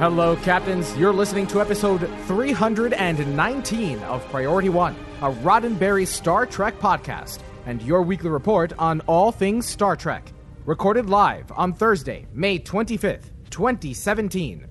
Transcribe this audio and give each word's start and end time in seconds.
Hello, 0.00 0.34
Captains. 0.36 0.96
You're 0.96 1.12
listening 1.12 1.46
to 1.48 1.60
episode 1.60 2.08
319 2.26 3.98
of 3.98 4.26
Priority 4.30 4.70
One, 4.70 4.96
a 5.20 5.30
Roddenberry 5.30 6.06
Star 6.06 6.46
Trek 6.46 6.78
podcast, 6.78 7.40
and 7.66 7.82
your 7.82 8.00
weekly 8.00 8.30
report 8.30 8.72
on 8.78 9.02
all 9.02 9.30
things 9.30 9.66
Star 9.66 9.96
Trek. 9.96 10.32
Recorded 10.64 11.10
live 11.10 11.52
on 11.52 11.74
Thursday, 11.74 12.26
May 12.32 12.58
25th, 12.58 13.26
2017, 13.50 14.66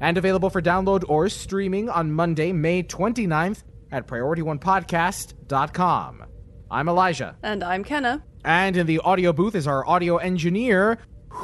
and 0.00 0.18
available 0.18 0.50
for 0.50 0.60
download 0.60 1.02
or 1.08 1.30
streaming 1.30 1.88
on 1.88 2.12
Monday, 2.12 2.52
May 2.52 2.82
29th 2.82 3.62
at 3.90 4.06
PriorityOnePodcast.com. 4.06 6.24
I'm 6.70 6.88
Elijah. 6.90 7.38
And 7.42 7.64
I'm 7.64 7.84
Kenna. 7.84 8.22
And 8.44 8.76
in 8.76 8.86
the 8.86 8.98
audio 8.98 9.32
booth 9.32 9.54
is 9.54 9.66
our 9.66 9.88
audio 9.88 10.18
engineer, 10.18 10.98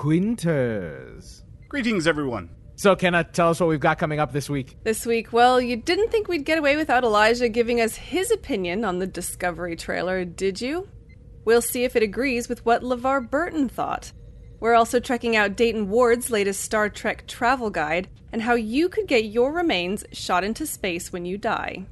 Winters. 0.04 1.42
Greetings, 1.70 2.06
everyone. 2.06 2.50
So, 2.80 2.96
Kenna, 2.96 3.24
tell 3.24 3.50
us 3.50 3.60
what 3.60 3.68
we've 3.68 3.78
got 3.78 3.98
coming 3.98 4.20
up 4.20 4.32
this 4.32 4.48
week. 4.48 4.74
This 4.84 5.04
week, 5.04 5.34
well, 5.34 5.60
you 5.60 5.76
didn't 5.76 6.10
think 6.10 6.28
we'd 6.28 6.46
get 6.46 6.56
away 6.56 6.78
without 6.78 7.04
Elijah 7.04 7.50
giving 7.50 7.78
us 7.78 7.94
his 7.94 8.30
opinion 8.30 8.86
on 8.86 8.98
the 8.98 9.06
Discovery 9.06 9.76
trailer, 9.76 10.24
did 10.24 10.62
you? 10.62 10.88
We'll 11.44 11.60
see 11.60 11.84
if 11.84 11.94
it 11.94 12.02
agrees 12.02 12.48
with 12.48 12.64
what 12.64 12.80
LeVar 12.80 13.28
Burton 13.28 13.68
thought. 13.68 14.12
We're 14.60 14.76
also 14.76 14.98
checking 14.98 15.36
out 15.36 15.56
Dayton 15.56 15.90
Ward's 15.90 16.30
latest 16.30 16.62
Star 16.62 16.88
Trek 16.88 17.26
travel 17.26 17.68
guide 17.68 18.08
and 18.32 18.40
how 18.40 18.54
you 18.54 18.88
could 18.88 19.06
get 19.06 19.26
your 19.26 19.52
remains 19.52 20.02
shot 20.12 20.42
into 20.42 20.64
space 20.64 21.12
when 21.12 21.26
you 21.26 21.36
die. 21.36 21.84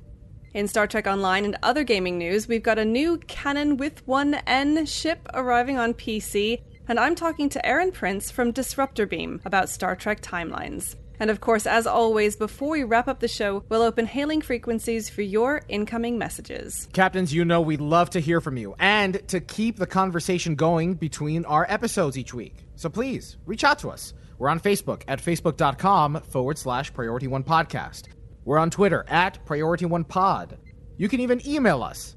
In 0.54 0.68
Star 0.68 0.86
Trek 0.86 1.06
Online 1.06 1.44
and 1.44 1.58
other 1.62 1.84
gaming 1.84 2.16
news, 2.16 2.48
we've 2.48 2.62
got 2.62 2.78
a 2.78 2.84
new 2.86 3.18
Canon 3.26 3.76
with 3.76 4.08
one 4.08 4.36
N 4.46 4.86
ship 4.86 5.20
arriving 5.34 5.76
on 5.76 5.92
PC, 5.92 6.62
and 6.88 6.98
I'm 6.98 7.14
talking 7.14 7.50
to 7.50 7.64
Aaron 7.64 7.92
Prince 7.92 8.30
from 8.30 8.50
Disruptor 8.50 9.06
Beam 9.06 9.40
about 9.44 9.68
Star 9.68 9.94
Trek 9.94 10.22
timelines. 10.22 10.96
And 11.20 11.30
of 11.30 11.40
course, 11.40 11.66
as 11.66 11.86
always, 11.86 12.36
before 12.36 12.70
we 12.70 12.84
wrap 12.84 13.08
up 13.08 13.20
the 13.20 13.28
show, 13.28 13.64
we'll 13.68 13.82
open 13.82 14.06
hailing 14.06 14.40
frequencies 14.40 15.10
for 15.10 15.22
your 15.22 15.62
incoming 15.68 16.16
messages. 16.16 16.88
Captains, 16.92 17.34
you 17.34 17.44
know 17.44 17.60
we 17.60 17.76
love 17.76 18.10
to 18.10 18.20
hear 18.20 18.40
from 18.40 18.56
you 18.56 18.74
and 18.78 19.26
to 19.28 19.40
keep 19.40 19.76
the 19.76 19.86
conversation 19.86 20.54
going 20.54 20.94
between 20.94 21.44
our 21.44 21.66
episodes 21.68 22.16
each 22.16 22.32
week. 22.32 22.54
So 22.76 22.88
please, 22.88 23.36
reach 23.46 23.64
out 23.64 23.80
to 23.80 23.90
us. 23.90 24.14
We're 24.38 24.48
on 24.48 24.60
Facebook 24.60 25.02
at 25.08 25.20
facebook.com 25.20 26.22
forward 26.22 26.56
slash 26.56 26.94
priority 26.94 27.26
one 27.26 27.42
podcast. 27.42 28.04
We're 28.44 28.58
on 28.58 28.70
Twitter 28.70 29.04
at 29.08 29.44
priority 29.44 29.84
one 29.84 30.04
pod. 30.04 30.56
You 30.96 31.08
can 31.08 31.20
even 31.20 31.46
email 31.46 31.82
us. 31.82 32.16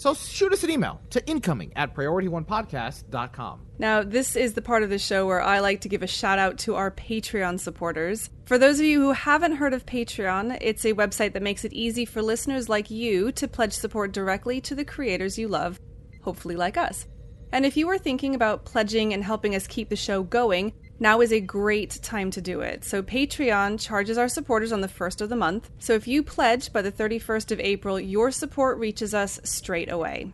So 0.00 0.14
shoot 0.14 0.50
us 0.50 0.64
an 0.64 0.70
email 0.70 0.98
to 1.10 1.22
incoming 1.26 1.74
at 1.76 1.94
priorityonepodcast.com. 1.94 3.60
Now, 3.78 4.02
this 4.02 4.34
is 4.34 4.54
the 4.54 4.62
part 4.62 4.82
of 4.82 4.88
the 4.88 4.98
show 4.98 5.26
where 5.26 5.42
I 5.42 5.60
like 5.60 5.82
to 5.82 5.90
give 5.90 6.02
a 6.02 6.06
shout 6.06 6.38
out 6.38 6.56
to 6.60 6.74
our 6.74 6.90
Patreon 6.90 7.60
supporters. 7.60 8.30
For 8.46 8.56
those 8.56 8.80
of 8.80 8.86
you 8.86 8.98
who 8.98 9.12
haven't 9.12 9.56
heard 9.56 9.74
of 9.74 9.84
Patreon, 9.84 10.56
it's 10.62 10.86
a 10.86 10.94
website 10.94 11.34
that 11.34 11.42
makes 11.42 11.66
it 11.66 11.74
easy 11.74 12.06
for 12.06 12.22
listeners 12.22 12.66
like 12.66 12.90
you 12.90 13.30
to 13.32 13.46
pledge 13.46 13.74
support 13.74 14.12
directly 14.12 14.58
to 14.62 14.74
the 14.74 14.86
creators 14.86 15.38
you 15.38 15.48
love, 15.48 15.78
hopefully, 16.22 16.56
like 16.56 16.78
us. 16.78 17.06
And 17.52 17.66
if 17.66 17.76
you 17.76 17.88
are 17.88 17.98
thinking 17.98 18.34
about 18.34 18.64
pledging 18.64 19.12
and 19.12 19.24
helping 19.24 19.54
us 19.54 19.66
keep 19.66 19.88
the 19.88 19.96
show 19.96 20.22
going, 20.22 20.72
now 21.00 21.20
is 21.20 21.32
a 21.32 21.40
great 21.40 21.98
time 22.02 22.30
to 22.32 22.40
do 22.40 22.60
it. 22.60 22.84
So, 22.84 23.02
Patreon 23.02 23.80
charges 23.80 24.18
our 24.18 24.28
supporters 24.28 24.70
on 24.70 24.82
the 24.82 24.88
first 24.88 25.20
of 25.20 25.30
the 25.30 25.36
month. 25.36 25.70
So, 25.78 25.94
if 25.94 26.06
you 26.06 26.22
pledge 26.22 26.72
by 26.72 26.82
the 26.82 26.92
31st 26.92 27.50
of 27.52 27.60
April, 27.60 27.98
your 27.98 28.30
support 28.30 28.78
reaches 28.78 29.14
us 29.14 29.40
straight 29.42 29.90
away. 29.90 30.32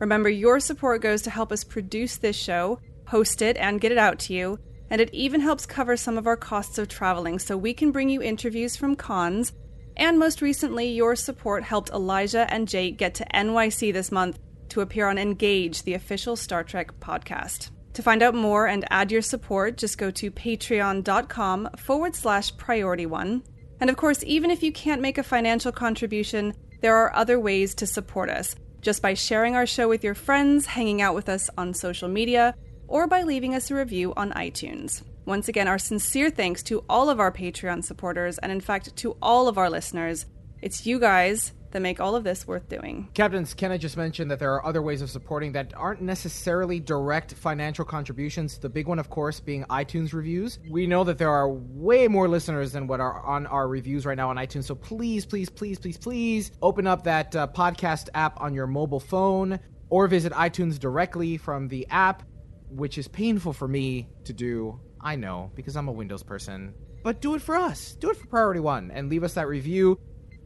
Remember, 0.00 0.28
your 0.28 0.60
support 0.60 1.00
goes 1.00 1.22
to 1.22 1.30
help 1.30 1.52
us 1.52 1.64
produce 1.64 2.16
this 2.16 2.36
show, 2.36 2.80
host 3.06 3.40
it, 3.40 3.56
and 3.56 3.80
get 3.80 3.92
it 3.92 3.98
out 3.98 4.18
to 4.20 4.34
you. 4.34 4.58
And 4.90 5.00
it 5.00 5.14
even 5.14 5.40
helps 5.40 5.64
cover 5.64 5.96
some 5.96 6.18
of 6.18 6.26
our 6.26 6.36
costs 6.36 6.76
of 6.76 6.88
traveling 6.88 7.38
so 7.38 7.56
we 7.56 7.72
can 7.72 7.92
bring 7.92 8.08
you 8.08 8.20
interviews 8.20 8.76
from 8.76 8.96
cons. 8.96 9.52
And 9.96 10.18
most 10.18 10.42
recently, 10.42 10.88
your 10.90 11.14
support 11.14 11.62
helped 11.62 11.90
Elijah 11.90 12.52
and 12.52 12.66
Jake 12.66 12.98
get 12.98 13.14
to 13.16 13.26
NYC 13.32 13.92
this 13.92 14.10
month 14.10 14.38
to 14.70 14.80
appear 14.80 15.08
on 15.08 15.18
Engage, 15.18 15.82
the 15.82 15.94
official 15.94 16.36
Star 16.36 16.64
Trek 16.64 16.98
podcast. 17.00 17.70
To 17.94 18.02
find 18.02 18.22
out 18.22 18.34
more 18.34 18.66
and 18.66 18.84
add 18.90 19.10
your 19.10 19.22
support, 19.22 19.76
just 19.76 19.98
go 19.98 20.10
to 20.12 20.30
patreon.com 20.30 21.70
forward 21.76 22.14
slash 22.14 22.56
priority 22.56 23.06
one. 23.06 23.42
And 23.80 23.90
of 23.90 23.96
course, 23.96 24.22
even 24.26 24.50
if 24.50 24.62
you 24.62 24.72
can't 24.72 25.02
make 25.02 25.18
a 25.18 25.22
financial 25.22 25.72
contribution, 25.72 26.54
there 26.80 26.96
are 26.96 27.14
other 27.14 27.38
ways 27.38 27.74
to 27.76 27.86
support 27.86 28.30
us 28.30 28.54
just 28.80 29.02
by 29.02 29.14
sharing 29.14 29.56
our 29.56 29.66
show 29.66 29.88
with 29.88 30.04
your 30.04 30.14
friends, 30.14 30.66
hanging 30.66 31.02
out 31.02 31.14
with 31.14 31.28
us 31.28 31.50
on 31.58 31.74
social 31.74 32.08
media, 32.08 32.54
or 32.88 33.06
by 33.06 33.22
leaving 33.22 33.54
us 33.54 33.70
a 33.70 33.74
review 33.74 34.12
on 34.16 34.32
iTunes. 34.32 35.02
Once 35.26 35.48
again, 35.48 35.68
our 35.68 35.78
sincere 35.78 36.30
thanks 36.30 36.62
to 36.62 36.82
all 36.88 37.10
of 37.10 37.20
our 37.20 37.30
Patreon 37.30 37.84
supporters, 37.84 38.38
and 38.38 38.50
in 38.50 38.60
fact, 38.60 38.96
to 38.96 39.16
all 39.20 39.48
of 39.48 39.58
our 39.58 39.68
listeners. 39.68 40.26
It's 40.62 40.86
you 40.86 40.98
guys 40.98 41.52
that 41.72 41.82
make 41.82 42.00
all 42.00 42.16
of 42.16 42.24
this 42.24 42.46
worth 42.46 42.68
doing. 42.68 43.08
Captains, 43.14 43.54
can 43.54 43.70
I 43.70 43.78
just 43.78 43.96
mention 43.96 44.28
that 44.28 44.38
there 44.38 44.52
are 44.52 44.64
other 44.64 44.82
ways 44.82 45.02
of 45.02 45.10
supporting 45.10 45.52
that 45.52 45.72
aren't 45.76 46.00
necessarily 46.02 46.80
direct 46.80 47.34
financial 47.34 47.84
contributions. 47.84 48.58
The 48.58 48.68
big 48.68 48.88
one, 48.88 48.98
of 48.98 49.10
course, 49.10 49.40
being 49.40 49.64
iTunes 49.64 50.12
reviews. 50.12 50.58
We 50.68 50.86
know 50.86 51.04
that 51.04 51.18
there 51.18 51.30
are 51.30 51.48
way 51.48 52.08
more 52.08 52.28
listeners 52.28 52.72
than 52.72 52.86
what 52.86 53.00
are 53.00 53.24
on 53.24 53.46
our 53.46 53.68
reviews 53.68 54.06
right 54.06 54.16
now 54.16 54.30
on 54.30 54.36
iTunes. 54.36 54.64
So 54.64 54.74
please, 54.74 55.26
please, 55.26 55.48
please, 55.48 55.78
please, 55.78 55.98
please 55.98 56.52
open 56.62 56.86
up 56.86 57.04
that 57.04 57.34
uh, 57.36 57.46
podcast 57.48 58.08
app 58.14 58.40
on 58.40 58.54
your 58.54 58.66
mobile 58.66 59.00
phone 59.00 59.60
or 59.88 60.06
visit 60.06 60.32
iTunes 60.32 60.78
directly 60.78 61.36
from 61.36 61.68
the 61.68 61.86
app, 61.90 62.22
which 62.70 62.98
is 62.98 63.08
painful 63.08 63.52
for 63.52 63.68
me 63.68 64.08
to 64.24 64.32
do. 64.32 64.80
I 65.00 65.16
know 65.16 65.50
because 65.54 65.76
I'm 65.76 65.88
a 65.88 65.92
Windows 65.92 66.22
person. 66.22 66.74
But 67.02 67.22
do 67.22 67.34
it 67.34 67.42
for 67.42 67.56
us. 67.56 67.94
Do 67.94 68.10
it 68.10 68.16
for 68.16 68.26
Priority 68.26 68.60
One 68.60 68.90
and 68.90 69.08
leave 69.08 69.24
us 69.24 69.34
that 69.34 69.48
review. 69.48 69.98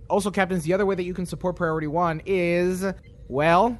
Also, 0.09 0.31
captains, 0.31 0.65
the 0.65 0.73
other 0.73 0.87
way 0.87 0.95
that 0.95 1.05
you 1.05 1.15
can 1.15 1.27
support 1.27 1.57
Priority 1.57 1.87
One 1.87 2.21
is, 2.27 2.85
well, 3.29 3.79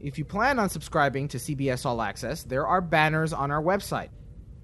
if 0.00 0.18
you 0.18 0.24
plan 0.24 0.58
on 0.58 0.70
subscribing 0.70 1.28
to 1.28 1.38
CBS 1.38 1.84
All 1.84 2.00
Access, 2.00 2.44
there 2.44 2.66
are 2.66 2.80
banners 2.80 3.32
on 3.32 3.50
our 3.50 3.62
website. 3.62 4.08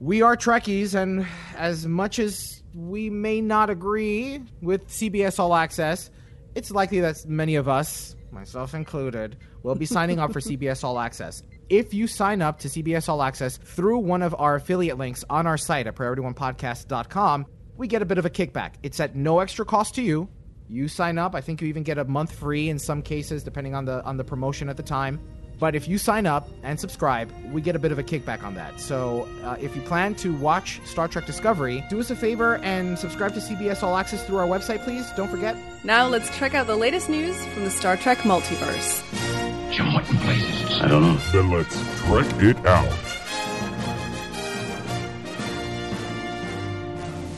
We 0.01 0.23
are 0.23 0.37
Trekkies, 0.37 0.95
and 0.95 1.27
as 1.57 1.87
much 1.87 2.19
as 2.19 2.63
we 2.75 3.11
may 3.11 3.41
not 3.41 3.71
agree 3.71 4.43
with 4.61 4.87
CBS 4.89 5.39
All 5.39 5.55
Access, 5.55 6.11
it's 6.55 6.71
likely 6.71 7.01
that 7.01 7.17
many 7.27 7.57
of 7.57 7.69
us, 7.69 8.17
myself 8.31 8.75
included, 8.75 9.37
will 9.63 9.75
be 9.75 9.87
signing 9.87 10.19
up 10.19 10.33
for 10.33 10.41
CBS 10.41 10.85
All 10.85 10.99
Access. 10.99 11.43
If 11.69 11.93
you 11.93 12.07
sign 12.07 12.43
up 12.43 12.59
to 12.61 12.69
CBS 12.69 13.09
All 13.09 13.23
Access 13.23 13.57
through 13.59 13.99
one 13.99 14.23
of 14.23 14.35
our 14.39 14.55
affiliate 14.57 14.99
links 14.99 15.25
on 15.29 15.47
our 15.47 15.59
site 15.59 15.87
at 15.87 15.97
PriorityOnePodcast.com, 15.97 17.47
we 17.77 17.89
get 17.89 18.03
a 18.03 18.07
bit 18.07 18.19
of 18.19 18.25
a 18.25 18.31
kickback. 18.31 18.75
It's 18.83 19.01
at 19.01 19.17
no 19.17 19.41
extra 19.41 19.65
cost 19.65 19.95
to 19.97 20.03
you. 20.03 20.29
You 20.69 20.89
sign 20.89 21.19
up. 21.19 21.35
I 21.35 21.41
think 21.41 21.61
you 21.61 21.69
even 21.69 21.83
get 21.83 21.99
a 21.99 22.05
month 22.05 22.33
free 22.33 22.69
in 22.69 22.79
some 22.79 23.03
cases, 23.03 23.43
depending 23.43 23.75
on 23.75 23.85
the 23.85 24.03
on 24.05 24.17
the 24.17 24.25
promotion 24.25 24.69
at 24.69 24.77
the 24.77 24.83
time. 24.83 25.21
But 25.59 25.75
if 25.75 25.89
you 25.89 25.97
sign 25.97 26.27
up 26.27 26.49
and 26.63 26.79
subscribe, 26.79 27.33
we 27.51 27.63
get 27.63 27.77
a 27.77 27.79
bit 27.79 27.91
of 27.91 27.99
a 27.99 28.03
kickback 28.03 28.43
on 28.43 28.55
that. 28.57 28.79
So 28.79 29.27
uh, 29.43 29.57
if 29.59 29.75
you 29.75 29.81
plan 29.83 30.15
to 30.17 30.35
watch 30.37 30.81
Star 30.85 31.09
Trek 31.09 31.25
Discovery, 31.25 31.83
do 31.89 31.99
us 31.99 32.11
a 32.11 32.17
favor 32.17 32.57
and 32.57 32.99
subscribe 32.99 33.33
to 33.35 33.41
CBS 33.41 33.83
All 33.83 33.97
Access 33.97 34.23
through 34.25 34.37
our 34.37 34.47
website, 34.47 34.85
please. 34.85 35.11
Don't 35.13 35.31
forget. 35.31 35.57
Now 35.83 36.09
let's 36.09 36.37
check 36.37 36.55
out 36.55 36.67
the 36.67 36.77
latest 36.77 37.09
news 37.09 37.43
from 37.47 37.65
the 37.65 37.71
Star 37.71 37.97
Trek 37.97 38.19
multiverse. 38.19 39.03
Jim, 39.73 39.95
what 39.95 40.09
in 40.11 40.17
blazes? 40.19 40.81
I 40.81 40.89
don't 40.89 41.03
know. 41.03 41.17
Then 41.33 41.51
let's 41.51 41.75
trek 42.03 42.27
it 42.43 42.67
out. 42.67 43.16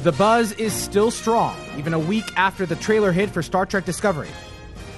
The 0.09 0.13
buzz 0.13 0.53
is 0.53 0.73
still 0.73 1.11
strong, 1.11 1.55
even 1.77 1.93
a 1.93 1.99
week 1.99 2.25
after 2.35 2.65
the 2.65 2.77
trailer 2.77 3.13
hit 3.13 3.29
for 3.29 3.43
Star 3.43 3.67
Trek 3.67 3.85
Discovery. 3.85 4.31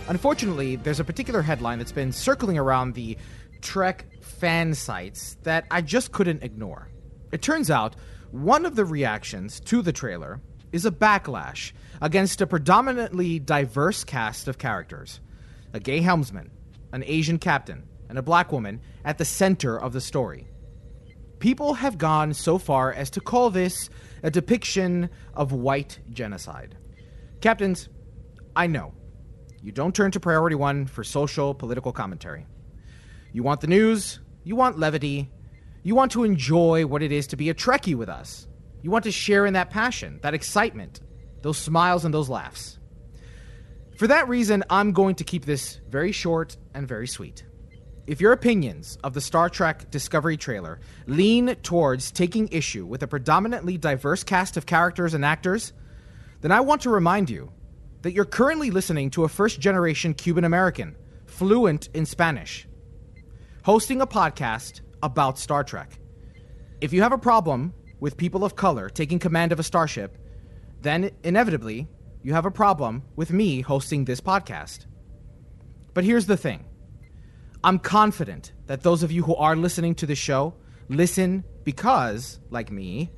Unfortunately, 0.06 0.76
there's 0.76 1.00
a 1.00 1.04
particular 1.04 1.42
headline 1.42 1.78
that's 1.78 1.90
been 1.90 2.12
circling 2.12 2.56
around 2.56 2.94
the 2.94 3.18
Trek 3.60 4.06
fan 4.20 4.72
sites 4.72 5.36
that 5.42 5.66
I 5.68 5.80
just 5.80 6.12
couldn't 6.12 6.44
ignore. 6.44 6.90
It 7.32 7.42
turns 7.42 7.72
out 7.72 7.96
one 8.30 8.64
of 8.64 8.76
the 8.76 8.84
reactions 8.84 9.58
to 9.62 9.82
the 9.82 9.92
trailer 9.92 10.40
is 10.70 10.86
a 10.86 10.92
backlash 10.92 11.72
against 12.00 12.40
a 12.40 12.46
predominantly 12.46 13.40
diverse 13.40 14.04
cast 14.04 14.46
of 14.46 14.58
characters 14.58 15.18
a 15.72 15.80
gay 15.80 16.02
helmsman, 16.02 16.52
an 16.92 17.02
Asian 17.04 17.40
captain, 17.40 17.82
and 18.08 18.16
a 18.16 18.22
black 18.22 18.52
woman 18.52 18.80
at 19.04 19.18
the 19.18 19.24
center 19.24 19.76
of 19.76 19.92
the 19.92 20.00
story. 20.00 20.49
People 21.40 21.74
have 21.74 21.96
gone 21.96 22.34
so 22.34 22.58
far 22.58 22.92
as 22.92 23.08
to 23.10 23.20
call 23.20 23.48
this 23.48 23.88
a 24.22 24.30
depiction 24.30 25.08
of 25.34 25.52
white 25.52 25.98
genocide. 26.10 26.76
Captains, 27.40 27.88
I 28.54 28.66
know. 28.66 28.92
You 29.62 29.72
don't 29.72 29.94
turn 29.94 30.10
to 30.12 30.20
Priority 30.20 30.56
One 30.56 30.86
for 30.86 31.02
social, 31.02 31.54
political 31.54 31.92
commentary. 31.92 32.46
You 33.32 33.42
want 33.42 33.62
the 33.62 33.66
news, 33.66 34.20
you 34.44 34.54
want 34.54 34.78
levity, 34.78 35.30
you 35.82 35.94
want 35.94 36.12
to 36.12 36.24
enjoy 36.24 36.84
what 36.84 37.02
it 37.02 37.10
is 37.10 37.26
to 37.28 37.36
be 37.36 37.48
a 37.48 37.54
Trekkie 37.54 37.94
with 37.94 38.10
us. 38.10 38.46
You 38.82 38.90
want 38.90 39.04
to 39.04 39.12
share 39.12 39.46
in 39.46 39.54
that 39.54 39.70
passion, 39.70 40.18
that 40.22 40.34
excitement, 40.34 41.00
those 41.40 41.56
smiles 41.56 42.04
and 42.04 42.12
those 42.12 42.28
laughs. 42.28 42.78
For 43.96 44.06
that 44.06 44.28
reason, 44.28 44.62
I'm 44.68 44.92
going 44.92 45.14
to 45.16 45.24
keep 45.24 45.46
this 45.46 45.80
very 45.88 46.12
short 46.12 46.58
and 46.74 46.86
very 46.86 47.06
sweet. 47.06 47.44
If 48.06 48.20
your 48.20 48.32
opinions 48.32 48.98
of 49.04 49.14
the 49.14 49.20
Star 49.20 49.48
Trek 49.48 49.90
Discovery 49.90 50.36
trailer 50.36 50.80
lean 51.06 51.54
towards 51.56 52.10
taking 52.10 52.48
issue 52.48 52.86
with 52.86 53.02
a 53.02 53.06
predominantly 53.06 53.76
diverse 53.78 54.24
cast 54.24 54.56
of 54.56 54.66
characters 54.66 55.14
and 55.14 55.24
actors, 55.24 55.72
then 56.40 56.50
I 56.50 56.60
want 56.60 56.82
to 56.82 56.90
remind 56.90 57.28
you 57.30 57.52
that 58.02 58.12
you're 58.12 58.24
currently 58.24 58.70
listening 58.70 59.10
to 59.10 59.24
a 59.24 59.28
first 59.28 59.60
generation 59.60 60.14
Cuban 60.14 60.44
American, 60.44 60.96
fluent 61.26 61.88
in 61.92 62.06
Spanish, 62.06 62.66
hosting 63.64 64.00
a 64.00 64.06
podcast 64.06 64.80
about 65.02 65.38
Star 65.38 65.62
Trek. 65.62 65.98
If 66.80 66.92
you 66.92 67.02
have 67.02 67.12
a 67.12 67.18
problem 67.18 67.74
with 68.00 68.16
people 68.16 68.44
of 68.44 68.56
color 68.56 68.88
taking 68.88 69.18
command 69.18 69.52
of 69.52 69.60
a 69.60 69.62
starship, 69.62 70.16
then 70.80 71.10
inevitably 71.22 71.86
you 72.22 72.32
have 72.32 72.46
a 72.46 72.50
problem 72.50 73.02
with 73.16 73.30
me 73.30 73.60
hosting 73.60 74.06
this 74.06 74.20
podcast. 74.20 74.86
But 75.92 76.04
here's 76.04 76.26
the 76.26 76.38
thing 76.38 76.64
I'm 77.62 77.78
confident 77.78 78.52
that 78.66 78.82
those 78.82 79.02
of 79.02 79.12
you 79.12 79.22
who 79.22 79.34
are 79.36 79.54
listening 79.54 79.94
to 79.96 80.06
the 80.06 80.14
show 80.14 80.54
listen 80.88 81.44
because, 81.62 82.38
like 82.48 82.70
me, 82.70 83.10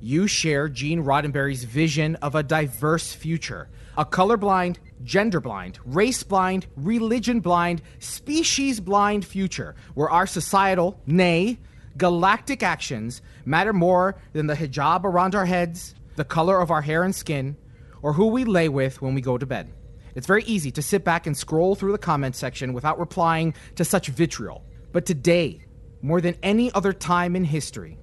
you 0.00 0.26
share 0.26 0.70
Gene 0.70 1.04
Roddenberry's 1.04 1.64
vision 1.64 2.16
of 2.16 2.34
a 2.34 2.42
diverse 2.42 3.12
future, 3.12 3.68
a 3.98 4.06
colorblind, 4.06 4.78
gender 5.02 5.38
blind, 5.38 5.78
race 5.84 6.22
blind, 6.22 6.66
religion 6.76 7.40
blind, 7.40 7.82
species 7.98 8.80
blind 8.80 9.26
future 9.26 9.74
where 9.92 10.08
our 10.08 10.26
societal, 10.26 10.98
nay, 11.06 11.58
galactic 11.98 12.62
actions 12.62 13.20
matter 13.44 13.74
more 13.74 14.16
than 14.32 14.46
the 14.46 14.54
hijab 14.54 15.04
around 15.04 15.34
our 15.34 15.46
heads, 15.46 15.94
the 16.16 16.24
color 16.24 16.58
of 16.58 16.70
our 16.70 16.82
hair 16.82 17.02
and 17.02 17.14
skin, 17.14 17.54
or 18.00 18.14
who 18.14 18.28
we 18.28 18.44
lay 18.44 18.70
with 18.70 19.02
when 19.02 19.14
we 19.14 19.20
go 19.20 19.36
to 19.36 19.44
bed. 19.44 19.70
It's 20.14 20.26
very 20.26 20.44
easy 20.44 20.70
to 20.72 20.82
sit 20.82 21.04
back 21.04 21.26
and 21.26 21.36
scroll 21.36 21.74
through 21.74 21.92
the 21.92 21.98
comment 21.98 22.36
section 22.36 22.72
without 22.72 22.98
replying 22.98 23.54
to 23.76 23.84
such 23.84 24.08
vitriol. 24.08 24.64
But 24.92 25.06
today, 25.06 25.60
more 26.02 26.20
than 26.20 26.36
any 26.42 26.72
other 26.72 26.92
time 26.92 27.34
in 27.34 27.44
history, 27.44 27.98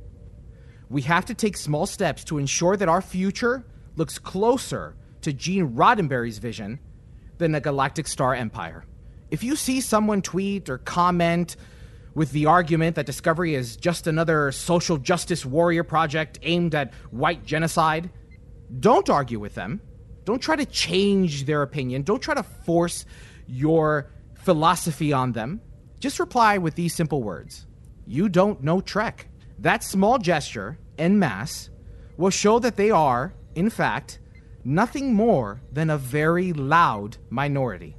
we 0.89 1.03
have 1.03 1.25
to 1.25 1.33
take 1.33 1.55
small 1.55 1.85
steps 1.85 2.23
to 2.25 2.37
ensure 2.37 2.75
that 2.75 2.89
our 2.89 3.01
future 3.01 3.65
looks 3.95 4.19
closer 4.19 4.95
to 5.21 5.31
Gene 5.31 5.69
Roddenberry's 5.69 6.37
vision 6.37 6.79
than 7.37 7.55
a 7.55 7.61
galactic 7.61 8.07
star 8.07 8.35
empire. 8.35 8.85
If 9.29 9.43
you 9.43 9.55
see 9.55 9.79
someone 9.79 10.21
tweet 10.21 10.69
or 10.69 10.79
comment 10.79 11.55
with 12.13 12.31
the 12.31 12.47
argument 12.47 12.97
that 12.97 13.05
Discovery 13.05 13.55
is 13.55 13.77
just 13.77 14.05
another 14.05 14.51
social 14.51 14.97
justice 14.97 15.45
warrior 15.45 15.85
project 15.85 16.39
aimed 16.41 16.75
at 16.75 16.93
white 17.11 17.45
genocide, 17.45 18.09
don't 18.79 19.09
argue 19.09 19.39
with 19.39 19.55
them. 19.55 19.79
Don't 20.25 20.41
try 20.41 20.55
to 20.55 20.65
change 20.65 21.45
their 21.45 21.61
opinion. 21.61 22.03
Don't 22.03 22.21
try 22.21 22.35
to 22.35 22.43
force 22.43 23.05
your 23.47 24.11
philosophy 24.35 25.13
on 25.13 25.31
them. 25.31 25.61
Just 25.99 26.19
reply 26.19 26.57
with 26.57 26.75
these 26.75 26.95
simple 26.95 27.21
words 27.21 27.67
You 28.05 28.29
don't 28.29 28.63
know 28.63 28.81
Trek. 28.81 29.27
That 29.59 29.83
small 29.83 30.17
gesture, 30.17 30.79
en 30.97 31.19
masse, 31.19 31.69
will 32.17 32.31
show 32.31 32.59
that 32.59 32.75
they 32.75 32.89
are, 32.89 33.33
in 33.55 33.69
fact, 33.69 34.19
nothing 34.63 35.13
more 35.13 35.61
than 35.71 35.89
a 35.89 35.97
very 35.97 36.53
loud 36.53 37.17
minority. 37.29 37.95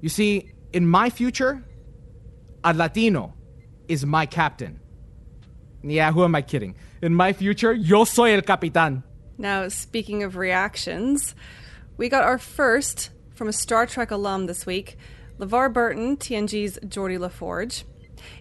You 0.00 0.08
see, 0.08 0.52
in 0.72 0.86
my 0.86 1.10
future, 1.10 1.64
a 2.64 2.72
Latino 2.72 3.34
is 3.88 4.06
my 4.06 4.26
captain. 4.26 4.80
Yeah, 5.82 6.12
who 6.12 6.24
am 6.24 6.34
I 6.34 6.42
kidding? 6.42 6.76
In 7.02 7.14
my 7.14 7.32
future, 7.32 7.72
yo 7.72 8.04
soy 8.04 8.34
el 8.34 8.42
capitán. 8.42 9.02
Now, 9.42 9.66
speaking 9.66 10.22
of 10.22 10.36
reactions, 10.36 11.34
we 11.96 12.08
got 12.08 12.22
our 12.22 12.38
first 12.38 13.10
from 13.34 13.48
a 13.48 13.52
Star 13.52 13.86
Trek 13.86 14.12
alum 14.12 14.46
this 14.46 14.64
week, 14.64 14.96
LeVar 15.40 15.72
Burton, 15.72 16.16
TNG's 16.16 16.78
Geordi 16.78 17.18
LaForge. 17.18 17.82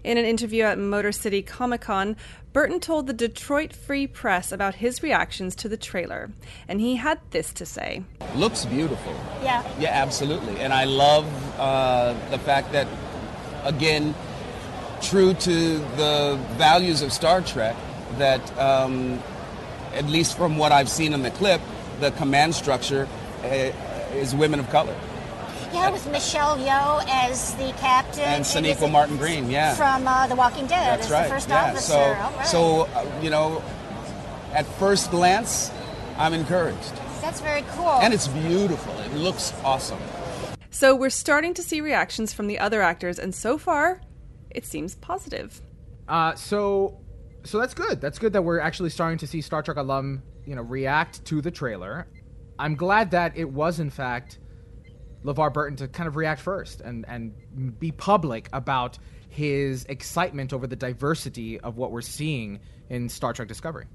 In 0.03 0.19
an 0.19 0.25
interview 0.25 0.63
at 0.63 0.77
Motor 0.77 1.11
City 1.11 1.41
Comic 1.41 1.81
Con, 1.81 2.15
Burton 2.53 2.79
told 2.79 3.07
the 3.07 3.13
Detroit 3.13 3.73
Free 3.73 4.05
Press 4.05 4.51
about 4.51 4.75
his 4.75 5.01
reactions 5.01 5.55
to 5.55 5.67
the 5.67 5.75
trailer, 5.75 6.29
and 6.67 6.79
he 6.79 6.97
had 6.97 7.19
this 7.31 7.51
to 7.53 7.65
say. 7.65 8.03
Looks 8.35 8.65
beautiful. 8.65 9.19
Yeah. 9.41 9.67
Yeah, 9.79 9.89
absolutely. 9.89 10.59
And 10.59 10.71
I 10.71 10.83
love 10.83 11.25
uh, 11.59 12.13
the 12.29 12.37
fact 12.37 12.73
that, 12.73 12.85
again, 13.63 14.13
true 15.01 15.33
to 15.33 15.79
the 15.97 16.39
values 16.57 17.01
of 17.01 17.11
Star 17.11 17.41
Trek, 17.41 17.75
that 18.19 18.55
um, 18.59 19.19
at 19.93 20.05
least 20.05 20.37
from 20.37 20.57
what 20.57 20.71
I've 20.71 20.89
seen 20.89 21.13
in 21.13 21.23
the 21.23 21.31
clip, 21.31 21.61
the 21.99 22.11
command 22.11 22.55
structure 22.55 23.07
uh, 23.43 23.47
is 24.13 24.35
women 24.35 24.59
of 24.59 24.69
color. 24.69 24.95
Yeah, 25.73 25.89
with 25.89 26.09
Michelle 26.11 26.57
Yeoh 26.57 27.03
as 27.07 27.55
the 27.55 27.71
captain. 27.77 28.23
And 28.23 28.41
is 28.41 28.47
Sonequa 28.47 28.91
Martin 28.91 29.15
Green, 29.17 29.49
yeah. 29.49 29.73
From 29.75 30.05
uh, 30.05 30.27
The 30.27 30.35
Walking 30.35 30.67
Dead 30.67 30.99
That's 30.99 31.05
as 31.05 31.11
right. 31.11 31.23
the 31.23 31.29
first 31.29 31.49
yeah. 31.49 31.71
officer. 31.71 31.91
So, 31.91 31.97
All 31.97 32.13
right. 32.13 32.47
so 32.47 32.81
uh, 32.81 33.19
you 33.21 33.29
know, 33.29 33.63
at 34.53 34.65
first 34.65 35.11
glance, 35.11 35.71
I'm 36.17 36.33
encouraged. 36.33 36.93
That's 37.21 37.39
very 37.39 37.63
cool. 37.69 37.87
And 37.87 38.13
it's 38.13 38.27
beautiful. 38.27 38.93
It 38.99 39.13
looks 39.13 39.53
awesome. 39.63 39.99
So 40.71 40.95
we're 40.95 41.09
starting 41.09 41.53
to 41.53 41.63
see 41.63 41.79
reactions 41.79 42.33
from 42.33 42.47
the 42.47 42.59
other 42.59 42.81
actors, 42.81 43.19
and 43.19 43.33
so 43.33 43.57
far, 43.57 44.01
it 44.49 44.65
seems 44.65 44.95
positive. 44.95 45.61
Uh, 46.07 46.35
so, 46.35 46.99
so 47.43 47.59
that's 47.59 47.73
good. 47.73 48.01
That's 48.01 48.19
good 48.19 48.33
that 48.33 48.43
we're 48.43 48.59
actually 48.59 48.89
starting 48.89 49.17
to 49.19 49.27
see 49.27 49.41
Star 49.41 49.61
Trek 49.61 49.77
alum, 49.77 50.23
you 50.45 50.55
know, 50.55 50.61
react 50.61 51.23
to 51.25 51.41
the 51.41 51.51
trailer. 51.51 52.07
I'm 52.59 52.75
glad 52.75 53.11
that 53.11 53.37
it 53.37 53.49
was 53.49 53.79
in 53.79 53.89
fact 53.89 54.39
LeVar 55.23 55.53
Burton 55.53 55.75
to 55.77 55.87
kind 55.87 56.07
of 56.07 56.15
react 56.15 56.41
first 56.41 56.81
and 56.81 57.05
and 57.07 57.79
be 57.79 57.91
public 57.91 58.49
about 58.53 58.97
his 59.29 59.85
excitement 59.85 60.53
over 60.53 60.67
the 60.67 60.75
diversity 60.75 61.59
of 61.59 61.77
what 61.77 61.91
we're 61.91 62.01
seeing 62.01 62.59
in 62.89 63.07
Star 63.09 63.33
Trek 63.33 63.47
Discovery. 63.47 63.87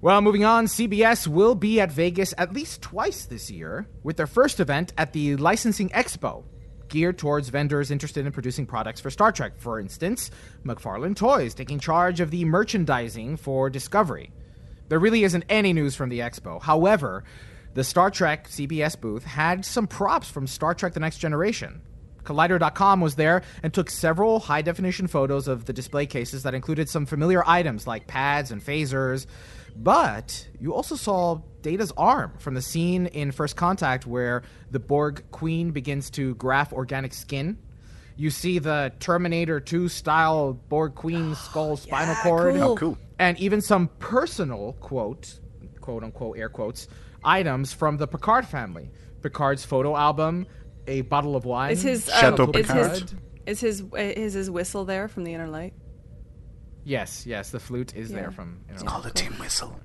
Well, 0.00 0.20
moving 0.20 0.44
on, 0.44 0.66
CBS 0.66 1.26
will 1.26 1.54
be 1.54 1.80
at 1.80 1.90
Vegas 1.90 2.34
at 2.36 2.52
least 2.52 2.82
twice 2.82 3.24
this 3.24 3.50
year 3.50 3.86
with 4.02 4.18
their 4.18 4.26
first 4.26 4.60
event 4.60 4.92
at 4.98 5.14
the 5.14 5.36
Licensing 5.36 5.88
Expo, 5.90 6.44
geared 6.88 7.18
towards 7.18 7.48
vendors 7.48 7.90
interested 7.90 8.26
in 8.26 8.32
producing 8.32 8.66
products 8.66 9.00
for 9.00 9.10
Star 9.10 9.32
Trek. 9.32 9.52
For 9.56 9.80
instance, 9.80 10.30
McFarlane 10.64 11.16
Toys 11.16 11.54
taking 11.54 11.78
charge 11.78 12.20
of 12.20 12.30
the 12.30 12.44
merchandising 12.44 13.36
for 13.36 13.70
Discovery. 13.70 14.30
There 14.88 14.98
really 14.98 15.24
isn't 15.24 15.44
any 15.48 15.72
news 15.72 15.94
from 15.94 16.08
the 16.08 16.20
expo. 16.20 16.60
However, 16.60 17.24
the 17.74 17.84
Star 17.84 18.10
Trek 18.10 18.48
CBS 18.48 19.00
booth 19.00 19.24
had 19.24 19.64
some 19.64 19.86
props 19.86 20.30
from 20.30 20.46
Star 20.46 20.74
Trek 20.74 20.92
The 20.92 21.00
Next 21.00 21.18
Generation. 21.18 21.82
Collider.com 22.24 23.00
was 23.00 23.16
there 23.16 23.42
and 23.62 23.72
took 23.72 23.90
several 23.90 24.40
high 24.40 24.62
definition 24.62 25.06
photos 25.06 25.46
of 25.48 25.66
the 25.66 25.72
display 25.72 26.06
cases 26.06 26.42
that 26.42 26.54
included 26.54 26.88
some 26.88 27.06
familiar 27.06 27.42
items 27.46 27.86
like 27.86 28.06
pads 28.06 28.50
and 28.50 28.64
phasers. 28.64 29.26
But 29.76 30.48
you 30.60 30.74
also 30.74 30.96
saw 30.96 31.40
Data's 31.62 31.92
arm 31.96 32.32
from 32.38 32.54
the 32.54 32.62
scene 32.62 33.06
in 33.06 33.32
First 33.32 33.56
Contact 33.56 34.06
where 34.06 34.42
the 34.70 34.78
Borg 34.78 35.24
Queen 35.30 35.70
begins 35.70 36.10
to 36.10 36.34
graft 36.36 36.72
organic 36.72 37.12
skin. 37.12 37.58
You 38.16 38.30
see 38.30 38.60
the 38.60 38.92
Terminator 39.00 39.58
2 39.58 39.88
style 39.88 40.52
Borg 40.52 40.94
Queen 40.94 41.34
skull 41.46 41.76
spinal 41.76 42.14
cord. 42.16 42.54
cool. 42.54 42.62
Oh, 42.62 42.76
cool. 42.76 42.98
And 43.18 43.38
even 43.38 43.60
some 43.60 43.88
personal 43.98 44.74
quote, 44.80 45.40
quote 45.80 46.04
unquote, 46.04 46.38
air 46.38 46.48
quotes, 46.48 46.88
items 47.24 47.72
from 47.72 47.96
the 47.96 48.06
Picard 48.06 48.46
family. 48.46 48.90
Picard's 49.22 49.64
photo 49.64 49.96
album, 49.96 50.46
a 50.86 51.00
bottle 51.02 51.34
of 51.34 51.44
wine. 51.44 51.72
Is 51.72 51.82
his 51.82 52.06
Chateau 52.06 52.44
um, 52.44 52.52
is 52.54 52.70
his 52.70 53.14
is 53.46 53.60
his 53.60 53.84
is 53.94 54.32
his 54.34 54.50
whistle 54.50 54.84
there 54.84 55.08
from 55.08 55.24
the 55.24 55.32
Inner 55.32 55.48
Light? 55.48 55.74
Yes, 56.84 57.26
yes, 57.26 57.50
the 57.50 57.60
flute 57.60 57.94
is 57.96 58.10
Yeah. 58.10 58.16
there 58.16 58.30
from. 58.30 58.60
You 58.68 58.74
know, 58.76 58.82
Call 58.84 59.00
the 59.00 59.10
tin 59.10 59.32
whistle. 59.34 59.78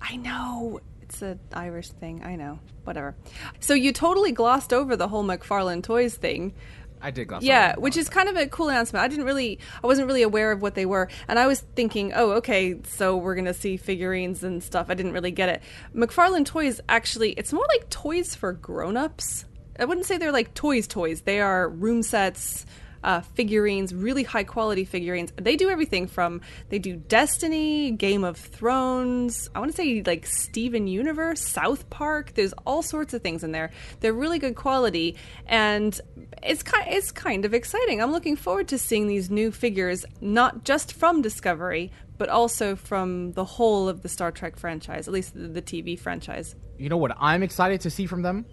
I 0.00 0.16
know. 0.16 0.80
It's 1.02 1.22
an 1.22 1.40
Irish 1.52 1.88
thing. 1.90 2.22
I 2.24 2.36
know. 2.36 2.58
Whatever. 2.84 3.16
So 3.60 3.74
you 3.74 3.92
totally 3.92 4.32
glossed 4.32 4.72
over 4.72 4.96
the 4.96 5.08
whole 5.08 5.24
McFarlane 5.24 5.82
Toys 5.82 6.14
thing. 6.14 6.54
I 7.02 7.10
did 7.10 7.28
gloss 7.28 7.42
Yeah, 7.42 7.58
over 7.58 7.66
that 7.68 7.80
which 7.82 7.96
is 7.96 8.08
kind 8.10 8.28
of 8.28 8.36
a 8.36 8.46
cool 8.46 8.68
announcement. 8.68 9.02
I 9.02 9.08
didn't 9.08 9.24
really, 9.24 9.58
I 9.82 9.86
wasn't 9.86 10.06
really 10.06 10.22
aware 10.22 10.52
of 10.52 10.60
what 10.60 10.74
they 10.74 10.84
were, 10.86 11.08
and 11.28 11.38
I 11.38 11.46
was 11.46 11.60
thinking, 11.74 12.12
oh, 12.14 12.32
okay, 12.32 12.78
so 12.84 13.16
we're 13.16 13.34
gonna 13.34 13.54
see 13.54 13.76
figurines 13.78 14.44
and 14.44 14.62
stuff. 14.62 14.86
I 14.90 14.94
didn't 14.94 15.12
really 15.12 15.30
get 15.30 15.48
it. 15.48 15.62
McFarlane 15.96 16.44
Toys 16.44 16.78
actually, 16.90 17.30
it's 17.32 17.52
more 17.54 17.66
like 17.74 17.88
toys 17.88 18.34
for 18.34 18.52
grown-ups. 18.52 19.46
I 19.78 19.86
wouldn't 19.86 20.04
say 20.06 20.18
they're 20.18 20.30
like 20.30 20.52
toys, 20.52 20.86
toys. 20.86 21.22
They 21.22 21.40
are 21.40 21.70
room 21.70 22.02
sets, 22.02 22.66
uh, 23.02 23.20
figurines, 23.20 23.94
really 23.94 24.22
high 24.22 24.44
quality 24.44 24.84
figurines. 24.84 25.32
They 25.36 25.56
do 25.56 25.68
everything 25.70 26.06
from 26.06 26.40
they 26.68 26.78
do 26.78 26.96
Destiny, 26.96 27.90
Game 27.92 28.24
of 28.24 28.36
Thrones. 28.36 29.48
I 29.54 29.60
want 29.60 29.70
to 29.70 29.76
say 29.76 30.02
like 30.04 30.26
Steven 30.26 30.86
Universe, 30.86 31.40
South 31.40 31.88
Park. 31.90 32.34
There's 32.34 32.52
all 32.66 32.82
sorts 32.82 33.14
of 33.14 33.22
things 33.22 33.44
in 33.44 33.52
there. 33.52 33.70
They're 34.00 34.12
really 34.12 34.38
good 34.38 34.56
quality, 34.56 35.16
and 35.46 35.98
it's 36.42 36.62
kind 36.62 36.84
it's 36.88 37.10
kind 37.10 37.44
of 37.44 37.54
exciting. 37.54 38.02
I'm 38.02 38.12
looking 38.12 38.36
forward 38.36 38.68
to 38.68 38.78
seeing 38.78 39.06
these 39.06 39.30
new 39.30 39.50
figures, 39.50 40.04
not 40.20 40.64
just 40.64 40.92
from 40.92 41.22
Discovery, 41.22 41.92
but 42.20 42.28
also 42.28 42.76
from 42.76 43.32
the 43.32 43.46
whole 43.46 43.88
of 43.88 44.02
the 44.02 44.08
Star 44.08 44.30
Trek 44.30 44.58
franchise, 44.58 45.08
at 45.08 45.14
least 45.14 45.32
the, 45.34 45.62
TV 45.62 45.98
franchise. 45.98 46.54
You 46.78 46.90
know 46.90 46.98
what 46.98 47.16
I'm 47.18 47.42
excited 47.42 47.80
to 47.80 47.90
see 47.90 48.04
from 48.04 48.20
them? 48.20 48.44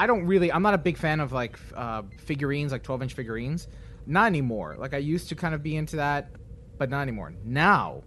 I 0.00 0.06
don't 0.06 0.24
really. 0.24 0.50
I'm 0.50 0.62
not 0.62 0.72
a 0.72 0.78
big 0.78 0.96
fan 0.96 1.20
of 1.20 1.30
like 1.30 1.58
uh, 1.76 2.04
figurines, 2.16 2.72
like 2.72 2.82
12 2.82 3.02
inch 3.02 3.12
figurines. 3.12 3.68
Not 4.06 4.28
anymore. 4.28 4.76
Like 4.78 4.94
I 4.94 4.96
used 4.96 5.28
to 5.28 5.34
kind 5.34 5.54
of 5.54 5.62
be 5.62 5.76
into 5.76 5.96
that, 5.96 6.30
but 6.78 6.88
not 6.88 7.02
anymore. 7.02 7.34
Now, 7.44 8.02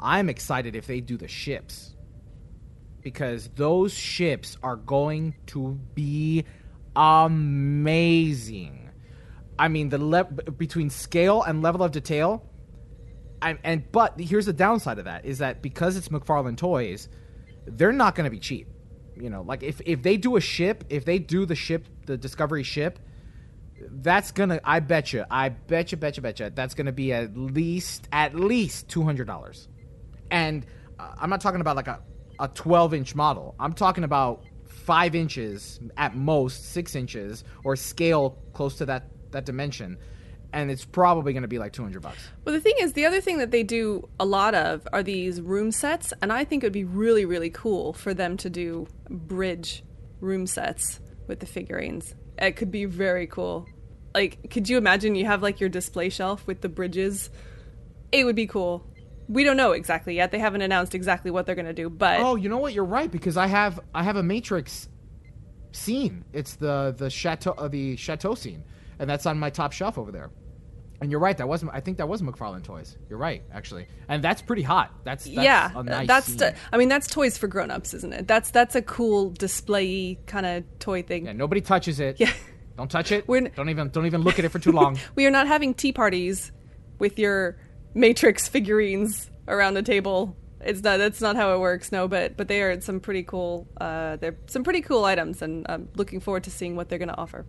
I'm 0.00 0.30
excited 0.30 0.74
if 0.74 0.86
they 0.86 1.02
do 1.02 1.18
the 1.18 1.28
ships 1.28 1.96
because 3.02 3.50
those 3.56 3.92
ships 3.92 4.56
are 4.62 4.76
going 4.76 5.34
to 5.48 5.78
be 5.94 6.46
amazing. 6.96 8.88
I 9.58 9.68
mean, 9.68 9.90
the 9.90 9.98
le- 9.98 10.24
between 10.24 10.88
scale 10.88 11.42
and 11.42 11.60
level 11.60 11.82
of 11.82 11.92
detail. 11.92 12.42
I, 13.42 13.58
and 13.62 13.84
but 13.92 14.18
here's 14.18 14.46
the 14.46 14.54
downside 14.54 14.98
of 14.98 15.04
that 15.04 15.26
is 15.26 15.40
that 15.40 15.60
because 15.60 15.98
it's 15.98 16.08
McFarlane 16.08 16.56
Toys, 16.56 17.10
they're 17.66 17.92
not 17.92 18.14
going 18.14 18.24
to 18.24 18.30
be 18.30 18.40
cheap. 18.40 18.66
You 19.16 19.30
know, 19.30 19.42
like 19.42 19.62
if 19.62 19.80
if 19.84 20.02
they 20.02 20.16
do 20.16 20.36
a 20.36 20.40
ship, 20.40 20.84
if 20.88 21.04
they 21.04 21.18
do 21.18 21.46
the 21.46 21.54
ship, 21.54 21.86
the 22.06 22.16
Discovery 22.16 22.62
ship, 22.62 22.98
that's 23.90 24.32
gonna. 24.32 24.60
I 24.64 24.80
bet 24.80 25.12
you. 25.12 25.24
I 25.30 25.50
bet 25.50 25.92
you. 25.92 25.98
Bet 25.98 26.16
you. 26.16 26.22
Bet 26.22 26.40
you. 26.40 26.50
That's 26.50 26.74
gonna 26.74 26.92
be 26.92 27.12
at 27.12 27.36
least 27.36 28.08
at 28.12 28.34
least 28.34 28.88
two 28.88 29.02
hundred 29.02 29.26
dollars. 29.26 29.68
And 30.30 30.66
uh, 30.98 31.14
I'm 31.18 31.30
not 31.30 31.40
talking 31.40 31.60
about 31.60 31.76
like 31.76 31.88
a 31.88 32.00
a 32.40 32.48
12 32.48 32.94
inch 32.94 33.14
model. 33.14 33.54
I'm 33.60 33.74
talking 33.74 34.04
about 34.04 34.44
five 34.66 35.14
inches 35.14 35.80
at 35.96 36.16
most, 36.16 36.72
six 36.72 36.94
inches, 36.94 37.44
or 37.64 37.76
scale 37.76 38.38
close 38.52 38.76
to 38.76 38.86
that 38.86 39.08
that 39.30 39.44
dimension. 39.44 39.98
And 40.54 40.70
it's 40.70 40.84
probably 40.84 41.32
going 41.32 41.42
to 41.42 41.48
be 41.48 41.58
like 41.58 41.72
200 41.72 42.00
bucks. 42.00 42.28
Well, 42.44 42.54
the 42.54 42.60
thing 42.60 42.76
is, 42.78 42.92
the 42.92 43.04
other 43.06 43.20
thing 43.20 43.38
that 43.38 43.50
they 43.50 43.64
do 43.64 44.08
a 44.20 44.24
lot 44.24 44.54
of 44.54 44.86
are 44.92 45.02
these 45.02 45.40
room 45.40 45.72
sets, 45.72 46.12
and 46.22 46.32
I 46.32 46.44
think 46.44 46.62
it 46.62 46.66
would 46.66 46.72
be 46.72 46.84
really, 46.84 47.24
really 47.24 47.50
cool 47.50 47.92
for 47.92 48.14
them 48.14 48.36
to 48.36 48.48
do 48.48 48.86
bridge 49.10 49.82
room 50.20 50.46
sets 50.46 51.00
with 51.26 51.40
the 51.40 51.46
figurines. 51.46 52.14
It 52.38 52.52
could 52.52 52.70
be 52.70 52.84
very 52.84 53.26
cool. 53.26 53.66
Like, 54.14 54.48
could 54.48 54.68
you 54.68 54.78
imagine 54.78 55.16
you 55.16 55.26
have 55.26 55.42
like 55.42 55.58
your 55.58 55.68
display 55.68 56.08
shelf 56.08 56.46
with 56.46 56.60
the 56.60 56.68
bridges? 56.68 57.30
It 58.12 58.24
would 58.24 58.36
be 58.36 58.46
cool. 58.46 58.86
We 59.28 59.42
don't 59.42 59.56
know 59.56 59.72
exactly 59.72 60.14
yet. 60.14 60.30
They 60.30 60.38
haven't 60.38 60.62
announced 60.62 60.94
exactly 60.94 61.32
what 61.32 61.46
they're 61.46 61.56
going 61.56 61.66
to 61.66 61.72
do, 61.72 61.90
but 61.90 62.20
Oh, 62.20 62.36
you 62.36 62.48
know 62.48 62.58
what? 62.58 62.74
You're 62.74 62.84
right 62.84 63.10
because 63.10 63.36
I 63.36 63.48
have 63.48 63.80
I 63.92 64.04
have 64.04 64.14
a 64.14 64.22
Matrix 64.22 64.88
scene. 65.72 66.24
It's 66.32 66.54
the 66.54 66.94
the 66.96 67.10
chateau 67.10 67.52
uh, 67.58 67.66
the 67.66 67.96
chateau 67.96 68.36
scene, 68.36 68.62
and 69.00 69.10
that's 69.10 69.26
on 69.26 69.36
my 69.36 69.50
top 69.50 69.72
shelf 69.72 69.98
over 69.98 70.12
there. 70.12 70.30
And 71.04 71.10
you're 71.10 71.20
right. 71.20 71.36
That 71.36 71.46
was 71.46 71.62
I 71.70 71.80
think 71.80 71.98
that 71.98 72.08
was 72.08 72.22
McFarlane 72.22 72.62
Toys. 72.64 72.96
You're 73.10 73.18
right, 73.18 73.42
actually, 73.52 73.88
and 74.08 74.24
that's 74.24 74.40
pretty 74.40 74.62
hot. 74.62 74.90
That's, 75.04 75.24
that's 75.24 75.36
yeah, 75.36 75.70
a 75.76 75.82
nice 75.82 76.06
that's 76.06 76.26
scene. 76.28 76.38
t- 76.38 76.58
I 76.72 76.78
mean 76.78 76.88
that's 76.88 77.06
toys 77.06 77.36
for 77.36 77.46
grown-ups, 77.46 77.92
isn't 77.92 78.12
it? 78.14 78.26
That's 78.26 78.50
that's 78.50 78.74
a 78.74 78.80
cool 78.80 79.28
display 79.28 80.18
kind 80.24 80.46
of 80.46 80.64
toy 80.78 81.02
thing. 81.02 81.26
yeah. 81.26 81.32
Nobody 81.32 81.60
touches 81.60 82.00
it. 82.00 82.18
Yeah. 82.18 82.32
Don't 82.78 82.90
touch 82.90 83.12
it. 83.12 83.28
We're 83.28 83.36
n- 83.36 83.52
don't 83.54 83.68
even 83.68 83.90
don't 83.90 84.06
even 84.06 84.22
look 84.22 84.38
at 84.38 84.46
it 84.46 84.48
for 84.48 84.58
too 84.58 84.72
long. 84.72 84.98
We 85.14 85.26
are 85.26 85.30
not 85.30 85.46
having 85.46 85.74
tea 85.74 85.92
parties 85.92 86.50
with 86.98 87.18
your 87.18 87.58
Matrix 87.92 88.48
figurines 88.48 89.30
around 89.46 89.74
the 89.74 89.82
table. 89.82 90.34
It's 90.62 90.82
not. 90.82 90.96
That's 90.96 91.20
not 91.20 91.36
how 91.36 91.54
it 91.54 91.60
works. 91.60 91.92
No, 91.92 92.08
but 92.08 92.38
but 92.38 92.48
they 92.48 92.62
are 92.62 92.80
some 92.80 92.98
pretty 92.98 93.24
cool. 93.24 93.68
Uh, 93.78 94.16
they're 94.16 94.36
some 94.46 94.64
pretty 94.64 94.80
cool 94.80 95.04
items, 95.04 95.42
and 95.42 95.66
I'm 95.68 95.90
looking 95.96 96.20
forward 96.20 96.44
to 96.44 96.50
seeing 96.50 96.76
what 96.76 96.88
they're 96.88 96.98
going 96.98 97.10
to 97.10 97.18
offer. 97.18 97.44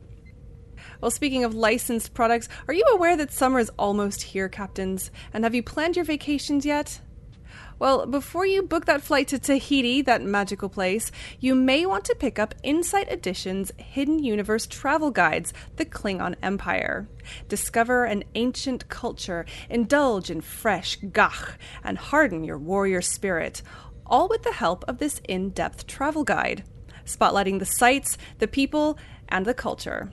Well, 1.01 1.11
speaking 1.11 1.43
of 1.43 1.53
licensed 1.53 2.13
products, 2.13 2.49
are 2.67 2.73
you 2.73 2.85
aware 2.93 3.17
that 3.17 3.31
summer 3.31 3.59
is 3.59 3.71
almost 3.77 4.23
here, 4.23 4.49
captains? 4.49 5.11
And 5.33 5.43
have 5.43 5.55
you 5.55 5.63
planned 5.63 5.95
your 5.95 6.05
vacations 6.05 6.65
yet? 6.65 7.01
Well, 7.77 8.05
before 8.05 8.45
you 8.45 8.63
book 8.63 8.85
that 8.85 9.01
flight 9.01 9.27
to 9.29 9.39
Tahiti, 9.39 10.01
that 10.03 10.21
magical 10.21 10.69
place, 10.69 11.11
you 11.41 11.53
may 11.55 11.85
want 11.85 12.05
to 12.05 12.15
pick 12.15 12.39
up 12.39 12.55
Insight 12.63 13.11
Edition's 13.11 13.73
Hidden 13.77 14.23
Universe 14.23 14.65
travel 14.65 15.11
guides, 15.11 15.51
The 15.75 15.85
Klingon 15.85 16.35
Empire. 16.41 17.09
Discover 17.49 18.05
an 18.05 18.23
ancient 18.33 18.87
culture, 18.87 19.45
indulge 19.69 20.31
in 20.31 20.39
fresh 20.39 20.97
gagh, 21.11 21.57
and 21.83 21.97
harden 21.97 22.45
your 22.45 22.57
warrior 22.57 23.01
spirit, 23.01 23.61
all 24.05 24.29
with 24.29 24.43
the 24.43 24.53
help 24.53 24.85
of 24.87 24.99
this 24.99 25.19
in 25.27 25.49
depth 25.49 25.85
travel 25.85 26.23
guide, 26.23 26.63
spotlighting 27.05 27.59
the 27.59 27.65
sights, 27.65 28.17
the 28.39 28.47
people, 28.47 28.97
and 29.27 29.45
the 29.45 29.53
culture. 29.53 30.11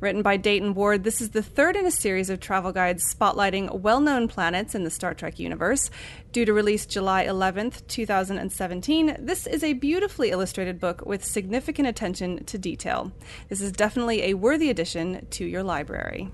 Written 0.00 0.22
by 0.22 0.38
Dayton 0.38 0.72
Ward, 0.72 1.04
this 1.04 1.20
is 1.20 1.30
the 1.30 1.42
third 1.42 1.76
in 1.76 1.84
a 1.84 1.90
series 1.90 2.30
of 2.30 2.40
travel 2.40 2.72
guides 2.72 3.14
spotlighting 3.14 3.80
well 3.80 4.00
known 4.00 4.28
planets 4.28 4.74
in 4.74 4.82
the 4.82 4.88
Star 4.88 5.12
Trek 5.12 5.38
universe. 5.38 5.90
Due 6.32 6.46
to 6.46 6.54
release 6.54 6.86
July 6.86 7.26
11th, 7.26 7.86
2017, 7.86 9.16
this 9.18 9.46
is 9.46 9.62
a 9.62 9.74
beautifully 9.74 10.30
illustrated 10.30 10.80
book 10.80 11.04
with 11.04 11.22
significant 11.22 11.86
attention 11.86 12.42
to 12.46 12.56
detail. 12.56 13.12
This 13.50 13.60
is 13.60 13.72
definitely 13.72 14.22
a 14.22 14.34
worthy 14.34 14.70
addition 14.70 15.26
to 15.32 15.44
your 15.44 15.62
library. 15.62 16.30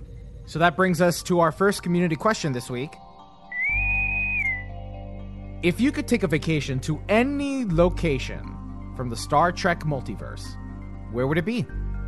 so 0.47 0.61
that 0.61 0.77
brings 0.77 1.01
us 1.01 1.25
to 1.25 1.41
our 1.41 1.51
first 1.51 1.83
community 1.83 2.15
question 2.15 2.53
this 2.53 2.71
week. 2.71 2.95
If 5.65 5.81
you 5.81 5.91
could 5.91 6.07
take 6.07 6.23
a 6.23 6.29
vacation 6.29 6.79
to 6.81 7.01
any 7.09 7.65
location 7.65 8.93
from 8.97 9.11
the 9.11 9.17
Star 9.17 9.51
Trek 9.51 9.81
multiverse, 9.81 10.47
where 11.11 11.27
would 11.27 11.37
it 11.37 11.45
be? 11.45 11.63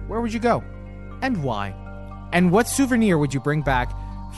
Where 0.06 0.20
would 0.20 0.32
you 0.32 0.38
go? 0.38 0.62
And 1.22 1.42
why? 1.42 1.74
And 2.32 2.52
what 2.52 2.68
souvenir 2.68 3.18
would 3.18 3.32
you 3.32 3.40
bring 3.40 3.62
back 3.62 3.92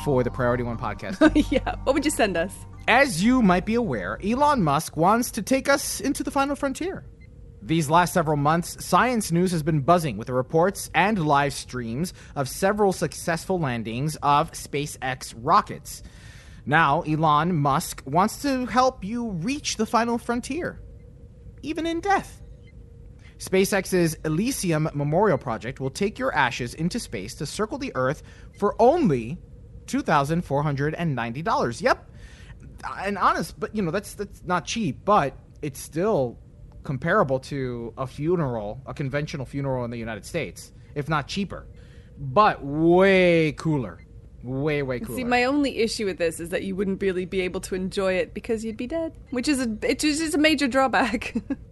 for 0.05 0.23
the 0.23 0.31
Priority 0.31 0.63
One 0.63 0.79
podcast? 0.79 1.19
yeah, 1.51 1.75
what 1.85 1.95
would 1.95 2.05
you 2.05 2.11
send 2.11 2.37
us? 2.37 2.55
As 2.89 3.23
you 3.23 3.43
might 3.43 3.67
be 3.67 3.75
aware, 3.75 4.19
Elon 4.25 4.63
Musk 4.63 4.97
wants 4.97 5.31
to 5.33 5.43
take 5.43 5.69
us 5.69 6.01
into 6.01 6.25
the 6.25 6.31
final 6.31 6.57
frontier. 6.57 7.05
These 7.63 7.91
last 7.91 8.15
several 8.15 8.39
months, 8.39 8.83
science 8.85 9.31
news 9.31 9.53
has 9.53 9.63
been 9.63 9.81
buzzing 9.81 10.17
with 10.17 10.29
the 10.29 10.33
reports 10.33 10.91
and 10.95 11.25
live 11.25 11.53
streams 11.53 12.15
of 12.35 12.49
several 12.49 12.93
successful 12.93 13.61
landings 13.61 14.17
of 14.23 14.53
SpaceX 14.53 15.35
rockets. 15.37 16.03
Now, 16.65 17.03
Elon 17.03 17.55
Musk 17.57 18.03
wants 18.07 18.41
to 18.43 18.65
help 18.67 19.05
you 19.05 19.31
reach 19.31 19.77
the 19.77 19.87
final 19.87 20.17
frontier, 20.17 20.81
even 21.63 21.87
in 21.87 22.01
death. 22.01 22.41
SpaceX's 23.41 24.17
Elysium 24.25 24.91
Memorial 24.93 25.39
Project 25.39 25.81
will 25.81 25.91
take 25.91 26.19
your 26.19 26.33
ashes 26.35 26.75
into 26.75 27.01
space 27.01 27.35
to 27.37 27.47
circle 27.47 27.79
the 27.79 27.91
Earth 27.95 28.23
for 28.59 28.77
only 28.79 29.39
$2,490. 29.87 31.83
Yep. 31.83 32.11
And 32.99 33.17
honest, 33.17 33.59
but 33.59 33.75
you 33.75 33.83
know, 33.83 33.91
that's 33.91 34.15
that's 34.15 34.43
not 34.45 34.67
cheap, 34.67 35.05
but 35.05 35.35
it's 35.63 35.81
still 35.81 36.39
comparable 36.83 37.41
to 37.41 37.93
a 37.97 38.07
funeral, 38.07 38.83
a 38.87 38.95
conventional 38.95 39.47
funeral 39.47 39.85
in 39.85 39.91
the 39.91 39.99
United 39.99 40.25
States, 40.27 40.73
if 40.95 41.09
not 41.09 41.27
cheaper. 41.27 41.67
But 42.19 42.63
way 42.63 43.53
cooler. 43.53 44.05
Way 44.43 44.83
way 44.83 45.01
cooler. 45.01 45.17
See, 45.17 45.25
my 45.25 45.45
only 45.45 45.79
issue 45.79 46.05
with 46.07 46.19
this 46.19 46.41
is 46.41 46.51
that 46.51 46.63
you 46.63 46.77
wouldn't 46.77 47.03
really 47.03 47.25
be 47.25 47.41
able 47.43 47.61
to 47.63 47.75
enjoy 47.75 48.15
it 48.15 48.35
because 48.35 48.65
you'd 48.65 48.77
be 48.77 48.87
dead, 48.87 49.15
which 49.31 49.49
is 49.49 49.61
a 49.61 49.79
it 49.83 50.05
is 50.05 50.35
a 50.35 50.39
major 50.39 50.69
drawback. 50.69 51.35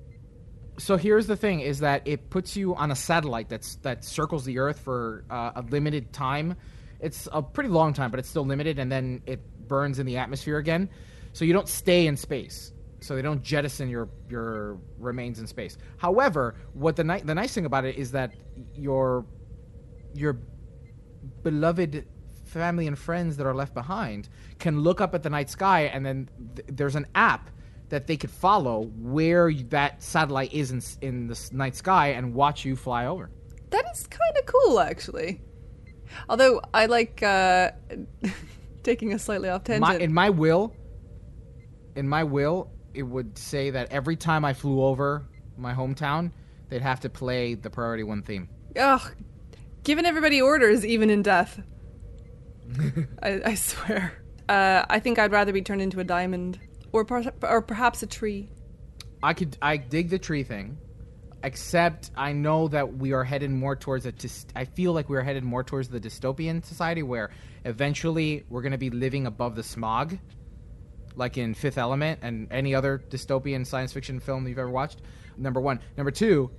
so 0.79 0.97
here's 0.97 1.27
the 1.27 1.37
thing 1.37 1.61
is 1.61 1.81
that 1.81 2.07
it 2.07 2.31
puts 2.31 2.57
you 2.57 2.75
on 2.75 2.91
a 2.91 2.97
satellite 2.97 3.49
that's 3.49 3.77
that 3.77 4.05
circles 4.05 4.45
the 4.45 4.59
earth 4.59 4.79
for 4.81 5.25
uh, 5.31 5.53
a 5.57 5.63
limited 5.63 6.13
time. 6.13 6.57
It's 7.01 7.29
a 7.33 7.43
pretty 7.43 7.71
long 7.71 7.93
time 7.93 8.11
but 8.11 8.21
it's 8.21 8.29
still 8.29 8.47
limited 8.47 8.79
and 8.79 8.91
then 8.91 9.23
it 9.27 9.41
burns 9.69 9.99
in 9.99 10.07
the 10.07 10.19
atmosphere 10.19 10.59
again. 10.59 10.89
So 11.33 11.45
you 11.45 11.53
don't 11.53 11.69
stay 11.69 12.07
in 12.07 12.17
space. 12.17 12.73
So 13.01 13.15
they 13.15 13.23
don't 13.23 13.43
jettison 13.43 13.89
your 13.89 14.09
your 14.29 14.79
remains 14.99 15.39
in 15.39 15.47
space. 15.47 15.77
However 15.99 16.55
what 16.73 16.97
the 16.97 17.05
ni- 17.05 17.23
the 17.23 17.35
nice 17.35 17.53
thing 17.53 17.67
about 17.67 17.85
it 17.85 17.97
is 17.97 18.13
that 18.13 18.33
your 18.75 19.27
your 20.15 20.41
beloved 21.43 22.07
family 22.45 22.87
and 22.87 22.99
friends 22.99 23.37
that 23.37 23.47
are 23.47 23.55
left 23.55 23.75
behind 23.75 24.29
can 24.59 24.81
look 24.81 25.01
up 25.01 25.15
at 25.15 25.23
the 25.23 25.31
night 25.31 25.51
sky 25.51 25.83
and 25.83 26.05
then 26.05 26.29
th- 26.57 26.67
there's 26.71 26.97
an 26.97 27.07
app 27.15 27.51
that 27.89 28.07
they 28.07 28.17
could 28.17 28.31
follow 28.31 28.85
where 28.99 29.53
that 29.71 30.03
satellite 30.03 30.53
is 30.53 30.71
in, 30.71 30.83
in 31.01 31.27
the 31.27 31.49
night 31.53 31.77
sky 31.77 32.09
and 32.09 32.35
watch 32.35 32.65
you 32.65 32.77
fly 32.77 33.07
over. 33.07 33.31
that 33.71 33.85
is 33.93 34.07
kind 34.07 34.37
of 34.39 34.47
cool, 34.47 34.81
actually. 34.81 35.41
Although 36.29 36.61
I 36.73 36.87
like 36.87 37.23
uh, 37.23 37.71
taking 38.83 39.13
a 39.13 39.19
slightly 39.19 39.49
off 39.49 39.65
tangent. 39.65 39.81
My, 39.81 39.97
in 39.97 40.13
my 40.13 40.31
will, 40.31 40.75
in 41.97 42.09
my 42.09 42.25
will, 42.25 42.71
it 42.95 43.03
would 43.03 43.37
say 43.37 43.71
that 43.71 43.93
every 43.93 44.17
time 44.17 44.45
I 44.45 44.55
flew 44.55 44.83
over 44.83 45.27
my 45.57 45.75
hometown, 45.75 46.31
they'd 46.69 46.83
have 46.83 47.01
to 47.01 47.09
play 47.11 47.55
the 47.55 47.71
Priority 47.71 48.05
One 48.05 48.23
theme. 48.23 48.49
Ugh, 48.77 49.15
giving 49.85 50.07
everybody 50.07 50.41
orders 50.41 50.85
even 50.85 51.11
in 51.11 51.23
death. 51.23 51.61
I, 53.23 53.41
I 53.45 53.55
swear. 53.55 54.13
Uh, 54.49 54.85
I 54.89 54.99
think 55.01 55.19
I'd 55.19 55.33
rather 55.33 55.53
be 55.53 55.63
turned 55.63 55.83
into 55.83 56.01
a 56.01 56.05
diamond, 56.05 56.59
or 56.93 57.05
per- 57.05 57.33
or 57.43 57.63
perhaps 57.63 58.03
a 58.03 58.07
tree. 58.07 58.51
I 59.23 59.35
could 59.35 59.57
I 59.61 59.77
dig 59.77 60.11
the 60.11 60.19
tree 60.19 60.43
thing, 60.45 60.79
except 61.43 62.11
I 62.17 62.33
know 62.33 62.69
that 62.69 62.97
we 62.97 63.13
are 63.13 63.25
headed 63.25 63.51
more 63.51 63.77
towards 63.77 64.07
a. 64.07 64.13
Dys- 64.13 64.47
I 64.55 64.65
feel 64.65 64.93
like 64.93 65.09
we 65.09 65.17
are 65.17 65.23
headed 65.23 65.45
more 65.45 65.65
towards 65.65 65.89
the 65.89 66.01
dystopian 66.01 66.65
society 66.65 67.03
where 67.03 67.31
eventually 67.65 68.45
we're 68.49 68.63
going 68.63 68.73
to 68.73 68.79
be 68.79 68.91
living 68.91 69.27
above 69.27 69.57
the 69.57 69.63
smog, 69.63 70.19
like 71.17 71.37
in 71.37 71.55
Fifth 71.55 71.79
Element 71.79 72.21
and 72.23 72.47
any 72.53 72.75
other 72.75 73.03
dystopian 73.11 73.67
science 73.67 73.93
fiction 73.93 74.21
film 74.21 74.47
you've 74.47 74.59
ever 74.59 74.71
watched. 74.71 75.03
Number 75.37 75.61
one, 75.61 75.81
number 75.97 76.11
two, 76.11 76.51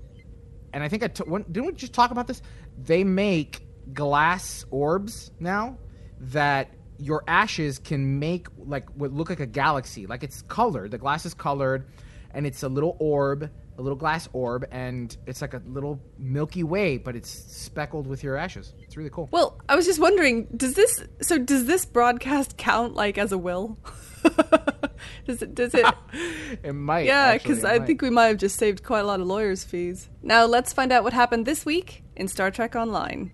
and 0.74 0.84
I 0.84 0.90
think 0.90 1.04
I 1.04 1.08
t- 1.08 1.24
when, 1.24 1.44
didn't 1.44 1.66
we 1.66 1.74
just 1.74 1.94
talk 1.94 2.12
about 2.12 2.28
this? 2.28 2.42
They 2.78 3.04
make 3.04 3.62
glass 3.94 4.66
orbs 4.70 5.32
now 5.40 5.78
that 6.20 6.74
your 7.00 7.24
ashes 7.28 7.80
can 7.80 8.20
make 8.20 8.48
like 8.58 8.90
what 8.92 9.12
look 9.14 9.30
like 9.30 9.40
a 9.40 9.46
galaxy. 9.46 10.06
Like 10.06 10.24
it's 10.24 10.42
colored. 10.44 10.92
The 10.92 10.98
glass 10.98 11.26
is 11.26 11.34
colored, 11.34 11.86
and 12.34 12.46
it's 12.46 12.64
a 12.64 12.70
little 12.70 12.98
orb, 13.00 13.50
a 13.78 13.82
little 13.82 13.98
glass 13.98 14.28
orb, 14.34 14.66
and 14.72 15.16
it's 15.26 15.42
like 15.42 15.54
a 15.54 15.62
little 15.66 16.00
Milky 16.18 16.64
Way, 16.64 16.98
but 16.98 17.16
it's 17.16 17.30
speckled 17.30 18.06
with 18.06 18.24
your 18.24 18.36
ashes. 18.36 18.74
It's 18.80 18.98
really 18.98 19.10
cool. 19.10 19.30
Well, 19.32 19.60
I 19.70 19.76
was 19.76 19.86
just 19.86 20.00
wondering, 20.00 20.48
does 20.56 20.74
this 20.74 21.04
so 21.22 21.38
does 21.38 21.66
this 21.66 21.86
broadcast 21.86 22.58
count 22.58 22.96
like 22.96 23.18
as 23.18 23.32
a 23.32 23.38
will? 23.38 23.78
does 25.26 25.42
it? 25.42 25.56
Does 25.56 25.74
it? 25.74 25.86
it 26.64 26.74
might. 26.74 27.06
yeah, 27.06 27.38
because 27.38 27.64
I 27.64 27.78
might. 27.78 27.88
think 27.88 28.02
we 28.02 28.10
might 28.10 28.28
have 28.28 28.38
just 28.38 28.58
saved 28.58 28.84
quite 28.84 29.00
a 29.00 29.06
lot 29.06 29.22
of 29.22 29.28
lawyers' 29.28 29.64
fees. 29.64 30.10
Now 30.22 30.46
let's 30.46 30.74
find 30.74 30.92
out 30.92 31.04
what 31.04 31.14
happened 31.14 31.46
this 31.46 31.66
week 31.66 32.04
in 32.16 32.28
Star 32.28 32.52
Trek 32.52 32.76
Online. 32.76 33.32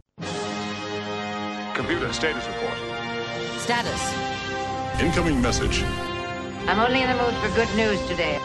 Computer 1.73 2.13
status 2.13 2.47
report. 2.47 2.84
Status. 3.65 4.13
Incoming 5.01 5.41
message. 5.41 5.81
I'm 6.67 6.77
only 6.77 7.01
in 7.01 7.09
the 7.09 7.15
mood 7.15 7.33
for 7.41 7.49
good 7.55 7.75
news 7.75 7.99
today. 8.07 8.37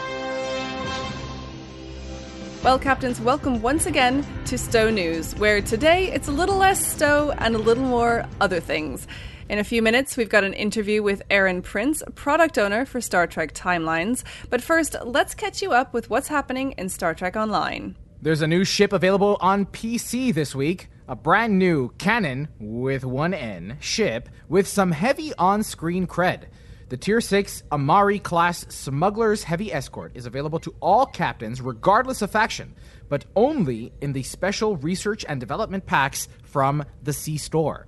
Well, 2.63 2.79
Captains, 2.79 3.21
welcome 3.21 3.61
once 3.61 3.85
again 3.85 4.25
to 4.45 4.57
STO 4.57 4.89
News, 4.89 5.35
where 5.35 5.61
today 5.61 6.11
it's 6.11 6.27
a 6.27 6.31
little 6.31 6.57
less 6.57 6.83
STO 6.83 7.35
and 7.37 7.53
a 7.53 7.59
little 7.59 7.83
more 7.83 8.25
other 8.39 8.59
things. 8.59 9.05
In 9.47 9.59
a 9.59 9.63
few 9.63 9.83
minutes, 9.83 10.17
we've 10.17 10.27
got 10.27 10.43
an 10.43 10.55
interview 10.55 11.03
with 11.03 11.21
Aaron 11.29 11.61
Prince, 11.61 12.01
product 12.15 12.57
owner 12.57 12.83
for 12.83 12.99
Star 12.99 13.27
Trek 13.27 13.53
Timelines. 13.53 14.23
But 14.49 14.63
first, 14.63 14.95
let's 15.05 15.35
catch 15.35 15.61
you 15.61 15.71
up 15.71 15.93
with 15.93 16.09
what's 16.09 16.29
happening 16.29 16.71
in 16.79 16.89
Star 16.89 17.13
Trek 17.13 17.35
Online. 17.35 17.95
There's 18.23 18.41
a 18.41 18.47
new 18.47 18.63
ship 18.63 18.91
available 18.91 19.37
on 19.39 19.67
PC 19.67 20.33
this 20.33 20.55
week. 20.55 20.89
A 21.11 21.15
brand 21.17 21.59
new 21.59 21.89
Canon 21.97 22.47
with 22.57 23.03
one 23.03 23.33
N 23.33 23.75
ship 23.81 24.29
with 24.47 24.65
some 24.65 24.93
heavy 24.93 25.33
on 25.37 25.61
screen 25.61 26.07
cred. 26.07 26.45
The 26.87 26.95
Tier 26.95 27.19
6 27.19 27.63
Amarie 27.69 28.23
class 28.23 28.65
Smuggler's 28.69 29.43
Heavy 29.43 29.73
Escort 29.73 30.13
is 30.15 30.25
available 30.25 30.59
to 30.59 30.73
all 30.79 31.05
captains 31.05 31.59
regardless 31.59 32.21
of 32.21 32.31
faction, 32.31 32.75
but 33.09 33.25
only 33.35 33.91
in 33.99 34.13
the 34.13 34.23
special 34.23 34.77
research 34.77 35.25
and 35.27 35.37
development 35.37 35.85
packs 35.85 36.29
from 36.43 36.85
the 37.03 37.11
C 37.11 37.37
Store. 37.37 37.87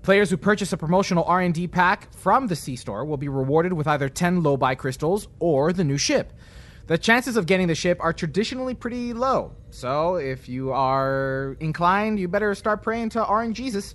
Players 0.00 0.30
who 0.30 0.38
purchase 0.38 0.72
a 0.72 0.78
promotional 0.78 1.24
R&D 1.24 1.66
pack 1.66 2.10
from 2.14 2.46
the 2.46 2.56
C 2.56 2.74
Store 2.74 3.04
will 3.04 3.18
be 3.18 3.28
rewarded 3.28 3.74
with 3.74 3.86
either 3.86 4.08
10 4.08 4.42
Lobi 4.42 4.76
crystals 4.76 5.28
or 5.40 5.74
the 5.74 5.84
new 5.84 5.98
ship. 5.98 6.32
The 6.90 6.98
chances 6.98 7.36
of 7.36 7.46
getting 7.46 7.68
the 7.68 7.76
ship 7.76 7.98
are 8.00 8.12
traditionally 8.12 8.74
pretty 8.74 9.12
low, 9.12 9.52
so 9.70 10.16
if 10.16 10.48
you 10.48 10.72
are 10.72 11.56
inclined, 11.60 12.18
you 12.18 12.26
better 12.26 12.52
start 12.56 12.82
praying 12.82 13.10
to 13.10 13.22
RNG 13.22 13.54
Jesus. 13.54 13.94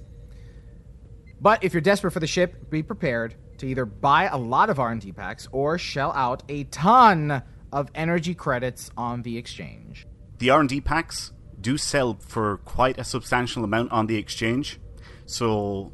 But 1.42 1.62
if 1.62 1.74
you're 1.74 1.82
desperate 1.82 2.12
for 2.12 2.22
the 2.22 2.26
ship, 2.28 2.70
be 2.70 2.82
prepared 2.82 3.36
to 3.58 3.68
either 3.68 3.84
buy 3.84 4.28
a 4.28 4.38
lot 4.38 4.70
of 4.70 4.80
R&D 4.80 5.12
packs 5.12 5.46
or 5.52 5.78
shell 5.78 6.14
out 6.14 6.44
a 6.48 6.64
ton 6.64 7.44
of 7.74 7.90
energy 7.96 8.34
credits 8.34 8.90
on 8.96 9.24
the 9.24 9.38
exchange. 9.38 10.08
The 10.38 10.52
R&D 10.52 10.80
packs 10.80 11.34
do 11.60 11.78
sell 11.78 12.18
for 12.22 12.60
quite 12.60 12.98
a 12.98 13.04
substantial 13.04 13.66
amount 13.66 13.92
on 13.92 14.08
the 14.08 14.16
exchange. 14.16 14.80
So 15.26 15.92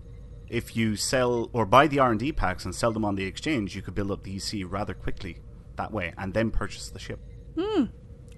if 0.49 0.75
you 0.75 0.95
sell 0.97 1.49
or 1.51 1.65
buy 1.65 1.87
the 1.87 1.97
R&D 1.97 2.33
packs 2.33 2.63
and 2.63 2.75
sell 2.75 2.91
them 2.91 3.05
on 3.05 3.15
the 3.15 3.25
exchange, 3.25 3.75
you 3.75 3.81
could 3.81 3.95
build 3.95 4.11
up 4.11 4.21
the 4.21 4.35
EC 4.35 4.71
rather 4.71 4.93
quickly 4.93 5.39
that 5.77 5.91
way 5.91 6.13
and 6.17 6.33
then 6.33 6.51
purchase 6.51 6.89
the 6.89 6.99
ship. 6.99 7.19
Hmm. 7.59 7.85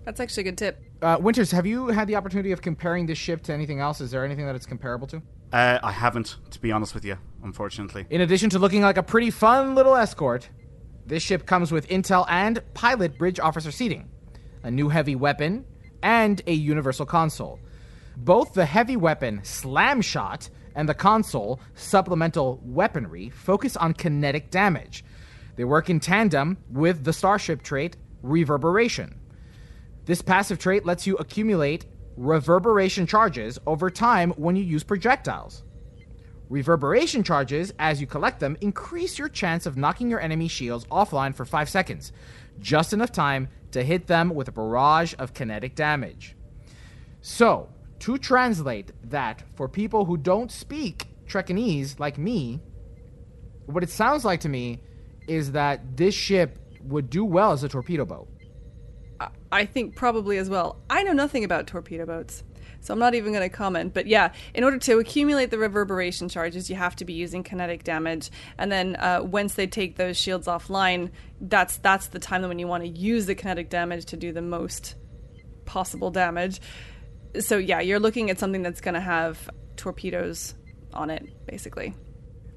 That's 0.05 0.19
actually 0.19 0.41
a 0.41 0.43
good 0.45 0.57
tip. 0.57 0.81
Uh, 1.01 1.17
Winters, 1.19 1.51
have 1.51 1.65
you 1.65 1.87
had 1.87 2.07
the 2.07 2.15
opportunity 2.15 2.51
of 2.51 2.61
comparing 2.61 3.05
this 3.05 3.17
ship 3.17 3.41
to 3.43 3.53
anything 3.53 3.79
else? 3.79 4.01
Is 4.01 4.11
there 4.11 4.25
anything 4.25 4.45
that 4.45 4.55
it's 4.55 4.65
comparable 4.65 5.07
to? 5.07 5.21
Uh, 5.51 5.79
I 5.83 5.91
haven't, 5.91 6.37
to 6.51 6.59
be 6.59 6.71
honest 6.71 6.93
with 6.93 7.05
you, 7.05 7.17
unfortunately. 7.43 8.05
In 8.09 8.21
addition 8.21 8.49
to 8.51 8.59
looking 8.59 8.81
like 8.81 8.97
a 8.97 9.03
pretty 9.03 9.29
fun 9.29 9.75
little 9.75 9.95
escort, 9.95 10.49
this 11.05 11.21
ship 11.21 11.45
comes 11.45 11.71
with 11.71 11.87
intel 11.89 12.25
and 12.29 12.61
pilot 12.73 13.17
bridge 13.17 13.39
officer 13.39 13.71
seating, 13.71 14.09
a 14.63 14.71
new 14.71 14.89
heavy 14.89 15.15
weapon, 15.15 15.65
and 16.01 16.41
a 16.47 16.53
universal 16.53 17.05
console. 17.05 17.59
Both 18.17 18.53
the 18.53 18.65
heavy 18.65 18.97
weapon 18.97 19.41
Slam 19.43 20.01
Shot 20.01 20.49
and 20.75 20.87
the 20.89 20.93
console 20.93 21.59
Supplemental 21.75 22.59
Weaponry 22.63 23.29
focus 23.29 23.77
on 23.77 23.93
kinetic 23.93 24.49
damage. 24.49 25.03
They 25.55 25.63
work 25.63 25.89
in 25.89 25.99
tandem 25.99 26.57
with 26.69 27.03
the 27.03 27.13
Starship 27.13 27.61
trait 27.61 27.97
Reverberation. 28.21 29.19
This 30.05 30.21
passive 30.21 30.59
trait 30.59 30.85
lets 30.85 31.07
you 31.07 31.15
accumulate 31.17 31.85
reverberation 32.17 33.07
charges 33.07 33.57
over 33.65 33.89
time 33.89 34.31
when 34.31 34.55
you 34.55 34.63
use 34.63 34.83
projectiles. 34.83 35.63
Reverberation 36.49 37.23
charges, 37.23 37.73
as 37.79 37.99
you 38.01 38.07
collect 38.07 38.39
them, 38.39 38.57
increase 38.61 39.17
your 39.17 39.29
chance 39.29 39.65
of 39.65 39.77
knocking 39.77 40.09
your 40.09 40.19
enemy 40.19 40.47
shields 40.47 40.85
offline 40.85 41.33
for 41.33 41.45
5 41.45 41.69
seconds, 41.69 42.11
just 42.59 42.93
enough 42.93 43.11
time 43.11 43.47
to 43.71 43.83
hit 43.83 44.07
them 44.07 44.35
with 44.35 44.47
a 44.49 44.51
barrage 44.51 45.15
of 45.17 45.33
kinetic 45.33 45.75
damage. 45.75 46.35
So, 47.21 47.69
to 47.99 48.17
translate 48.17 48.91
that 49.09 49.43
for 49.55 49.69
people 49.69 50.05
who 50.05 50.17
don't 50.17 50.51
speak 50.51 51.07
Trekanese 51.25 51.99
like 51.99 52.17
me, 52.17 52.59
what 53.65 53.83
it 53.83 53.89
sounds 53.89 54.25
like 54.25 54.41
to 54.41 54.49
me 54.49 54.81
is 55.27 55.53
that 55.53 55.97
this 55.97 56.13
ship 56.13 56.59
would 56.83 57.09
do 57.09 57.23
well 57.23 57.51
as 57.51 57.63
a 57.63 57.69
torpedo 57.69 58.05
boat. 58.05 58.27
I- 59.51 59.65
think 59.65 59.95
probably 59.95 60.37
as 60.37 60.49
well. 60.49 60.81
I 60.89 61.03
know 61.03 61.13
nothing 61.13 61.43
about 61.43 61.67
torpedo 61.67 62.05
boats, 62.05 62.43
so 62.81 62.93
I'm 62.93 62.99
not 62.99 63.15
even 63.15 63.31
going 63.31 63.47
to 63.47 63.55
comment. 63.55 63.93
But 63.93 64.07
yeah, 64.07 64.33
in 64.53 64.63
order 64.63 64.77
to 64.79 64.97
accumulate 64.99 65.51
the 65.51 65.57
reverberation 65.57 66.27
charges, 66.27 66.69
you 66.69 66.75
have 66.75 66.95
to 66.97 67.05
be 67.05 67.13
using 67.13 67.43
kinetic 67.43 67.83
damage, 67.83 68.31
and 68.57 68.71
then 68.71 68.95
uh, 68.97 69.21
once 69.23 69.53
they 69.53 69.67
take 69.67 69.95
those 69.95 70.17
shields 70.17 70.47
offline, 70.47 71.11
that's 71.39 71.77
that's 71.77 72.07
the 72.07 72.19
time 72.19 72.41
when 72.41 72.59
you 72.59 72.67
want 72.67 72.83
to 72.83 72.89
use 72.89 73.25
the 73.25 73.35
kinetic 73.35 73.69
damage 73.69 74.05
to 74.05 74.17
do 74.17 74.33
the 74.33 74.41
most 74.41 74.95
possible 75.65 76.11
damage. 76.11 76.59
So 77.39 77.57
yeah, 77.57 77.79
you're 77.79 77.99
looking 77.99 78.29
at 78.29 78.39
something 78.39 78.61
that's 78.61 78.81
going 78.81 78.95
to 78.95 78.99
have 78.99 79.49
torpedoes 79.77 80.55
on 80.93 81.09
it, 81.09 81.25
basically. 81.45 81.93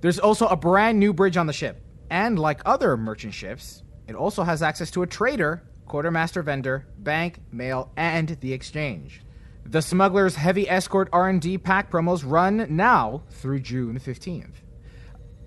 There's 0.00 0.18
also 0.18 0.46
a 0.46 0.56
brand 0.56 0.98
new 0.98 1.12
bridge 1.12 1.36
on 1.36 1.46
the 1.46 1.52
ship, 1.52 1.80
and 2.10 2.38
like 2.38 2.60
other 2.64 2.96
merchant 2.96 3.34
ships, 3.34 3.82
it 4.08 4.14
also 4.14 4.42
has 4.42 4.62
access 4.62 4.90
to 4.92 5.02
a 5.02 5.06
trader, 5.06 5.62
quartermaster 5.86 6.42
vendor, 6.42 6.86
bank, 6.98 7.40
mail, 7.52 7.90
and 7.96 8.28
the 8.40 8.52
exchange. 8.52 9.22
The 9.64 9.82
Smuggler's 9.82 10.36
Heavy 10.36 10.68
Escort 10.68 11.08
R&D 11.12 11.58
pack 11.58 11.90
promos 11.90 12.22
run 12.24 12.66
now 12.70 13.22
through 13.30 13.60
June 13.60 13.98
15th. 13.98 14.54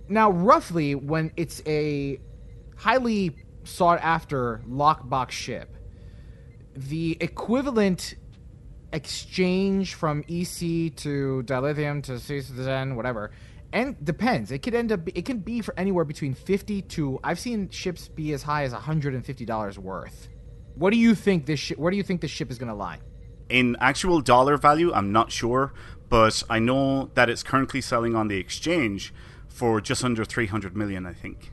Now, 0.10 0.32
roughly 0.32 0.96
when 0.96 1.32
it's 1.38 1.62
a 1.66 2.20
highly 2.76 3.36
sought 3.64 4.00
after 4.02 4.62
lockbox 4.68 5.32
ship, 5.32 5.76
the 6.76 7.18
equivalent 7.22 8.16
exchange 8.92 9.94
from 9.94 10.22
EC 10.28 10.96
to 10.96 11.44
dilithium 11.46 12.04
to 12.04 12.20
C 12.20 12.42
whatever, 12.94 13.32
and 13.74 14.04
depends. 14.04 14.52
It 14.52 14.60
could 14.60 14.74
end 14.76 14.92
up. 14.92 15.02
It 15.14 15.26
can 15.26 15.40
be 15.40 15.62
for 15.62 15.74
anywhere 15.78 16.06
between 16.06 16.34
fifty 16.34 16.82
to. 16.84 17.20
I've 17.24 17.40
seen 17.40 17.70
ships 17.70 18.08
be 18.08 18.34
as 18.34 18.44
high 18.44 18.64
as 18.64 18.74
hundred 18.74 19.14
and 19.14 19.26
fifty 19.26 19.46
dollars 19.46 19.78
worth. 19.78 20.28
What 20.76 20.92
do 20.92 20.98
you 20.98 21.14
think 21.16 21.46
this? 21.46 21.60
Shi- 21.60 21.76
where 21.76 21.92
do 21.92 21.98
you 21.98 22.04
think 22.04 22.22
this 22.22 22.32
ship 22.32 22.50
is 22.52 22.58
going 22.58 22.70
to 22.70 22.76
lie? 22.76 23.00
In 23.50 23.76
actual 23.80 24.22
dollar 24.22 24.58
value, 24.58 24.94
I'm 24.94 25.12
not 25.12 25.32
sure, 25.32 25.74
but 26.08 26.44
I 26.50 26.60
know 26.60 27.10
that 27.16 27.30
it's 27.30 27.44
currently 27.44 27.82
selling 27.82 28.16
on 28.16 28.28
the 28.28 28.38
exchange 28.38 29.14
for 29.48 29.82
just 29.82 30.04
under 30.04 30.24
300 30.24 30.76
million, 30.78 31.06
I 31.06 31.14
think. 31.14 31.52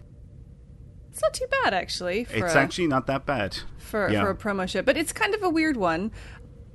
It's 1.11 1.23
not 1.23 1.33
too 1.33 1.47
bad 1.63 1.73
actually. 1.73 2.25
For 2.25 2.45
It's 2.45 2.55
a- 2.55 2.59
actually 2.59 2.89
not 2.89 3.07
that 3.07 3.25
bad. 3.25 3.57
for, 3.79 4.11
Yeah. 4.11 4.23
for 4.23 4.31
a 4.31 4.35
promo 4.37 4.69
ship, 4.69 4.85
but 4.85 4.97
it's 4.97 5.13
kind 5.13 5.35
of 5.35 5.43
a 5.43 5.49
weird 5.49 5.77
one. 5.79 6.11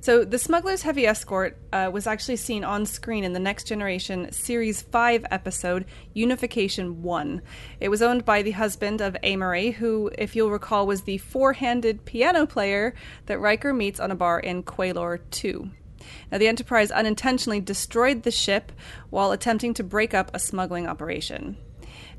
So, 0.02 0.24
the 0.24 0.36
Smuggler's 0.36 0.82
Heavy 0.82 1.06
Escort 1.06 1.56
uh, 1.72 1.88
was 1.92 2.08
actually 2.08 2.34
seen 2.34 2.64
on 2.64 2.86
screen 2.86 3.22
in 3.22 3.34
the 3.34 3.38
Next 3.38 3.68
Generation 3.68 4.32
Series 4.32 4.82
5 4.82 5.26
episode, 5.30 5.84
Unification 6.12 7.02
1. 7.04 7.40
It 7.78 7.88
was 7.88 8.02
owned 8.02 8.24
by 8.24 8.42
the 8.42 8.50
husband 8.50 9.00
of 9.00 9.16
Amarie, 9.22 9.74
who, 9.74 10.10
if 10.18 10.34
you'll 10.34 10.50
recall, 10.50 10.88
was 10.88 11.02
the 11.02 11.18
four 11.18 11.52
handed 11.52 12.04
piano 12.04 12.46
player 12.46 12.96
that 13.26 13.38
Riker 13.38 13.72
meets 13.72 14.00
on 14.00 14.10
a 14.10 14.16
bar 14.16 14.40
in 14.40 14.64
Qualor 14.64 15.20
2. 15.30 15.70
Now, 16.32 16.38
the 16.38 16.48
Enterprise 16.48 16.90
unintentionally 16.90 17.60
destroyed 17.60 18.24
the 18.24 18.32
ship 18.32 18.72
while 19.10 19.30
attempting 19.30 19.72
to 19.74 19.84
break 19.84 20.14
up 20.14 20.32
a 20.34 20.40
smuggling 20.40 20.88
operation. 20.88 21.56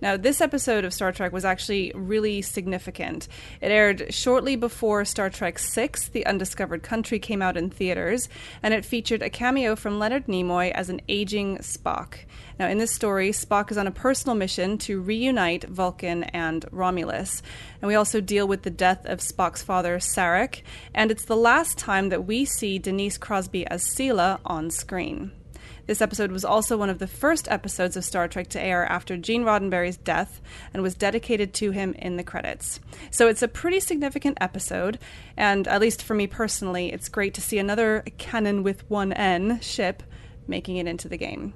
Now, 0.04 0.18
this 0.18 0.42
episode 0.42 0.84
of 0.84 0.94
Star 0.94 1.14
Trek 1.14 1.32
was 1.32 1.46
actually 1.46 1.94
really 1.96 2.42
significant. 2.42 3.30
It 3.62 3.72
aired 3.72 4.14
shortly 4.14 4.58
before 4.58 5.06
Star 5.06 5.30
Trek 5.30 5.58
VI, 5.58 5.92
The 6.12 6.26
Undiscovered 6.26 6.84
Country, 6.84 7.20
came 7.20 7.42
out 7.42 7.56
in 7.56 7.70
theaters, 7.70 8.28
and 8.62 8.74
it 8.74 8.84
featured 8.84 9.22
a 9.22 9.30
cameo 9.30 9.78
from 9.78 10.00
Leonard 10.00 10.28
Nimoy 10.28 10.72
as 10.72 10.90
an 10.90 11.00
aging 11.08 11.60
Spock. 11.60 12.16
Now, 12.60 12.68
in 12.68 12.80
this 12.80 12.92
story, 12.92 13.30
Spock 13.30 13.72
is 13.72 13.78
on 13.78 13.88
a 13.88 13.92
personal 13.92 14.36
mission 14.36 14.78
to 14.80 15.00
reunite 15.00 15.64
Vulcan 15.70 16.24
and 16.24 16.66
Romulus. 16.70 17.42
And 17.82 17.88
we 17.88 17.96
also 17.96 18.20
deal 18.20 18.46
with 18.46 18.64
the 18.64 18.70
death 18.70 19.06
of 19.06 19.20
Spock's 19.20 19.64
father, 19.64 20.00
Sarek, 20.00 20.64
and 20.94 21.12
it's 21.12 21.24
the 21.24 21.38
last 21.38 21.78
time 21.78 22.10
that 22.10 22.26
we 22.26 22.44
see 22.44 22.78
Denise 22.78 23.18
Crosby 23.18 23.66
as 23.68 23.86
Sela 23.86 24.42
on 24.44 24.70
screen. 24.70 25.32
This 25.86 26.02
episode 26.02 26.32
was 26.32 26.46
also 26.46 26.78
one 26.78 26.90
of 26.90 27.00
the 27.00 27.08
first 27.08 27.50
episodes 27.52 27.98
of 27.98 28.06
Star 28.06 28.28
Trek 28.28 28.48
to 28.50 28.62
air 28.62 28.86
after 28.86 29.18
Gene 29.18 29.44
Roddenberry's 29.44 29.98
death 29.98 30.42
and 30.74 30.82
was 30.82 30.96
dedicated 30.96 31.54
to 31.56 31.72
him 31.72 31.94
in 31.94 32.16
the 32.16 32.24
credits. 32.24 32.80
So 33.12 33.28
it's 33.28 33.44
a 33.44 33.50
pretty 33.50 33.82
significant 33.82 34.38
episode, 34.40 34.98
and 35.36 35.68
at 35.68 35.82
least 35.82 36.02
for 36.02 36.14
me 36.14 36.28
personally, 36.28 36.94
it's 36.94 37.10
great 37.10 37.34
to 37.34 37.42
see 37.42 37.60
another 37.60 38.04
canon 38.18 38.64
with 38.64 38.90
one 38.90 39.12
N 39.12 39.60
ship 39.60 40.04
making 40.48 40.78
it 40.78 40.88
into 40.88 41.10
the 41.10 41.18
game. 41.18 41.54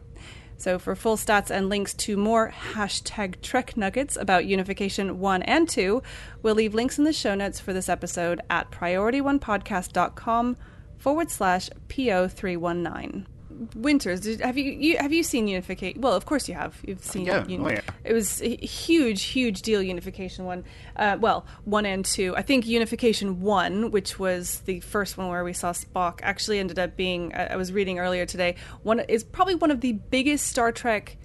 So, 0.60 0.80
for 0.80 0.96
full 0.96 1.18
stats 1.18 1.52
and 1.52 1.70
links 1.70 1.94
to 1.94 2.18
more 2.18 2.52
hashtag 2.74 3.42
Trek 3.42 3.78
Nuggets 3.78 4.18
about 4.18 4.48
Unification 4.48 5.20
1 5.20 5.44
and 5.44 5.70
2, 5.70 6.02
we'll 6.42 6.56
leave 6.56 6.74
links 6.74 6.98
in 6.98 7.04
the 7.04 7.14
show 7.14 7.36
notes 7.36 7.60
for 7.60 7.74
this 7.74 7.88
episode 7.88 8.42
at 8.50 8.72
priorityonepodcast.com 8.72 10.58
forward 10.98 11.30
slash 11.30 11.70
PO319. 11.90 13.28
Winters, 13.76 14.22
did, 14.22 14.42
have 14.42 14.58
you, 14.58 14.72
you 14.72 14.98
have 14.98 15.12
you 15.12 15.24
seen 15.24 15.48
Unification? 15.48 16.02
Well, 16.02 16.14
of 16.14 16.26
course 16.26 16.48
you 16.48 16.56
have. 16.56 16.80
You've 16.86 17.04
seen 17.04 17.26
Yeah, 17.26 17.46
Uni- 17.48 17.66
oh, 17.66 17.70
yeah. 17.70 17.82
It 18.04 18.14
was 18.14 18.42
a 18.42 18.56
huge, 18.56 19.24
huge 19.24 19.62
deal. 19.62 19.82
Unification 19.82 20.46
one, 20.46 20.64
uh, 20.96 21.18
well, 21.20 21.46
one 21.66 21.86
and 21.86 22.06
two. 22.06 22.36
I 22.36 22.42
think 22.42 22.66
Unification 22.68 23.42
one, 23.42 23.92
which 23.92 24.20
was 24.20 24.60
the 24.66 24.80
first 24.82 25.18
one 25.18 25.30
where 25.30 25.44
we 25.44 25.54
saw 25.54 25.72
Spock, 25.72 26.20
actually 26.24 26.60
ended 26.60 26.80
up 26.80 26.96
being. 26.96 27.34
I 27.34 27.54
I 27.54 27.56
was 27.56 27.72
reading 27.72 28.00
earlier 28.00 28.26
today. 28.26 28.56
One 28.84 29.00
is 29.00 29.24
probably 29.24 29.56
one 29.56 29.72
of 29.72 29.82
the 29.82 29.94
biggest 29.94 30.48
Star 30.48 30.72
Trek 30.72 31.18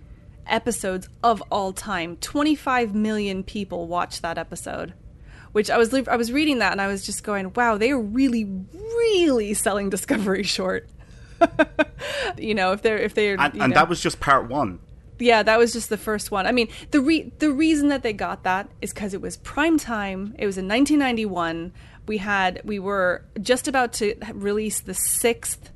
episodes 0.46 1.08
of 1.22 1.42
all 1.50 1.72
time. 1.72 2.16
Twenty 2.16 2.54
five 2.54 2.94
million 2.94 3.42
people 3.42 3.86
watched 3.86 4.22
that 4.22 4.38
episode. 4.38 4.94
Which 5.52 5.68
I 5.70 5.76
was 5.76 5.92
I 5.92 6.16
was 6.16 6.32
reading 6.32 6.60
that 6.60 6.72
and 6.72 6.80
I 6.80 6.86
was 6.86 7.04
just 7.04 7.24
going, 7.24 7.52
wow, 7.54 7.76
they 7.76 7.90
are 7.90 8.00
really, 8.00 8.44
really 8.72 9.52
selling 9.52 9.90
Discovery 9.90 10.42
short. 10.58 10.88
you 12.38 12.54
know, 12.54 12.72
if 12.72 12.82
they're 12.82 12.98
if 12.98 13.14
they're 13.14 13.40
And, 13.40 13.60
and 13.60 13.72
that 13.74 13.88
was 13.88 14.00
just 14.00 14.20
part 14.20 14.48
one. 14.48 14.80
Yeah, 15.18 15.42
that 15.42 15.58
was 15.58 15.72
just 15.72 15.88
the 15.88 15.98
first 15.98 16.30
one. 16.30 16.46
I 16.46 16.52
mean, 16.52 16.68
the 16.90 17.00
re- 17.00 17.32
the 17.38 17.52
reason 17.52 17.88
that 17.88 18.02
they 18.02 18.12
got 18.12 18.42
that 18.42 18.68
is 18.80 18.92
because 18.92 19.14
it 19.14 19.20
was 19.20 19.36
prime 19.38 19.78
time. 19.78 20.34
It 20.38 20.46
was 20.46 20.58
in 20.58 20.66
1991. 20.66 21.72
We 22.08 22.18
had 22.18 22.60
we 22.64 22.78
were 22.78 23.24
just 23.40 23.68
about 23.68 23.92
to 23.94 24.16
release 24.32 24.80
the 24.80 24.94
sixth 24.94 25.70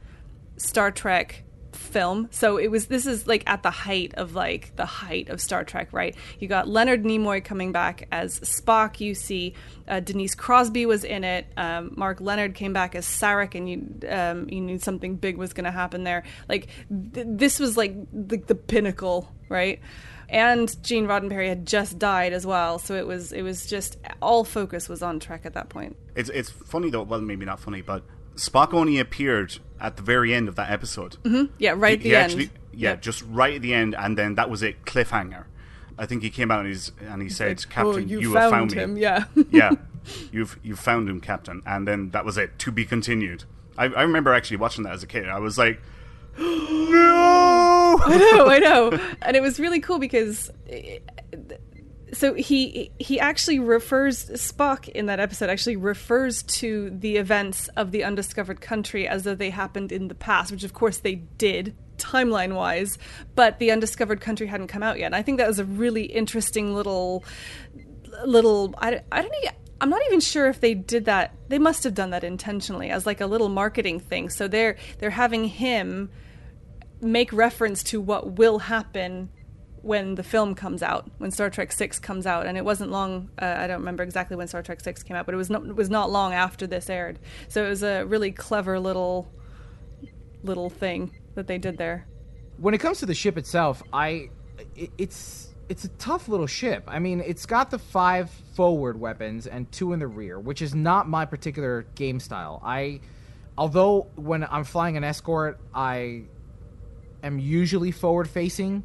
Star 0.57 0.91
Trek 0.91 1.45
film. 1.77 2.29
So 2.31 2.57
it 2.57 2.71
was 2.71 2.87
this 2.87 3.07
is 3.07 3.27
like 3.27 3.43
at 3.47 3.63
the 3.63 3.71
height 3.71 4.15
of 4.15 4.35
like 4.35 4.75
the 4.77 4.87
height 4.87 5.29
of 5.29 5.41
Star 5.41 5.65
Trek, 5.65 5.93
right? 5.93 6.17
You 6.39 6.49
got 6.49 6.69
Leonard 6.69 7.05
Nimoy 7.05 7.45
coming 7.45 7.73
back 7.73 8.09
as 8.11 8.41
Spock. 8.41 9.01
You 9.01 9.15
see 9.15 9.55
uh, 9.89 10.01
Denise 10.01 10.35
Crosby 10.35 10.87
was 10.87 11.05
in 11.05 11.25
it. 11.25 11.47
Um, 11.57 11.93
Mark 11.97 12.21
Lenard 12.21 12.55
came 12.55 12.73
back 12.73 12.95
as 12.95 13.07
Sarek, 13.07 13.55
and 13.55 13.69
you 13.69 14.09
um, 14.09 14.49
you 14.49 14.61
knew 14.61 14.79
something 14.79 15.17
big 15.17 15.37
was 15.37 15.53
going 15.53 15.65
to 15.65 15.71
happen 15.71 16.05
there. 16.05 16.25
Like 16.49 16.69
th- 17.15 17.27
this 17.29 17.59
was 17.59 17.77
like 17.77 17.95
the, 18.13 18.39
the 18.39 18.55
pinnacle, 18.55 19.33
right? 19.49 19.81
And 20.29 20.83
Gene 20.83 21.07
Roddenberry 21.07 21.49
had 21.49 21.67
just 21.67 21.99
died 21.99 22.33
as 22.33 22.45
well, 22.45 22.79
so 22.79 22.95
it 22.95 23.07
was 23.07 23.33
it 23.33 23.43
was 23.43 23.67
just 23.67 23.97
all 24.21 24.45
focus 24.45 24.89
was 24.89 25.03
on 25.03 25.21
Trek 25.21 25.47
at 25.47 25.55
that 25.55 25.69
point. 25.69 25.97
It's 26.17 26.31
it's 26.31 26.51
funny 26.51 26.91
though. 26.91 27.03
Well, 27.03 27.21
maybe 27.21 27.45
not 27.45 27.61
funny, 27.61 27.83
but 27.83 28.03
Spock 28.37 28.73
only 28.73 28.99
appeared 28.99 29.59
at 29.81 29.97
the 29.97 30.03
very 30.03 30.33
end 30.33 30.49
of 30.49 30.55
that 30.57 30.71
episode. 30.71 31.17
Mm-hmm. 31.25 31.53
Yeah, 31.59 31.75
right 31.77 31.95
at 31.99 32.03
the 32.03 32.09
he 32.11 32.15
end. 32.17 32.25
Actually, 32.33 32.51
yeah, 32.73 32.91
Yep. 32.91 33.03
just 33.03 33.23
right 33.29 33.55
at 33.55 33.63
the 33.63 33.75
end, 33.75 33.95
and 33.95 34.17
then 34.17 34.35
that 34.37 34.49
was 34.51 34.63
it. 34.63 34.85
Cliffhanger. 34.85 35.45
I 35.99 36.05
think 36.07 36.23
he 36.23 36.29
came 36.31 36.51
out 36.51 36.61
and, 36.61 36.69
he's, 36.69 36.93
and 37.01 37.23
he 37.23 37.29
said, 37.31 37.59
Like, 37.59 37.69
"Captain, 37.71 37.95
"Oh, 37.95 37.97
you 37.99 38.21
you, 38.21 38.33
found 38.35 38.43
have 38.43 38.51
found 38.51 38.73
him," 38.73 38.95
me." 38.95 39.01
yeah. 39.01 39.25
yeah, 39.51 39.71
you've 40.33 40.59
you 40.63 40.77
found 40.77 41.09
him, 41.09 41.21
Captain. 41.21 41.63
And 41.67 41.89
then 41.89 42.11
that 42.11 42.25
was 42.25 42.37
it. 42.37 42.59
To 42.61 42.71
be 42.71 42.85
continued. 42.85 43.45
I, 43.79 43.85
I 43.87 44.03
remember 44.03 44.33
actually 44.35 44.59
watching 44.59 44.85
that 44.85 44.93
as 44.93 45.03
a 45.03 45.07
kid. 45.07 45.29
I 45.29 45.39
was 45.39 45.57
like, 45.57 45.81
"No!" 46.39 47.99
I 48.05 48.17
know, 48.19 48.47
I 48.47 48.59
know, 48.59 48.99
and 49.23 49.37
it 49.37 49.43
was 49.43 49.59
really 49.59 49.81
cool 49.81 49.99
because. 49.99 50.51
eh, 50.69 50.99
So 52.17 52.33
he 52.33 52.93
he 52.99 53.21
actually 53.21 53.59
refers 53.59 54.25
Spock 54.31 54.89
in 54.89 55.05
that 55.05 55.21
episode 55.21 55.51
actually 55.51 55.77
refers 55.77 56.43
to 56.45 56.89
the 56.89 57.19
events 57.19 57.69
of 57.77 57.91
the 57.91 58.05
undiscovered 58.05 58.63
country 58.63 59.07
as 59.07 59.25
though 59.25 59.35
they 59.35 59.51
happened 59.51 59.93
in 59.93 60.09
the 60.09 60.15
past, 60.15 60.51
which 60.51 60.65
of 60.65 60.73
course 60.73 60.97
they 60.97 61.17
did 61.17 61.77
timeline 61.99 62.55
wise, 62.55 62.97
but 63.35 63.59
the 63.59 63.71
undiscovered 63.71 64.23
country 64.23 64.47
hadn't 64.47 64.69
come 64.69 64.83
out 64.83 64.99
yet. 64.99 65.05
And 65.05 65.15
I 65.15 65.21
think 65.21 65.37
that 65.37 65.47
was 65.47 65.59
a 65.59 65.67
really 65.67 66.05
interesting 66.05 66.75
little 66.75 67.23
little 68.25 68.75
I, 68.79 69.03
I 69.13 69.21
don't 69.21 69.35
even 69.43 69.55
I'm 69.83 69.91
not 69.91 70.01
even 70.07 70.21
sure 70.21 70.49
if 70.49 70.59
they 70.59 70.73
did 70.73 71.05
that. 71.05 71.35
They 71.49 71.59
must 71.59 71.85
have 71.85 71.93
done 71.93 72.11
that 72.13 72.25
intentionally 72.25 72.89
as 72.89 73.05
like 73.05 73.21
a 73.21 73.27
little 73.27 73.51
marketing 73.51 74.01
thing. 74.01 74.31
So 74.31 74.49
they're 74.49 74.77
they're 75.01 75.11
having 75.11 75.45
him 75.45 76.09
make 77.03 77.31
reference 77.31 77.83
to 77.83 78.01
what 78.01 78.39
will 78.39 78.59
happen 78.59 79.29
when 79.87 80.17
the 80.17 80.23
film 80.23 80.55
comes 80.55 80.83
out, 80.83 81.09
when 81.19 81.31
Star 81.31 81.49
Trek 81.49 81.71
Six 81.71 81.99
comes 82.01 82.27
out, 82.27 82.47
and 82.47 82.59
it 82.59 82.65
wasn't 82.65 82.91
long. 82.91 83.31
Uh, 83.41 83.55
I 83.59 83.67
don't 83.69 83.79
remember 83.79 84.03
exactly 84.03 84.37
when 84.37 84.49
Star 84.49 84.63
Trek 84.63 84.81
Six 84.81 85.03
came 85.03 85.17
out, 85.17 85.27
but 85.27 85.35
it 85.35 85.39
was 85.39 85.49
not 85.49 85.65
was 85.77 85.89
not 85.89 86.11
long 86.11 86.35
after 86.35 86.67
this 86.67 86.91
aired. 86.91 87.19
So 87.49 87.65
it 87.65 87.69
was 87.69 87.83
a 87.83 88.05
really 88.05 88.33
clever 88.33 88.81
little 88.81 89.29
little 90.43 90.71
thing 90.71 91.15
that 91.35 91.47
they 91.47 91.59
did 91.59 91.79
there. 91.79 92.07
when 92.59 92.75
it 92.75 92.79
comes 92.79 92.99
to 92.99 93.07
the 93.07 93.15
ship 93.15 93.39
itself, 93.39 93.83
I 93.93 94.31
it, 94.75 94.91
it's 94.99 95.55
it's 95.69 95.85
a 95.85 95.89
tough 95.89 96.29
little 96.29 96.47
ship. 96.47 96.85
I 96.87 96.99
mean, 96.99 97.21
it's 97.21 97.47
got 97.47 97.71
the 97.71 97.79
five 97.79 98.31
forward 98.55 98.99
weapons 98.99 99.47
and 99.47 99.71
two 99.73 99.93
in 99.93 99.99
the 99.99 100.07
rear, 100.07 100.39
which 100.39 100.63
is 100.63 100.75
not 100.75 101.09
my 101.09 101.25
particular 101.27 101.87
game 101.95 102.21
style. 102.21 102.61
I 102.65 103.01
although 103.57 104.09
when 104.17 104.45
I'm 104.45 104.65
flying 104.65 104.97
an 104.97 105.05
escort, 105.05 105.59
I 105.75 106.25
am 107.23 107.39
usually 107.39 107.93
forward 107.93 108.29
facing. 108.29 108.83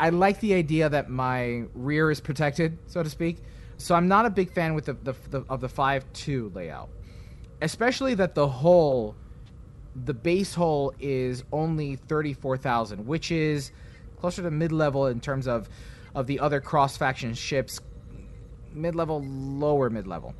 I 0.00 0.10
like 0.10 0.40
the 0.40 0.54
idea 0.54 0.88
that 0.88 1.10
my 1.10 1.64
rear 1.74 2.10
is 2.10 2.20
protected, 2.20 2.78
so 2.86 3.02
to 3.02 3.10
speak. 3.10 3.38
So 3.78 3.94
I'm 3.94 4.08
not 4.08 4.26
a 4.26 4.30
big 4.30 4.52
fan 4.52 4.74
with 4.74 4.86
the, 4.86 4.94
the, 4.94 5.14
the 5.30 5.44
of 5.48 5.60
the 5.60 5.68
five 5.68 6.04
two 6.12 6.50
layout, 6.54 6.88
especially 7.62 8.14
that 8.14 8.34
the 8.34 8.48
hull 8.48 9.16
the 10.04 10.14
base 10.14 10.54
hull 10.54 10.92
is 11.00 11.42
only 11.50 11.96
34,000, 11.96 13.06
which 13.06 13.32
is 13.32 13.72
closer 14.20 14.42
to 14.42 14.50
mid-level 14.50 15.06
in 15.06 15.20
terms 15.20 15.48
of 15.48 15.68
of 16.14 16.26
the 16.26 16.40
other 16.40 16.60
cross-faction 16.60 17.34
ships, 17.34 17.80
mid-level, 18.72 19.22
lower 19.22 19.90
mid-level. 19.90 20.34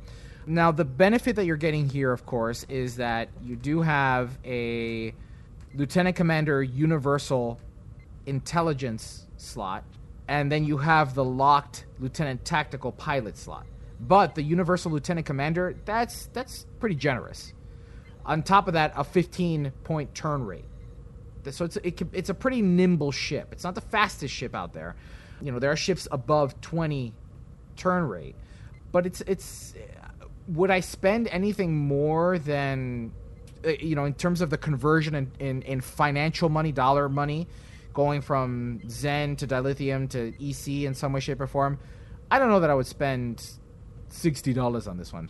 Now, 0.45 0.71
the 0.71 0.83
benefit 0.83 1.35
that 1.35 1.45
you're 1.45 1.57
getting 1.57 1.87
here, 1.87 2.11
of 2.11 2.25
course, 2.25 2.65
is 2.67 2.95
that 2.95 3.29
you 3.41 3.55
do 3.55 3.81
have 3.81 4.37
a 4.43 5.13
Lieutenant 5.75 6.15
Commander 6.15 6.63
Universal 6.63 7.59
Intelligence 8.25 9.27
slot, 9.39 9.83
and 10.27 10.51
then 10.51 10.65
you 10.65 10.77
have 10.77 11.15
the 11.15 11.23
locked 11.23 11.85
Lieutenant 11.99 12.45
Tactical 12.45 12.91
Pilot 12.91 13.37
slot. 13.37 13.65
But 13.99 14.35
the 14.35 14.43
Universal 14.43 14.91
Lieutenant 14.91 15.25
Commander, 15.25 15.75
that's 15.85 16.27
that's 16.27 16.65
pretty 16.79 16.95
generous 16.95 17.53
on 18.29 18.43
top 18.43 18.67
of 18.67 18.75
that, 18.75 18.93
a 18.95 19.03
15 19.03 19.71
point 19.83 20.13
turn 20.13 20.45
rate. 20.45 20.65
So 21.49 21.65
it's 21.65 21.77
it, 21.77 21.99
it's 22.13 22.29
a 22.29 22.33
pretty 22.33 22.61
nimble 22.61 23.11
ship. 23.11 23.49
It's 23.51 23.63
not 23.63 23.73
the 23.73 23.81
fastest 23.81 24.33
ship 24.33 24.53
out 24.53 24.71
there. 24.71 24.95
You 25.41 25.51
know, 25.51 25.57
there 25.59 25.71
are 25.71 25.75
ships 25.75 26.07
above 26.11 26.59
20 26.61 27.11
turn 27.75 28.07
rate, 28.07 28.35
but 28.91 29.05
it's 29.05 29.21
it's. 29.21 29.73
Would 30.49 30.71
I 30.71 30.79
spend 30.79 31.27
anything 31.27 31.75
more 31.75 32.39
than, 32.39 33.11
uh, 33.63 33.69
you 33.69 33.95
know, 33.95 34.05
in 34.05 34.15
terms 34.15 34.41
of 34.41 34.49
the 34.49 34.57
conversion 34.57 35.13
in, 35.13 35.31
in, 35.39 35.61
in 35.61 35.79
financial 35.79 36.49
money, 36.49 36.71
dollar 36.71 37.07
money, 37.07 37.47
going 37.99 38.21
from 38.21 38.79
Zen 38.89 39.35
to 39.35 39.45
dilithium 39.45 40.01
to 40.15 40.21
EC 40.39 40.85
in 40.87 40.93
some 40.93 41.11
way, 41.13 41.19
shape, 41.19 41.41
or 41.41 41.47
form? 41.47 41.73
I 42.31 42.39
don't 42.39 42.49
know 42.49 42.61
that 42.61 42.69
I 42.69 42.75
would 42.79 42.87
spend 42.87 43.35
sixty 44.07 44.53
dollars 44.53 44.87
on 44.87 44.97
this 44.97 45.11
one. 45.11 45.29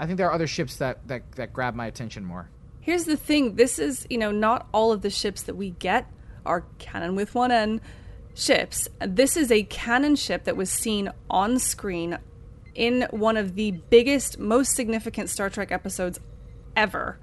I 0.00 0.06
think 0.06 0.16
there 0.18 0.28
are 0.28 0.32
other 0.32 0.46
ships 0.46 0.76
that, 0.76 1.06
that, 1.08 1.22
that 1.32 1.52
grab 1.52 1.74
my 1.74 1.86
attention 1.86 2.24
more. 2.24 2.50
Here's 2.80 3.04
the 3.04 3.16
thing: 3.16 3.54
this 3.54 3.78
is 3.78 4.04
you 4.10 4.18
know 4.18 4.32
not 4.32 4.66
all 4.72 4.90
of 4.90 5.00
the 5.02 5.10
ships 5.10 5.42
that 5.44 5.56
we 5.56 5.70
get 5.70 6.10
are 6.44 6.64
canon 6.78 7.14
with 7.14 7.34
one 7.34 7.52
N 7.52 7.80
ships. 8.34 8.88
This 9.00 9.36
is 9.36 9.52
a 9.52 9.62
canon 9.64 10.16
ship 10.16 10.44
that 10.44 10.56
was 10.56 10.70
seen 10.70 11.10
on 11.30 11.58
screen 11.60 12.18
in 12.74 13.06
one 13.10 13.36
of 13.36 13.54
the 13.54 13.72
biggest, 13.90 14.38
most 14.38 14.74
significant 14.74 15.30
Star 15.30 15.50
Trek 15.50 15.70
episodes 15.72 16.18
ever. 16.76 17.18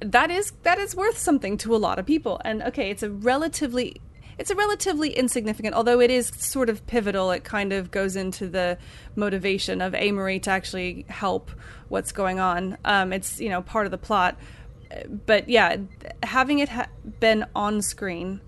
that 0.00 0.30
is 0.30 0.52
that 0.62 0.78
is 0.78 0.94
worth 0.96 1.18
something 1.18 1.58
to 1.58 1.74
a 1.74 1.78
lot 1.86 1.98
of 1.98 2.06
people. 2.06 2.40
And 2.44 2.62
okay, 2.62 2.90
it's 2.90 3.02
a 3.02 3.10
relatively 3.10 4.00
it's 4.40 4.50
a 4.50 4.54
relatively 4.54 5.10
insignificant, 5.10 5.74
although 5.74 6.00
it 6.00 6.10
is 6.10 6.32
sort 6.38 6.70
of 6.70 6.86
pivotal. 6.86 7.30
It 7.30 7.44
kind 7.44 7.74
of 7.74 7.90
goes 7.90 8.16
into 8.16 8.48
the 8.48 8.78
motivation 9.14 9.82
of 9.82 9.92
Amarie 9.92 10.42
to 10.44 10.50
actually 10.50 11.04
help 11.10 11.50
what's 11.90 12.10
going 12.10 12.40
on. 12.40 12.78
Um, 12.86 13.12
it's 13.12 13.38
you 13.38 13.50
know 13.50 13.60
part 13.60 13.84
of 13.84 13.90
the 13.90 13.98
plot, 13.98 14.38
but 15.26 15.50
yeah, 15.50 15.76
having 16.22 16.60
it 16.60 16.70
ha- 16.70 16.88
been 17.20 17.44
on 17.54 17.82
screen 17.82 18.40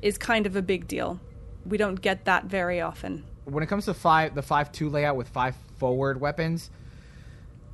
is 0.00 0.16
kind 0.16 0.46
of 0.46 0.54
a 0.54 0.62
big 0.62 0.86
deal. 0.86 1.18
We 1.66 1.76
don't 1.76 2.00
get 2.00 2.26
that 2.26 2.44
very 2.44 2.80
often. 2.80 3.24
When 3.44 3.64
it 3.64 3.66
comes 3.66 3.86
to 3.86 3.94
five, 3.94 4.36
the 4.36 4.42
five 4.42 4.70
two 4.70 4.88
layout 4.90 5.16
with 5.16 5.28
five 5.28 5.56
forward 5.76 6.20
weapons, 6.20 6.70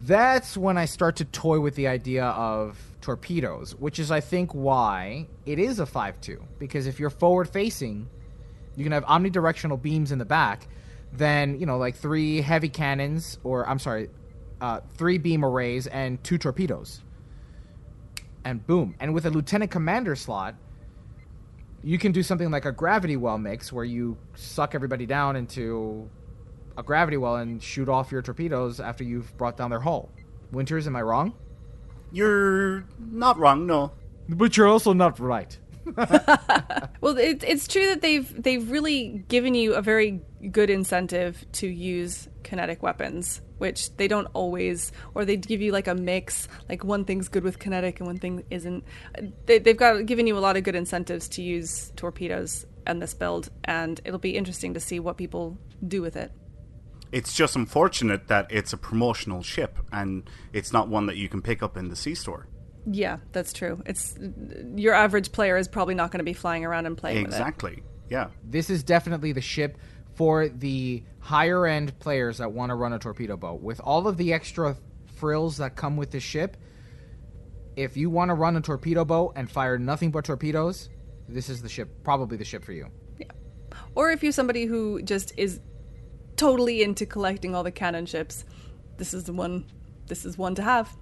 that's 0.00 0.56
when 0.56 0.78
I 0.78 0.86
start 0.86 1.16
to 1.16 1.26
toy 1.26 1.60
with 1.60 1.74
the 1.74 1.88
idea 1.88 2.24
of 2.24 2.78
torpedoes, 3.00 3.74
which 3.74 3.98
is, 3.98 4.10
I 4.10 4.20
think, 4.20 4.54
why 4.54 5.26
it 5.46 5.58
is 5.58 5.78
a 5.78 5.86
5 5.86 6.20
2. 6.20 6.42
Because 6.58 6.86
if 6.86 6.98
you're 6.98 7.10
forward 7.10 7.48
facing, 7.48 8.08
you 8.76 8.84
can 8.84 8.92
have 8.92 9.04
omnidirectional 9.04 9.80
beams 9.80 10.12
in 10.12 10.18
the 10.18 10.24
back, 10.24 10.68
then, 11.12 11.58
you 11.58 11.66
know, 11.66 11.78
like 11.78 11.96
three 11.96 12.40
heavy 12.40 12.68
cannons, 12.68 13.38
or 13.44 13.68
I'm 13.68 13.78
sorry, 13.78 14.10
uh, 14.60 14.80
three 14.96 15.18
beam 15.18 15.44
arrays 15.44 15.86
and 15.86 16.22
two 16.22 16.38
torpedoes. 16.38 17.02
And 18.44 18.66
boom. 18.66 18.94
And 19.00 19.14
with 19.14 19.26
a 19.26 19.30
lieutenant 19.30 19.70
commander 19.70 20.16
slot, 20.16 20.54
you 21.82 21.98
can 21.98 22.12
do 22.12 22.22
something 22.22 22.50
like 22.50 22.64
a 22.64 22.72
gravity 22.72 23.16
well 23.16 23.38
mix 23.38 23.72
where 23.72 23.84
you 23.84 24.16
suck 24.34 24.74
everybody 24.74 25.06
down 25.06 25.36
into 25.36 26.08
a 26.76 26.82
gravity 26.82 27.16
well 27.16 27.36
and 27.36 27.62
shoot 27.62 27.88
off 27.88 28.10
your 28.12 28.22
torpedoes 28.22 28.80
after 28.80 29.04
you've 29.04 29.36
brought 29.36 29.56
down 29.56 29.70
their 29.70 29.80
hull. 29.80 30.10
Winters, 30.52 30.86
am 30.86 30.96
I 30.96 31.02
wrong? 31.02 31.34
You're 32.12 32.84
not 32.98 33.38
wrong, 33.38 33.66
no. 33.66 33.92
But 34.28 34.56
you're 34.56 34.68
also 34.68 34.92
not 34.92 35.18
right. 35.18 35.56
well, 37.00 37.16
it, 37.16 37.42
it's 37.44 37.66
true 37.66 37.86
that 37.86 38.02
they've 38.02 38.42
they've 38.42 38.70
really 38.70 39.24
given 39.28 39.54
you 39.54 39.74
a 39.74 39.80
very 39.80 40.20
good 40.50 40.70
incentive 40.70 41.46
to 41.52 41.66
use 41.66 42.28
kinetic 42.42 42.82
weapons, 42.82 43.40
which 43.58 43.96
they 43.96 44.06
don't 44.06 44.28
always, 44.34 44.92
or 45.14 45.24
they 45.24 45.36
give 45.36 45.60
you 45.60 45.72
like 45.72 45.86
a 45.86 45.94
mix, 45.94 46.48
like 46.68 46.84
one 46.84 47.04
thing's 47.04 47.28
good 47.28 47.42
with 47.42 47.58
kinetic 47.58 48.00
and 48.00 48.06
one 48.06 48.18
thing 48.18 48.44
isn't. 48.50 48.84
They, 49.46 49.58
they've 49.58 49.76
got 49.76 50.04
given 50.06 50.26
you 50.26 50.36
a 50.36 50.40
lot 50.40 50.56
of 50.56 50.64
good 50.64 50.76
incentives 50.76 51.28
to 51.30 51.42
use 51.42 51.90
torpedoes 51.96 52.66
and 52.86 53.00
this 53.00 53.14
build, 53.14 53.50
and 53.64 54.00
it'll 54.04 54.18
be 54.18 54.36
interesting 54.36 54.74
to 54.74 54.80
see 54.80 55.00
what 55.00 55.16
people 55.16 55.58
do 55.86 56.02
with 56.02 56.16
it. 56.16 56.32
It's 57.10 57.32
just 57.34 57.56
unfortunate 57.56 58.28
that 58.28 58.46
it's 58.50 58.72
a 58.72 58.76
promotional 58.76 59.42
ship 59.42 59.78
and 59.90 60.28
it's 60.52 60.72
not 60.72 60.88
one 60.88 61.06
that 61.06 61.16
you 61.16 61.28
can 61.28 61.42
pick 61.42 61.62
up 61.62 61.76
in 61.76 61.88
the 61.88 61.96
C 61.96 62.14
store. 62.14 62.46
Yeah, 62.90 63.18
that's 63.32 63.52
true. 63.52 63.82
It's 63.86 64.16
your 64.74 64.94
average 64.94 65.32
player 65.32 65.56
is 65.56 65.68
probably 65.68 65.94
not 65.94 66.10
going 66.10 66.20
to 66.20 66.24
be 66.24 66.32
flying 66.32 66.64
around 66.64 66.86
and 66.86 66.96
playing 66.96 67.24
exactly. 67.24 67.82
Yeah. 68.08 68.28
This 68.44 68.70
is 68.70 68.82
definitely 68.82 69.32
the 69.32 69.40
ship 69.40 69.78
for 70.14 70.48
the 70.48 71.02
higher 71.20 71.66
end 71.66 71.98
players 71.98 72.38
that 72.38 72.52
want 72.52 72.70
to 72.70 72.74
run 72.74 72.92
a 72.92 72.98
torpedo 72.98 73.36
boat. 73.36 73.60
With 73.60 73.80
all 73.80 74.08
of 74.08 74.16
the 74.16 74.32
extra 74.32 74.76
frills 75.16 75.58
that 75.58 75.76
come 75.76 75.96
with 75.96 76.10
the 76.10 76.20
ship, 76.20 76.56
if 77.76 77.96
you 77.96 78.10
want 78.10 78.30
to 78.30 78.34
run 78.34 78.56
a 78.56 78.60
torpedo 78.60 79.04
boat 79.04 79.34
and 79.36 79.50
fire 79.50 79.78
nothing 79.78 80.10
but 80.10 80.24
torpedoes, 80.24 80.88
this 81.28 81.48
is 81.48 81.62
the 81.62 81.68
ship, 81.68 82.02
probably 82.02 82.36
the 82.36 82.44
ship 82.44 82.64
for 82.64 82.72
you. 82.72 82.88
Yeah. 83.18 83.26
Or 83.94 84.10
if 84.10 84.22
you're 84.22 84.32
somebody 84.32 84.64
who 84.64 85.02
just 85.02 85.32
is 85.36 85.60
totally 86.38 86.82
into 86.82 87.04
collecting 87.04 87.54
all 87.54 87.62
the 87.62 87.70
cannon 87.70 88.06
ships, 88.06 88.44
this 88.96 89.12
is 89.12 89.24
the 89.24 89.32
one. 89.32 89.66
This 90.06 90.24
is 90.24 90.38
one 90.38 90.54
to 90.54 90.62
have. 90.62 90.96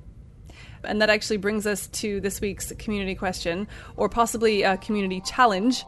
And 0.83 1.01
that 1.01 1.11
actually 1.11 1.37
brings 1.37 1.67
us 1.67 1.87
to 1.89 2.21
this 2.21 2.41
week's 2.41 2.73
community 2.73 3.15
question, 3.15 3.69
or 3.97 4.09
possibly 4.09 4.63
a 4.63 4.77
community 4.79 5.21
challenge. 5.21 5.85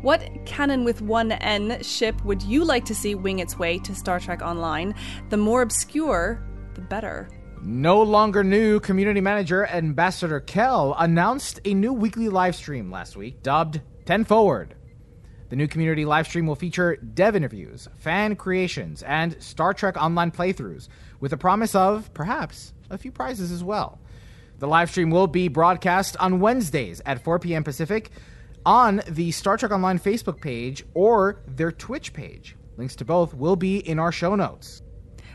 What 0.00 0.22
cannon 0.44 0.84
with 0.84 1.00
one 1.00 1.32
N 1.32 1.82
ship 1.82 2.22
would 2.24 2.42
you 2.42 2.64
like 2.64 2.84
to 2.86 2.94
see 2.94 3.14
wing 3.14 3.38
its 3.38 3.58
way 3.58 3.78
to 3.78 3.94
Star 3.94 4.20
Trek 4.20 4.42
Online? 4.42 4.94
The 5.30 5.38
more 5.38 5.62
obscure, 5.62 6.42
the 6.74 6.82
better. 6.82 7.28
No 7.62 8.02
longer 8.02 8.44
new 8.44 8.80
community 8.80 9.22
manager 9.22 9.66
Ambassador 9.66 10.40
Kael 10.40 10.94
announced 10.98 11.60
a 11.64 11.72
new 11.72 11.94
weekly 11.94 12.28
live 12.28 12.54
stream 12.54 12.90
last 12.90 13.16
week 13.16 13.42
dubbed 13.42 13.80
10 14.04 14.24
Forward. 14.24 14.74
The 15.54 15.58
new 15.58 15.68
community 15.68 16.04
livestream 16.04 16.48
will 16.48 16.56
feature 16.56 16.96
dev 16.96 17.36
interviews, 17.36 17.86
fan 17.98 18.34
creations, 18.34 19.04
and 19.04 19.40
Star 19.40 19.72
Trek 19.72 19.96
online 19.96 20.32
playthroughs, 20.32 20.88
with 21.20 21.32
a 21.32 21.36
promise 21.36 21.76
of, 21.76 22.12
perhaps, 22.12 22.72
a 22.90 22.98
few 22.98 23.12
prizes 23.12 23.52
as 23.52 23.62
well. 23.62 24.00
The 24.58 24.66
livestream 24.66 25.12
will 25.12 25.28
be 25.28 25.46
broadcast 25.46 26.16
on 26.18 26.40
Wednesdays 26.40 27.00
at 27.06 27.22
4 27.22 27.38
p.m. 27.38 27.62
Pacific 27.62 28.10
on 28.66 29.00
the 29.06 29.30
Star 29.30 29.56
Trek 29.56 29.70
Online 29.70 30.00
Facebook 30.00 30.40
page 30.40 30.84
or 30.92 31.40
their 31.46 31.70
Twitch 31.70 32.12
page. 32.12 32.56
Links 32.76 32.96
to 32.96 33.04
both 33.04 33.32
will 33.32 33.54
be 33.54 33.78
in 33.78 34.00
our 34.00 34.10
show 34.10 34.34
notes. 34.34 34.82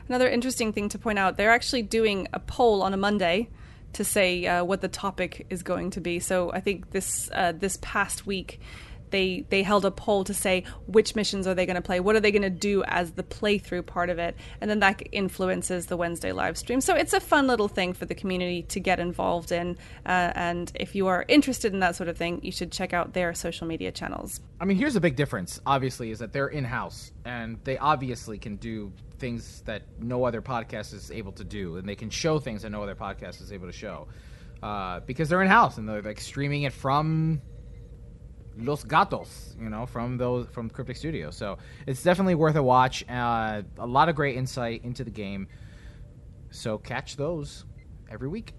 Another 0.09 0.27
interesting 0.27 0.73
thing 0.73 0.89
to 0.89 0.99
point 0.99 1.17
out 1.17 1.37
they're 1.37 1.49
actually 1.49 1.83
doing 1.83 2.27
a 2.33 2.41
poll 2.41 2.83
on 2.83 2.93
a 2.93 2.97
Monday 2.97 3.47
to 3.93 4.03
say 4.03 4.45
uh, 4.45 4.63
what 4.65 4.81
the 4.81 4.89
topic 4.89 5.47
is 5.49 5.63
going 5.63 5.91
to 5.91 6.01
be. 6.01 6.19
So 6.19 6.51
I 6.51 6.59
think 6.59 6.91
this 6.91 7.29
uh, 7.33 7.53
this 7.53 7.77
past 7.81 8.27
week 8.27 8.59
they 9.11 9.45
they 9.49 9.63
held 9.63 9.85
a 9.85 9.91
poll 9.91 10.23
to 10.23 10.33
say 10.33 10.63
which 10.87 11.15
missions 11.15 11.47
are 11.47 11.53
they 11.53 11.65
going 11.65 11.75
to 11.75 11.81
play 11.81 11.99
what 11.99 12.15
are 12.15 12.19
they 12.19 12.31
going 12.31 12.41
to 12.41 12.49
do 12.49 12.83
as 12.85 13.11
the 13.11 13.23
playthrough 13.23 13.85
part 13.85 14.09
of 14.09 14.19
it 14.19 14.35
and 14.61 14.69
then 14.69 14.79
that 14.79 15.01
influences 15.11 15.87
the 15.87 15.97
wednesday 15.97 16.31
live 16.31 16.57
stream. 16.57 16.81
So 16.81 16.95
it's 16.95 17.13
a 17.13 17.19
fun 17.19 17.47
little 17.47 17.67
thing 17.67 17.93
for 17.93 18.05
the 18.05 18.15
community 18.15 18.63
to 18.63 18.79
get 18.79 18.99
involved 18.99 19.51
in 19.51 19.77
uh, 20.05 20.31
and 20.35 20.71
if 20.75 20.95
you 20.95 21.07
are 21.07 21.25
interested 21.27 21.73
in 21.73 21.79
that 21.79 21.95
sort 21.95 22.09
of 22.09 22.17
thing 22.17 22.39
you 22.43 22.51
should 22.51 22.71
check 22.71 22.93
out 22.93 23.13
their 23.13 23.33
social 23.33 23.67
media 23.67 23.91
channels. 23.91 24.39
I 24.59 24.65
mean 24.65 24.77
here's 24.77 24.95
a 24.95 25.01
big 25.01 25.15
difference 25.15 25.59
obviously 25.65 26.11
is 26.11 26.19
that 26.19 26.33
they're 26.33 26.47
in-house 26.47 27.11
and 27.25 27.57
they 27.63 27.77
obviously 27.77 28.37
can 28.37 28.55
do 28.57 28.91
things 29.19 29.61
that 29.65 29.83
no 29.99 30.23
other 30.23 30.41
podcast 30.41 30.93
is 30.93 31.11
able 31.11 31.31
to 31.33 31.43
do 31.43 31.77
and 31.77 31.87
they 31.87 31.95
can 31.95 32.09
show 32.09 32.39
things 32.39 32.61
that 32.61 32.69
no 32.69 32.81
other 32.83 32.95
podcast 32.95 33.41
is 33.41 33.51
able 33.51 33.67
to 33.67 33.73
show 33.73 34.07
uh, 34.63 34.99
because 35.01 35.29
they're 35.29 35.41
in-house 35.41 35.77
and 35.77 35.87
they're 35.87 36.01
like 36.01 36.19
streaming 36.19 36.63
it 36.63 36.73
from 36.73 37.41
Los 38.61 38.83
Gatos, 38.83 39.55
you 39.59 39.69
know, 39.69 39.85
from 39.85 40.17
those 40.17 40.47
from 40.47 40.69
Cryptic 40.69 40.97
Studios. 40.97 41.35
So 41.35 41.57
it's 41.87 42.03
definitely 42.03 42.35
worth 42.35 42.55
a 42.55 42.63
watch. 42.63 43.03
Uh, 43.09 43.63
a 43.77 43.87
lot 43.87 44.09
of 44.09 44.15
great 44.15 44.35
insight 44.35 44.83
into 44.83 45.03
the 45.03 45.11
game. 45.11 45.47
So 46.51 46.77
catch 46.77 47.15
those 47.15 47.65
every 48.11 48.27
week, 48.27 48.53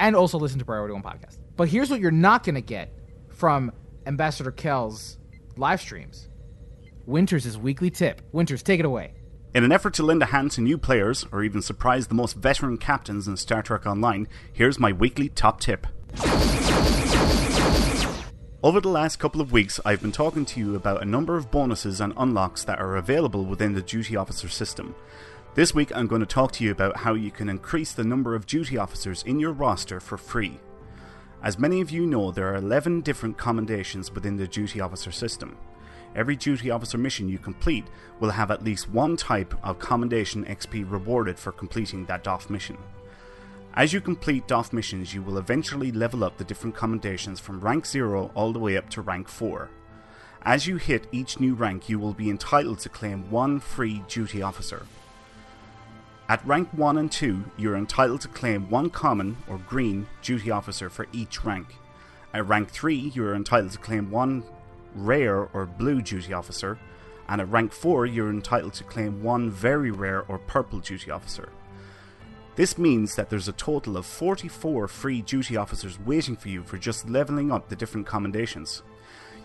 and 0.00 0.14
also 0.14 0.38
listen 0.38 0.58
to 0.58 0.64
Priority 0.64 0.92
One 0.92 1.02
podcast. 1.02 1.38
But 1.56 1.68
here's 1.68 1.90
what 1.90 2.00
you're 2.00 2.10
not 2.10 2.44
going 2.44 2.56
to 2.56 2.60
get 2.60 2.92
from 3.30 3.72
Ambassador 4.06 4.50
Kael's 4.50 5.18
live 5.56 5.80
streams. 5.80 6.28
Winters' 7.06 7.56
weekly 7.56 7.90
tip. 7.90 8.20
Winters, 8.32 8.62
take 8.62 8.80
it 8.80 8.86
away. 8.86 9.14
In 9.54 9.64
an 9.64 9.72
effort 9.72 9.94
to 9.94 10.02
lend 10.02 10.22
a 10.22 10.26
hand 10.26 10.50
to 10.52 10.60
new 10.60 10.76
players, 10.76 11.24
or 11.32 11.42
even 11.42 11.62
surprise 11.62 12.08
the 12.08 12.14
most 12.14 12.34
veteran 12.36 12.76
captains 12.76 13.26
in 13.26 13.38
Star 13.38 13.62
Trek 13.62 13.86
Online, 13.86 14.28
here's 14.52 14.78
my 14.78 14.92
weekly 14.92 15.30
top 15.30 15.60
tip. 15.60 15.86
Over 18.66 18.80
the 18.80 18.88
last 18.88 19.20
couple 19.20 19.40
of 19.40 19.52
weeks, 19.52 19.78
I've 19.84 20.02
been 20.02 20.10
talking 20.10 20.44
to 20.44 20.58
you 20.58 20.74
about 20.74 21.00
a 21.00 21.04
number 21.04 21.36
of 21.36 21.52
bonuses 21.52 22.00
and 22.00 22.12
unlocks 22.16 22.64
that 22.64 22.80
are 22.80 22.96
available 22.96 23.44
within 23.44 23.74
the 23.74 23.80
duty 23.80 24.16
officer 24.16 24.48
system. 24.48 24.96
This 25.54 25.72
week, 25.72 25.94
I'm 25.94 26.08
going 26.08 26.18
to 26.18 26.26
talk 26.26 26.50
to 26.54 26.64
you 26.64 26.72
about 26.72 26.96
how 26.96 27.14
you 27.14 27.30
can 27.30 27.48
increase 27.48 27.92
the 27.92 28.02
number 28.02 28.34
of 28.34 28.44
duty 28.44 28.76
officers 28.76 29.22
in 29.22 29.38
your 29.38 29.52
roster 29.52 30.00
for 30.00 30.16
free. 30.16 30.58
As 31.44 31.60
many 31.60 31.80
of 31.80 31.92
you 31.92 32.06
know, 32.06 32.32
there 32.32 32.48
are 32.48 32.56
11 32.56 33.02
different 33.02 33.38
commendations 33.38 34.12
within 34.12 34.36
the 34.36 34.48
duty 34.48 34.80
officer 34.80 35.12
system. 35.12 35.56
Every 36.16 36.34
duty 36.34 36.68
officer 36.68 36.98
mission 36.98 37.28
you 37.28 37.38
complete 37.38 37.84
will 38.18 38.30
have 38.30 38.50
at 38.50 38.64
least 38.64 38.90
one 38.90 39.16
type 39.16 39.54
of 39.62 39.78
commendation 39.78 40.44
XP 40.44 40.90
rewarded 40.90 41.38
for 41.38 41.52
completing 41.52 42.04
that 42.06 42.24
DOF 42.24 42.50
mission. 42.50 42.78
As 43.76 43.92
you 43.92 44.00
complete 44.00 44.48
DOF 44.48 44.72
missions, 44.72 45.12
you 45.12 45.20
will 45.20 45.36
eventually 45.36 45.92
level 45.92 46.24
up 46.24 46.38
the 46.38 46.44
different 46.44 46.74
commendations 46.74 47.38
from 47.38 47.60
rank 47.60 47.84
0 47.84 48.30
all 48.34 48.54
the 48.54 48.58
way 48.58 48.74
up 48.74 48.88
to 48.88 49.02
rank 49.02 49.28
4. 49.28 49.68
As 50.40 50.66
you 50.66 50.78
hit 50.78 51.06
each 51.12 51.40
new 51.40 51.52
rank, 51.52 51.86
you 51.86 51.98
will 51.98 52.14
be 52.14 52.30
entitled 52.30 52.78
to 52.78 52.88
claim 52.88 53.30
one 53.30 53.60
free 53.60 54.02
duty 54.08 54.40
officer. 54.40 54.86
At 56.26 56.46
rank 56.46 56.70
1 56.72 56.96
and 56.96 57.12
2, 57.12 57.44
you 57.58 57.70
are 57.70 57.76
entitled 57.76 58.22
to 58.22 58.28
claim 58.28 58.70
one 58.70 58.88
common 58.88 59.36
or 59.46 59.58
green 59.58 60.06
duty 60.22 60.50
officer 60.50 60.88
for 60.88 61.06
each 61.12 61.44
rank. 61.44 61.76
At 62.32 62.48
rank 62.48 62.70
3, 62.70 62.96
you 62.96 63.26
are 63.26 63.34
entitled 63.34 63.72
to 63.72 63.78
claim 63.78 64.10
one 64.10 64.42
rare 64.94 65.50
or 65.52 65.66
blue 65.66 66.00
duty 66.00 66.32
officer, 66.32 66.78
and 67.28 67.42
at 67.42 67.50
rank 67.50 67.74
4, 67.74 68.06
you 68.06 68.24
are 68.24 68.30
entitled 68.30 68.72
to 68.74 68.84
claim 68.84 69.22
one 69.22 69.50
very 69.50 69.90
rare 69.90 70.22
or 70.28 70.38
purple 70.38 70.78
duty 70.78 71.10
officer. 71.10 71.50
This 72.56 72.78
means 72.78 73.16
that 73.16 73.28
there's 73.28 73.48
a 73.48 73.52
total 73.52 73.98
of 73.98 74.06
44 74.06 74.88
free 74.88 75.20
duty 75.20 75.58
officers 75.58 76.00
waiting 76.00 76.36
for 76.36 76.48
you 76.48 76.62
for 76.62 76.78
just 76.78 77.06
leveling 77.06 77.52
up 77.52 77.68
the 77.68 77.76
different 77.76 78.06
commendations. 78.06 78.82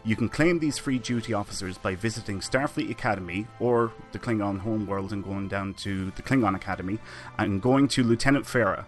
You 0.05 0.15
can 0.15 0.29
claim 0.29 0.59
these 0.59 0.77
free 0.77 0.97
duty 0.97 1.33
officers 1.33 1.77
by 1.77 1.93
visiting 1.93 2.39
Starfleet 2.39 2.89
Academy 2.89 3.47
or 3.59 3.91
the 4.13 4.19
Klingon 4.19 4.59
homeworld 4.59 5.11
and 5.11 5.25
going 5.25 5.49
down 5.49 5.73
to 5.75 6.11
the 6.11 6.21
Klingon 6.21 6.55
Academy 6.55 6.99
and 7.37 7.61
going 7.61 7.89
to 7.89 8.03
Lieutenant 8.03 8.45
Farah. 8.45 8.85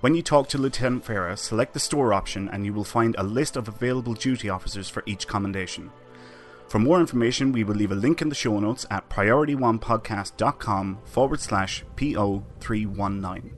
When 0.00 0.14
you 0.14 0.22
talk 0.22 0.48
to 0.50 0.58
Lieutenant 0.58 1.04
Farah, 1.04 1.36
select 1.36 1.74
the 1.74 1.80
store 1.80 2.14
option 2.14 2.48
and 2.48 2.64
you 2.64 2.72
will 2.72 2.84
find 2.84 3.16
a 3.18 3.24
list 3.24 3.56
of 3.56 3.66
available 3.66 4.14
duty 4.14 4.48
officers 4.48 4.88
for 4.88 5.02
each 5.06 5.26
commendation. 5.26 5.90
For 6.68 6.78
more 6.78 7.00
information, 7.00 7.52
we 7.52 7.64
will 7.64 7.74
leave 7.74 7.92
a 7.92 7.96
link 7.96 8.20
in 8.20 8.28
the 8.28 8.34
show 8.34 8.58
notes 8.58 8.84
at 8.90 9.08
priorityonepodcast.com 9.08 10.98
forward 11.04 11.40
slash 11.40 11.84
PO319. 11.96 13.52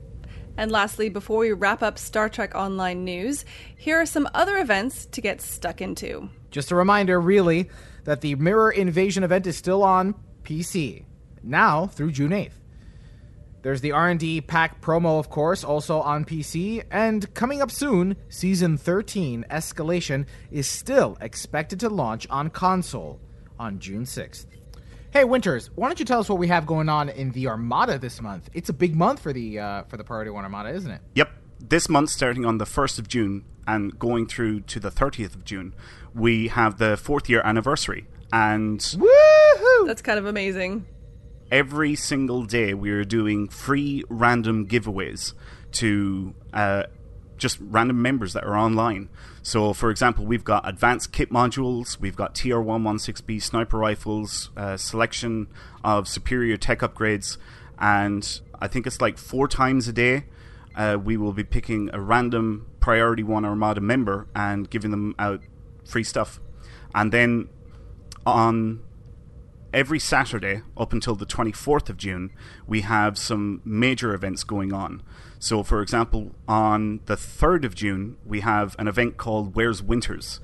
And 0.57 0.71
lastly, 0.71 1.09
before 1.09 1.39
we 1.39 1.51
wrap 1.53 1.83
up 1.83 1.99
Star 1.99 2.29
Trek 2.29 2.55
Online 2.55 3.03
news, 3.03 3.45
here 3.75 4.01
are 4.01 4.05
some 4.07 4.27
other 4.33 4.57
events 4.57 5.05
to 5.07 5.21
get 5.21 5.39
stuck 5.39 5.81
into. 5.81 6.29
Just 6.49 6.71
a 6.71 6.75
reminder, 6.75 7.21
really, 7.21 7.69
that 8.05 8.21
the 8.21 8.35
Mirror 8.35 8.71
Invasion 8.71 9.23
event 9.23 9.45
is 9.45 9.55
still 9.55 9.83
on 9.83 10.15
PC, 10.43 11.05
now 11.43 11.85
through 11.85 12.11
June 12.11 12.31
8th. 12.31 12.53
There's 13.63 13.81
the 13.81 13.91
R&D 13.91 14.41
pack 14.41 14.81
promo, 14.81 15.19
of 15.19 15.29
course, 15.29 15.63
also 15.63 15.99
on 16.01 16.25
PC, 16.25 16.83
and 16.91 17.33
coming 17.33 17.61
up 17.61 17.71
soon, 17.71 18.15
Season 18.29 18.77
13 18.77 19.45
Escalation 19.49 20.25
is 20.51 20.67
still 20.67 21.17
expected 21.21 21.79
to 21.79 21.89
launch 21.89 22.27
on 22.29 22.49
console 22.49 23.19
on 23.59 23.79
June 23.79 24.03
6th. 24.03 24.45
Hey 25.11 25.23
Winters, 25.23 25.71
why 25.73 25.87
don't 25.87 25.99
you 25.99 26.05
tell 26.05 26.19
us 26.19 26.29
what 26.29 26.37
we 26.37 26.47
have 26.47 26.67
going 26.67 26.89
on 26.89 27.09
in 27.09 27.31
the 27.31 27.47
Armada 27.47 27.97
this 27.97 28.21
month? 28.21 28.49
It's 28.53 28.69
a 28.69 28.73
big 28.73 28.95
month 28.95 29.19
for 29.19 29.33
the 29.33 29.57
uh, 29.57 29.83
for 29.83 29.97
the 29.97 30.03
Priority 30.03 30.31
One 30.31 30.43
Armada, 30.43 30.69
isn't 30.69 30.91
it? 30.91 31.01
Yep. 31.15 31.31
This 31.59 31.89
month, 31.89 32.11
starting 32.11 32.45
on 32.45 32.59
the 32.59 32.65
1st 32.65 32.99
of 32.99 33.07
June 33.07 33.43
and 33.65 33.97
going 33.97 34.27
through 34.27 34.61
to 34.61 34.79
the 34.79 34.91
30th 34.91 35.33
of 35.33 35.43
June, 35.43 35.73
we 36.13 36.49
have 36.49 36.77
the 36.77 36.97
fourth 36.97 37.29
year 37.29 37.41
anniversary. 37.43 38.07
And 38.31 38.79
Woohoo! 38.79 39.87
That's 39.87 40.01
kind 40.01 40.19
of 40.19 40.25
amazing. 40.25 40.85
Every 41.51 41.95
single 41.95 42.43
day 42.43 42.73
we 42.73 42.91
are 42.91 43.03
doing 43.03 43.47
free 43.47 44.03
random 44.09 44.67
giveaways 44.67 45.33
to 45.71 46.33
uh, 46.53 46.83
just 47.37 47.57
random 47.61 48.01
members 48.01 48.33
that 48.33 48.43
are 48.43 48.57
online. 48.57 49.09
So, 49.43 49.73
for 49.73 49.89
example, 49.89 50.25
we've 50.25 50.43
got 50.43 50.67
advanced 50.67 51.11
kit 51.11 51.31
modules, 51.31 51.99
we've 51.99 52.15
got 52.15 52.35
TR116B 52.35 53.41
sniper 53.41 53.77
rifles, 53.77 54.49
uh, 54.57 54.77
selection 54.77 55.47
of 55.83 56.07
superior 56.07 56.57
tech 56.57 56.79
upgrades, 56.79 57.37
and 57.79 58.41
I 58.59 58.67
think 58.67 58.87
it's 58.87 59.01
like 59.01 59.17
four 59.17 59.47
times 59.47 59.87
a 59.87 59.93
day. 59.93 60.25
Uh, 60.75 60.97
we 61.03 61.17
will 61.17 61.33
be 61.33 61.43
picking 61.43 61.89
a 61.93 61.99
random 61.99 62.67
Priority 62.79 63.23
One 63.23 63.45
Armada 63.45 63.81
member 63.81 64.27
and 64.35 64.69
giving 64.69 64.91
them 64.91 65.15
out 65.17 65.41
free 65.85 66.03
stuff. 66.03 66.39
And 66.93 67.11
then 67.11 67.49
on 68.25 68.81
every 69.73 69.99
Saturday 69.99 70.61
up 70.75 70.93
until 70.93 71.15
the 71.15 71.25
24th 71.25 71.89
of 71.89 71.97
June, 71.97 72.31
we 72.65 72.81
have 72.81 73.17
some 73.17 73.61
major 73.63 74.13
events 74.13 74.43
going 74.43 74.73
on. 74.73 75.03
So, 75.39 75.63
for 75.63 75.81
example, 75.81 76.35
on 76.47 77.01
the 77.05 77.15
3rd 77.15 77.65
of 77.65 77.75
June, 77.75 78.17
we 78.25 78.39
have 78.41 78.75
an 78.79 78.87
event 78.87 79.17
called 79.17 79.55
Where's 79.55 79.83
Winters. 79.83 80.39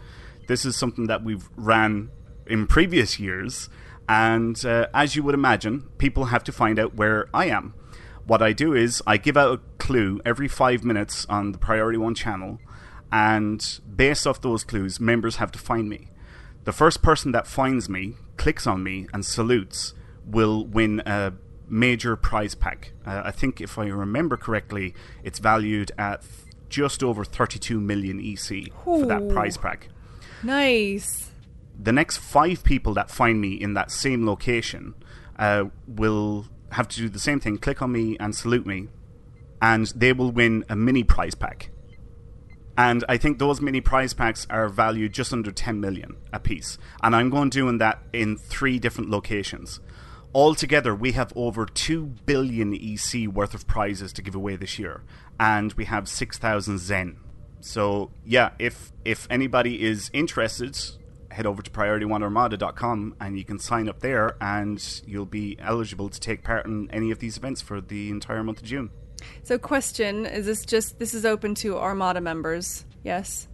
This 0.47 0.65
is 0.65 0.75
something 0.75 1.07
that 1.07 1.23
we've 1.23 1.49
ran 1.55 2.09
in 2.45 2.67
previous 2.67 3.19
years, 3.19 3.69
and 4.07 4.63
uh, 4.65 4.87
as 4.93 5.15
you 5.15 5.23
would 5.23 5.35
imagine, 5.35 5.89
people 5.97 6.25
have 6.25 6.43
to 6.43 6.51
find 6.51 6.77
out 6.77 6.95
where 6.95 7.29
I 7.33 7.45
am. 7.45 7.73
What 8.25 8.41
I 8.41 8.53
do 8.53 8.73
is 8.73 9.01
I 9.07 9.17
give 9.17 9.37
out 9.37 9.53
a 9.53 9.77
clue 9.77 10.21
every 10.25 10.47
five 10.47 10.83
minutes 10.83 11.25
on 11.27 11.51
the 11.51 11.57
Priority 11.57 11.97
One 11.97 12.15
channel, 12.15 12.59
and 13.11 13.79
based 13.95 14.27
off 14.27 14.41
those 14.41 14.63
clues, 14.63 14.99
members 14.99 15.37
have 15.37 15.51
to 15.53 15.59
find 15.59 15.89
me. 15.89 16.09
The 16.65 16.71
first 16.71 17.01
person 17.01 17.31
that 17.33 17.47
finds 17.47 17.89
me, 17.89 18.15
clicks 18.37 18.67
on 18.67 18.83
me, 18.83 19.07
and 19.13 19.25
salutes 19.25 19.93
will 20.25 20.65
win 20.65 21.01
a 21.05 21.33
major 21.67 22.15
prize 22.15 22.55
pack. 22.55 22.93
Uh, 23.05 23.23
I 23.25 23.31
think, 23.31 23.61
if 23.61 23.77
I 23.77 23.87
remember 23.87 24.37
correctly, 24.37 24.93
it's 25.23 25.39
valued 25.39 25.91
at 25.97 26.21
th- 26.21 26.55
just 26.69 27.03
over 27.03 27.23
32 27.23 27.79
million 27.79 28.19
EC 28.19 28.73
for 28.83 29.05
that 29.05 29.29
prize 29.29 29.57
pack. 29.57 29.89
Nice. 30.41 31.31
The 31.79 31.91
next 31.91 32.17
five 32.17 32.63
people 32.63 32.93
that 32.95 33.09
find 33.09 33.39
me 33.39 33.53
in 33.53 33.73
that 33.73 33.91
same 33.91 34.25
location 34.25 34.95
uh, 35.37 35.65
will 35.87 36.47
have 36.71 36.87
to 36.89 36.97
do 36.97 37.09
the 37.09 37.19
same 37.19 37.39
thing 37.39 37.57
click 37.57 37.81
on 37.81 37.91
me 37.91 38.17
and 38.19 38.35
salute 38.35 38.65
me, 38.65 38.87
and 39.61 39.87
they 39.95 40.13
will 40.13 40.31
win 40.31 40.65
a 40.69 40.75
mini 40.75 41.03
prize 41.03 41.35
pack. 41.35 41.69
And 42.77 43.03
I 43.07 43.17
think 43.17 43.37
those 43.37 43.61
mini 43.61 43.81
prize 43.81 44.13
packs 44.13 44.47
are 44.49 44.67
valued 44.67 45.13
just 45.13 45.31
under 45.31 45.51
10 45.51 45.79
million 45.79 46.17
a 46.31 46.39
piece. 46.39 46.77
And 47.01 47.15
I'm 47.15 47.29
going 47.29 47.49
to 47.51 47.57
doing 47.59 47.77
that 47.77 47.99
in 48.11 48.37
three 48.37 48.79
different 48.79 49.09
locations. 49.09 49.79
Altogether, 50.33 50.95
we 50.95 51.11
have 51.11 51.31
over 51.35 51.67
2 51.67 52.05
billion 52.25 52.73
EC 52.73 53.27
worth 53.27 53.53
of 53.53 53.67
prizes 53.67 54.11
to 54.13 54.23
give 54.23 54.33
away 54.33 54.55
this 54.55 54.79
year. 54.79 55.03
And 55.39 55.71
we 55.73 55.85
have 55.85 56.09
6,000 56.09 56.79
Zen. 56.79 57.17
So, 57.61 58.11
yeah, 58.25 58.51
if, 58.57 58.91
if 59.05 59.27
anybody 59.29 59.83
is 59.83 60.09
interested, 60.11 60.77
head 61.29 61.45
over 61.45 61.61
to 61.61 61.69
PriorityOneArmada.com 61.69 63.15
and 63.19 63.37
you 63.37 63.45
can 63.45 63.59
sign 63.59 63.87
up 63.87 63.99
there 63.99 64.35
and 64.41 65.01
you'll 65.05 65.25
be 65.25 65.57
eligible 65.59 66.09
to 66.09 66.19
take 66.19 66.43
part 66.43 66.65
in 66.65 66.89
any 66.91 67.11
of 67.11 67.19
these 67.19 67.37
events 67.37 67.61
for 67.61 67.79
the 67.79 68.09
entire 68.09 68.43
month 68.43 68.59
of 68.59 68.65
June. 68.65 68.89
So, 69.43 69.57
question: 69.57 70.25
Is 70.25 70.45
this 70.45 70.65
just 70.65 70.99
this 70.99 71.13
is 71.13 71.25
open 71.25 71.55
to 71.55 71.77
Armada 71.77 72.21
members? 72.21 72.85
Yes. 73.03 73.47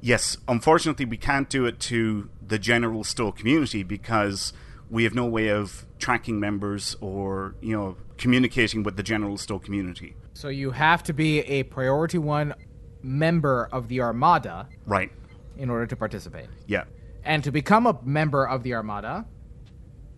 Yes, 0.00 0.36
unfortunately, 0.48 1.06
we 1.06 1.16
can't 1.16 1.48
do 1.48 1.64
it 1.64 1.80
to 1.80 2.28
the 2.46 2.58
general 2.58 3.04
STO 3.04 3.32
community 3.32 3.82
because 3.82 4.52
we 4.90 5.04
have 5.04 5.14
no 5.14 5.24
way 5.24 5.48
of 5.48 5.86
tracking 5.98 6.38
members 6.38 6.94
or 7.00 7.54
you 7.62 7.74
know 7.74 7.96
communicating 8.18 8.82
with 8.82 8.96
the 8.96 9.02
general 9.02 9.38
STO 9.38 9.58
community. 9.58 10.14
So 10.34 10.48
you 10.48 10.72
have 10.72 11.02
to 11.04 11.12
be 11.12 11.40
a 11.40 11.62
Priority 11.64 12.18
One 12.18 12.54
member 13.02 13.68
of 13.72 13.88
the 13.88 14.00
Armada 14.00 14.68
Right? 14.86 15.10
in 15.56 15.70
order 15.70 15.86
to 15.86 15.96
participate. 15.96 16.48
Yeah. 16.66 16.84
And 17.24 17.42
to 17.44 17.50
become 17.52 17.86
a 17.86 17.98
member 18.02 18.46
of 18.46 18.62
the 18.62 18.74
Armada, 18.74 19.26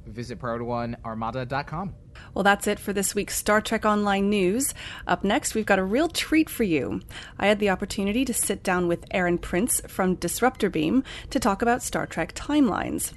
visit 0.07 0.39
PriorityOneArmada.com. 0.41 1.95
Well, 2.37 2.43
that's 2.43 2.67
it 2.67 2.79
for 2.79 2.93
this 2.93 3.15
week's 3.15 3.35
Star 3.35 3.63
Trek 3.63 3.87
Online 3.87 4.29
news. 4.29 4.75
Up 5.07 5.25
next, 5.25 5.55
we've 5.55 5.65
got 5.65 5.79
a 5.79 5.83
real 5.83 6.07
treat 6.07 6.51
for 6.51 6.65
you. 6.65 7.01
I 7.39 7.47
had 7.47 7.61
the 7.61 7.71
opportunity 7.71 8.27
to 8.27 8.35
sit 8.35 8.63
down 8.63 8.89
with 8.89 9.07
Erin 9.11 9.39
Prince 9.39 9.81
from 9.89 10.17
Disruptor 10.17 10.69
Beam 10.69 11.03
to 11.31 11.41
talk 11.41 11.63
about 11.63 11.83
Star 11.83 12.07
Trek 12.07 12.35
timelines. 12.35 13.15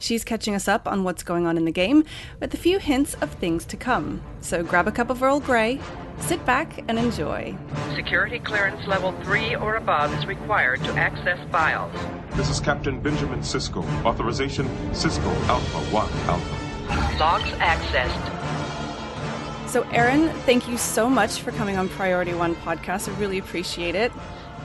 She's 0.00 0.24
catching 0.24 0.56
us 0.56 0.66
up 0.66 0.88
on 0.88 1.04
what's 1.04 1.22
going 1.22 1.46
on 1.46 1.56
in 1.56 1.64
the 1.64 1.70
game 1.70 2.02
with 2.40 2.54
a 2.54 2.56
few 2.56 2.80
hints 2.80 3.14
of 3.20 3.30
things 3.34 3.64
to 3.66 3.76
come. 3.76 4.20
So 4.40 4.64
grab 4.64 4.88
a 4.88 4.92
cup 4.92 5.10
of 5.10 5.22
Earl 5.22 5.38
Grey, 5.38 5.78
sit 6.18 6.44
back, 6.44 6.82
and 6.88 6.98
enjoy. 6.98 7.56
Security 7.94 8.40
clearance 8.40 8.84
level 8.88 9.12
3 9.22 9.54
or 9.54 9.76
above 9.76 10.12
is 10.12 10.26
required 10.26 10.82
to 10.82 10.92
access 10.94 11.38
files. 11.52 11.94
This 12.34 12.50
is 12.50 12.58
Captain 12.58 13.00
Benjamin 13.00 13.42
Sisko. 13.42 13.84
Authorization 14.04 14.66
Sisko 14.90 15.32
Alpha 15.46 15.78
1 15.94 16.12
Alpha. 16.28 16.66
Logs 17.20 17.50
accessed. 17.60 18.35
So, 19.76 19.82
Erin, 19.90 20.30
thank 20.46 20.68
you 20.68 20.78
so 20.78 21.06
much 21.06 21.42
for 21.42 21.52
coming 21.52 21.76
on 21.76 21.90
Priority 21.90 22.32
One 22.32 22.54
podcast. 22.54 23.14
I 23.14 23.20
really 23.20 23.36
appreciate 23.36 23.94
it. 23.94 24.10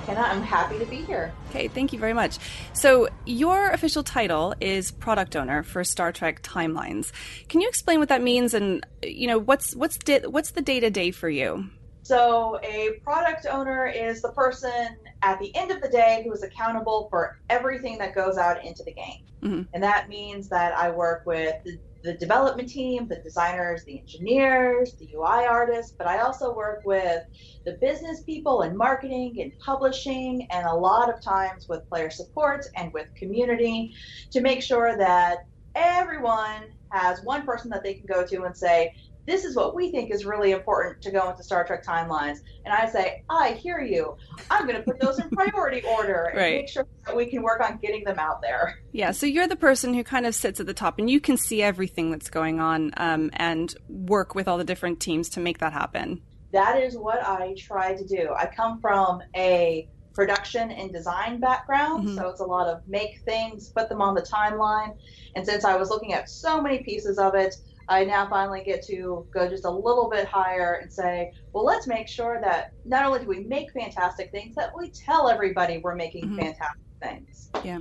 And 0.07 0.17
I'm 0.17 0.41
happy 0.41 0.79
to 0.79 0.85
be 0.85 1.01
here. 1.01 1.33
Okay, 1.49 1.67
thank 1.67 1.91
you 1.91 1.99
very 1.99 2.13
much. 2.13 2.37
So, 2.71 3.09
your 3.25 3.71
official 3.71 4.03
title 4.03 4.55
is 4.61 4.89
product 4.89 5.35
owner 5.35 5.63
for 5.63 5.83
Star 5.83 6.13
Trek 6.13 6.41
Timelines. 6.43 7.11
Can 7.49 7.59
you 7.59 7.67
explain 7.67 7.99
what 7.99 8.07
that 8.07 8.21
means, 8.23 8.53
and 8.53 8.85
you 9.03 9.27
know 9.27 9.37
what's 9.37 9.75
what's 9.75 9.97
di- 9.97 10.25
what's 10.25 10.51
the 10.51 10.61
day 10.61 10.79
to 10.79 10.89
day 10.89 11.11
for 11.11 11.27
you? 11.27 11.65
So, 12.03 12.57
a 12.63 12.91
product 13.03 13.45
owner 13.51 13.87
is 13.87 14.21
the 14.21 14.31
person 14.31 14.95
at 15.23 15.37
the 15.39 15.53
end 15.57 15.71
of 15.71 15.81
the 15.81 15.89
day 15.89 16.21
who 16.23 16.31
is 16.31 16.41
accountable 16.41 17.07
for 17.09 17.37
everything 17.49 17.97
that 17.97 18.15
goes 18.15 18.37
out 18.37 18.63
into 18.63 18.81
the 18.85 18.93
game. 18.93 19.25
Mhm. 19.43 19.67
And 19.73 19.83
that 19.83 20.07
means 20.07 20.47
that 20.47 20.73
I 20.73 20.89
work 20.89 21.23
with 21.25 21.57
the, 22.03 22.13
development 22.13 22.69
team, 22.69 23.07
the 23.07 23.17
designers, 23.17 23.83
the 23.85 23.99
engineers, 23.99 24.95
the 24.99 25.09
UI 25.15 25.45
artists, 25.45 25.93
but 25.97 26.07
I 26.07 26.19
also 26.19 26.53
work 26.53 26.81
with 26.85 27.23
the 27.65 27.77
business 27.81 28.23
people 28.23 28.61
and 28.61 28.77
marketing 28.77 29.37
and 29.39 29.51
publishing, 29.59 30.47
and 30.51 30.65
a 30.65 30.73
lot 30.73 31.13
of 31.13 31.21
times 31.21 31.67
with 31.67 31.87
player 31.89 32.09
support 32.09 32.65
and 32.75 32.91
with 32.93 33.07
community 33.15 33.93
to 34.31 34.41
make 34.41 34.61
sure 34.61 34.97
that 34.97 35.39
everyone 35.75 36.63
has 36.91 37.23
one 37.23 37.45
person 37.45 37.69
that 37.69 37.83
they 37.83 37.93
can 37.93 38.05
go 38.05 38.25
to 38.25 38.43
and 38.43 38.55
say, 38.55 38.93
this 39.27 39.45
is 39.45 39.55
what 39.55 39.75
we 39.75 39.91
think 39.91 40.11
is 40.13 40.25
really 40.25 40.51
important 40.51 41.01
to 41.03 41.11
go 41.11 41.29
into 41.29 41.43
Star 41.43 41.63
Trek 41.65 41.85
timelines. 41.85 42.37
And 42.65 42.73
I 42.73 42.87
say, 42.89 43.23
I 43.29 43.51
hear 43.51 43.79
you. 43.79 44.15
I'm 44.49 44.65
going 44.65 44.77
to 44.77 44.83
put 44.83 44.99
those 44.99 45.19
in 45.19 45.29
priority 45.31 45.83
order 45.87 46.25
and 46.25 46.37
Right. 46.37 46.55
make 46.61 46.69
sure 46.69 46.87
that 47.05 47.15
we 47.15 47.27
can 47.27 47.41
work 47.43 47.61
on 47.61 47.77
getting 47.81 48.03
them 48.03 48.17
out 48.19 48.41
there. 48.41 48.79
Yeah, 48.91 49.11
so 49.11 49.25
you're 49.25 49.47
the 49.47 49.55
person 49.55 49.93
who 49.93 50.03
kind 50.03 50.25
of 50.25 50.33
sits 50.35 50.59
at 50.59 50.65
the 50.65 50.73
top, 50.73 50.97
and 50.99 51.09
you 51.09 51.19
can 51.21 51.37
see 51.37 51.61
everything 51.61 52.11
that's 52.11 52.29
going 52.29 52.59
on, 52.59 52.91
um, 52.97 53.29
and 53.33 53.73
work 53.87 54.33
with 54.35 54.47
all 54.47 54.57
the 54.57 54.63
different 54.63 54.99
teams 54.99 55.29
to 55.29 55.39
make 55.39 55.59
that 55.59 55.73
happen. 55.73 56.21
That 56.51 56.81
is 56.81 56.97
what 56.97 57.23
I 57.25 57.55
try 57.57 57.95
to 57.95 58.05
do. 58.05 58.33
I 58.37 58.45
come 58.47 58.81
from 58.81 59.21
a 59.35 59.87
production 60.13 60.71
and 60.71 60.91
design 60.91 61.39
background, 61.39 62.09
Mhm. 62.09 62.15
so 62.17 62.27
it's 62.27 62.41
a 62.41 62.45
lot 62.45 62.67
of 62.67 62.81
make 62.85 63.21
things, 63.23 63.69
put 63.69 63.87
them 63.87 64.01
on 64.01 64.13
the 64.13 64.21
timeline. 64.21 64.97
And 65.37 65.45
since 65.45 65.63
I 65.63 65.77
was 65.77 65.89
looking 65.89 66.13
at 66.13 66.29
so 66.29 66.59
many 66.61 66.79
pieces 66.83 67.17
of 67.17 67.33
it, 67.35 67.55
I 67.87 68.03
now 68.05 68.27
finally 68.29 68.63
get 68.63 68.85
to 68.87 69.25
go 69.31 69.47
just 69.47 69.65
a 69.65 69.69
little 69.69 70.09
bit 70.09 70.25
higher 70.25 70.79
and 70.81 70.91
say, 70.91 71.31
well, 71.53 71.65
let's 71.65 71.87
make 71.87 72.07
sure 72.07 72.39
that 72.41 72.73
not 72.85 73.05
only 73.05 73.19
do 73.19 73.27
we 73.27 73.39
make 73.41 73.71
fantastic 73.71 74.31
things, 74.31 74.55
that 74.55 74.71
we 74.77 74.89
tell 74.89 75.29
everybody 75.29 75.79
we're 75.79 75.95
making 75.95 76.25
mm-hmm. 76.25 76.39
fantastic 76.39 76.81
things. 77.01 77.49
Yeah. 77.63 77.79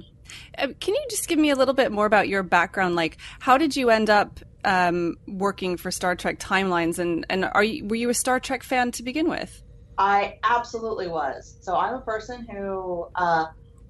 Uh, 0.56 0.68
can 0.80 0.94
you 0.94 1.04
just 1.10 1.28
give 1.28 1.38
me 1.38 1.50
a 1.50 1.56
little 1.56 1.74
bit 1.74 1.92
more 1.92 2.06
about 2.06 2.28
your 2.28 2.42
background? 2.42 2.96
Like, 2.96 3.18
how 3.38 3.58
did 3.58 3.76
you 3.76 3.90
end 3.90 4.10
up 4.10 4.40
um, 4.64 5.16
working 5.26 5.76
for 5.76 5.90
Star 5.90 6.14
Trek 6.14 6.38
Timelines, 6.38 6.98
and 6.98 7.26
and 7.28 7.44
are 7.44 7.64
you 7.64 7.86
were 7.86 7.96
you 7.96 8.10
a 8.10 8.14
Star 8.14 8.40
Trek 8.40 8.62
fan 8.62 8.90
to 8.92 9.02
begin 9.02 9.28
with? 9.28 9.62
I 9.98 10.38
absolutely 10.44 11.08
was. 11.08 11.56
So 11.60 11.76
I'm 11.76 11.94
a 11.94 12.00
person 12.00 12.46
who 12.50 13.08
uh, 13.14 13.46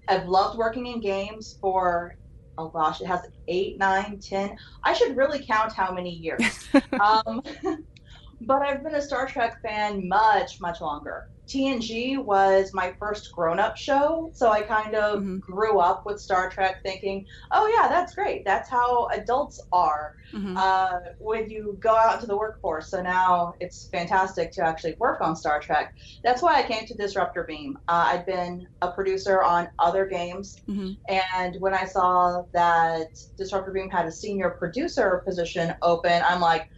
I've 0.09 0.27
loved 0.29 0.59
working 0.59 0.87
in 0.87 1.01
games 1.01 1.57
for 1.61 2.17
oh 2.59 2.69
gosh, 2.69 3.01
it 3.01 3.07
has 3.07 3.21
eight, 3.49 3.79
nine, 3.79 4.19
ten. 4.21 4.57
I 4.85 4.93
should 4.93 5.17
really 5.17 5.45
count 5.45 5.73
how 5.73 5.93
many 5.93 6.11
years. 6.11 6.69
um, 7.01 7.43
but 8.43 8.63
I've 8.63 8.83
been 8.83 8.95
a 8.95 9.03
Star 9.03 9.27
Trek 9.27 9.61
fan 9.63 10.09
much, 10.09 10.61
much 10.61 10.81
longer. 10.81 11.29
TNG 11.51 12.17
was 12.17 12.73
my 12.73 12.95
first 13.01 13.33
grown 13.33 13.59
up 13.59 13.77
show. 13.77 14.31
So 14.33 14.53
I 14.53 14.63
kind 14.63 14.95
of 14.95 15.19
mm-hmm. 15.19 15.39
grew 15.39 15.81
up 15.81 16.07
with 16.07 16.21
Star 16.21 16.49
Trek 16.49 16.83
thinking, 16.85 17.27
oh, 17.51 17.67
yeah, 17.67 17.89
that's 17.89 18.15
great. 18.15 18.45
That's 18.45 18.71
how 18.71 19.09
adults 19.09 19.61
are 19.73 20.15
mm-hmm. 20.33 20.57
uh, 20.57 21.01
when 21.19 21.51
you 21.51 21.77
go 21.81 21.97
out 21.97 22.15
into 22.15 22.27
the 22.29 22.37
workforce. 22.37 22.89
So 22.89 23.03
now 23.03 23.55
it's 23.59 23.89
fantastic 23.89 24.53
to 24.53 24.65
actually 24.65 24.95
work 25.01 25.21
on 25.21 25.35
Star 25.35 25.61
Trek. 25.61 25.97
That's 26.23 26.41
why 26.41 26.55
I 26.55 26.63
came 26.63 26.87
to 26.87 26.95
Disruptor 26.95 27.43
Beam. 27.43 27.79
Uh, 27.89 28.13
I'd 28.13 28.27
been 28.27 28.69
a 28.81 28.93
producer 28.93 29.43
on 29.43 29.69
other 29.81 30.07
games. 30.07 30.61
Mm-hmm. 30.69 30.93
And 31.09 31.61
when 31.61 31.75
I 31.75 31.85
saw 31.85 32.45
that 32.53 33.19
Disruptor 33.37 33.73
Beam 33.73 33.91
had 33.91 34.07
a 34.07 34.13
senior 34.13 34.51
producer 34.51 35.21
position 35.27 35.75
open, 35.83 36.23
I'm 36.25 36.41
like, 36.41 36.71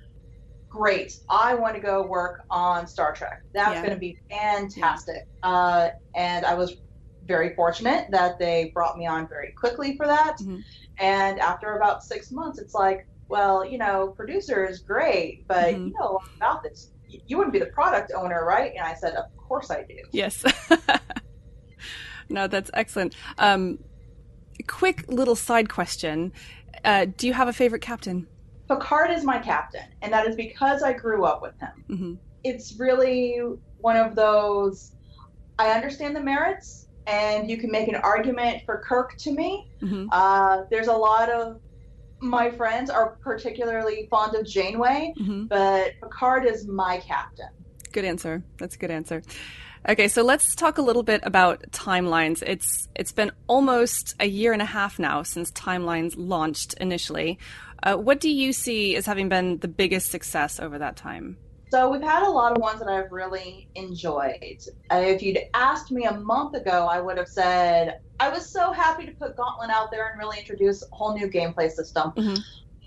great. 0.73 1.21
I 1.29 1.55
want 1.55 1.75
to 1.75 1.81
go 1.81 2.03
work 2.03 2.45
on 2.51 2.87
Star 2.87 3.15
Trek. 3.15 3.43
That's 3.53 3.75
yeah. 3.75 3.83
going 3.83 3.93
to 3.93 4.01
be 4.01 4.19
fantastic. 4.31 5.27
Yeah. 5.45 5.51
Uh, 5.51 5.91
and 6.15 6.47
I 6.47 6.55
was 6.55 6.77
very 7.27 7.55
fortunate 7.55 8.11
that 8.11 8.39
they 8.39 8.71
brought 8.73 8.97
me 8.97 9.07
on 9.07 9.29
very 9.29 9.53
quickly 9.53 9.97
for 9.97 10.07
that. 10.07 10.39
Mm-hmm. 10.39 10.59
And 10.99 11.39
after 11.41 11.77
about 11.77 12.03
six 12.03 12.33
months, 12.33 12.59
it's 12.59 12.75
like, 12.75 13.07
well, 13.29 13.65
you 13.65 13.79
know, 13.79 14.09
producer 14.17 14.67
is 14.67 14.81
great, 14.81 15.47
but 15.47 15.75
mm-hmm. 15.75 15.89
you 15.89 15.95
know 15.99 16.21
about 16.37 16.63
this. 16.63 16.91
You 17.27 17.37
wouldn't 17.37 17.53
be 17.53 17.59
the 17.59 17.67
product 17.67 18.13
owner, 18.17 18.45
right? 18.47 18.73
And 18.73 18.81
I 18.87 18.95
said, 18.95 19.15
of 19.15 19.25
course 19.37 19.71
I 19.71 19.83
do. 19.83 19.99
Yes. 20.11 20.43
no, 22.31 22.47
that's 22.47 22.71
excellent. 22.73 23.15
Um, 23.37 23.79
quick 24.67 25.05
little 25.09 25.37
side 25.37 25.69
question. 25.69 26.33
Uh, 26.83 27.07
do 27.17 27.27
you 27.27 27.35
have 27.35 27.49
a 27.49 27.53
favorite 27.53 27.83
captain? 27.83 28.27
Picard 28.75 29.11
is 29.11 29.25
my 29.25 29.39
captain, 29.39 29.85
and 30.01 30.13
that 30.13 30.27
is 30.27 30.37
because 30.37 30.83
I 30.83 30.93
grew 30.93 31.25
up 31.25 31.43
with 31.43 31.59
him. 31.59 31.85
Mm-hmm. 31.91 32.15
It's 32.45 32.79
really 32.79 33.41
one 33.79 33.97
of 33.97 34.15
those. 34.15 34.93
I 35.59 35.71
understand 35.71 36.17
the 36.17 36.23
merits, 36.23 36.89
and 37.07 37.51
you 37.51 37.57
can 37.59 37.71
make 37.71 37.89
an 37.89 37.97
argument 37.97 38.63
for 38.65 38.83
Kirk 38.87 39.17
to 39.19 39.33
me. 39.33 39.69
Mm-hmm. 39.83 40.09
Uh, 40.11 40.63
there's 40.71 40.89
a 40.89 40.93
lot 40.93 41.31
of 41.31 41.61
my 42.21 42.51
friends 42.51 42.89
are 42.89 43.17
particularly 43.21 44.07
fond 44.11 44.35
of 44.37 44.47
Janeway, 44.47 45.13
mm-hmm. 45.21 45.47
but 45.47 45.93
Picard 46.01 46.47
is 46.47 46.67
my 46.67 46.99
captain. 46.99 47.49
Good 47.91 48.05
answer. 48.05 48.43
That's 48.59 48.77
a 48.77 48.79
good 48.79 48.91
answer. 48.91 49.23
Okay, 49.89 50.07
so 50.07 50.23
let's 50.23 50.55
talk 50.55 50.79
a 50.79 50.83
little 50.83 51.03
bit 51.03 51.23
about 51.25 51.63
timelines. 51.73 52.43
It's 52.47 52.89
it's 52.95 53.11
been 53.11 53.33
almost 53.49 54.15
a 54.21 54.27
year 54.27 54.53
and 54.53 54.63
a 54.63 54.67
half 54.67 55.01
now 55.01 55.25
since 55.25 55.51
timelines 55.51 56.15
launched 56.17 56.75
initially. 56.75 57.41
Uh, 57.83 57.97
what 57.97 58.21
do 58.21 58.31
you 58.31 58.53
see 58.53 58.97
as 58.97 59.07
having 59.07 59.29
been 59.29 59.59
the 59.59 59.69
biggest 59.69 60.11
success 60.11 60.61
over 60.61 60.79
that 60.79 60.97
time? 60.97 61.37
So 61.71 61.91
we've 61.91 62.03
had 62.03 62.23
a 62.23 62.31
lot 62.31 62.53
of 62.53 62.59
ones 62.59 62.81
that 62.81 62.89
I've 62.89 63.11
really 63.11 63.67
enjoyed. 63.75 64.61
Uh, 64.91 64.97
if 64.97 65.23
you'd 65.23 65.39
asked 65.55 65.91
me 65.91 66.05
a 66.05 66.13
month 66.13 66.55
ago, 66.55 66.87
I 66.87 67.01
would 67.01 67.17
have 67.17 67.29
said 67.29 68.01
I 68.21 68.29
was 68.29 68.47
so 68.47 68.73
happy 68.73 69.07
to 69.07 69.13
put 69.13 69.37
Gauntlet 69.37 69.71
out 69.71 69.91
there 69.91 70.11
and 70.11 70.19
really 70.19 70.39
introduce 70.39 70.83
a 70.83 70.95
whole 70.95 71.17
new 71.17 71.29
gameplay 71.29 71.71
system. 71.71 72.13
Mm-hmm. 72.13 72.35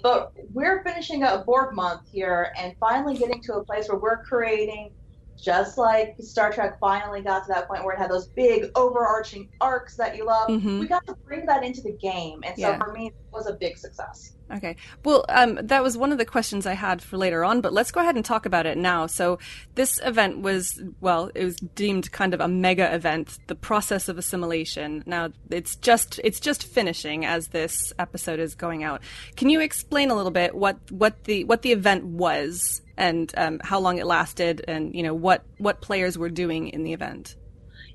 But 0.03 0.33
we're 0.53 0.83
finishing 0.83 1.23
a 1.23 1.39
Borg 1.39 1.73
month 1.73 2.01
here 2.11 2.53
and 2.59 2.75
finally 2.79 3.17
getting 3.17 3.41
to 3.41 3.55
a 3.55 3.63
place 3.63 3.89
where 3.89 3.97
we're 3.97 4.23
creating 4.23 4.91
just 5.35 5.77
like 5.77 6.15
Star 6.19 6.51
Trek 6.51 6.79
finally 6.79 7.21
got 7.21 7.45
to 7.45 7.53
that 7.53 7.67
point 7.67 7.83
where 7.83 7.93
it 7.93 7.99
had 7.99 8.09
those 8.09 8.27
big 8.27 8.71
overarching 8.75 9.49
arcs 9.61 9.95
that 9.97 10.15
you 10.15 10.25
love, 10.25 10.49
mm-hmm. 10.49 10.79
we 10.79 10.87
got 10.87 11.05
to 11.07 11.15
bring 11.25 11.45
that 11.45 11.63
into 11.63 11.81
the 11.81 11.91
game. 11.93 12.41
And 12.43 12.55
so 12.55 12.69
yeah. 12.69 12.77
for 12.77 12.91
me, 12.91 13.07
it 13.07 13.15
was 13.31 13.47
a 13.47 13.53
big 13.53 13.77
success. 13.77 14.33
Okay. 14.53 14.75
Well, 15.03 15.25
um, 15.29 15.59
that 15.63 15.81
was 15.81 15.97
one 15.97 16.11
of 16.11 16.19
the 16.19 16.25
questions 16.25 16.67
I 16.67 16.73
had 16.73 17.01
for 17.01 17.17
later 17.17 17.43
on, 17.43 17.61
but 17.61 17.73
let's 17.73 17.91
go 17.91 17.99
ahead 17.99 18.15
and 18.15 18.23
talk 18.23 18.45
about 18.45 18.67
it 18.67 18.77
now. 18.77 19.07
So, 19.07 19.39
this 19.73 19.99
event 20.03 20.41
was, 20.41 20.81
well, 21.01 21.31
it 21.33 21.43
was 21.43 21.55
deemed 21.55 22.11
kind 22.11 22.33
of 22.33 22.41
a 22.41 22.47
mega 22.47 22.93
event, 22.93 23.39
the 23.47 23.55
process 23.55 24.07
of 24.07 24.19
assimilation. 24.19 25.03
Now, 25.07 25.29
it's 25.49 25.75
just, 25.75 26.19
it's 26.23 26.39
just 26.39 26.63
finishing 26.63 27.25
as 27.25 27.47
this 27.47 27.91
episode 27.97 28.39
is 28.39 28.53
going 28.53 28.83
out. 28.83 29.01
Can 29.35 29.49
you 29.49 29.61
explain 29.61 30.11
a 30.11 30.15
little 30.15 30.31
bit 30.31 30.53
what, 30.53 30.91
what 30.91 31.23
the, 31.23 31.43
what 31.45 31.63
the 31.63 31.71
event 31.71 32.05
was 32.05 32.81
and 32.97 33.31
um, 33.37 33.59
how 33.63 33.79
long 33.79 33.97
it 33.97 34.05
lasted 34.05 34.63
and, 34.67 34.95
you 34.95 35.03
know, 35.03 35.13
what, 35.13 35.43
what 35.57 35.81
players 35.81 36.17
were 36.17 36.29
doing 36.29 36.69
in 36.69 36.83
the 36.83 36.93
event? 36.93 37.35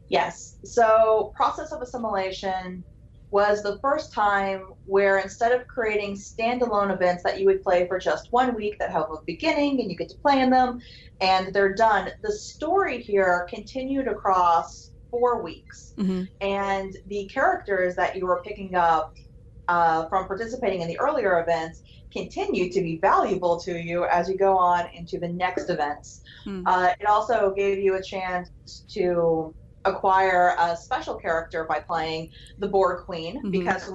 Yes. 0.09 0.59
So, 0.64 1.32
process 1.36 1.72
of 1.72 1.82
assimilation 1.82 2.84
was 3.30 3.62
the 3.62 3.78
first 3.78 4.12
time 4.12 4.72
where 4.86 5.18
instead 5.18 5.53
of 5.53 5.66
creating 5.68 6.16
standalone 6.16 6.92
events 6.92 7.22
that 7.22 7.38
you 7.38 7.46
would 7.46 7.62
play 7.62 7.86
for 7.86 7.98
just 7.98 8.32
one 8.32 8.55
week 8.57 8.78
that 8.80 8.90
have 8.90 9.03
a 9.03 9.22
beginning 9.24 9.80
and 9.80 9.90
you 9.90 9.96
get 9.96 10.09
to 10.09 10.16
play 10.16 10.40
in 10.40 10.51
them 10.51 10.80
and 11.20 11.55
they're 11.55 11.74
done, 11.74 12.11
the 12.22 12.32
story 12.32 13.01
here 13.01 13.46
continued 13.48 14.09
across 14.09 14.90
four 15.11 15.42
weeks. 15.42 15.94
Mm-hmm. 15.96 16.24
And 16.40 16.96
the 17.07 17.26
characters 17.26 17.94
that 17.96 18.16
you 18.16 18.26
were 18.26 18.42
picking 18.42 18.74
up 18.74 19.14
uh, 19.68 20.09
from 20.09 20.26
participating 20.26 20.80
in 20.80 20.88
the 20.88 20.98
earlier 20.98 21.40
events 21.40 21.82
continue 22.12 22.70
to 22.70 22.80
be 22.80 22.98
valuable 22.98 23.58
to 23.61 23.78
you 23.78 24.04
as 24.04 24.28
you 24.28 24.36
go 24.36 24.56
on 24.56 24.88
into 24.94 25.18
the 25.18 25.28
next 25.28 25.70
events. 25.70 26.22
Mm-hmm. 26.46 26.66
Uh, 26.66 26.94
it 26.98 27.06
also 27.06 27.52
gave 27.54 27.78
you 27.78 27.94
a 27.94 28.02
chance 28.02 28.50
to 28.90 29.54
acquire 29.84 30.54
a 30.58 30.76
special 30.76 31.14
character 31.14 31.64
by 31.64 31.80
playing 31.80 32.30
the 32.58 32.68
Borg 32.68 33.04
Queen 33.04 33.36
mm-hmm. 33.36 33.50
because 33.50 33.94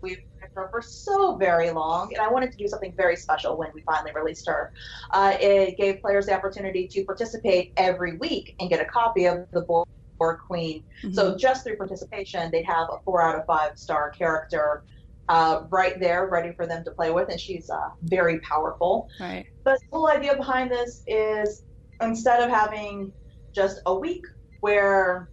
we've 0.00 0.22
her 0.56 0.68
for 0.70 0.82
so 0.82 1.36
very 1.36 1.70
long, 1.70 2.12
and 2.12 2.20
I 2.20 2.28
wanted 2.28 2.50
to 2.50 2.58
do 2.58 2.66
something 2.66 2.92
very 2.96 3.14
special 3.14 3.56
when 3.56 3.70
we 3.74 3.82
finally 3.82 4.12
released 4.12 4.48
her. 4.48 4.72
Uh, 5.10 5.36
it 5.38 5.76
gave 5.76 6.00
players 6.00 6.26
the 6.26 6.34
opportunity 6.34 6.88
to 6.88 7.04
participate 7.04 7.72
every 7.76 8.16
week 8.16 8.56
and 8.58 8.68
get 8.68 8.80
a 8.80 8.84
copy 8.84 9.26
of 9.26 9.46
the 9.52 9.62
Borg 9.62 10.38
Queen. 10.38 10.82
Mm-hmm. 11.02 11.12
So 11.12 11.36
just 11.36 11.64
through 11.64 11.76
participation, 11.76 12.50
they'd 12.50 12.64
have 12.64 12.88
a 12.90 12.98
four 13.04 13.22
out 13.22 13.38
of 13.38 13.46
five 13.46 13.78
star 13.78 14.10
character 14.10 14.82
uh, 15.28 15.62
right 15.70 15.98
there, 15.98 16.28
ready 16.28 16.52
for 16.52 16.66
them 16.66 16.84
to 16.84 16.90
play 16.90 17.10
with, 17.10 17.28
and 17.28 17.40
she's 17.40 17.70
uh, 17.70 17.90
very 18.02 18.40
powerful. 18.40 19.08
Right. 19.20 19.46
But 19.64 19.80
the 19.80 19.86
whole 19.96 20.08
idea 20.08 20.36
behind 20.36 20.70
this 20.70 21.02
is 21.06 21.64
instead 22.00 22.42
of 22.42 22.50
having 22.50 23.12
just 23.52 23.80
a 23.86 23.94
week 23.94 24.24
where 24.60 25.30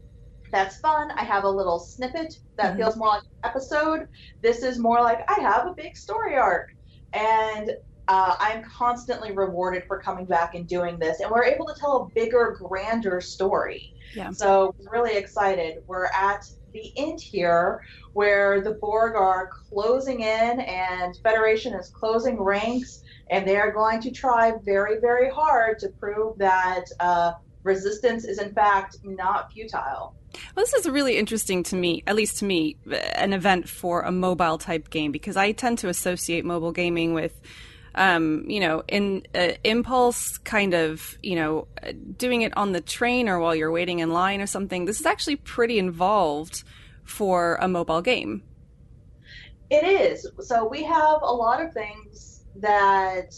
that's 0.54 0.78
fun. 0.78 1.12
I 1.12 1.24
have 1.24 1.44
a 1.44 1.50
little 1.50 1.80
snippet 1.80 2.40
that 2.58 2.68
mm-hmm. 2.68 2.78
feels 2.78 2.96
more 2.96 3.08
like 3.08 3.24
an 3.24 3.50
episode. 3.50 4.08
This 4.42 4.64
is 4.64 4.78
more 4.78 5.02
like 5.02 5.30
I 5.30 5.42
have 5.42 5.68
a 5.68 5.74
big 5.74 5.98
story 5.98 6.38
arc. 6.38 6.76
And 7.12 7.72
uh, 8.08 8.36
I'm 8.40 8.64
constantly 8.64 9.32
rewarded 9.32 9.84
for 9.88 10.00
coming 10.00 10.26
back 10.26 10.54
and 10.54 10.68
doing 10.68 11.00
this. 11.00 11.22
And 11.22 11.32
we're 11.32 11.46
able 11.46 11.66
to 11.66 11.74
tell 11.74 12.04
a 12.04 12.10
bigger, 12.14 12.56
grander 12.60 13.20
story. 13.20 13.96
Yeah. 14.16 14.30
So, 14.30 14.76
really 14.92 15.18
excited. 15.18 15.84
We're 15.88 16.06
at 16.06 16.48
the 16.74 16.92
end 16.98 17.22
here 17.22 17.84
where 18.14 18.62
the 18.62 18.72
Borg 18.72 19.16
are 19.16 19.48
closing 19.48 20.22
in 20.22 20.60
and 20.60 21.16
Federation 21.24 21.74
is 21.74 21.90
closing 21.90 22.42
ranks. 22.42 23.04
And 23.30 23.48
they 23.48 23.56
are 23.56 23.72
going 23.72 24.02
to 24.02 24.12
try 24.12 24.54
very, 24.64 25.00
very 25.00 25.30
hard 25.30 25.80
to 25.80 25.90
prove 25.90 26.38
that 26.40 26.86
uh, 27.00 27.34
resistance 27.64 28.26
is 28.26 28.40
in 28.40 28.54
fact 28.54 28.98
not 29.04 29.52
futile. 29.52 30.16
Well, 30.56 30.66
this 30.66 30.74
is 30.74 30.90
really 30.90 31.18
interesting 31.18 31.64
to 31.64 31.76
me, 31.76 32.04
at 32.08 32.16
least 32.16 32.38
to 32.40 32.46
me, 32.46 32.76
an 33.16 33.34
event 33.34 33.70
for 33.70 34.02
a 34.02 34.12
mobile 34.12 34.58
type 34.58 34.90
game 34.90 35.12
because 35.12 35.38
I 35.38 35.52
tend 35.52 35.80
to 35.80 35.90
associate 35.90 36.44
mobile 36.44 36.72
gaming 36.72 37.14
with, 37.14 37.40
um, 37.96 38.46
you 38.50 38.60
know, 38.60 38.84
in 38.88 39.26
uh, 39.36 39.54
impulse 39.64 40.38
kind 40.40 40.74
of, 40.74 41.18
you 41.22 41.36
know, 41.36 41.68
doing 42.18 42.42
it 42.42 42.56
on 42.58 42.72
the 42.72 42.82
train 42.82 43.30
or 43.30 43.40
while 43.40 43.56
you're 43.56 43.72
waiting 43.72 44.00
in 44.00 44.12
line 44.12 44.42
or 44.42 44.48
something. 44.48 44.86
This 44.86 45.00
is 45.00 45.06
actually 45.06 45.36
pretty 45.36 45.78
involved 45.78 46.64
for 47.04 47.56
a 47.62 47.68
mobile 47.68 48.02
game. 48.02 48.44
It 49.70 49.86
is. 49.86 50.28
So 50.40 50.68
we 50.68 50.84
have 50.84 51.22
a 51.22 51.34
lot 51.34 51.62
of 51.62 51.74
things 51.74 52.44
that 52.56 53.36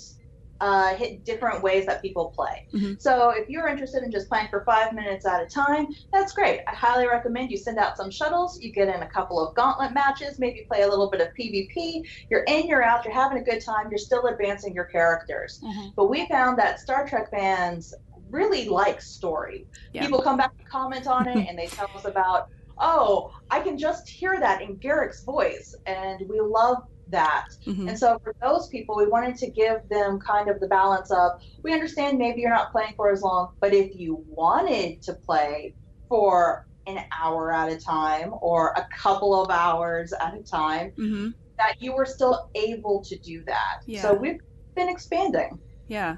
uh, 0.61 0.95
hit 0.95 1.25
different 1.25 1.61
ways 1.61 1.85
that 1.85 2.01
people 2.01 2.31
play. 2.35 2.67
Mm-hmm. 2.73 2.93
So 2.99 3.31
if 3.31 3.49
you're 3.49 3.67
interested 3.67 4.03
in 4.03 4.11
just 4.11 4.29
playing 4.29 4.47
for 4.49 4.63
five 4.63 4.93
minutes 4.93 5.25
at 5.25 5.41
a 5.41 5.45
time, 5.45 5.87
that's 6.13 6.31
great. 6.31 6.61
I 6.67 6.73
highly 6.73 7.07
recommend 7.07 7.51
you 7.51 7.57
send 7.57 7.77
out 7.77 7.97
some 7.97 8.09
shuttles. 8.09 8.61
You 8.61 8.71
get 8.71 8.87
in 8.87 9.01
a 9.01 9.07
couple 9.07 9.45
of 9.45 9.55
gauntlet 9.55 9.93
matches, 9.93 10.39
maybe 10.39 10.65
play 10.67 10.81
a 10.83 10.87
little 10.87 11.09
bit 11.09 11.21
of 11.21 11.27
PvP. 11.39 12.07
You're 12.29 12.43
in, 12.43 12.67
you're 12.67 12.83
out, 12.83 13.03
you're 13.03 13.13
having 13.13 13.37
a 13.37 13.43
good 13.43 13.61
time, 13.61 13.89
you're 13.89 13.97
still 13.97 14.27
advancing 14.27 14.73
your 14.73 14.85
characters. 14.85 15.59
Mm-hmm. 15.63 15.89
But 15.95 16.09
we 16.09 16.27
found 16.27 16.57
that 16.59 16.79
Star 16.79 17.07
Trek 17.07 17.31
fans 17.31 17.93
really 18.29 18.67
like 18.67 19.01
story. 19.01 19.67
Yeah. 19.93 20.01
People 20.01 20.21
come 20.21 20.37
back 20.37 20.53
and 20.57 20.67
comment 20.67 21.07
on 21.07 21.27
it 21.27 21.37
and 21.49 21.57
they 21.57 21.67
tell 21.67 21.89
us 21.95 22.05
about, 22.05 22.49
oh, 22.77 23.33
I 23.49 23.59
can 23.59 23.77
just 23.77 24.07
hear 24.07 24.39
that 24.39 24.61
in 24.61 24.77
Garak's 24.77 25.23
voice. 25.23 25.75
And 25.85 26.21
we 26.29 26.39
love 26.39 26.83
that. 27.09 27.47
Mhm. 27.65 27.89
And 27.89 27.99
so 27.99 28.19
for 28.23 28.33
those 28.41 28.67
people, 28.67 28.95
we 28.95 29.07
wanted 29.07 29.35
to 29.37 29.49
give 29.49 29.87
them 29.89 30.19
kind 30.19 30.49
of 30.49 30.59
the 30.59 30.67
balance 30.67 31.11
of 31.11 31.41
we 31.63 31.73
understand 31.73 32.17
maybe 32.17 32.41
you're 32.41 32.49
not 32.49 32.71
playing 32.71 32.93
for 32.95 33.11
as 33.11 33.21
long, 33.21 33.51
but 33.59 33.73
if 33.73 33.95
you 33.95 34.23
wanted 34.27 35.01
to 35.03 35.13
play 35.13 35.73
for 36.09 36.67
an 36.87 36.99
hour 37.11 37.51
at 37.51 37.71
a 37.71 37.77
time 37.79 38.33
or 38.41 38.69
a 38.75 38.87
couple 38.95 39.39
of 39.41 39.49
hours 39.49 40.13
at 40.13 40.35
a 40.35 40.43
time, 40.43 40.91
Mm-hmm. 40.97 41.29
that 41.57 41.75
you 41.79 41.93
were 41.93 42.05
still 42.05 42.49
able 42.55 43.03
to 43.05 43.17
do 43.17 43.43
that. 43.45 43.81
Yeah. 43.85 44.01
So 44.01 44.13
we've 44.13 44.41
been 44.75 44.89
expanding. 44.89 45.59
Yeah. 45.87 46.17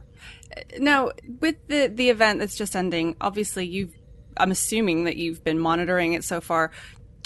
Now, 0.80 1.12
with 1.42 1.56
the 1.68 1.88
the 1.94 2.10
event 2.10 2.40
that's 2.40 2.56
just 2.56 2.76
ending, 2.76 3.16
obviously 3.22 3.66
you've 3.68 3.94
I'm 4.38 4.52
assuming 4.52 5.06
that 5.06 5.18
you've 5.18 5.44
been 5.44 5.60
monitoring 5.60 6.14
it 6.14 6.24
so 6.24 6.40
far. 6.42 6.72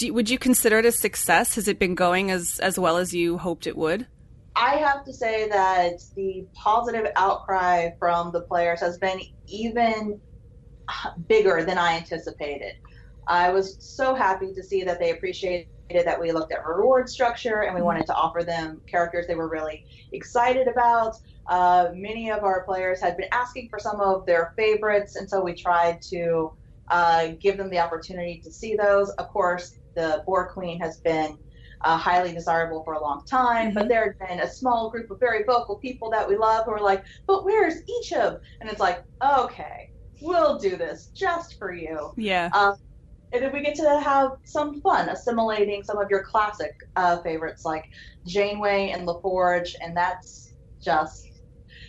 Do, 0.02 0.12
would 0.16 0.32
you 0.32 0.40
consider 0.40 0.80
it 0.80 0.86
a 0.88 0.92
success? 0.92 1.54
Has 1.54 1.68
it 1.68 1.78
been 1.78 1.94
going 1.94 2.32
as 2.32 2.58
as 2.58 2.80
well 2.80 2.98
as 2.98 3.14
you 3.14 3.38
hoped 3.38 3.68
it 3.68 3.78
would? 3.78 4.08
I 4.56 4.78
have 4.78 5.06
to 5.06 5.14
say 5.14 5.48
that 5.50 6.02
the 6.16 6.44
positive 6.56 7.06
outcry 7.16 7.92
from 8.00 8.32
the 8.32 8.42
players 8.42 8.80
has 8.80 8.98
been 8.98 9.22
even 9.46 10.20
bigger 11.28 11.64
than 11.64 11.78
I 11.78 11.98
anticipated. 11.98 12.78
I 13.28 13.52
was 13.52 13.78
so 13.80 14.16
happy 14.16 14.56
to 14.56 14.64
see 14.64 14.84
that 14.86 14.98
they 14.98 15.12
appreciated 15.12 15.68
that 15.92 16.20
we 16.20 16.32
looked 16.32 16.52
at 16.52 16.66
reward 16.66 17.08
structure 17.08 17.62
and 17.62 17.76
we 17.76 17.84
wanted 17.84 18.08
to 18.08 18.16
offer 18.16 18.42
them 18.44 18.82
characters 18.88 19.28
they 19.28 19.36
were 19.36 19.50
really 19.50 19.86
excited 20.14 20.68
about. 20.68 21.16
Uh, 21.46 21.90
many 21.94 22.32
of 22.32 22.44
our 22.44 22.64
players 22.64 23.00
had 23.00 23.18
been 23.18 23.30
asking 23.32 23.70
for 23.70 23.78
some 23.78 24.02
of 24.02 24.26
their 24.26 24.52
favorites, 24.58 25.16
and 25.16 25.30
so 25.30 25.44
we 25.44 25.54
tried 25.54 26.02
to 26.02 26.52
uh, 26.90 27.28
give 27.40 27.58
them 27.58 27.70
the 27.70 27.78
opportunity 27.78 28.42
to 28.44 28.52
see 28.52 28.76
those. 28.76 29.12
Of 29.12 29.28
course, 29.30 29.78
the 29.96 30.24
Borg 30.26 30.50
Queen 30.50 30.80
has 30.80 31.00
been 31.00 31.38
uh, 31.84 31.98
highly 31.98 32.32
desirable 32.34 32.84
for 32.84 32.94
a 32.94 33.02
long 33.02 33.26
time, 33.26 33.74
but 33.74 33.88
there 33.88 34.16
had 34.20 34.30
been 34.30 34.40
a 34.40 34.50
small 34.50 34.90
group 34.90 35.10
of 35.10 35.20
very 35.20 35.44
vocal 35.44 35.78
people 35.78 36.10
that 36.12 36.28
we 36.28 36.38
love 36.38 36.66
who 36.66 36.72
are 36.72 36.80
like, 36.80 37.04
but 37.28 37.44
where's 37.44 37.76
Icheb? 37.84 38.40
And 38.60 38.70
it's 38.70 38.80
like, 38.80 39.04
okay, 39.24 39.92
we'll 40.22 40.58
do 40.58 40.76
this 40.76 41.08
just 41.14 41.58
for 41.58 41.74
you. 41.74 42.14
Yeah. 42.18 42.50
Um, 42.54 42.76
and 43.34 43.44
then 43.44 43.54
we 43.54 43.62
get 43.62 43.76
to 43.76 44.00
have 44.00 44.32
some 44.44 44.82
fun 44.82 45.10
assimilating 45.10 45.84
some 45.84 45.98
of 45.98 46.10
your 46.10 46.24
classic 46.24 46.76
uh, 46.98 47.22
favorites 47.22 47.64
like 47.64 47.86
Janeway 48.28 48.90
and 48.90 49.08
LaForge, 49.08 49.74
and 49.82 49.96
that's 49.96 50.54
just 50.82 51.28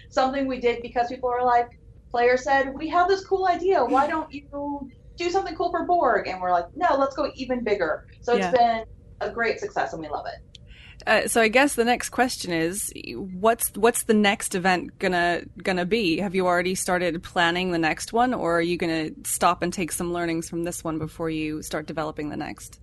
something 0.09 0.47
we 0.47 0.61
did 0.61 0.83
because 0.83 1.09
people 1.09 1.29
are 1.29 1.45
like, 1.45 1.81
player 2.11 2.37
said, 2.37 2.73
we 2.75 2.89
have 2.89 3.09
this 3.09 3.25
cool 3.25 3.47
idea. 3.47 3.85
Why 3.85 4.07
don't 4.15 4.33
you 4.33 4.89
do 5.17 5.31
something 5.31 5.55
cool 5.55 5.71
for 5.71 5.87
Borg? 5.87 6.29
And 6.29 6.41
we're 6.41 6.53
like, 6.53 6.67
no, 6.75 6.97
let's 6.97 7.15
go 7.17 7.31
even 7.37 7.65
bigger. 7.65 8.05
So 8.23 8.37
it's 8.37 8.47
Yeah. 8.47 8.53
been 8.53 8.85
a 9.21 9.31
great 9.31 9.61
success, 9.61 9.93
and 9.93 10.03
we 10.03 10.09
love 10.09 10.27
it. 10.27 10.63
Uh, 11.07 11.27
so 11.27 11.41
I 11.41 11.49
guess 11.49 11.75
the 11.75 11.85
next 11.85 12.11
question 12.11 12.53
is, 12.53 12.93
what's 13.17 13.71
what's 13.75 14.05
the 14.05 14.15
next 14.15 14.55
event 14.55 14.99
gonna 14.99 15.43
gonna 15.63 15.85
be? 15.87 16.19
Have 16.19 16.35
you 16.35 16.47
already 16.47 16.75
started 16.75 17.23
planning 17.23 17.73
the 17.73 17.79
next 17.79 18.13
one, 18.13 18.33
or 18.33 18.59
are 18.59 18.63
you 18.63 18.77
gonna 18.77 19.11
stop 19.25 19.63
and 19.63 19.73
take 19.73 19.91
some 19.91 20.13
learnings 20.13 20.49
from 20.49 20.65
this 20.65 20.85
one 20.85 20.99
before 20.99 21.31
you 21.31 21.63
start 21.63 21.87
developing 21.87 22.29
the 22.29 22.37
next? 22.37 22.79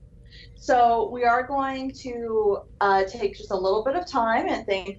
So 0.55 1.09
we 1.11 1.23
are 1.23 1.47
going 1.47 1.91
to 2.01 2.59
uh, 2.81 3.03
take 3.05 3.37
just 3.37 3.51
a 3.51 3.55
little 3.55 3.83
bit 3.83 3.95
of 3.95 4.05
time 4.05 4.47
and 4.49 4.65
think 4.65 4.97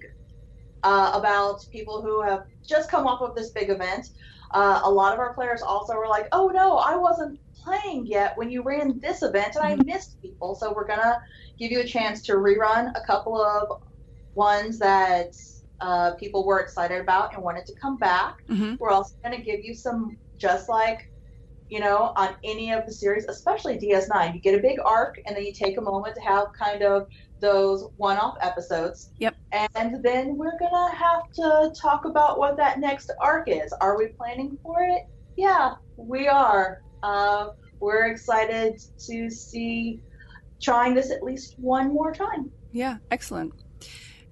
uh, 0.83 1.11
about 1.13 1.59
people 1.71 2.01
who 2.01 2.21
have 2.23 2.41
just 2.67 2.89
come 2.89 3.05
off 3.05 3.21
of 3.21 3.35
this 3.35 3.51
big 3.51 3.69
event. 3.69 4.07
Uh, 4.53 4.81
a 4.83 4.91
lot 4.91 5.13
of 5.13 5.19
our 5.19 5.33
players 5.33 5.61
also 5.61 5.95
were 5.95 6.07
like, 6.07 6.27
"Oh 6.31 6.47
no, 6.53 6.77
I 6.77 6.95
wasn't 6.95 7.39
playing 7.63 8.05
yet 8.05 8.37
when 8.37 8.49
you 8.49 8.63
ran 8.63 8.99
this 8.99 9.23
event, 9.23 9.55
and 9.55 9.63
I 9.63 9.75
missed 9.75 10.21
people." 10.21 10.55
So 10.55 10.73
we're 10.73 10.87
gonna 10.87 11.21
give 11.57 11.71
you 11.71 11.79
a 11.81 11.87
chance 11.87 12.21
to 12.23 12.33
rerun 12.33 12.91
a 12.95 13.01
couple 13.05 13.39
of 13.41 13.67
ones 14.33 14.79
that 14.79 15.33
uh, 15.79 16.13
people 16.15 16.45
were 16.45 16.59
excited 16.59 17.01
about 17.01 17.33
and 17.33 17.43
wanted 17.43 17.65
to 17.65 17.73
come 17.81 17.97
back. 17.97 18.35
Mhm. 18.49 18.79
We're 18.79 18.91
also 18.91 19.15
gonna 19.23 19.41
give 19.41 19.61
you 19.63 19.73
some 19.73 20.17
just 20.37 20.69
like 20.69 21.07
you 21.69 21.79
know, 21.79 22.11
on 22.17 22.35
any 22.43 22.73
of 22.73 22.85
the 22.85 22.91
series, 22.91 23.25
especially 23.25 23.77
DS9. 23.77 24.33
You 24.35 24.41
get 24.41 24.59
a 24.59 24.61
big 24.61 24.77
arc 24.83 25.15
and 25.25 25.35
then 25.35 25.45
you 25.45 25.53
take 25.53 25.77
a 25.77 25.81
moment 25.81 26.15
to 26.15 26.21
have 26.21 26.47
kind 26.59 26.83
of 26.83 27.07
those 27.41 27.89
one 27.97 28.17
off 28.17 28.37
episodes. 28.41 29.11
Yep. 29.17 29.35
And 29.51 30.03
then 30.03 30.37
we're 30.37 30.57
going 30.57 30.71
to 30.71 30.95
have 30.95 31.23
to 31.35 31.73
talk 31.79 32.05
about 32.05 32.39
what 32.39 32.55
that 32.57 32.79
next 32.79 33.11
arc 33.19 33.49
is. 33.49 33.73
Are 33.81 33.97
we 33.97 34.07
planning 34.07 34.57
for 34.63 34.81
it? 34.81 35.03
Yeah, 35.35 35.73
we 35.97 36.27
are. 36.27 36.81
Uh, 37.03 37.47
we're 37.79 38.05
excited 38.05 38.79
to 39.07 39.29
see 39.29 40.01
trying 40.61 40.93
this 40.93 41.11
at 41.11 41.23
least 41.23 41.55
one 41.57 41.93
more 41.93 42.13
time. 42.13 42.51
Yeah, 42.71 42.97
excellent. 43.09 43.51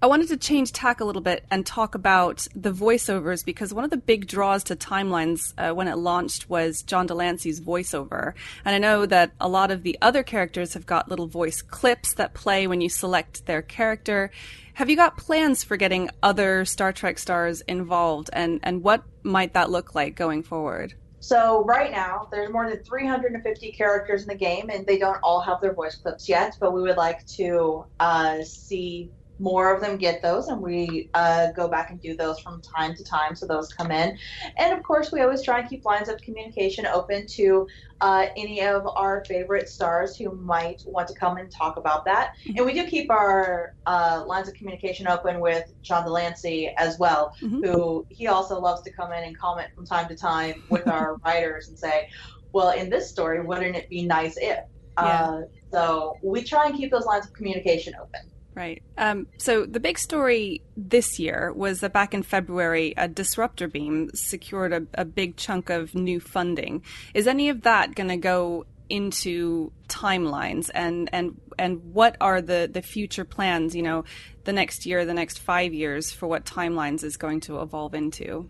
I 0.02 0.08
wanted 0.08 0.30
to 0.30 0.38
change 0.38 0.72
tack 0.72 1.02
a 1.02 1.04
little 1.04 1.22
bit 1.22 1.44
and 1.52 1.66
talk 1.66 1.94
about 1.94 2.48
the 2.56 2.72
voiceovers 2.72 3.44
because 3.44 3.74
one 3.74 3.84
of 3.84 3.90
the 3.90 3.98
big 3.98 4.28
draws 4.28 4.64
to 4.66 4.78
timelines 4.78 5.54
uh, 5.58 5.74
when 5.74 5.90
it 5.90 5.98
launched 5.98 6.50
was 6.50 6.84
John 6.84 7.06
de 7.06 7.14
Lancie's 7.14 7.60
voiceover. 7.60 8.34
And 8.64 8.74
I 8.74 8.78
know 8.78 9.06
that 9.06 9.32
a 9.42 9.50
lot 9.50 9.72
of 9.72 9.84
the 9.84 9.98
other 10.02 10.24
characters 10.24 10.74
have 10.74 10.86
got 10.86 11.10
little 11.10 11.28
voice 11.28 11.62
clips 11.62 12.14
that 12.14 12.34
play 12.34 12.66
when 12.66 12.80
you 12.80 12.88
select 12.88 13.46
their 13.46 13.62
character. 13.62 14.32
Have 14.76 14.90
you 14.90 14.96
got 14.96 15.18
plans 15.18 15.66
for 15.66 15.76
getting 15.76 16.10
other 16.24 16.64
Star 16.64 16.94
Trek 16.94 17.20
stars 17.20 17.60
involved 17.68 18.30
and, 18.32 18.62
and 18.64 18.82
what 18.82 19.04
might 19.24 19.54
that 19.56 19.70
look 19.70 19.96
like 19.96 20.16
going 20.16 20.44
forward? 20.44 20.94
So 21.20 21.66
right 21.66 21.92
now, 21.92 22.30
there's 22.32 22.50
more 22.50 22.70
than 22.70 22.82
350 22.84 23.74
characters 23.74 24.22
in 24.22 24.30
the 24.30 24.36
game, 24.36 24.70
and 24.70 24.88
they 24.88 24.98
don't 24.98 25.20
all 25.22 25.42
have 25.42 25.60
their 25.60 25.74
voice 25.74 25.96
clips 25.98 26.30
yet. 26.30 26.56
But 26.62 26.74
we 26.74 26.82
would 26.82 26.96
like 26.96 27.26
to 27.28 27.86
uh, 28.00 28.42
see 28.44 29.12
more 29.40 29.74
of 29.74 29.82
them 29.82 29.98
get 29.98 30.22
those, 30.22 30.48
and 30.48 30.62
we 30.62 31.10
uh, 31.14 31.52
go 31.54 31.68
back 31.68 31.90
and 31.90 32.02
do 32.02 32.16
those 32.16 32.40
from 32.40 32.62
time 32.62 32.96
to 32.96 33.04
time. 33.04 33.36
So 33.36 33.48
those 33.48 33.70
come 33.74 33.92
in, 33.92 34.18
and 34.58 34.74
of 34.74 34.84
course, 34.84 35.12
we 35.12 35.22
always 35.22 35.44
try 35.44 35.60
and 35.60 35.70
keep 35.70 35.86
lines 35.86 36.10
of 36.10 36.20
communication 36.22 36.86
open 36.86 37.26
to 37.36 37.68
uh, 38.02 38.28
any 38.38 38.62
of 38.62 38.88
our 38.96 39.24
favorite 39.26 39.70
stars 39.70 40.16
who 40.16 40.32
might 40.36 40.82
want 40.86 41.08
to 41.08 41.14
come 41.14 41.38
and 41.38 41.52
talk 41.52 41.78
about 41.78 42.06
that. 42.06 42.32
And 42.56 42.66
we 42.66 42.74
do 42.74 42.86
keep 42.86 43.12
our 43.12 43.74
uh, 43.86 44.24
lines 44.26 44.48
of 44.48 44.54
communication 44.54 45.08
open 45.08 45.40
with 45.40 45.66
John 45.82 46.06
de 46.06 46.12
Lancie 46.12 46.72
as 46.78 46.98
well, 47.00 47.32
who 47.40 48.06
he 48.10 48.28
also 48.28 48.60
loves 48.60 48.82
to 48.84 48.92
come 48.92 49.12
in 49.12 49.24
and 49.24 49.38
comment 49.38 49.70
from 49.76 49.86
time 49.86 50.08
to 50.08 50.16
time 50.16 50.64
with 50.70 50.88
our 50.92 51.18
writers 51.26 51.70
and 51.70 51.78
say, 51.78 52.08
well, 52.54 52.72
in 52.72 52.90
this 52.90 53.10
story, 53.10 53.42
wouldn't 53.42 53.76
it 53.76 53.90
be 53.90 54.06
nice 54.06 54.36
if? 54.38 54.60
Uh, 54.98 55.42
so 55.72 56.18
we 56.24 56.44
try 56.44 56.66
and 56.68 56.76
keep 56.76 56.92
those 56.92 57.06
lines 57.06 57.26
of 57.26 57.34
communication 57.34 57.94
open. 58.02 58.32
Right. 58.56 58.82
Um, 58.98 59.28
so 59.38 59.66
the 59.66 59.80
big 59.80 59.98
story 59.98 60.64
this 60.76 61.20
year 61.20 61.54
was 61.54 61.80
that 61.80 61.94
back 61.94 62.14
in 62.14 62.24
February, 62.24 62.94
a 62.98 63.08
disruptor 63.08 63.68
beam 63.68 64.10
secured 64.14 64.74
a, 64.74 64.86
a 64.96 65.06
big 65.06 65.38
chunk 65.38 65.70
of 65.70 65.96
new 65.96 66.20
funding. 66.20 66.84
Is 67.14 67.28
any 67.28 67.50
of 67.50 67.62
that 67.62 67.96
going 67.96 68.10
to 68.10 68.18
go 68.18 68.66
into 68.90 69.72
timelines 69.88 70.72
and 70.74 71.10
and 71.14 71.40
and 71.60 71.80
what 71.94 72.18
are 72.20 72.42
the 72.42 72.68
the 72.74 72.82
future 72.82 73.24
plans 73.24 73.76
you 73.76 73.84
know 73.84 74.04
the 74.46 74.52
next 74.52 74.84
year 74.84 75.06
the 75.06 75.14
next 75.14 75.38
five 75.38 75.76
years 75.76 76.12
for 76.12 76.26
what 76.26 76.44
timelines 76.44 77.04
is 77.04 77.16
going 77.16 77.40
to 77.40 77.62
evolve 77.62 77.94
into 77.94 78.50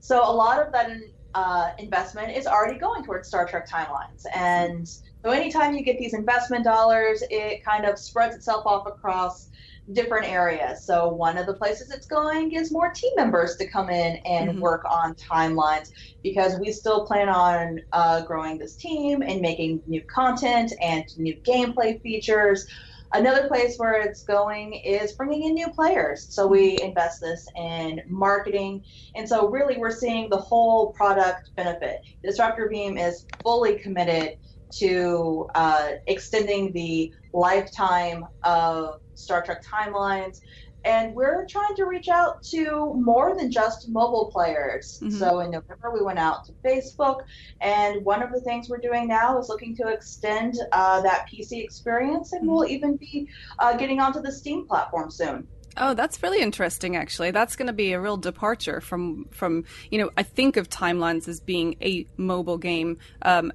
So 0.00 0.20
a 0.28 0.34
lot 0.34 0.64
of 0.64 0.72
that 0.72 0.90
uh, 1.36 1.72
investment 1.78 2.34
is 2.34 2.46
already 2.46 2.78
going 2.78 3.04
towards 3.04 3.28
Star 3.28 3.46
Trek 3.46 3.68
timelines, 3.68 4.24
and 4.34 4.88
so 5.26 5.32
anytime 5.32 5.74
you 5.74 5.82
get 5.82 5.98
these 5.98 6.14
investment 6.14 6.62
dollars, 6.62 7.20
it 7.30 7.64
kind 7.64 7.84
of 7.84 7.98
spreads 7.98 8.36
itself 8.36 8.64
off 8.64 8.86
across 8.86 9.48
different 9.92 10.26
areas. 10.26 10.86
So 10.86 11.08
one 11.08 11.36
of 11.36 11.46
the 11.46 11.54
places 11.54 11.90
it's 11.90 12.06
going 12.06 12.52
is 12.52 12.70
more 12.70 12.92
team 12.92 13.10
members 13.16 13.56
to 13.56 13.66
come 13.66 13.90
in 13.90 14.18
and 14.24 14.50
Mhm. 14.50 14.60
work 14.60 14.84
on 14.88 15.16
timelines 15.16 15.88
because 16.22 16.60
we 16.60 16.70
still 16.70 17.06
plan 17.06 17.28
on 17.28 17.80
uh, 17.92 18.20
growing 18.20 18.56
this 18.56 18.76
team 18.76 19.22
and 19.22 19.40
making 19.40 19.82
new 19.88 20.00
content 20.02 20.72
and 20.80 21.04
new 21.16 21.34
gameplay 21.42 22.00
features. 22.02 22.64
Another 23.12 23.48
place 23.48 23.76
where 23.78 24.00
it's 24.00 24.22
going 24.22 24.74
is 24.74 25.14
bringing 25.14 25.42
in 25.44 25.54
new 25.54 25.70
players. 25.70 26.28
So 26.30 26.46
we 26.46 26.78
invest 26.82 27.20
this 27.20 27.48
in 27.56 28.00
marketing. 28.08 28.84
And 29.16 29.28
so 29.28 29.48
really 29.48 29.76
we're 29.76 29.90
seeing 29.90 30.30
the 30.30 30.36
whole 30.36 30.92
product 30.92 31.50
benefit. 31.56 31.98
Disruptor 32.22 32.68
Beam 32.68 32.96
is 32.96 33.24
fully 33.42 33.76
committed 33.80 34.36
to 34.72 35.48
uh, 35.54 35.90
extending 36.06 36.72
the 36.72 37.12
lifetime 37.32 38.24
of 38.42 39.00
Star 39.14 39.42
Trek 39.42 39.64
timelines 39.64 40.40
and 40.86 41.14
we're 41.16 41.44
trying 41.46 41.74
to 41.74 41.84
reach 41.84 42.08
out 42.08 42.42
to 42.44 42.94
more 42.94 43.36
than 43.36 43.50
just 43.50 43.88
mobile 43.88 44.30
players. 44.32 45.00
Mhm. 45.02 45.12
So 45.12 45.40
in 45.40 45.50
November, 45.50 45.90
we 45.92 46.00
went 46.00 46.20
out 46.20 46.44
to 46.44 46.52
Facebook, 46.64 47.22
and 47.60 48.04
one 48.04 48.22
of 48.22 48.30
the 48.30 48.40
things 48.40 48.70
we're 48.70 48.78
doing 48.78 49.08
now 49.08 49.36
is 49.38 49.48
looking 49.48 49.74
to 49.76 49.88
extend 49.88 50.54
uh, 50.70 51.00
that 51.02 51.26
PC 51.28 51.62
experience, 51.62 52.32
and 52.32 52.48
we'll 52.48 52.66
even 52.66 52.96
be 52.96 53.28
uh, 53.58 53.76
getting 53.76 53.98
onto 54.00 54.20
the 54.20 54.30
Steam 54.30 54.66
platform 54.66 55.10
soon. 55.10 55.48
Oh, 55.76 55.92
that's 55.92 56.22
really 56.22 56.40
interesting. 56.40 56.96
Actually, 56.96 57.32
that's 57.32 57.56
going 57.56 57.66
to 57.66 57.72
be 57.72 57.92
a 57.92 58.00
real 58.00 58.16
departure 58.16 58.80
from 58.80 59.26
from 59.32 59.64
you 59.90 59.98
know. 59.98 60.10
I 60.16 60.22
think 60.22 60.56
of 60.56 60.70
Timelines 60.70 61.26
as 61.26 61.40
being 61.40 61.76
a 61.82 62.06
mobile 62.16 62.58
game, 62.58 62.98
um, 63.22 63.52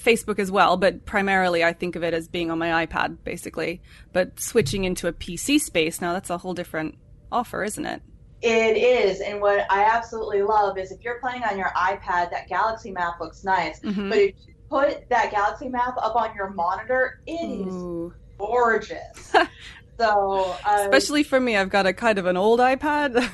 Facebook 0.00 0.38
as 0.38 0.50
well, 0.50 0.76
but 0.76 1.04
primarily 1.04 1.62
I 1.64 1.72
think 1.72 1.96
of 1.96 2.02
it 2.02 2.14
as 2.14 2.28
being 2.28 2.50
on 2.50 2.58
my 2.58 2.86
iPad, 2.86 3.18
basically. 3.24 3.82
But 4.12 4.38
switching 4.40 4.84
into 4.84 5.08
a 5.08 5.12
PC 5.12 5.60
space 5.60 6.00
now, 6.00 6.12
that's 6.12 6.30
a 6.30 6.38
whole 6.38 6.54
different 6.54 6.96
offer, 7.30 7.62
isn't 7.64 7.84
it? 7.86 8.02
It 8.42 8.76
is, 8.76 9.20
and 9.20 9.40
what 9.40 9.64
I 9.70 9.84
absolutely 9.84 10.42
love 10.42 10.76
is 10.76 10.90
if 10.90 11.02
you're 11.04 11.20
playing 11.20 11.44
on 11.44 11.56
your 11.56 11.70
iPad, 11.76 12.30
that 12.32 12.48
galaxy 12.48 12.90
map 12.90 13.20
looks 13.20 13.44
nice, 13.44 13.78
Mhm. 13.80 14.08
but 14.08 14.18
if 14.18 14.34
you 14.46 14.54
put 14.68 15.08
that 15.10 15.30
galaxy 15.30 15.68
map 15.68 15.94
up 15.96 16.16
on 16.16 16.34
your 16.34 16.50
monitor, 16.50 17.20
it 17.26 17.32
is 17.68 17.72
Ooh. 17.72 18.12
gorgeous. 18.38 19.32
so, 19.98 20.56
uh, 20.66 20.78
Especially 20.80 21.22
for 21.22 21.38
me, 21.38 21.56
I've 21.56 21.70
got 21.70 21.86
a 21.86 21.92
kind 21.92 22.18
of 22.18 22.26
an 22.26 22.36
old 22.36 22.58
iPad. 22.58 23.30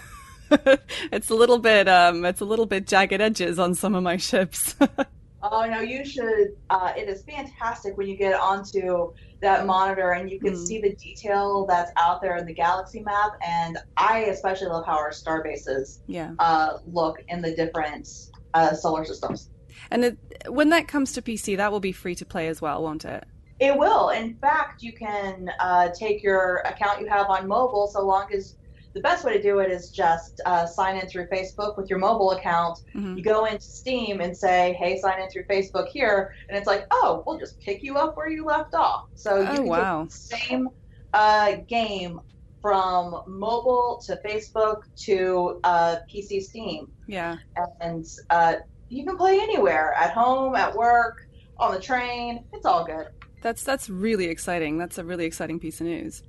it's 1.13 1.31
a 1.31 1.35
little 1.35 1.59
bit 1.59 1.89
um, 1.89 2.25
it's 2.25 2.41
a 2.41 2.45
little 2.45 2.67
bit 2.67 2.87
jagged 2.87 3.21
edges 3.21 3.59
on 3.59 3.75
some 3.75 3.95
of 3.95 4.03
my 4.03 4.17
ships. 4.19 4.75
Oh 5.43 5.65
no, 5.67 5.81
you 5.81 6.05
should. 6.05 6.49
Uh, 6.69 6.93
it 6.97 7.09
is 7.09 7.23
fantastic 7.23 7.97
when 7.97 8.09
you 8.09 8.17
get 8.17 8.35
onto 8.39 9.13
that 9.41 9.67
monitor 9.67 10.13
and 10.13 10.29
you 10.29 10.41
can 10.41 10.55
Mm. 10.55 10.67
see 10.67 10.81
the 10.81 10.95
detail 10.97 11.65
that's 11.67 11.93
out 11.97 12.21
there 12.21 12.37
in 12.37 12.45
the 12.45 12.53
galaxy 12.55 13.01
map. 13.01 13.33
And 13.47 13.79
I 13.97 14.21
especially 14.25 14.69
love 14.69 14.85
how 14.85 14.97
our 14.99 15.13
star 15.13 15.45
bases 15.45 16.01
yeah. 16.09 16.33
uh, 16.41 16.79
look 16.87 17.23
in 17.29 17.41
the 17.41 17.55
different 17.55 18.09
uh, 18.55 18.75
solar 18.75 19.05
systems. 19.05 19.51
And 19.93 20.05
it, 20.05 20.19
when 20.49 20.71
that 20.71 20.89
comes 20.89 21.13
to 21.13 21.23
PC, 21.23 21.57
that 21.57 21.71
will 21.71 21.79
be 21.81 21.93
free 21.93 22.17
to 22.17 22.27
play 22.27 22.49
as 22.49 22.61
well, 22.61 22.83
won't 22.83 23.05
it? 23.05 23.25
It 23.61 23.77
will. 23.77 24.11
In 24.11 24.35
fact, 24.37 24.83
you 24.83 24.93
can 24.93 25.51
uh, 25.61 25.91
take 25.91 26.23
your 26.23 26.63
account 26.65 27.01
you 27.01 27.09
have 27.09 27.29
on 27.29 27.47
mobile, 27.47 27.87
so 27.89 28.05
long 28.05 28.33
as 28.33 28.57
the 28.95 29.01
best 29.01 29.25
way 29.25 29.33
to 29.35 29.43
do 29.43 29.59
it 29.61 29.71
is 29.71 29.91
just 29.91 30.41
uh, 30.47 30.67
sign 30.67 30.97
in 30.97 31.07
through 31.09 31.27
Facebook 31.29 31.77
with 31.77 31.89
your 31.91 31.99
mobile 31.99 32.33
account. 32.33 32.81
Mhm. 32.95 33.17
You 33.17 33.23
go 33.23 33.45
into 33.45 33.63
Steam 33.65 34.21
and 34.21 34.37
say, 34.37 34.73
"Hey, 34.75 34.99
sign 34.99 35.21
in 35.21 35.29
through 35.31 35.45
Facebook 35.45 35.89
here," 35.89 36.35
and 36.49 36.57
it's 36.57 36.67
like, 36.67 36.87
"Oh, 36.91 37.23
we'll 37.27 37.39
just 37.39 37.61
pick 37.61 37.83
you 37.83 37.97
up 37.97 38.17
where 38.17 38.29
you 38.29 38.45
left 38.45 38.75
off." 38.75 39.07
So 39.15 39.41
you 39.41 39.47
Oh, 39.49 39.55
can 39.57 39.67
wow. 39.67 40.01
take 40.03 40.09
the 40.11 40.15
same 40.17 40.69
uh, 41.15 41.53
game 41.69 42.21
from 42.61 43.23
mobile 43.27 44.01
to 44.05 44.17
Facebook 44.25 44.83
to 44.97 45.61
uh, 45.65 45.97
PC 46.13 46.41
Steam, 46.43 46.91
Yeah. 47.07 47.37
and 47.81 48.05
uh, 48.31 48.57
you 48.89 49.05
can 49.05 49.17
play 49.17 49.39
anywhere 49.41 49.93
at 49.95 50.11
home, 50.13 50.55
at 50.57 50.75
work, 50.75 51.27
on 51.59 51.73
the 51.73 51.81
train. 51.81 52.45
It's 52.53 52.67
all 52.67 52.85
good. 52.85 53.09
That's 53.43 53.63
that's 53.63 53.89
really 53.89 54.27
exciting. 54.27 54.77
That's 54.79 54.99
a 54.99 55.05
really 55.05 55.25
exciting 55.25 55.61
piece 55.61 55.81
of 55.81 55.87
news. 55.87 56.23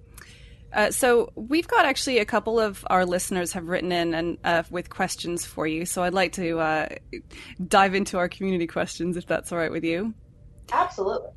Uh, 0.74 0.92
so 0.92 1.32
we've 1.36 1.68
got 1.68 1.86
actually 1.86 2.20
a 2.20 2.26
couple 2.26 2.60
of 2.60 2.86
our 2.90 3.06
listeners 3.06 3.54
have 3.54 3.68
written 3.68 3.92
in 3.92 4.14
and 4.14 4.38
uh, 4.44 4.64
with 4.70 4.90
questions 4.90 5.46
for 5.46 5.66
you. 5.66 5.86
So 5.86 6.04
I'd 6.04 6.14
like 6.14 6.34
to 6.34 6.60
uh, 6.60 6.90
dive 7.66 7.96
into 7.96 8.18
our 8.18 8.30
community 8.30 8.68
questions 8.68 9.18
if 9.18 9.26
that's 9.26 9.52
all 9.52 9.58
right 9.58 9.72
with 9.72 9.84
you. 9.84 10.14
Absolutely. 10.72 11.32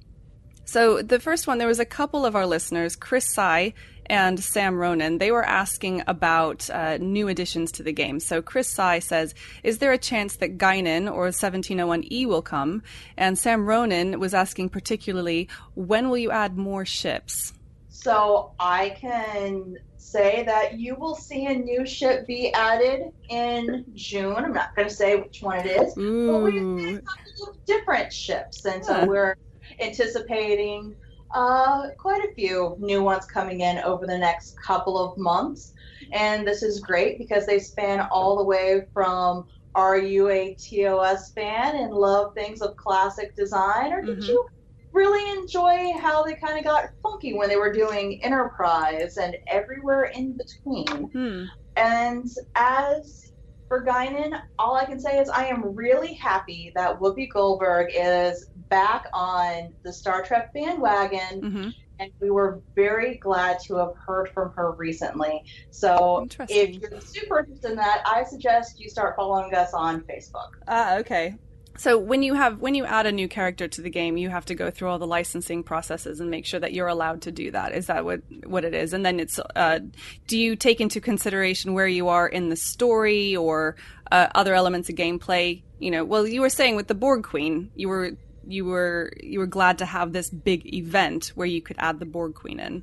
So 0.64 1.02
the 1.02 1.18
first 1.18 1.46
one, 1.46 1.58
there 1.58 1.68
was 1.68 1.80
a 1.80 1.84
couple 1.84 2.24
of 2.24 2.36
our 2.36 2.46
listeners, 2.46 2.94
Chris 2.94 3.26
Sai 3.32 3.74
and 4.06 4.38
Sam 4.38 4.76
Ronan. 4.76 5.18
They 5.18 5.30
were 5.30 5.44
asking 5.44 6.02
about 6.06 6.70
uh, 6.70 6.98
new 6.98 7.28
additions 7.28 7.72
to 7.72 7.82
the 7.82 7.92
game. 7.92 8.20
So 8.20 8.42
Chris 8.42 8.68
Sai 8.68 9.00
says, 9.00 9.34
"Is 9.62 9.78
there 9.78 9.92
a 9.92 9.98
chance 9.98 10.36
that 10.36 10.58
Guinan 10.58 11.12
or 11.12 11.28
1701E 11.28 12.26
will 12.26 12.42
come?" 12.42 12.82
And 13.16 13.36
Sam 13.38 13.66
Ronan 13.66 14.20
was 14.20 14.34
asking 14.34 14.68
particularly, 14.68 15.48
"When 15.74 16.08
will 16.08 16.18
you 16.18 16.30
add 16.30 16.56
more 16.56 16.84
ships?" 16.84 17.52
So 17.94 18.52
I 18.58 18.96
can 19.00 19.76
say 19.98 20.44
that 20.44 20.78
you 20.80 20.96
will 20.98 21.14
see 21.14 21.46
a 21.46 21.54
new 21.54 21.86
ship 21.86 22.26
be 22.26 22.52
added 22.54 23.02
in 23.28 23.84
June. 23.94 24.36
I'm 24.36 24.52
not 24.54 24.74
going 24.76 24.88
to 24.88 24.94
say 24.94 25.16
which 25.16 25.38
one 25.42 25.58
it 25.60 25.66
is, 25.66 25.96
but 26.26 26.42
we 26.42 26.52
Ooh, 26.52 27.00
have 27.38 27.54
different 27.66 28.12
ships, 28.12 28.64
and 28.64 28.84
so 28.84 29.02
Yeah. 29.02 29.06
we're 29.06 29.34
anticipating 29.80 30.96
uh, 31.34 31.88
quite 31.98 32.22
a 32.24 32.34
few 32.34 32.76
new 32.78 33.02
ones 33.02 33.26
coming 33.26 33.60
in 33.60 33.78
over 33.80 34.06
the 34.06 34.18
next 34.18 34.54
couple 34.66 34.98
of 34.98 35.16
months. 35.18 35.72
And 36.12 36.46
this 36.46 36.62
is 36.62 36.80
great 36.80 37.18
because 37.18 37.46
they 37.46 37.58
span 37.58 38.06
all 38.10 38.36
the 38.38 38.44
way 38.44 38.82
from 38.92 39.46
are 39.74 39.98
you 39.98 40.28
a 40.30 40.54
TOS 40.58 41.32
fan 41.32 41.76
and 41.76 41.92
love 41.94 42.34
things 42.34 42.62
of 42.62 42.76
classic 42.76 43.34
design, 43.36 43.92
or 43.92 44.04
did 44.04 44.18
Mhm. 44.18 44.28
you 44.28 44.44
really 44.92 45.38
enjoy 45.38 45.92
how 46.00 46.22
they 46.22 46.34
kind 46.34 46.58
of 46.58 46.64
got 46.64 46.90
funky 47.02 47.34
when 47.34 47.48
they 47.48 47.56
were 47.56 47.72
doing 47.72 48.22
Enterprise 48.22 49.16
and 49.16 49.36
everywhere 49.46 50.04
in 50.04 50.36
between? 50.36 51.10
hmm. 51.10 51.44
And 51.76 52.28
as 52.54 53.32
for 53.68 53.84
Guinan, 53.84 54.38
all 54.58 54.76
I 54.76 54.84
can 54.84 55.00
say 55.00 55.18
is 55.18 55.30
I 55.30 55.46
am 55.46 55.74
really 55.74 56.12
happy 56.12 56.72
that 56.74 57.00
Whoopi 57.00 57.28
Goldberg 57.32 57.90
is 57.94 58.50
back 58.68 59.06
on 59.14 59.72
the 59.82 59.92
Star 59.92 60.22
Trek 60.22 60.52
bandwagon, 60.52 61.40
hmm 61.40 61.68
and 62.02 62.10
we 62.20 62.30
were 62.30 62.60
very 62.74 63.16
glad 63.18 63.58
to 63.60 63.76
have 63.76 63.92
heard 63.94 64.28
from 64.30 64.52
her 64.56 64.72
recently. 64.72 65.44
So 65.70 66.26
if 66.48 66.80
you're 66.80 67.00
super 67.00 67.40
interested 67.40 67.70
in 67.70 67.76
that, 67.76 68.02
I 68.06 68.24
suggest 68.24 68.80
you 68.80 68.88
start 68.88 69.14
following 69.16 69.54
us 69.54 69.72
on 69.72 70.00
Facebook. 70.02 70.50
Ah, 70.66 70.96
okay. 70.96 71.36
So 71.78 71.98
when 71.98 72.22
you 72.22 72.34
have 72.34 72.58
when 72.58 72.74
you 72.74 72.84
add 72.84 73.06
a 73.06 73.12
new 73.12 73.28
character 73.28 73.66
to 73.66 73.82
the 73.82 73.90
game, 73.90 74.16
you 74.16 74.28
have 74.28 74.44
to 74.46 74.54
go 74.54 74.70
through 74.70 74.88
all 74.88 74.98
the 74.98 75.06
licensing 75.06 75.62
processes 75.62 76.20
and 76.20 76.30
make 76.30 76.44
sure 76.44 76.60
that 76.60 76.72
you're 76.72 76.88
allowed 76.88 77.22
to 77.22 77.32
do 77.32 77.50
that. 77.50 77.72
Is 77.72 77.86
that 77.86 78.04
what 78.04 78.20
what 78.44 78.64
it 78.64 78.74
is? 78.74 78.92
And 78.92 79.04
then 79.04 79.18
it's 79.18 79.40
uh, 79.56 79.80
do 80.26 80.38
you 80.38 80.54
take 80.54 80.80
into 80.80 81.00
consideration 81.00 81.72
where 81.72 81.86
you 81.86 82.08
are 82.08 82.28
in 82.28 82.50
the 82.50 82.56
story 82.56 83.34
or 83.36 83.76
uh, 84.10 84.28
other 84.34 84.54
elements 84.54 84.88
of 84.90 84.96
gameplay? 84.96 85.62
You 85.78 85.90
know, 85.90 86.04
well, 86.04 86.26
you 86.26 86.42
were 86.42 86.50
saying 86.50 86.76
with 86.76 86.88
the 86.88 86.94
Borg 86.94 87.24
Queen, 87.24 87.70
you 87.74 87.88
were 87.88 88.12
you 88.46 88.64
were 88.64 89.12
you 89.20 89.38
were 89.38 89.46
glad 89.46 89.78
to 89.78 89.86
have 89.86 90.12
this 90.12 90.28
big 90.28 90.74
event 90.74 91.32
where 91.34 91.46
you 91.46 91.62
could 91.62 91.76
add 91.78 91.98
the 91.98 92.06
Borg 92.06 92.34
Queen 92.34 92.60
in. 92.60 92.82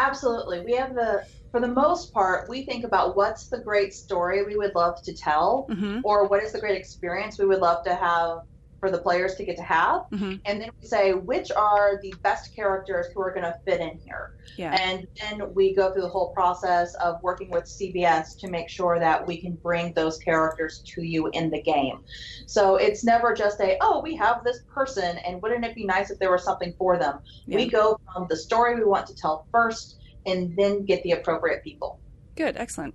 Absolutely. 0.00 0.62
We 0.64 0.74
have 0.76 0.94
the, 0.94 1.22
for 1.50 1.60
the 1.60 1.68
most 1.68 2.12
part, 2.14 2.48
we 2.48 2.64
think 2.64 2.84
about 2.84 3.16
what's 3.16 3.48
the 3.48 3.60
great 3.60 3.92
story 3.92 4.44
we 4.44 4.56
would 4.56 4.74
love 4.74 4.94
to 5.04 5.14
tell, 5.14 5.66
Mhm. 5.70 6.00
or 6.02 6.26
what 6.28 6.42
is 6.42 6.52
the 6.52 6.60
great 6.60 6.76
experience 6.78 7.38
we 7.38 7.46
would 7.46 7.60
love 7.60 7.84
to 7.84 7.94
have 7.94 8.38
for 8.80 8.90
the 8.90 8.98
players 8.98 9.34
to 9.36 9.44
get 9.44 9.56
to 9.58 9.62
have. 9.62 10.06
Mhm. 10.10 10.40
And 10.46 10.60
then 10.60 10.70
we 10.80 10.86
say, 10.86 11.12
which 11.12 11.52
are 11.52 12.00
the 12.02 12.14
best 12.22 12.56
characters 12.56 13.06
who 13.14 13.20
are 13.20 13.30
going 13.30 13.44
to 13.44 13.56
fit 13.64 13.80
in 13.80 13.98
here? 13.98 14.34
Yeah. 14.56 14.74
And 14.74 15.06
then 15.20 15.54
we 15.54 15.74
go 15.74 15.92
through 15.92 16.02
the 16.02 16.08
whole 16.08 16.30
process 16.30 16.94
of 16.94 17.22
working 17.22 17.50
with 17.50 17.64
CBS 17.64 18.34
to 18.40 18.48
make 18.48 18.68
sure 18.68 18.98
that 18.98 19.26
we 19.26 19.36
can 19.40 19.52
bring 19.52 19.92
those 19.92 20.18
characters 20.18 20.80
to 20.86 21.02
you 21.02 21.28
in 21.28 21.50
the 21.50 21.60
game. 21.60 22.00
So 22.46 22.76
it's 22.76 23.04
never 23.04 23.34
just 23.34 23.60
a, 23.60 23.76
oh, 23.80 24.00
we 24.00 24.16
have 24.16 24.42
this 24.42 24.62
person, 24.72 25.18
and 25.18 25.40
wouldn't 25.42 25.64
it 25.64 25.74
be 25.74 25.84
nice 25.84 26.10
if 26.10 26.18
there 26.18 26.32
was 26.32 26.42
something 26.42 26.74
for 26.78 26.98
them? 26.98 27.20
We 27.46 27.68
go 27.68 28.00
from 28.12 28.26
the 28.28 28.36
story 28.36 28.74
we 28.74 28.84
want 28.84 29.06
to 29.08 29.14
tell 29.14 29.46
first 29.52 29.98
and 30.26 30.56
then 30.56 30.84
get 30.84 31.02
the 31.02 31.12
appropriate 31.12 31.62
people. 31.62 31.98
Good, 32.36 32.56
excellent. 32.56 32.94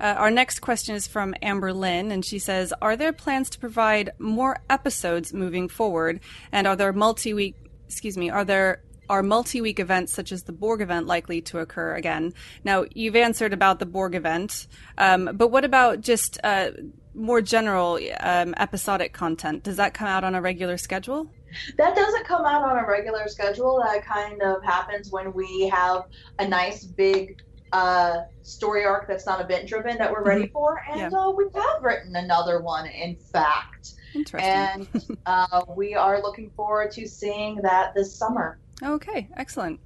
Uh, 0.00 0.14
our 0.18 0.30
next 0.30 0.60
question 0.60 0.94
is 0.94 1.06
from 1.06 1.34
Amber 1.40 1.72
Lynn, 1.72 2.10
and 2.10 2.24
she 2.24 2.38
says, 2.38 2.72
"Are 2.82 2.96
there 2.96 3.12
plans 3.12 3.48
to 3.50 3.58
provide 3.58 4.10
more 4.18 4.58
episodes 4.68 5.32
moving 5.32 5.68
forward? 5.68 6.20
And 6.52 6.66
are 6.66 6.76
there 6.76 6.92
multi-week? 6.92 7.56
Excuse 7.86 8.16
me. 8.16 8.30
Are 8.30 8.44
there 8.44 8.82
are 9.08 9.22
multi-week 9.22 9.78
events 9.78 10.14
such 10.14 10.32
as 10.32 10.44
the 10.44 10.52
Borg 10.52 10.80
event 10.80 11.06
likely 11.06 11.40
to 11.42 11.58
occur 11.60 11.94
again?" 11.94 12.34
Now, 12.64 12.84
you've 12.92 13.16
answered 13.16 13.52
about 13.52 13.78
the 13.78 13.86
Borg 13.86 14.14
event, 14.14 14.66
um, 14.98 15.30
but 15.34 15.48
what 15.48 15.64
about 15.64 16.00
just 16.00 16.38
uh, 16.42 16.70
more 17.14 17.40
general 17.40 17.98
um, 18.20 18.54
episodic 18.56 19.12
content? 19.12 19.62
Does 19.62 19.76
that 19.76 19.94
come 19.94 20.08
out 20.08 20.24
on 20.24 20.34
a 20.34 20.40
regular 20.40 20.76
schedule? 20.76 21.30
That 21.78 21.94
doesn't 21.94 22.26
come 22.26 22.44
out 22.44 22.62
on 22.62 22.78
a 22.78 22.86
regular 22.86 23.28
schedule. 23.28 23.80
That 23.86 24.04
kind 24.04 24.42
of 24.42 24.64
happens 24.64 25.12
when 25.12 25.32
we 25.32 25.68
have 25.68 26.06
a 26.40 26.48
nice 26.48 26.84
big 26.84 27.42
uh, 27.74 28.22
story 28.42 28.84
arc 28.84 29.08
that's 29.08 29.26
not 29.26 29.40
event 29.40 29.68
driven 29.68 29.98
that 29.98 30.10
we're 30.10 30.22
ready 30.22 30.46
for. 30.46 30.80
And 30.88 31.12
uh, 31.12 31.32
we 31.36 31.44
have 31.54 31.82
written 31.82 32.14
another 32.14 32.60
one, 32.62 32.86
in 32.86 33.16
fact. 33.16 33.94
Interesting. 34.14 34.48
And 34.48 35.18
uh, 35.26 35.62
we 35.76 35.94
are 35.94 36.22
looking 36.22 36.50
forward 36.50 36.92
to 36.92 37.08
seeing 37.08 37.56
that 37.62 37.92
this 37.94 38.14
summer. 38.14 38.58
Okay, 38.80 39.28
excellent. 39.36 39.80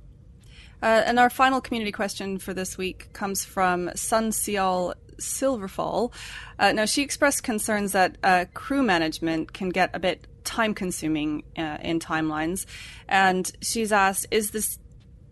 Uh, 0.83 1.03
and 1.07 1.19
our 1.19 1.31
final 1.31 1.61
community 1.61 1.91
question 1.91 2.39
for 2.39 2.53
this 2.53 2.77
week 2.77 3.11
comes 3.13 3.45
from 3.45 3.91
Sun 3.97 4.33
Seal 4.33 4.95
Silverfall. 5.17 6.13
Uh, 6.59 6.73
now, 6.73 6.85
she 6.85 7.03
expressed 7.03 7.43
concerns 7.43 7.93
that 7.93 8.19
uh, 8.23 8.45
crew 8.53 8.83
management 8.83 9.53
can 9.55 9.71
get 9.71 9.91
a 9.95 9.99
bit 9.99 10.27
time 10.45 10.75
consuming 10.75 11.43
uh, 11.57 11.79
in 11.81 11.99
timelines. 11.99 12.67
And 13.09 13.51
she's 13.63 13.93
asked, 13.93 14.27
is 14.31 14.51
this 14.51 14.79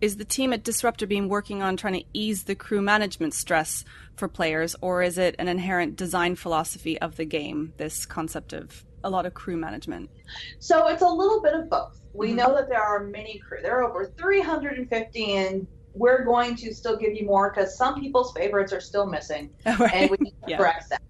is 0.00 0.16
the 0.16 0.24
team 0.24 0.52
at 0.52 0.62
Disruptor 0.62 1.06
Beam 1.06 1.28
working 1.28 1.62
on 1.62 1.76
trying 1.76 1.94
to 1.94 2.04
ease 2.12 2.44
the 2.44 2.54
crew 2.54 2.82
management 2.82 3.34
stress 3.34 3.84
for 4.16 4.28
players, 4.28 4.76
or 4.80 5.02
is 5.02 5.18
it 5.18 5.34
an 5.38 5.48
inherent 5.48 5.96
design 5.96 6.36
philosophy 6.36 7.00
of 7.00 7.16
the 7.16 7.24
game, 7.24 7.72
this 7.76 8.06
concept 8.06 8.52
of 8.52 8.84
a 9.02 9.10
lot 9.10 9.26
of 9.26 9.34
crew 9.34 9.56
management? 9.56 10.10
So 10.58 10.88
it's 10.88 11.02
a 11.02 11.08
little 11.08 11.40
bit 11.42 11.54
of 11.54 11.70
both. 11.70 12.00
We 12.12 12.28
mm-hmm. 12.28 12.36
know 12.36 12.54
that 12.54 12.68
there 12.68 12.82
are 12.82 13.04
many 13.04 13.38
crew. 13.38 13.58
There 13.62 13.78
are 13.78 13.84
over 13.84 14.12
350, 14.18 15.32
and 15.32 15.66
we're 15.94 16.24
going 16.24 16.56
to 16.56 16.74
still 16.74 16.96
give 16.96 17.14
you 17.14 17.24
more 17.24 17.50
because 17.50 17.76
some 17.76 18.00
people's 18.00 18.32
favorites 18.32 18.72
are 18.72 18.80
still 18.80 19.06
missing, 19.06 19.50
right. 19.66 19.92
and 19.94 20.10
we 20.10 20.16
need 20.20 20.34
to 20.44 20.50
yeah. 20.50 20.56
correct 20.58 20.90
that. 20.90 21.02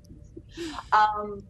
Um, 0.92 1.42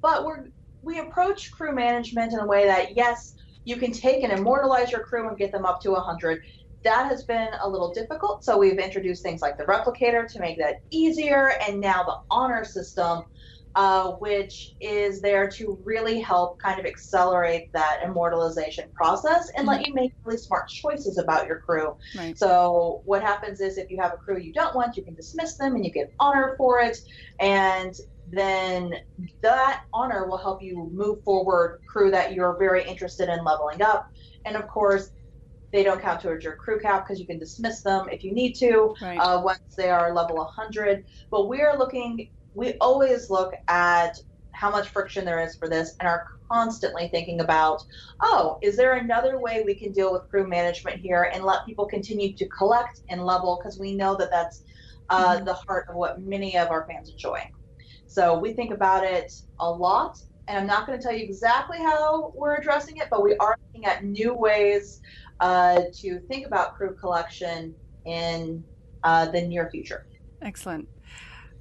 but 0.00 0.24
we're 0.24 0.46
we 0.82 0.98
approach 0.98 1.50
crew 1.50 1.74
management 1.74 2.32
in 2.32 2.38
a 2.38 2.46
way 2.46 2.66
that 2.66 2.96
yes, 2.96 3.34
you 3.64 3.76
can 3.76 3.90
take 3.90 4.22
and 4.22 4.32
immortalize 4.32 4.92
your 4.92 5.00
crew 5.00 5.28
and 5.28 5.36
get 5.36 5.50
them 5.50 5.64
up 5.64 5.80
to 5.80 5.90
100 5.90 6.44
that 6.84 7.06
has 7.08 7.24
been 7.24 7.48
a 7.62 7.68
little 7.68 7.92
difficult. 7.92 8.44
So 8.44 8.56
we've 8.56 8.78
introduced 8.78 9.22
things 9.22 9.42
like 9.42 9.58
the 9.58 9.64
replicator 9.64 10.30
to 10.32 10.40
make 10.40 10.58
that 10.58 10.82
easier, 10.90 11.52
and 11.66 11.80
now 11.80 12.04
the 12.04 12.18
honor 12.30 12.64
system, 12.64 13.24
uh, 13.74 14.12
which 14.12 14.74
is 14.80 15.20
there 15.20 15.48
to 15.50 15.78
really 15.82 16.20
help 16.20 16.60
kind 16.60 16.78
of 16.78 16.86
accelerate 16.86 17.72
that 17.72 18.00
immortalization 18.04 18.88
process 18.94 19.50
and 19.56 19.66
mm-hmm. 19.66 19.78
let 19.78 19.86
you 19.86 19.94
make 19.94 20.12
really 20.24 20.38
smart 20.38 20.68
choices 20.68 21.18
about 21.18 21.46
your 21.46 21.58
crew. 21.58 21.96
Right. 22.16 22.38
So 22.38 23.02
what 23.04 23.22
happens 23.22 23.60
is 23.60 23.78
if 23.78 23.90
you 23.90 24.00
have 24.00 24.12
a 24.12 24.16
crew 24.16 24.38
you 24.38 24.52
don't 24.52 24.76
want, 24.76 24.96
you 24.96 25.02
can 25.02 25.14
dismiss 25.14 25.56
them 25.56 25.74
and 25.74 25.84
you 25.84 25.90
get 25.90 26.12
honor 26.20 26.54
for 26.56 26.80
it, 26.80 26.98
and 27.40 27.94
then 28.30 28.94
that 29.42 29.84
honor 29.92 30.26
will 30.26 30.38
help 30.38 30.62
you 30.62 30.90
move 30.92 31.22
forward 31.24 31.80
crew 31.86 32.10
that 32.10 32.34
you're 32.34 32.56
very 32.58 32.82
interested 32.86 33.28
in 33.28 33.44
leveling 33.44 33.82
up. 33.82 34.10
And 34.44 34.56
of 34.56 34.68
course, 34.68 35.10
they 35.74 35.82
don't 35.82 36.00
count 36.00 36.20
towards 36.20 36.44
your 36.44 36.54
crew 36.54 36.78
cap 36.78 37.04
because 37.04 37.18
you 37.18 37.26
can 37.26 37.36
dismiss 37.36 37.82
them 37.82 38.08
if 38.08 38.22
you 38.22 38.32
need 38.32 38.52
to 38.52 38.94
right. 39.02 39.18
uh, 39.18 39.40
once 39.42 39.74
they 39.76 39.90
are 39.90 40.14
level 40.14 40.36
100. 40.36 41.04
But 41.32 41.48
we 41.48 41.62
are 41.62 41.76
looking, 41.76 42.30
we 42.54 42.74
always 42.74 43.28
look 43.28 43.54
at 43.66 44.20
how 44.52 44.70
much 44.70 44.88
friction 44.90 45.24
there 45.24 45.42
is 45.42 45.56
for 45.56 45.68
this 45.68 45.96
and 45.98 46.08
are 46.08 46.28
constantly 46.48 47.08
thinking 47.08 47.40
about, 47.40 47.82
oh, 48.22 48.60
is 48.62 48.76
there 48.76 48.94
another 48.94 49.40
way 49.40 49.64
we 49.66 49.74
can 49.74 49.90
deal 49.90 50.12
with 50.12 50.30
crew 50.30 50.46
management 50.46 51.00
here 51.00 51.28
and 51.34 51.42
let 51.42 51.66
people 51.66 51.86
continue 51.86 52.32
to 52.34 52.48
collect 52.50 53.00
and 53.08 53.24
level 53.24 53.58
because 53.60 53.76
we 53.76 53.96
know 53.96 54.14
that 54.14 54.30
that's 54.30 54.62
uh, 55.10 55.34
mm-hmm. 55.34 55.44
the 55.44 55.54
heart 55.54 55.88
of 55.88 55.96
what 55.96 56.22
many 56.22 56.56
of 56.56 56.70
our 56.70 56.86
fans 56.86 57.10
enjoy. 57.10 57.50
So 58.06 58.38
we 58.38 58.52
think 58.52 58.72
about 58.72 59.02
it 59.02 59.32
a 59.58 59.68
lot. 59.68 60.22
And 60.46 60.58
I'm 60.58 60.66
not 60.66 60.86
going 60.86 60.98
to 60.98 61.02
tell 61.02 61.16
you 61.16 61.24
exactly 61.24 61.78
how 61.78 62.32
we're 62.36 62.54
addressing 62.54 62.98
it, 62.98 63.08
but 63.10 63.24
we 63.24 63.34
are 63.38 63.56
looking 63.66 63.86
at 63.86 64.04
new 64.04 64.34
ways 64.34 65.00
uh, 65.40 65.82
to 65.94 66.20
think 66.20 66.46
about 66.46 66.76
crew 66.76 66.94
collection 66.94 67.74
in 68.04 68.64
uh, 69.02 69.26
the 69.26 69.42
near 69.42 69.68
future. 69.70 70.06
Excellent. 70.42 70.88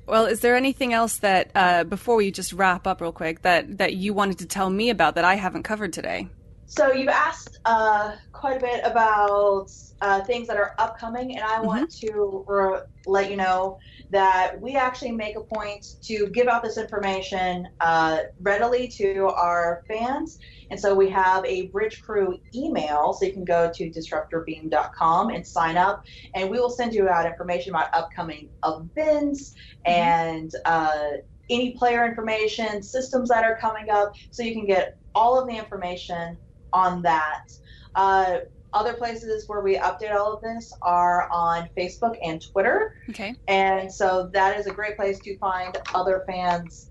Well, 0.05 0.25
is 0.25 0.41
there 0.41 0.55
anything 0.55 0.93
else 0.93 1.17
that 1.19 1.51
uh, 1.55 1.85
before 1.85 2.17
we 2.17 2.31
just 2.31 2.51
wrap 2.51 2.87
up 2.87 2.99
real 2.99 3.13
quick 3.13 3.41
that 3.43 3.77
that 3.77 3.93
you 3.93 4.13
wanted 4.13 4.39
to 4.39 4.45
tell 4.45 4.69
me 4.69 4.89
about 4.89 5.15
that 5.15 5.23
I 5.23 5.35
haven't 5.35 5.63
covered 5.63 5.93
today? 5.93 6.27
So 6.65 6.91
you've 6.91 7.07
asked 7.07 7.59
uh, 7.65 8.15
quite 8.31 8.57
a 8.57 8.59
bit 8.59 8.81
about 8.83 9.69
uh, 10.01 10.21
things 10.21 10.47
that 10.47 10.57
are 10.57 10.75
upcoming, 10.79 11.35
and 11.35 11.45
I 11.45 11.57
mm-hmm. 11.57 11.67
want 11.67 11.91
to 11.97 12.43
re- 12.47 12.79
let 13.05 13.29
you 13.29 13.37
know 13.37 13.77
that 14.09 14.59
we 14.59 14.75
actually 14.75 15.11
make 15.11 15.35
a 15.35 15.41
point 15.41 15.95
to 16.03 16.27
give 16.27 16.47
out 16.47 16.63
this 16.63 16.77
information 16.77 17.67
uh, 17.79 18.19
readily 18.41 18.87
to 18.87 19.27
our 19.27 19.83
fans. 19.87 20.39
And 20.73 20.79
so 20.79 20.95
we 20.95 21.07
have 21.11 21.45
a 21.45 21.67
Bridge 21.67 22.01
Crew 22.01 22.39
email, 22.55 23.13
so 23.13 23.27
you 23.27 23.31
can 23.31 23.45
go 23.45 23.71
to 23.71 23.91
disruptorbeam.com 23.91 25.29
and 25.29 25.45
sign 25.45 25.77
up, 25.77 26.03
and 26.33 26.49
we 26.49 26.59
will 26.59 26.71
send 26.71 26.95
you 26.95 27.07
out 27.07 27.27
information 27.27 27.69
about 27.75 27.93
upcoming 27.93 28.49
events 28.65 29.51
mm-hmm. 29.51 29.91
and 29.91 30.51
uh, 30.65 31.17
any 31.51 31.73
player 31.73 32.07
information, 32.07 32.81
systems 32.81 33.29
that 33.29 33.43
are 33.43 33.55
coming 33.57 33.91
up, 33.91 34.15
so 34.31 34.41
you 34.41 34.53
can 34.53 34.65
get 34.65 34.97
all 35.13 35.39
of 35.39 35.47
the 35.47 35.55
information 35.55 36.37
on 36.73 37.03
that. 37.03 37.49
Uh, 37.93 38.37
other 38.73 38.95
places 38.95 39.47
where 39.47 39.61
we 39.61 39.77
update 39.77 40.11
all 40.11 40.33
of 40.33 40.41
this 40.41 40.73
are 40.81 41.29
on 41.29 41.69
Facebook 41.77 42.17
and 42.23 42.41
Twitter. 42.41 42.95
Okay. 43.11 43.35
And 43.47 43.93
so 43.93 44.27
that 44.33 44.59
is 44.59 44.65
a 44.65 44.71
great 44.71 44.95
place 44.95 45.19
to 45.19 45.37
find 45.37 45.77
other 45.93 46.23
fans. 46.25 46.89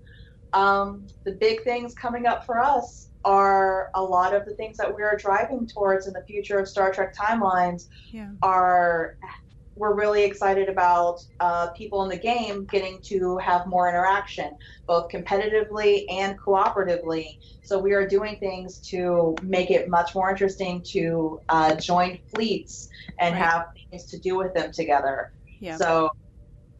Um, 0.53 1.05
the 1.25 1.33
big 1.33 1.65
things 1.65 1.93
coming 1.93 2.27
up 2.27 2.45
for 2.45 2.61
us 2.61 3.09
are 3.25 3.91
a 3.95 4.03
lot 4.03 4.33
of 4.33 4.45
the 4.45 4.53
things 4.55 4.77
that 4.77 4.93
we 4.93 5.01
are 5.03 5.15
driving 5.17 5.67
towards 5.67 6.07
in 6.07 6.13
the 6.13 6.23
future 6.23 6.59
of 6.59 6.67
Star 6.67 6.91
Trek 6.93 7.15
timelines 7.15 7.87
yeah. 8.11 8.29
are 8.41 9.17
we're 9.75 9.95
really 9.95 10.23
excited 10.23 10.69
about 10.69 11.25
uh, 11.39 11.67
people 11.71 12.03
in 12.03 12.09
the 12.09 12.17
game 12.17 12.65
getting 12.65 13.01
to 13.01 13.37
have 13.37 13.65
more 13.65 13.89
interaction, 13.89 14.55
both 14.85 15.09
competitively 15.09 16.05
and 16.11 16.39
cooperatively. 16.39 17.39
So 17.63 17.79
we 17.79 17.93
are 17.93 18.07
doing 18.07 18.37
things 18.39 18.77
to 18.89 19.35
make 19.41 19.71
it 19.71 19.89
much 19.89 20.13
more 20.13 20.29
interesting 20.29 20.81
to 20.89 21.41
uh, 21.49 21.75
join 21.75 22.19
fleets 22.35 22.89
and 23.19 23.33
right. 23.33 23.43
have 23.43 23.67
things 23.89 24.05
to 24.05 24.19
do 24.19 24.37
with 24.37 24.53
them 24.53 24.71
together. 24.71 25.33
Yeah. 25.59 25.77
So 25.77 26.11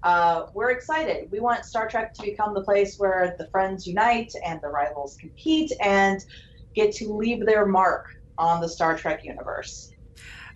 uh, 0.03 0.47
we're 0.53 0.71
excited. 0.71 1.31
We 1.31 1.39
want 1.39 1.65
Star 1.65 1.87
Trek 1.87 2.13
to 2.15 2.21
become 2.21 2.53
the 2.53 2.61
place 2.61 2.97
where 2.97 3.35
the 3.37 3.47
friends 3.47 3.87
unite 3.87 4.33
and 4.45 4.61
the 4.61 4.67
rivals 4.67 5.15
compete 5.15 5.71
and 5.81 6.23
get 6.75 6.93
to 6.95 7.13
leave 7.13 7.45
their 7.45 7.65
mark 7.65 8.15
on 8.37 8.61
the 8.61 8.67
Star 8.67 8.97
Trek 8.97 9.23
universe. 9.23 9.91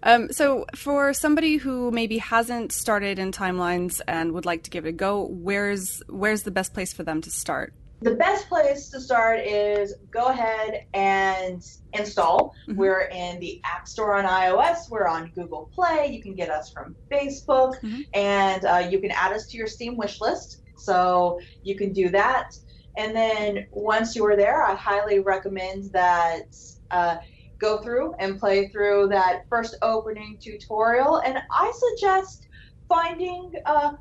Um, 0.04 0.32
so, 0.32 0.66
for 0.76 1.14
somebody 1.14 1.58
who 1.58 1.91
maybe 1.91 2.20
hasn't 2.20 2.72
started 2.72 3.18
in 3.18 3.32
timelines 3.32 4.00
and 4.08 4.34
would 4.34 4.45
like 4.45 4.64
to 4.64 4.70
give 4.70 4.86
it 4.86 4.89
a 4.89 4.91
go, 4.91 5.26
where's 5.26 6.04
where's 6.08 6.43
the 6.43 6.52
best 6.52 6.74
place 6.74 6.93
for 6.93 7.04
them 7.04 7.22
to 7.22 7.32
start? 7.32 7.74
The 8.02 8.16
best 8.16 8.48
place 8.48 8.89
to 8.89 9.02
start 9.02 9.39
is 9.39 9.95
go 10.12 10.28
ahead 10.28 10.86
and 10.93 11.66
install. 11.93 12.54
Mm-hmm. 12.68 12.80
We're 12.80 13.10
in 13.12 13.39
the 13.39 13.60
App 13.64 13.88
Store 13.88 14.16
on 14.16 14.26
iOS. 14.26 14.89
We're 14.89 15.08
on 15.08 15.32
Google 15.34 15.72
Play. 15.74 16.12
You 16.12 16.22
can 16.22 16.36
get 16.36 16.52
us 16.52 16.72
from 16.72 16.95
Facebook, 17.12 17.80
mm-hmm. 17.82 18.02
and 18.14 18.66
uh, 18.66 18.88
you 18.89 19.00
can 19.00 19.12
add 19.12 19.34
us 19.34 19.48
to 19.48 19.58
your 19.58 19.68
Steam 19.68 19.98
wish 19.98 20.22
list. 20.22 20.62
So 20.76 21.39
you 21.64 21.76
can 21.76 21.91
do 21.91 22.10
that. 22.10 22.56
And 22.98 23.16
then 23.16 23.66
once 23.72 24.16
you 24.16 24.26
are 24.26 24.36
there, 24.36 24.64
I 24.64 24.76
highly 24.76 25.20
recommend 25.20 25.91
that. 25.93 26.56
Uh, 26.91 27.18
go 27.60 27.82
through 27.82 28.14
and 28.20 28.39
play 28.39 28.68
through 28.68 29.08
that 29.08 29.43
first 29.50 29.76
opening 29.82 30.38
tutorial. 30.39 31.18
And 31.18 31.39
I 31.52 31.72
suggest 31.76 32.48
finding, 32.88 33.52
uh, 33.66 33.93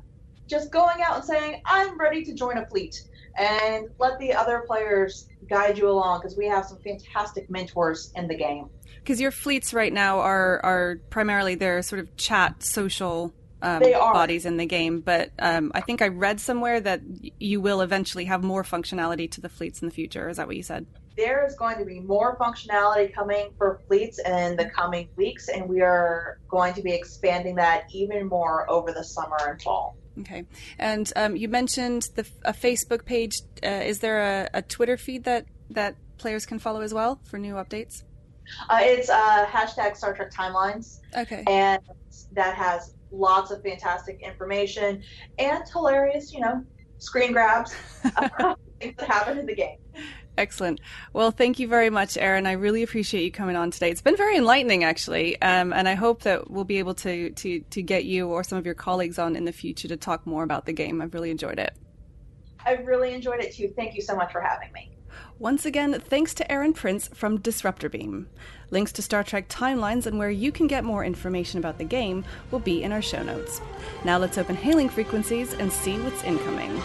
just 0.47 0.71
going 0.71 1.01
out 1.01 1.15
and 1.15 1.25
saying, 1.25 1.61
I'm 1.65 1.99
ready 1.99 2.23
to 2.23 2.33
join 2.33 2.57
a 2.57 2.67
fleet 2.67 3.01
and 3.37 3.87
let 3.99 4.19
the 4.19 4.33
other 4.33 4.63
players 4.67 5.29
guide 5.49 5.77
you 5.77 5.89
along 5.89 6.19
because 6.19 6.37
we 6.37 6.47
have 6.47 6.65
some 6.65 6.79
fantastic 6.79 7.49
mentors 7.49 8.11
in 8.15 8.27
the 8.27 8.35
game. 8.35 8.69
Because 8.99 9.21
your 9.21 9.31
fleets 9.31 9.73
right 9.73 9.93
now 9.93 10.19
are, 10.19 10.59
are 10.65 10.99
primarily 11.09 11.55
their 11.55 11.81
sort 11.81 11.99
of 11.99 12.15
chat 12.17 12.61
social 12.61 13.33
um, 13.61 13.81
bodies 13.81 14.45
in 14.45 14.57
the 14.57 14.65
game, 14.65 14.99
but 15.01 15.31
um, 15.39 15.71
I 15.73 15.81
think 15.81 16.01
I 16.01 16.09
read 16.09 16.39
somewhere 16.39 16.79
that 16.79 17.01
you 17.39 17.61
will 17.61 17.81
eventually 17.81 18.25
have 18.25 18.43
more 18.43 18.63
functionality 18.63 19.31
to 19.31 19.41
the 19.41 19.49
fleets 19.49 19.81
in 19.81 19.87
the 19.87 19.93
future. 19.93 20.29
Is 20.29 20.37
that 20.37 20.47
what 20.47 20.55
you 20.55 20.63
said? 20.63 20.85
there 21.17 21.45
is 21.45 21.55
going 21.55 21.79
to 21.79 21.85
be 21.85 21.99
more 21.99 22.37
functionality 22.37 23.13
coming 23.13 23.49
for 23.57 23.81
fleets 23.87 24.19
in 24.19 24.55
the 24.55 24.65
coming 24.69 25.09
weeks, 25.15 25.49
and 25.49 25.67
we 25.67 25.81
are 25.81 26.39
going 26.47 26.75
to 26.75 26.81
be 26.83 26.93
expanding 26.93 27.55
that 27.55 27.85
even 27.91 28.27
more 28.27 28.69
over 28.69 28.93
the 28.93 29.03
summer 29.03 29.37
and 29.49 29.61
fall. 29.61 29.97
Okay, 30.21 30.45
and 30.79 31.11
um, 31.15 31.35
you 31.35 31.47
mentioned 31.47 32.03
the 32.15 32.27
a 32.43 32.53
Facebook 32.53 33.05
page. 33.05 33.33
Uh, 33.63 33.67
is 33.67 33.99
there 33.99 34.21
a, 34.21 34.49
a, 34.55 34.61
Twitter 34.61 34.97
feed 34.97 35.23
that 35.25 35.45
that 35.69 35.95
players 36.17 36.45
can 36.45 36.59
follow 36.59 36.81
as 36.81 36.93
well 36.93 37.19
for 37.25 37.37
new 37.37 37.55
updates? 37.55 38.03
Uh, 38.69 38.79
it's 38.81 39.09
uh, 39.09 39.45
hashtag 39.45 39.95
Star 39.95 40.15
Trek 40.15 40.31
Timelines. 40.31 40.99
Okay, 41.15 41.43
and 41.47 41.81
that 42.33 42.55
has 42.55 42.93
lots 43.11 43.51
of 43.51 43.61
fantastic 43.61 44.21
information 44.21 45.01
and 45.39 45.63
hilarious, 45.71 46.33
you 46.33 46.39
know, 46.39 46.63
screen 46.97 47.31
grabs 47.31 47.75
of 48.17 48.31
things 48.79 48.95
that 48.97 49.07
happen 49.07 49.37
in 49.37 49.45
the 49.45 49.55
game. 49.55 49.77
Excellent. 50.37 50.79
Well, 51.13 51.31
thank 51.31 51.57
you 51.57 51.67
very 51.67 51.89
much, 51.89 52.15
Erin. 52.15 52.45
I 52.45 52.51
really 52.51 52.83
appreciate 52.83 53.23
you 53.23 53.31
coming 53.31 53.55
on 53.55 53.71
today. 53.71 53.89
It's 53.89 54.01
been 54.01 54.15
very 54.15 54.37
enlightening, 54.37 54.83
actually, 54.83 55.41
um, 55.41 55.73
and 55.73 55.89
I 55.89 55.95
hope 55.95 56.21
that 56.23 56.51
we'll 56.51 56.63
be 56.63 56.77
able 56.77 56.93
to, 56.95 57.31
to 57.31 57.59
to 57.59 57.81
get 57.81 58.05
you 58.05 58.27
or 58.27 58.43
some 58.43 58.57
of 58.57 58.65
your 58.65 58.75
colleagues 58.75 59.17
on 59.17 59.35
in 59.35 59.45
the 59.45 59.51
future 59.51 59.87
to 59.87 59.97
talk 59.97 60.27
more 60.27 60.43
about 60.43 60.65
the 60.65 60.73
game. 60.73 61.01
I've 61.01 61.13
really 61.13 61.31
enjoyed 61.31 61.57
it. 61.57 61.75
I've 62.65 62.85
really 62.85 63.13
enjoyed 63.13 63.39
it 63.39 63.55
too. 63.55 63.73
Thank 63.75 63.95
you 63.95 64.01
so 64.01 64.15
much 64.15 64.31
for 64.31 64.41
having 64.41 64.71
me. 64.73 64.91
Once 65.39 65.65
again, 65.65 65.93
thanks 65.99 66.33
to 66.33 66.51
Erin 66.51 66.73
Prince 66.73 67.07
from 67.13 67.39
Disruptor 67.39 67.89
Beam. 67.89 68.27
Links 68.71 68.91
to 68.93 69.01
Star 69.01 69.23
Trek 69.23 69.47
timelines 69.47 70.05
and 70.05 70.17
where 70.17 70.29
you 70.29 70.51
can 70.51 70.67
get 70.67 70.83
more 70.83 71.03
information 71.03 71.59
about 71.59 71.77
the 71.77 71.83
game 71.83 72.25
will 72.51 72.59
be 72.59 72.83
in 72.83 72.91
our 72.91 73.01
show 73.01 73.23
notes. 73.23 73.61
Now 74.03 74.17
let's 74.17 74.37
open 74.37 74.55
hailing 74.55 74.89
frequencies 74.89 75.53
and 75.53 75.71
see 75.71 75.97
what's 75.99 76.23
incoming. 76.23 76.75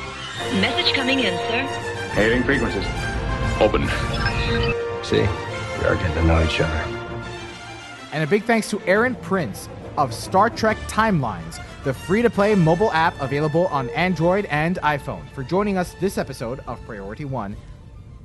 Message 0.60 0.92
coming 0.94 1.20
in, 1.20 1.36
sir. 1.48 1.62
Hailing 2.12 2.42
frequencies. 2.42 3.11
Open. 3.60 3.88
See, 5.04 5.20
we 5.20 5.84
are 5.84 5.96
getting 5.96 6.14
to 6.14 6.24
know 6.24 6.42
each 6.44 6.60
other. 6.60 7.02
And 8.12 8.22
a 8.22 8.26
big 8.26 8.44
thanks 8.44 8.68
to 8.70 8.80
Erin 8.82 9.14
Prince, 9.16 9.68
of 9.96 10.12
Star 10.12 10.50
Trek 10.50 10.76
Timelines, 10.88 11.62
the 11.84 11.92
free 11.94 12.22
to 12.22 12.30
play 12.30 12.54
mobile 12.54 12.92
app 12.92 13.14
available 13.20 13.66
on 13.68 13.90
Android 13.90 14.46
and 14.46 14.76
iPhone, 14.82 15.28
for 15.30 15.42
joining 15.42 15.76
us 15.76 15.94
this 15.94 16.18
episode 16.18 16.60
of 16.66 16.82
Priority 16.84 17.24
One. 17.24 17.56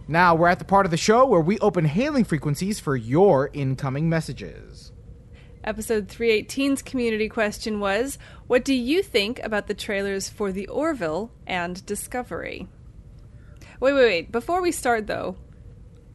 Now 0.08 0.36
we're 0.36 0.48
at 0.48 0.60
the 0.60 0.66
part 0.66 0.86
of 0.86 0.92
the 0.92 0.98
show 0.98 1.26
where 1.26 1.42
we 1.42 1.60
open 1.60 1.86
hailing 1.86 2.24
frequencies 2.24 2.80
for 2.80 2.96
your 2.96 3.50
incoming 3.54 4.08
messages. 4.10 4.92
Episode 5.64 6.08
318's 6.08 6.82
community 6.82 7.28
question 7.28 7.82
was 7.82 8.18
What 8.48 8.64
do 8.64 8.74
you 8.74 9.04
think 9.04 9.40
about 9.44 9.68
the 9.68 9.74
trailers 9.74 10.30
for 10.30 10.54
The 10.54 10.68
Orville 10.68 11.32
and 11.46 11.86
Discovery? 11.86 12.68
Wait, 13.80 13.94
wait, 13.94 14.06
wait. 14.06 14.32
Before 14.32 14.62
we 14.62 14.72
start, 14.72 15.08
though, 15.08 15.38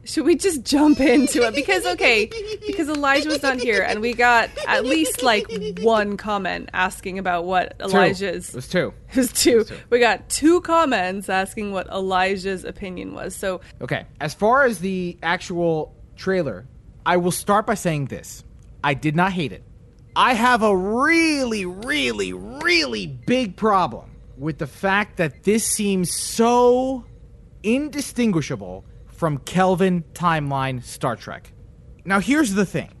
should 0.05 0.25
we 0.25 0.35
just 0.35 0.63
jump 0.63 0.99
into 0.99 1.43
it? 1.43 1.55
Because, 1.55 1.85
okay, 1.85 2.29
because 2.65 2.89
Elijah 2.89 3.29
was 3.29 3.41
not 3.41 3.59
here, 3.59 3.81
and 3.81 4.01
we 4.01 4.13
got 4.13 4.49
at 4.67 4.85
least 4.85 5.23
like 5.23 5.49
one 5.81 6.17
comment 6.17 6.69
asking 6.73 7.19
about 7.19 7.45
what 7.45 7.75
Elijah's. 7.79 8.49
It 8.49 8.55
was 8.55 8.67
two. 8.67 8.93
It 9.09 9.17
was 9.17 9.31
two. 9.31 9.51
It 9.51 9.55
was 9.57 9.67
two. 9.69 9.77
We 9.89 9.99
got 9.99 10.29
two 10.29 10.61
comments 10.61 11.29
asking 11.29 11.71
what 11.71 11.87
Elijah's 11.87 12.65
opinion 12.65 13.13
was. 13.13 13.35
So, 13.35 13.61
okay, 13.81 14.05
as 14.19 14.33
far 14.33 14.65
as 14.65 14.79
the 14.79 15.17
actual 15.23 15.95
trailer, 16.15 16.67
I 17.05 17.17
will 17.17 17.31
start 17.31 17.65
by 17.65 17.75
saying 17.75 18.07
this 18.07 18.43
I 18.83 18.93
did 18.93 19.15
not 19.15 19.31
hate 19.31 19.53
it. 19.53 19.63
I 20.15 20.33
have 20.33 20.61
a 20.61 20.75
really, 20.75 21.65
really, 21.65 22.33
really 22.33 23.07
big 23.07 23.55
problem 23.55 24.11
with 24.37 24.57
the 24.57 24.67
fact 24.67 25.17
that 25.17 25.43
this 25.43 25.65
seems 25.65 26.13
so 26.13 27.05
indistinguishable 27.63 28.85
from 29.07 29.37
Kelvin 29.39 30.03
Timeline 30.13 30.83
Star 30.83 31.15
Trek. 31.15 31.53
Now, 32.05 32.19
here's 32.19 32.53
the 32.53 32.65
thing 32.65 32.91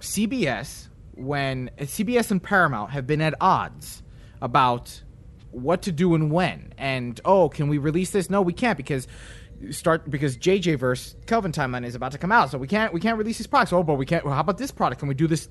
CBS, 0.00 0.88
when 1.12 1.70
CBS 1.78 2.30
and 2.30 2.42
Paramount 2.42 2.90
have 2.90 3.06
been 3.06 3.20
at 3.20 3.34
odds 3.40 4.02
about 4.40 5.02
what 5.50 5.82
to 5.82 5.92
do 5.92 6.14
and 6.14 6.30
when, 6.30 6.72
and 6.78 7.20
oh, 7.24 7.48
can 7.48 7.68
we 7.68 7.78
release 7.78 8.10
this? 8.10 8.30
No, 8.30 8.40
we 8.40 8.52
can't 8.52 8.76
because 8.76 9.06
start 9.70 10.10
because 10.10 10.38
JJ 10.38 10.78
verse 10.78 11.16
Kelvin 11.26 11.52
timeline 11.52 11.84
is 11.84 11.94
about 11.94 12.12
to 12.12 12.18
come 12.18 12.32
out, 12.32 12.50
so 12.50 12.58
we 12.58 12.66
can't 12.66 12.92
we 12.92 13.00
can't 13.00 13.18
release 13.18 13.38
these 13.38 13.46
products. 13.46 13.72
Oh, 13.72 13.82
but 13.82 13.94
we 13.94 14.06
can't. 14.06 14.24
Well, 14.24 14.34
how 14.34 14.40
about 14.40 14.58
this 14.58 14.70
product? 14.70 15.00
Can 15.00 15.08
we 15.08 15.14
do 15.14 15.26
this? 15.26 15.48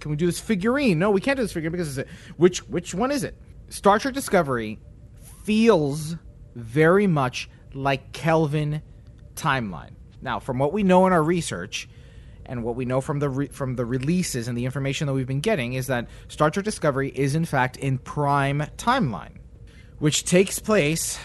Can 0.00 0.10
we 0.12 0.16
do 0.16 0.26
this 0.26 0.38
figurine? 0.38 0.98
No, 0.98 1.10
we 1.10 1.20
can't 1.20 1.36
do 1.36 1.42
this 1.42 1.52
figurine 1.52 1.72
because 1.72 1.98
it's 1.98 2.08
a, 2.08 2.12
which 2.36 2.60
which 2.68 2.94
one 2.94 3.10
is 3.10 3.24
it? 3.24 3.36
Star 3.68 3.98
Trek 3.98 4.14
Discovery 4.14 4.78
feels 5.44 6.16
very 6.54 7.06
much 7.06 7.48
like 7.74 8.12
Kelvin 8.12 8.82
timeline. 9.34 9.92
Now, 10.20 10.40
from 10.40 10.58
what 10.58 10.72
we 10.72 10.82
know 10.82 11.06
in 11.06 11.12
our 11.12 11.22
research 11.22 11.88
and 12.44 12.64
what 12.64 12.74
we 12.74 12.84
know 12.84 13.00
from 13.00 13.18
the 13.18 13.28
re- 13.28 13.48
from 13.48 13.76
the 13.76 13.84
releases 13.84 14.48
and 14.48 14.56
the 14.56 14.64
information 14.64 15.06
that 15.06 15.12
we've 15.12 15.26
been 15.26 15.40
getting 15.40 15.74
is 15.74 15.86
that 15.86 16.08
Star 16.28 16.50
Trek 16.50 16.64
Discovery 16.64 17.10
is 17.14 17.34
in 17.34 17.44
fact 17.44 17.76
in 17.76 17.98
prime 17.98 18.64
timeline, 18.76 19.36
which 19.98 20.24
takes 20.24 20.58
place 20.58 21.18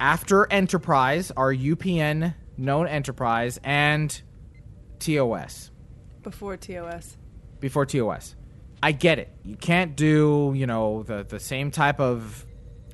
after 0.00 0.50
Enterprise, 0.50 1.30
our 1.36 1.52
UPN 1.52 2.34
known 2.56 2.86
Enterprise, 2.86 3.58
and 3.62 4.22
TOS. 5.00 5.70
Before 6.22 6.56
TOS. 6.56 7.16
Before 7.60 7.86
TOS. 7.86 8.34
I 8.82 8.92
get 8.92 9.18
it. 9.18 9.32
You 9.44 9.56
can't 9.56 9.96
do, 9.96 10.52
you 10.54 10.66
know, 10.66 11.02
the, 11.02 11.24
the 11.28 11.40
same 11.40 11.70
type 11.70 12.00
of 12.00 12.44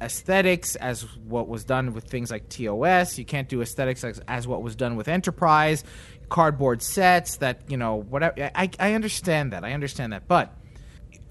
aesthetics 0.04 0.76
as 0.76 1.02
what 1.18 1.48
was 1.48 1.64
done 1.64 1.94
with 1.94 2.04
things 2.04 2.30
like 2.30 2.48
TOS. 2.48 3.18
You 3.18 3.24
can't 3.24 3.48
do 3.48 3.62
aesthetics 3.62 4.04
as, 4.04 4.20
as 4.28 4.46
what 4.46 4.62
was 4.62 4.76
done 4.76 4.96
with 4.96 5.08
Enterprise, 5.08 5.82
cardboard 6.28 6.82
sets 6.82 7.38
that, 7.38 7.70
you 7.70 7.76
know, 7.76 7.96
whatever. 7.96 8.50
I, 8.54 8.70
I 8.78 8.92
understand 8.94 9.52
that. 9.52 9.64
I 9.64 9.72
understand 9.72 10.12
that. 10.12 10.28
But 10.28 10.54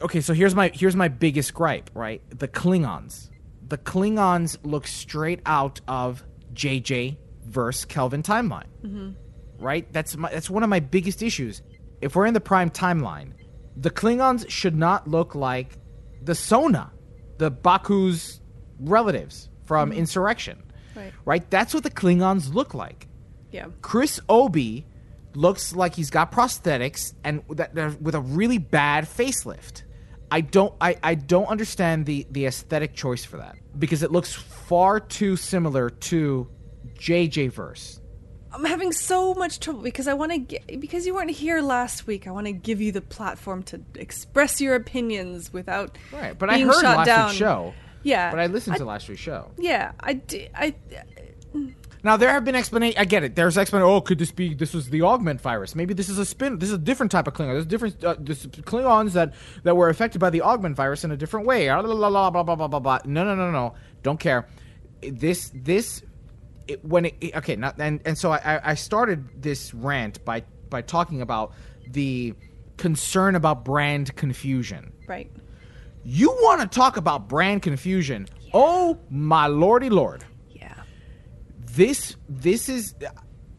okay, 0.01 0.21
so 0.21 0.33
here's 0.33 0.55
my 0.55 0.71
here's 0.73 0.95
my 0.95 1.07
biggest 1.07 1.53
gripe, 1.53 1.89
right? 1.93 2.21
The 2.29 2.47
Klingons 2.47 3.29
the 3.73 3.77
Klingons 3.79 4.57
look 4.63 4.85
straight 4.85 5.41
out 5.47 5.81
of 5.87 6.23
JJ 6.53 7.17
verse 7.45 7.85
Kelvin 7.85 8.21
timeline. 8.21 8.67
Mm-hmm. 8.85 9.11
Right? 9.57 9.91
That's 9.91 10.15
my, 10.15 10.29
that's 10.29 10.47
one 10.47 10.61
of 10.61 10.69
my 10.69 10.79
biggest 10.79 11.23
issues. 11.23 11.63
If 11.99 12.15
we're 12.15 12.27
in 12.27 12.35
the 12.35 12.41
prime 12.41 12.69
timeline, 12.69 13.31
the 13.75 13.89
Klingons 13.89 14.47
should 14.49 14.75
not 14.75 15.07
look 15.07 15.33
like 15.33 15.77
the 16.21 16.33
Son'a, 16.33 16.91
the 17.37 17.51
Ba'ku's 17.51 18.41
relatives 18.79 19.49
from 19.65 19.89
mm-hmm. 19.89 19.99
Insurrection. 19.99 20.63
Right. 20.95 21.13
right? 21.25 21.49
That's 21.49 21.73
what 21.73 21.83
the 21.83 21.89
Klingons 21.89 22.53
look 22.53 22.73
like. 22.73 23.07
Yeah. 23.51 23.67
Chris 23.81 24.19
Obi 24.29 24.85
looks 25.35 25.75
like 25.75 25.95
he's 25.95 26.09
got 26.09 26.31
prosthetics 26.31 27.13
and 27.23 27.43
that, 27.49 28.01
with 28.01 28.15
a 28.15 28.21
really 28.21 28.57
bad 28.57 29.05
facelift. 29.05 29.83
I 30.31 30.41
don't 30.41 30.73
I, 30.81 30.97
I 31.03 31.15
don't 31.15 31.45
understand 31.45 32.07
the 32.07 32.25
the 32.31 32.47
aesthetic 32.47 32.95
choice 32.95 33.23
for 33.23 33.37
that 33.37 33.55
because 33.77 34.01
it 34.01 34.11
looks 34.11 34.33
far 34.33 34.99
too 34.99 35.35
similar 35.35 35.89
to 35.89 36.47
JJ 36.97 37.51
verse. 37.51 38.01
I'm 38.51 38.65
having 38.65 38.91
so 38.91 39.33
much 39.33 39.59
trouble 39.59 39.81
because 39.81 40.07
I 40.07 40.13
want 40.13 40.31
to 40.31 40.37
get 40.37 40.79
because 40.79 41.05
you 41.05 41.15
weren't 41.15 41.31
here 41.31 41.61
last 41.61 42.05
week. 42.05 42.27
I 42.27 42.31
want 42.31 42.45
to 42.47 42.53
give 42.53 42.81
you 42.81 42.91
the 42.91 43.01
platform 43.01 43.63
to 43.63 43.81
express 43.95 44.61
your 44.61 44.75
opinions 44.75 45.51
without 45.51 45.97
right. 46.11 46.37
But 46.37 46.49
I 46.49 46.59
heard 46.59 46.83
last 46.83 47.05
down. 47.05 47.27
week's 47.27 47.37
show. 47.37 47.73
Yeah, 48.03 48.31
but 48.31 48.39
I 48.39 48.47
listened 48.47 48.75
I, 48.75 48.79
to 48.79 48.85
last 48.85 49.09
week's 49.09 49.21
show. 49.21 49.51
Yeah, 49.57 49.93
I 49.99 50.13
did. 50.13 50.51
I. 50.55 50.75
Now 52.03 52.17
there 52.17 52.29
have 52.29 52.43
been 52.43 52.55
explanation. 52.55 52.99
I 52.99 53.05
get 53.05 53.23
it. 53.23 53.35
There's 53.35 53.57
explanation. 53.57 53.89
Oh, 53.89 54.01
could 54.01 54.19
this 54.19 54.31
be? 54.31 54.53
This 54.53 54.73
was 54.73 54.89
the 54.89 55.03
augment 55.03 55.39
virus. 55.39 55.73
Maybe 55.73 55.93
this 55.93 56.09
is 56.09 56.19
a 56.19 56.25
spin. 56.25 56.59
This 56.59 56.69
is 56.69 56.75
a 56.75 56.79
different 56.79 57.13
type 57.13 57.27
of 57.27 57.33
Klingon. 57.33 57.53
There's 57.53 57.65
different 57.65 58.03
uh, 58.03 58.15
this 58.19 58.45
Klingons 58.45 59.13
that 59.13 59.33
that 59.63 59.77
were 59.77 59.87
affected 59.87 60.19
by 60.19 60.29
the 60.29 60.41
augment 60.41 60.75
virus 60.75 61.05
in 61.05 61.11
a 61.11 61.17
different 61.17 61.47
way. 61.47 61.67
Blah 61.67 61.81
blah 61.81 61.95
blah 61.95 62.29
blah 62.43 62.55
blah 62.55 62.67
blah 62.67 62.79
blah. 62.79 62.99
No 63.05 63.23
no 63.23 63.35
no 63.35 63.51
no. 63.51 63.75
Don't 64.01 64.19
care. 64.19 64.47
This 65.01 65.49
this 65.53 66.03
it, 66.67 66.83
when 66.83 67.05
it, 67.05 67.35
okay. 67.35 67.55
Not 67.55 67.79
and 67.79 68.01
and 68.05 68.17
so 68.17 68.33
I 68.33 68.71
I 68.71 68.75
started 68.75 69.41
this 69.41 69.73
rant 69.73 70.25
by 70.25 70.43
by 70.69 70.81
talking 70.81 71.21
about 71.21 71.53
the 71.87 72.33
concern 72.75 73.35
about 73.35 73.63
brand 73.63 74.13
confusion. 74.15 74.91
Right. 75.07 75.31
You 76.03 76.29
want 76.41 76.61
to 76.61 76.67
talk 76.67 76.97
about 76.97 77.27
brand 77.27 77.61
confusion? 77.61 78.27
Yeah. 78.41 78.51
Oh 78.53 78.99
my 79.09 79.47
lordy 79.47 79.89
lord! 79.89 80.23
Yeah. 80.49 80.73
This 81.59 82.15
this 82.27 82.69
is 82.69 82.93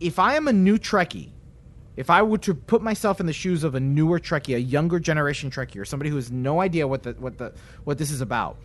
if 0.01 0.19
I 0.19 0.35
am 0.35 0.49
a 0.49 0.53
new 0.53 0.79
Trekkie, 0.79 1.33
if 1.97 2.11
I 2.11 2.23
were 2.23 2.39
to 2.39 2.55
put 2.55 2.83
myself 2.83 3.21
in 3.21 3.27
the 3.27 3.33
shoes 3.33 3.65
of 3.65 3.75
a 3.75 3.81
newer 3.81 4.21
Trekkie, 4.21 4.55
a 4.55 4.61
younger 4.61 5.01
generation 5.01 5.51
Trekkie, 5.51 5.81
or 5.81 5.85
somebody 5.85 6.11
who 6.11 6.17
has 6.17 6.31
no 6.31 6.61
idea 6.61 6.87
what 6.87 7.03
the 7.03 7.13
what 7.13 7.39
the 7.39 7.55
what 7.85 7.99
this 7.99 8.11
is 8.11 8.21
about, 8.21 8.59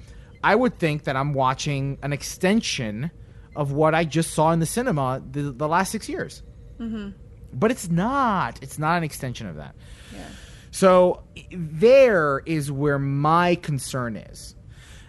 I 0.43 0.55
would 0.55 0.77
think 0.77 1.03
that 1.05 1.15
I'm 1.15 1.33
watching 1.33 1.97
an 2.01 2.13
extension 2.13 3.11
of 3.55 3.71
what 3.71 3.95
I 3.95 4.03
just 4.05 4.33
saw 4.33 4.51
in 4.51 4.59
the 4.59 4.65
cinema 4.65 5.21
the, 5.31 5.51
the 5.51 5.67
last 5.67 5.91
six 5.91 6.09
years. 6.09 6.43
Mm-hmm. 6.79 7.09
But 7.53 7.71
it's 7.71 7.89
not. 7.89 8.59
It's 8.61 8.77
not 8.77 8.97
an 8.97 9.03
extension 9.03 9.47
of 9.47 9.55
that. 9.55 9.75
Yeah. 10.13 10.27
So 10.71 11.23
there 11.51 12.39
is 12.45 12.71
where 12.71 12.99
my 12.99 13.55
concern 13.55 14.15
is. 14.15 14.55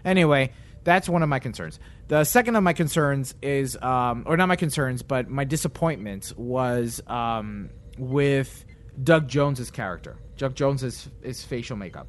Anyway, 0.05 0.53
that's 0.85 1.09
one 1.09 1.23
of 1.23 1.29
my 1.29 1.39
concerns. 1.39 1.79
The 2.09 2.25
second 2.25 2.57
of 2.57 2.63
my 2.63 2.73
concerns 2.73 3.35
is, 3.43 3.77
um, 3.81 4.25
or 4.27 4.37
not 4.37 4.49
my 4.49 4.57
concerns, 4.57 5.03
but 5.03 5.29
my 5.29 5.45
disappointment 5.45 6.33
was 6.37 7.01
um, 7.07 7.71
with 7.99 8.65
Doug 9.03 9.29
Jones's 9.29 9.71
character. 9.71 10.17
Doug 10.37 10.55
Jones's 10.55 11.09
his 11.23 11.45
facial 11.45 11.77
makeup. 11.77 12.09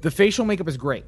The 0.00 0.10
facial 0.10 0.44
makeup 0.44 0.68
is 0.68 0.76
great, 0.76 1.04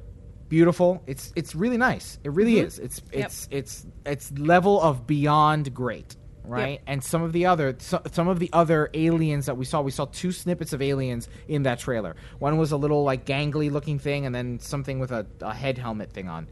beautiful. 0.49 1.03
It's 1.05 1.31
it's 1.35 1.53
really 1.53 1.77
nice. 1.77 2.17
It 2.23 2.31
really 2.31 2.55
mm-hmm. 2.55 2.67
is. 2.67 2.79
It's 2.79 3.01
it's 3.11 3.47
yep. 3.51 3.59
it's 3.59 3.85
it's 4.05 4.31
level 4.39 4.81
of 4.81 5.05
beyond 5.05 5.73
great 5.73 6.15
right? 6.43 6.71
Yep. 6.71 6.81
And 6.87 7.03
some 7.03 7.21
of 7.21 7.33
the 7.33 7.45
other 7.45 7.75
so, 7.79 8.01
some 8.11 8.27
of 8.27 8.39
the 8.39 8.49
other 8.53 8.89
aliens 8.93 9.45
that 9.45 9.57
we 9.57 9.65
saw, 9.65 9.81
we 9.81 9.91
saw 9.91 10.05
two 10.05 10.31
snippets 10.31 10.73
of 10.73 10.81
aliens 10.81 11.29
in 11.47 11.63
that 11.63 11.79
trailer. 11.79 12.15
One 12.39 12.57
was 12.57 12.71
a 12.71 12.77
little 12.77 13.03
like 13.03 13.25
gangly 13.25 13.71
looking 13.71 13.99
thing, 13.99 14.25
and 14.25 14.33
then 14.33 14.59
something 14.59 14.99
with 14.99 15.11
a, 15.11 15.25
a 15.41 15.53
head 15.53 15.77
helmet 15.77 16.11
thing 16.11 16.29
on. 16.29 16.47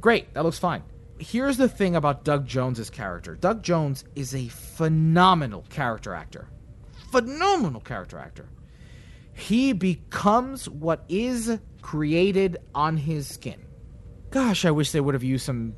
Great, 0.00 0.32
that 0.34 0.44
looks 0.44 0.58
fine. 0.58 0.82
Here's 1.18 1.56
the 1.56 1.68
thing 1.68 1.96
about 1.96 2.24
Doug 2.24 2.46
Jones's 2.46 2.90
character. 2.90 3.34
Doug 3.34 3.62
Jones 3.62 4.04
is 4.14 4.34
a 4.34 4.48
phenomenal 4.48 5.64
character 5.70 6.14
actor. 6.14 6.48
Phenomenal 7.10 7.80
character 7.80 8.18
actor. 8.18 8.48
He 9.32 9.72
becomes 9.72 10.68
what 10.68 11.04
is 11.08 11.58
created 11.80 12.58
on 12.74 12.96
his 12.96 13.26
skin. 13.26 13.62
Gosh, 14.30 14.64
I 14.64 14.70
wish 14.70 14.92
they 14.92 15.00
would 15.00 15.14
have 15.14 15.22
used 15.24 15.46
some 15.46 15.74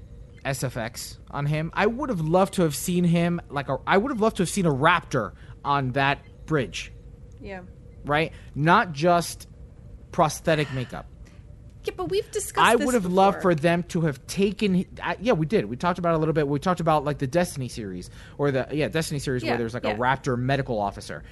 SFX 0.49 1.18
on 1.30 1.46
him. 1.46 1.70
I 1.74 1.86
would 1.86 2.09
have 2.09 2.20
loved 2.20 2.55
to 2.55 2.62
have 2.62 2.74
seen 2.74 3.05
him 3.05 3.40
like 3.51 3.68
a 3.68 3.78
I 3.86 3.99
would 3.99 4.11
have 4.11 4.20
loved 4.20 4.36
to 4.36 4.42
have 4.42 4.49
seen 4.49 4.66
a 4.66 4.72
raptor 4.72 5.32
on 5.64 5.92
that 5.92 6.20
bridge. 6.46 6.92
Yeah. 7.40 7.62
Right? 8.05 8.32
Not 8.55 8.92
just 8.92 9.46
prosthetic 10.11 10.72
makeup. 10.72 11.07
Yeah, 11.84 11.94
but 11.96 12.11
we've 12.11 12.30
discussed. 12.30 12.66
I 12.66 12.76
would 12.76 12.94
have 12.94 13.05
before. 13.05 13.16
loved 13.16 13.42
for 13.42 13.55
them 13.55 13.82
to 13.84 14.03
have 14.03 14.26
taken. 14.26 14.84
Uh, 15.03 15.14
yeah, 15.20 15.32
we 15.32 15.46
did. 15.46 15.66
We 15.66 15.76
talked 15.76 15.99
about 15.99 16.12
it 16.12 16.16
a 16.16 16.18
little 16.18 16.34
bit. 16.34 16.49
We 16.49 16.59
talked 16.59 16.80
about 16.80 17.05
like 17.05 17.18
the 17.18 17.26
Destiny 17.26 17.68
series 17.68 18.11
or 18.36 18.51
the 18.51 18.66
yeah 18.72 18.88
Destiny 18.88 19.20
series 19.20 19.42
yeah, 19.42 19.53
where 19.53 19.59
there's 19.59 19.74
like 19.74 19.84
yeah. 19.84 19.92
a 19.92 19.96
Raptor 19.96 20.36
medical 20.38 20.78
officer. 20.78 21.22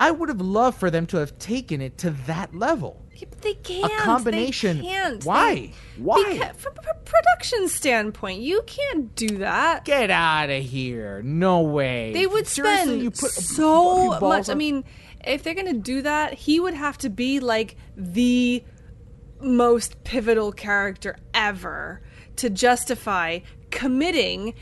I 0.00 0.10
would 0.10 0.28
have 0.28 0.40
loved 0.40 0.78
for 0.78 0.90
them 0.90 1.06
to 1.08 1.18
have 1.18 1.38
taken 1.38 1.80
it 1.80 1.98
to 1.98 2.10
that 2.26 2.54
level. 2.54 3.04
Yeah, 3.14 3.26
but 3.30 3.42
they 3.42 3.54
can't. 3.54 3.92
A 3.92 3.96
combination. 3.98 4.78
They 4.78 4.84
can't. 4.84 5.24
Why? 5.24 5.54
They- 5.54 5.72
Why? 5.98 6.24
Because, 6.32 6.56
from 6.56 6.74
a 6.90 6.94
production 7.04 7.68
standpoint, 7.68 8.40
you 8.40 8.62
can't 8.66 9.14
do 9.14 9.38
that. 9.38 9.84
Get 9.84 10.10
out 10.10 10.50
of 10.50 10.62
here! 10.62 11.22
No 11.22 11.60
way. 11.60 12.12
They 12.12 12.26
would 12.26 12.46
Seriously, 12.46 12.84
spend 12.86 13.02
you 13.02 13.10
put 13.10 13.30
so 13.30 14.18
much. 14.18 14.48
I 14.48 14.54
mean, 14.54 14.84
if 15.24 15.42
they're 15.42 15.54
gonna 15.54 15.72
do 15.74 16.02
that, 16.02 16.34
he 16.34 16.58
would 16.58 16.74
have 16.74 16.98
to 16.98 17.10
be 17.10 17.38
like 17.38 17.76
the 17.96 18.64
most 19.40 20.02
pivotal 20.04 20.52
character 20.52 21.16
ever 21.34 22.00
to 22.36 22.48
justify 22.50 23.40
committing 23.70 24.54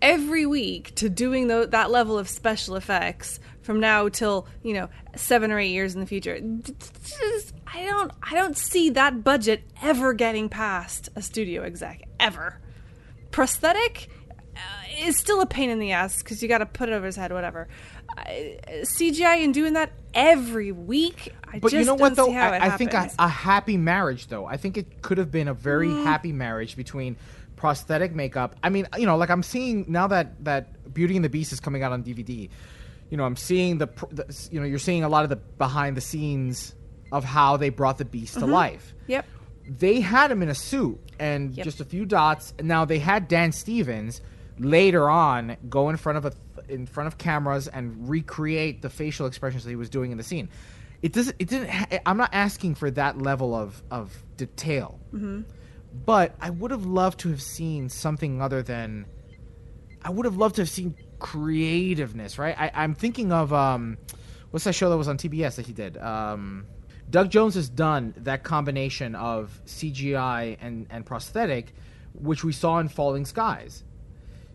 every 0.00 0.44
week 0.46 0.94
to 0.96 1.08
doing 1.08 1.46
tho- 1.48 1.66
that 1.66 1.90
level 1.90 2.18
of 2.18 2.28
special 2.28 2.74
effects 2.76 3.38
from 3.62 3.80
now 3.80 4.08
till 4.08 4.46
you 4.62 4.74
know 4.74 4.88
seven 5.16 5.50
or 5.52 5.58
eight 5.58 5.70
years 5.70 5.94
in 5.94 6.00
the 6.00 6.06
future. 6.06 6.38
Just- 6.40 7.54
I 7.74 7.86
don't, 7.86 8.12
I 8.22 8.34
don't 8.34 8.54
see 8.56 8.90
that 8.90 9.24
budget 9.24 9.62
ever 9.82 10.12
getting 10.12 10.50
past 10.50 11.08
a 11.16 11.22
studio 11.22 11.62
exec 11.62 12.02
ever. 12.20 12.58
Prosthetic 13.30 14.08
uh, 14.54 14.58
is 15.06 15.16
still 15.16 15.40
a 15.40 15.46
pain 15.46 15.70
in 15.70 15.78
the 15.78 15.92
ass 15.92 16.22
because 16.22 16.42
you 16.42 16.48
got 16.48 16.58
to 16.58 16.66
put 16.66 16.90
it 16.90 16.92
over 16.92 17.06
his 17.06 17.16
head, 17.16 17.32
whatever. 17.32 17.68
Uh, 18.16 18.24
CGI 18.82 19.42
and 19.42 19.54
doing 19.54 19.72
that 19.72 19.90
every 20.12 20.70
week, 20.70 21.34
I 21.48 21.60
But 21.60 21.70
just 21.72 21.80
you 21.80 21.86
know 21.86 21.94
what 21.94 22.14
though? 22.14 22.30
I, 22.30 22.66
I 22.66 22.76
think 22.76 22.92
a, 22.92 23.10
a 23.18 23.28
happy 23.28 23.78
marriage 23.78 24.26
though. 24.26 24.44
I 24.44 24.58
think 24.58 24.76
it 24.76 25.00
could 25.00 25.16
have 25.16 25.30
been 25.30 25.48
a 25.48 25.54
very 25.54 25.88
Mm. 25.88 26.04
happy 26.04 26.32
marriage 26.32 26.76
between 26.76 27.16
prosthetic 27.56 28.14
makeup. 28.14 28.54
I 28.62 28.68
mean, 28.68 28.86
you 28.98 29.06
know, 29.06 29.16
like 29.16 29.30
I'm 29.30 29.42
seeing 29.42 29.86
now 29.88 30.08
that 30.08 30.44
that 30.44 30.92
Beauty 30.92 31.16
and 31.16 31.24
the 31.24 31.30
Beast 31.30 31.52
is 31.52 31.60
coming 31.60 31.82
out 31.82 31.92
on 31.92 32.02
DVD. 32.02 32.50
You 33.12 33.18
know, 33.18 33.24
I'm 33.24 33.36
seeing 33.36 33.76
the, 33.76 33.88
the 34.10 34.48
you 34.50 34.58
know, 34.58 34.64
you're 34.64 34.78
seeing 34.78 35.04
a 35.04 35.08
lot 35.10 35.22
of 35.24 35.28
the 35.28 35.36
behind 35.36 35.98
the 35.98 36.00
scenes 36.00 36.74
of 37.12 37.24
how 37.24 37.58
they 37.58 37.68
brought 37.68 37.98
the 37.98 38.06
Beast 38.06 38.32
to 38.38 38.46
Mhm. 38.46 38.50
life. 38.52 38.94
Yep. 39.06 39.26
They 39.68 40.00
had 40.00 40.30
him 40.30 40.42
in 40.42 40.48
a 40.48 40.54
suit 40.54 40.98
and 41.18 41.54
Yep. 41.54 41.62
just 41.64 41.78
a 41.82 41.84
few 41.84 42.06
dots. 42.06 42.54
Now 42.62 42.86
they 42.86 42.98
had 42.98 43.28
Dan 43.28 43.52
Stevens 43.52 44.22
later 44.58 45.10
on 45.10 45.58
go 45.68 45.90
in 45.90 45.98
front 45.98 46.16
of 46.16 46.24
a 46.24 46.32
in 46.72 46.86
front 46.86 47.06
of 47.06 47.18
cameras 47.18 47.68
and 47.68 48.08
recreate 48.08 48.80
the 48.80 48.88
facial 48.88 49.26
expressions 49.26 49.64
that 49.64 49.70
he 49.70 49.76
was 49.76 49.90
doing 49.90 50.10
in 50.10 50.16
the 50.16 50.24
scene. 50.24 50.48
It 51.02 51.12
doesn't. 51.12 51.36
It 51.38 51.48
didn't. 51.48 51.68
Ha- 51.68 51.98
I'm 52.06 52.16
not 52.16 52.30
asking 52.32 52.76
for 52.76 52.90
that 52.92 53.18
level 53.20 53.54
of 53.54 53.82
of 53.90 54.22
detail, 54.38 54.98
Mhm. 55.14 55.44
but 56.06 56.34
I 56.40 56.48
would 56.48 56.70
have 56.70 56.86
loved 56.86 57.20
to 57.20 57.28
have 57.28 57.42
seen 57.42 57.90
something 57.90 58.40
other 58.40 58.62
than. 58.62 59.04
I 60.02 60.08
would 60.08 60.24
have 60.24 60.38
loved 60.38 60.54
to 60.56 60.62
have 60.62 60.70
seen 60.70 60.94
creativeness, 61.22 62.36
right? 62.36 62.54
I, 62.58 62.70
I'm 62.74 62.94
thinking 62.94 63.32
of 63.32 63.52
um, 63.54 63.96
what's 64.50 64.64
that 64.64 64.74
show 64.74 64.90
that 64.90 64.98
was 64.98 65.08
on 65.08 65.16
TBS 65.16 65.54
that 65.54 65.66
he 65.66 65.72
did? 65.72 65.96
Um, 65.96 66.66
Doug 67.08 67.30
Jones 67.30 67.54
has 67.54 67.68
done 67.68 68.12
that 68.18 68.42
combination 68.42 69.14
of 69.14 69.60
CGI 69.64 70.58
and, 70.60 70.86
and 70.90 71.06
prosthetic, 71.06 71.74
which 72.12 72.42
we 72.42 72.52
saw 72.52 72.78
in 72.80 72.88
Falling 72.88 73.24
Skies. 73.24 73.84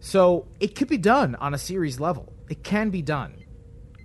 So 0.02 0.46
it 0.60 0.76
could 0.76 0.90
be 0.90 0.98
done 0.98 1.36
on 1.36 1.54
a 1.54 1.58
series 1.58 2.00
level. 2.00 2.34
It 2.50 2.64
can 2.64 2.90
be 2.90 3.02
done. 3.02 3.34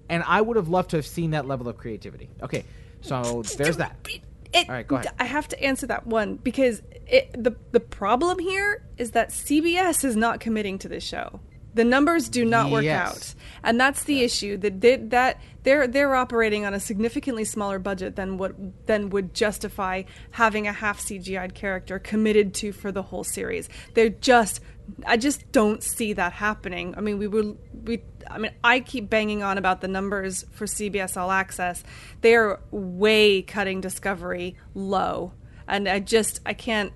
And 0.09 0.23
I 0.27 0.41
would 0.41 0.57
have 0.57 0.69
loved 0.69 0.91
to 0.91 0.97
have 0.97 1.07
seen 1.07 1.33
that 1.33 1.47
level 1.47 1.69
of 1.69 1.77
creativity. 1.77 2.31
Okay, 2.43 2.65
so 3.01 3.43
there's 3.57 3.79
that. 3.79 3.97
It, 4.53 4.69
All 4.69 4.75
right, 4.75 4.87
go 4.87 4.97
ahead. 4.97 5.13
I 5.19 5.25
have 5.25 5.49
to 5.49 5.63
answer 5.63 5.87
that 5.87 6.07
one 6.07 6.37
because 6.37 6.83
it, 7.07 7.33
the 7.33 7.57
the 7.71 7.81
problem 7.81 8.39
here 8.39 8.87
is 8.99 9.13
that 9.13 9.31
CBS 9.31 10.05
is 10.05 10.15
not 10.15 10.41
committing 10.41 10.79
to 10.81 10.89
this 10.89 11.03
show. 11.03 11.41
The 11.75 11.85
numbers 11.85 12.29
do 12.29 12.45
not 12.45 12.71
work 12.71 12.85
Yes. 12.85 13.09
out, 13.09 13.35
and 13.65 13.81
that's 13.81 14.05
the 14.05 14.23
issue. 14.23 14.57
That 14.59 14.81
they, 14.81 14.97
that 14.97 15.41
they're 15.63 15.87
they're 15.87 16.15
operating 16.15 16.67
on 16.67 16.75
a 16.75 16.81
significantly 16.81 17.45
smaller 17.45 17.79
budget 17.79 18.17
than 18.17 18.37
what 18.37 18.55
than 18.87 19.11
would 19.11 19.33
justify 19.35 20.03
having 20.33 20.67
a 20.67 20.73
half 20.73 21.01
CGI'd 21.01 21.55
character 21.55 21.99
committed 21.99 22.53
to 22.55 22.73
for 22.73 22.93
the 22.93 23.03
whole 23.03 23.25
series. 23.25 23.69
They're 23.95 24.11
just 24.11 24.61
I 25.07 25.17
just 25.17 25.51
don't 25.53 25.83
see 25.83 26.13
that 26.15 26.33
happening. 26.33 26.95
I 26.97 27.01
mean, 27.01 27.19
we 27.19 27.27
will 27.27 27.57
we 27.85 28.03
I 28.31 28.39
mean, 28.39 28.53
I 28.63 28.81
keep 28.81 29.09
banging 29.09 29.43
on 29.43 29.57
about 29.59 29.81
the 29.81 29.89
numbers 29.89 30.45
for 30.53 30.67
CBS 30.67 31.17
All 31.17 31.31
Access. 31.31 31.83
They 32.21 32.35
are 32.35 32.61
way 32.71 33.43
cutting 33.43 33.81
Discovery 33.81 34.57
low. 34.75 35.33
And 35.69 35.89
I 35.89 36.01
just 36.01 36.41
I 36.45 36.53
can't 36.55 36.93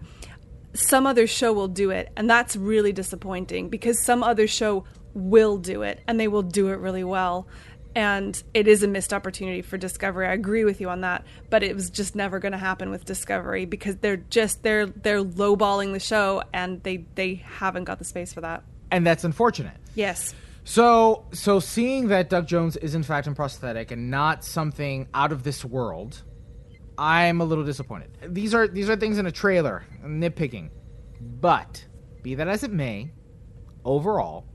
some 0.79 1.07
other 1.07 1.27
show 1.27 1.53
will 1.53 1.69
do 1.69 1.91
it 1.91 2.11
and 2.17 2.29
that's 2.29 2.57
really 2.57 2.93
disappointing 2.93 3.69
because 3.69 4.03
some 4.03 4.23
other 4.23 4.47
show 4.47 4.85
will 5.15 5.57
do 5.57 5.83
it 5.83 6.01
and 6.07 6.21
they 6.21 6.29
will 6.29 6.43
do 6.43 6.69
it 6.69 6.79
really 6.79 7.05
well. 7.05 7.47
And 7.95 8.43
it 8.53 8.69
is 8.69 8.83
a 8.83 8.89
missed 8.89 9.15
opportunity 9.15 9.63
for 9.63 9.79
discovery. 9.79 10.27
I 10.27 10.35
agree 10.35 10.65
with 10.65 10.81
you 10.81 10.91
on 10.91 11.01
that 11.01 11.25
but 11.51 11.63
it 11.63 11.75
was 11.75 11.91
just 11.91 12.15
never 12.15 12.39
going 12.39 12.53
to 12.53 12.59
happen 12.59 12.91
with 12.91 13.05
discovery 13.05 13.65
because 13.65 13.97
they're 13.97 14.19
just 14.19 14.63
they're 14.63 14.87
they're 14.87 15.25
lowballing 15.25 15.93
the 15.93 16.01
show 16.01 16.43
and 16.53 16.83
they 16.83 17.07
they 17.15 17.37
haven't 17.37 17.85
got 17.85 17.99
the 17.99 18.05
space 18.05 18.33
for 18.33 18.43
that. 18.43 18.63
And 18.91 19.07
that's 19.07 19.25
unfortunate. 19.25 19.77
yes. 19.95 20.35
So, 20.69 21.25
so 21.33 21.61
seeing 21.61 22.09
that 22.09 22.29
Doug 22.29 22.49
Jones 22.49 22.77
is 22.77 22.97
in 22.97 23.05
fact 23.05 23.29
in 23.29 23.37
prosthetic 23.37 23.93
and 23.93 24.11
not 24.11 24.45
something 24.45 25.07
out 25.15 25.31
of 25.31 25.45
this 25.45 25.65
world, 25.65 26.25
I'm 26.99 27.41
a 27.41 27.45
little 27.45 27.65
disappointed. 27.65 28.11
These 28.35 28.55
are 28.55 28.67
these 28.69 28.89
are 28.89 28.97
things 28.97 29.19
in 29.19 29.27
a 29.27 29.33
trailer, 29.33 29.85
nitpicking, 30.05 30.71
but 31.21 31.85
be 32.23 32.35
that 32.35 32.49
as 32.49 32.63
it 32.63 32.73
may, 32.73 33.13
overall, 33.85 34.47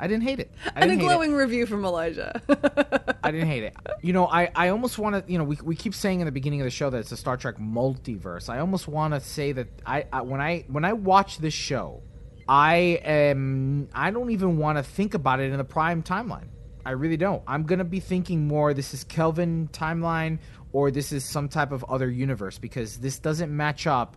I 0.00 0.06
didn't 0.06 0.24
hate 0.24 0.40
it. 0.40 0.52
I 0.66 0.68
and 0.76 0.84
a 0.84 0.86
didn't 0.88 1.00
hate 1.00 1.04
it. 1.04 1.08
glowing 1.08 1.32
review 1.34 1.66
from 1.66 1.84
elijah 1.84 2.40
I 3.22 3.30
didn't 3.30 3.48
hate 3.48 3.64
it. 3.64 3.76
You 4.02 4.12
know, 4.12 4.26
I, 4.26 4.50
I 4.54 4.68
almost 4.68 4.98
want 4.98 5.26
to, 5.26 5.30
you 5.30 5.38
know, 5.38 5.44
we, 5.44 5.58
we 5.62 5.76
keep 5.76 5.94
saying 5.94 6.20
in 6.20 6.26
the 6.26 6.32
beginning 6.32 6.60
of 6.60 6.64
the 6.64 6.70
show 6.70 6.88
that 6.90 6.98
it's 6.98 7.12
a 7.12 7.16
Star 7.16 7.36
Trek 7.36 7.56
multiverse. 7.56 8.48
I 8.48 8.60
almost 8.60 8.88
want 8.88 9.14
to 9.14 9.20
say 9.20 9.52
that 9.52 9.68
I, 9.84 10.06
I 10.12 10.22
when 10.22 10.40
I 10.40 10.64
when 10.68 10.84
I 10.84 10.92
watch 10.92 11.38
this 11.38 11.54
show, 11.54 12.02
I 12.48 13.00
am 13.04 13.88
I 13.92 14.10
don't 14.10 14.30
even 14.30 14.56
want 14.56 14.78
to 14.78 14.84
think 14.84 15.14
about 15.14 15.40
it 15.40 15.50
in 15.50 15.58
the 15.58 15.64
prime 15.64 16.02
timeline. 16.02 16.48
I 16.86 16.92
really 16.92 17.18
don't. 17.18 17.42
I'm 17.46 17.64
going 17.64 17.80
to 17.80 17.84
be 17.84 18.00
thinking 18.00 18.46
more 18.46 18.72
this 18.72 18.94
is 18.94 19.04
Kelvin 19.04 19.68
timeline 19.72 20.38
or 20.72 20.90
this 20.90 21.12
is 21.12 21.24
some 21.24 21.48
type 21.48 21.72
of 21.72 21.84
other 21.88 22.10
universe 22.10 22.58
because 22.58 22.98
this 22.98 23.18
doesn't 23.18 23.54
match 23.54 23.86
up 23.86 24.16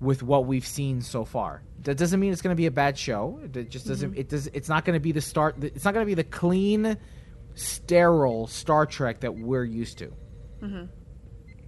with 0.00 0.22
what 0.22 0.46
we've 0.46 0.66
seen 0.66 1.00
so 1.00 1.24
far. 1.24 1.62
That 1.82 1.96
doesn't 1.96 2.18
mean 2.20 2.32
it's 2.32 2.42
going 2.42 2.54
to 2.54 2.60
be 2.60 2.66
a 2.66 2.70
bad 2.70 2.98
show. 2.98 3.40
It 3.42 3.70
just 3.70 3.86
doesn't. 3.86 4.12
Mhm. 4.12 4.18
It 4.18 4.28
does. 4.28 4.48
It's 4.48 4.68
not 4.68 4.84
going 4.84 4.94
to 4.94 5.00
be 5.00 5.12
the 5.12 5.20
start. 5.20 5.62
It's 5.62 5.84
not 5.84 5.94
going 5.94 6.04
to 6.04 6.10
be 6.10 6.14
the 6.14 6.24
clean, 6.24 6.96
sterile 7.54 8.46
Star 8.46 8.86
Trek 8.86 9.20
that 9.20 9.34
we're 9.34 9.64
used 9.64 9.98
to. 9.98 10.06
hmm 10.60 10.84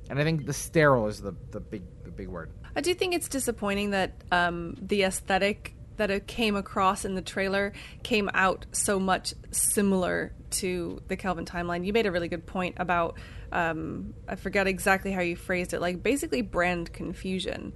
And 0.08 0.18
I 0.18 0.24
think 0.24 0.46
the 0.46 0.52
sterile 0.52 1.06
is 1.08 1.20
the 1.20 1.34
the 1.50 1.60
big 1.60 1.82
the 2.04 2.10
big 2.10 2.28
word. 2.28 2.50
I 2.74 2.80
do 2.80 2.94
think 2.94 3.14
it's 3.14 3.28
disappointing 3.28 3.90
that 3.90 4.22
um, 4.30 4.74
the 4.80 5.02
aesthetic 5.04 5.74
that 5.96 6.10
it 6.10 6.26
came 6.26 6.56
across 6.56 7.04
in 7.06 7.14
the 7.14 7.22
trailer 7.22 7.72
came 8.02 8.28
out 8.34 8.66
so 8.72 8.98
much 9.00 9.32
similar 9.50 10.34
to 10.50 11.00
the 11.08 11.16
Kelvin 11.16 11.46
timeline. 11.46 11.86
You 11.86 11.92
made 11.94 12.04
a 12.06 12.12
really 12.12 12.28
good 12.28 12.44
point 12.46 12.74
about 12.78 13.16
um, 13.52 14.14
I 14.28 14.36
forget 14.36 14.66
exactly 14.66 15.12
how 15.12 15.20
you 15.20 15.36
phrased 15.36 15.72
it, 15.72 15.80
like 15.80 16.02
basically 16.02 16.42
brand 16.42 16.92
confusion, 16.92 17.72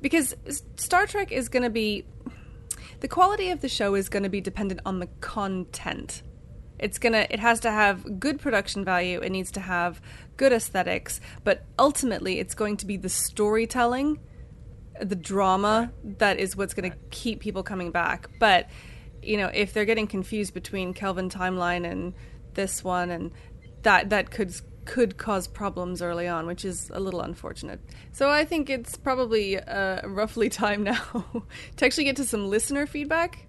because 0.00 0.34
Star 0.76 1.06
Trek 1.06 1.32
is 1.32 1.48
going 1.48 1.62
to 1.62 1.70
be 1.70 2.04
the 3.00 3.08
quality 3.08 3.50
of 3.50 3.60
the 3.60 3.68
show 3.68 3.96
is 3.96 4.08
going 4.08 4.22
to 4.22 4.28
be 4.28 4.40
dependent 4.40 4.80
on 4.86 5.00
the 5.00 5.08
content. 5.20 6.22
It's 6.78 6.98
gonna. 6.98 7.26
It 7.30 7.40
has 7.40 7.60
to 7.60 7.70
have 7.70 8.18
good 8.18 8.40
production 8.40 8.84
value. 8.84 9.20
It 9.20 9.30
needs 9.30 9.50
to 9.52 9.60
have 9.60 10.00
good 10.36 10.52
aesthetics. 10.52 11.20
But 11.44 11.64
ultimately, 11.78 12.38
it's 12.38 12.54
going 12.54 12.76
to 12.78 12.86
be 12.86 12.96
the 12.96 13.08
storytelling, 13.08 14.18
the 15.00 15.16
drama 15.16 15.92
that 16.18 16.38
is 16.38 16.56
what's 16.56 16.74
going 16.74 16.90
to 16.90 16.96
keep 17.10 17.40
people 17.40 17.62
coming 17.62 17.90
back. 17.90 18.28
But 18.38 18.68
you 19.20 19.36
know, 19.36 19.50
if 19.52 19.72
they're 19.72 19.84
getting 19.84 20.06
confused 20.06 20.54
between 20.54 20.94
Kelvin 20.94 21.28
timeline 21.28 21.88
and 21.88 22.14
this 22.54 22.82
one, 22.82 23.10
and 23.10 23.30
that 23.82 24.10
that 24.10 24.30
could 24.30 24.54
could 24.84 25.16
cause 25.16 25.46
problems 25.46 26.02
early 26.02 26.28
on, 26.28 26.46
which 26.46 26.64
is 26.64 26.90
a 26.92 27.00
little 27.00 27.20
unfortunate. 27.20 27.80
So 28.12 28.30
I 28.30 28.44
think 28.44 28.70
it's 28.70 28.96
probably 28.96 29.58
uh, 29.58 30.06
roughly 30.08 30.48
time 30.62 30.82
now 30.82 31.44
to 31.76 31.84
actually 31.84 32.04
get 32.04 32.16
to 32.16 32.24
some 32.24 32.48
listener 32.48 32.86
feedback. 32.86 33.46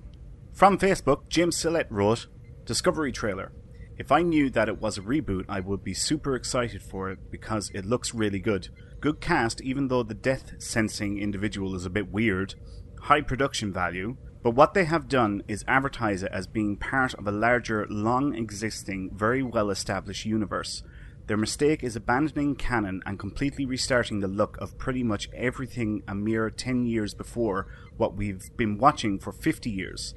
From 0.54 0.78
Facebook, 0.78 1.30
Jim 1.30 1.50
Sillett 1.50 1.88
wrote 1.90 2.28
Discovery 2.66 3.12
trailer. 3.12 3.52
If 3.98 4.12
I 4.12 4.22
knew 4.22 4.50
that 4.52 4.70
it 4.70 4.80
was 4.80 4.98
a 4.98 5.02
reboot, 5.02 5.46
I 5.48 5.60
would 5.60 5.84
be 5.84 5.94
super 5.94 6.36
excited 6.36 6.82
for 6.82 7.12
it 7.12 7.20
because 7.30 7.70
it 7.74 7.86
looks 7.86 8.14
really 8.14 8.40
good. 8.40 8.70
Good 9.00 9.20
cast, 9.20 9.62
even 9.62 9.88
though 9.88 10.04
the 10.04 10.14
death 10.14 10.54
sensing 10.60 11.20
individual 11.20 11.76
is 11.76 11.86
a 11.86 11.92
bit 11.92 12.12
weird. 12.12 12.56
High 13.02 13.22
production 13.22 13.74
value. 13.74 14.18
But 14.42 14.56
what 14.56 14.74
they 14.74 14.86
have 14.86 15.08
done 15.08 15.44
is 15.48 15.64
advertise 15.68 16.24
it 16.24 16.32
as 16.34 16.48
being 16.48 16.76
part 16.76 17.14
of 17.14 17.28
a 17.28 17.32
larger, 17.32 17.88
long 17.90 18.36
existing, 18.36 19.12
very 19.14 19.42
well 19.42 19.70
established 19.70 20.26
universe. 20.26 20.84
Their 21.28 21.38
mistake 21.38 21.84
is 21.84 21.96
abandoning 21.96 22.56
canon 22.56 23.02
and 23.06 23.18
completely 23.18 23.66
restarting 23.66 24.20
the 24.20 24.28
look 24.28 24.58
of 24.58 24.78
pretty 24.78 25.04
much 25.04 25.30
everything 25.34 26.04
a 26.08 26.14
mere 26.14 26.50
10 26.50 26.86
years 26.86 27.14
before 27.14 27.68
what 27.96 28.16
we've 28.16 28.44
been 28.58 28.78
watching 28.78 29.20
for 29.20 29.32
50 29.32 29.70
years. 29.70 30.14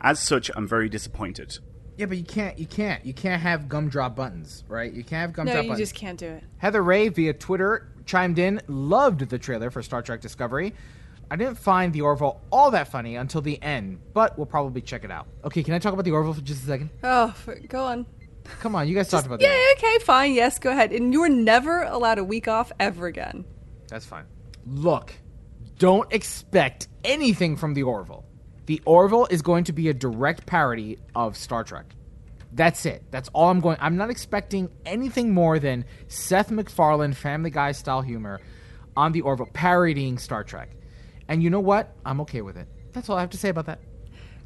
As 0.00 0.18
such, 0.18 0.50
I'm 0.56 0.66
very 0.66 0.88
disappointed. 0.88 1.58
Yeah, 1.96 2.06
but 2.06 2.18
you 2.18 2.24
can't. 2.24 2.58
You 2.58 2.66
can't. 2.66 3.06
You 3.06 3.14
can't 3.14 3.40
have 3.40 3.68
gumdrop 3.68 4.16
buttons, 4.16 4.64
right? 4.68 4.92
You 4.92 5.02
can't 5.02 5.20
have 5.20 5.32
gumdrop 5.32 5.36
buttons. 5.36 5.46
No, 5.46 5.52
gumdrop 5.52 5.64
you 5.64 5.70
buttons. 5.70 5.88
just 5.88 5.94
can't 5.94 6.18
do 6.18 6.26
it. 6.26 6.44
Heather 6.58 6.82
Ray 6.82 7.08
via 7.08 7.32
Twitter 7.32 7.88
chimed 8.04 8.38
in, 8.38 8.60
loved 8.66 9.20
the 9.28 9.38
trailer 9.38 9.70
for 9.70 9.82
Star 9.82 10.02
Trek 10.02 10.20
Discovery. 10.20 10.74
I 11.30 11.36
didn't 11.36 11.58
find 11.58 11.92
the 11.92 12.02
Orville 12.02 12.40
all 12.52 12.70
that 12.72 12.88
funny 12.88 13.16
until 13.16 13.40
the 13.40 13.60
end, 13.62 13.98
but 14.12 14.36
we'll 14.36 14.46
probably 14.46 14.80
check 14.80 15.02
it 15.04 15.10
out. 15.10 15.26
Okay, 15.44 15.62
can 15.62 15.74
I 15.74 15.78
talk 15.78 15.92
about 15.92 16.04
the 16.04 16.12
Orville 16.12 16.34
for 16.34 16.40
just 16.40 16.62
a 16.62 16.66
second? 16.66 16.90
Oh, 17.02 17.32
for, 17.32 17.56
go 17.56 17.82
on. 17.84 18.06
Come 18.60 18.74
on, 18.74 18.88
you 18.88 18.94
guys 18.94 19.08
talked 19.08 19.26
about 19.26 19.40
Yeah, 19.40 19.48
that. 19.48 19.76
Yeah, 19.82 19.88
okay, 19.88 20.04
fine. 20.04 20.32
Yes, 20.34 20.58
go 20.58 20.70
ahead. 20.70 20.92
And 20.92 21.12
you're 21.12 21.28
never 21.28 21.82
allowed 21.82 22.18
a 22.18 22.24
week 22.24 22.48
off 22.48 22.72
ever 22.80 23.06
again. 23.06 23.44
That's 23.88 24.06
fine. 24.06 24.24
Look, 24.66 25.12
don't 25.78 26.12
expect 26.12 26.88
anything 27.04 27.56
from 27.56 27.74
the 27.74 27.82
Orville. 27.84 28.24
The 28.66 28.80
Orville 28.84 29.26
is 29.30 29.42
going 29.42 29.64
to 29.64 29.72
be 29.72 29.88
a 29.88 29.94
direct 29.94 30.46
parody 30.46 30.98
of 31.14 31.36
Star 31.36 31.62
Trek. 31.62 31.86
That's 32.52 32.86
it. 32.86 33.04
That's 33.10 33.28
all 33.34 33.50
I'm 33.50 33.60
going. 33.60 33.76
I'm 33.80 33.96
not 33.96 34.10
expecting 34.10 34.70
anything 34.86 35.32
more 35.34 35.58
than 35.58 35.84
Seth 36.08 36.50
MacFarlane 36.50 37.12
Family 37.12 37.50
Guy 37.50 37.72
style 37.72 38.00
humor 38.02 38.40
on 38.96 39.12
the 39.12 39.20
Orville 39.20 39.48
parodying 39.52 40.18
Star 40.18 40.42
Trek. 40.42 40.70
And 41.28 41.42
you 41.42 41.50
know 41.50 41.60
what? 41.60 41.94
I'm 42.04 42.20
okay 42.22 42.40
with 42.40 42.56
it. 42.56 42.66
That's 42.92 43.10
all 43.10 43.18
I 43.18 43.20
have 43.20 43.30
to 43.30 43.36
say 43.38 43.50
about 43.50 43.66
that. 43.66 43.80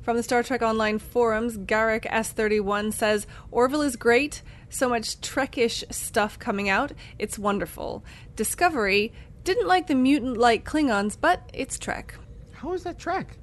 From 0.02 0.16
the 0.16 0.22
Star 0.22 0.42
Trek 0.42 0.62
Online 0.62 0.98
forums, 0.98 1.58
Garrick 1.58 2.04
S31 2.04 2.92
says 2.92 3.26
Orville 3.50 3.82
is 3.82 3.96
great, 3.96 4.42
so 4.70 4.88
much 4.88 5.20
Trekish 5.20 5.84
stuff 5.90 6.38
coming 6.38 6.70
out. 6.70 6.92
It's 7.18 7.38
wonderful. 7.38 8.02
Discovery 8.34 9.12
didn't 9.44 9.66
like 9.66 9.88
the 9.88 9.94
mutant 9.94 10.38
like 10.38 10.64
Klingons, 10.64 11.18
but 11.20 11.50
it's 11.52 11.78
Trek. 11.78 12.14
How 12.52 12.72
is 12.72 12.84
that 12.84 12.98
Trek? 12.98 13.36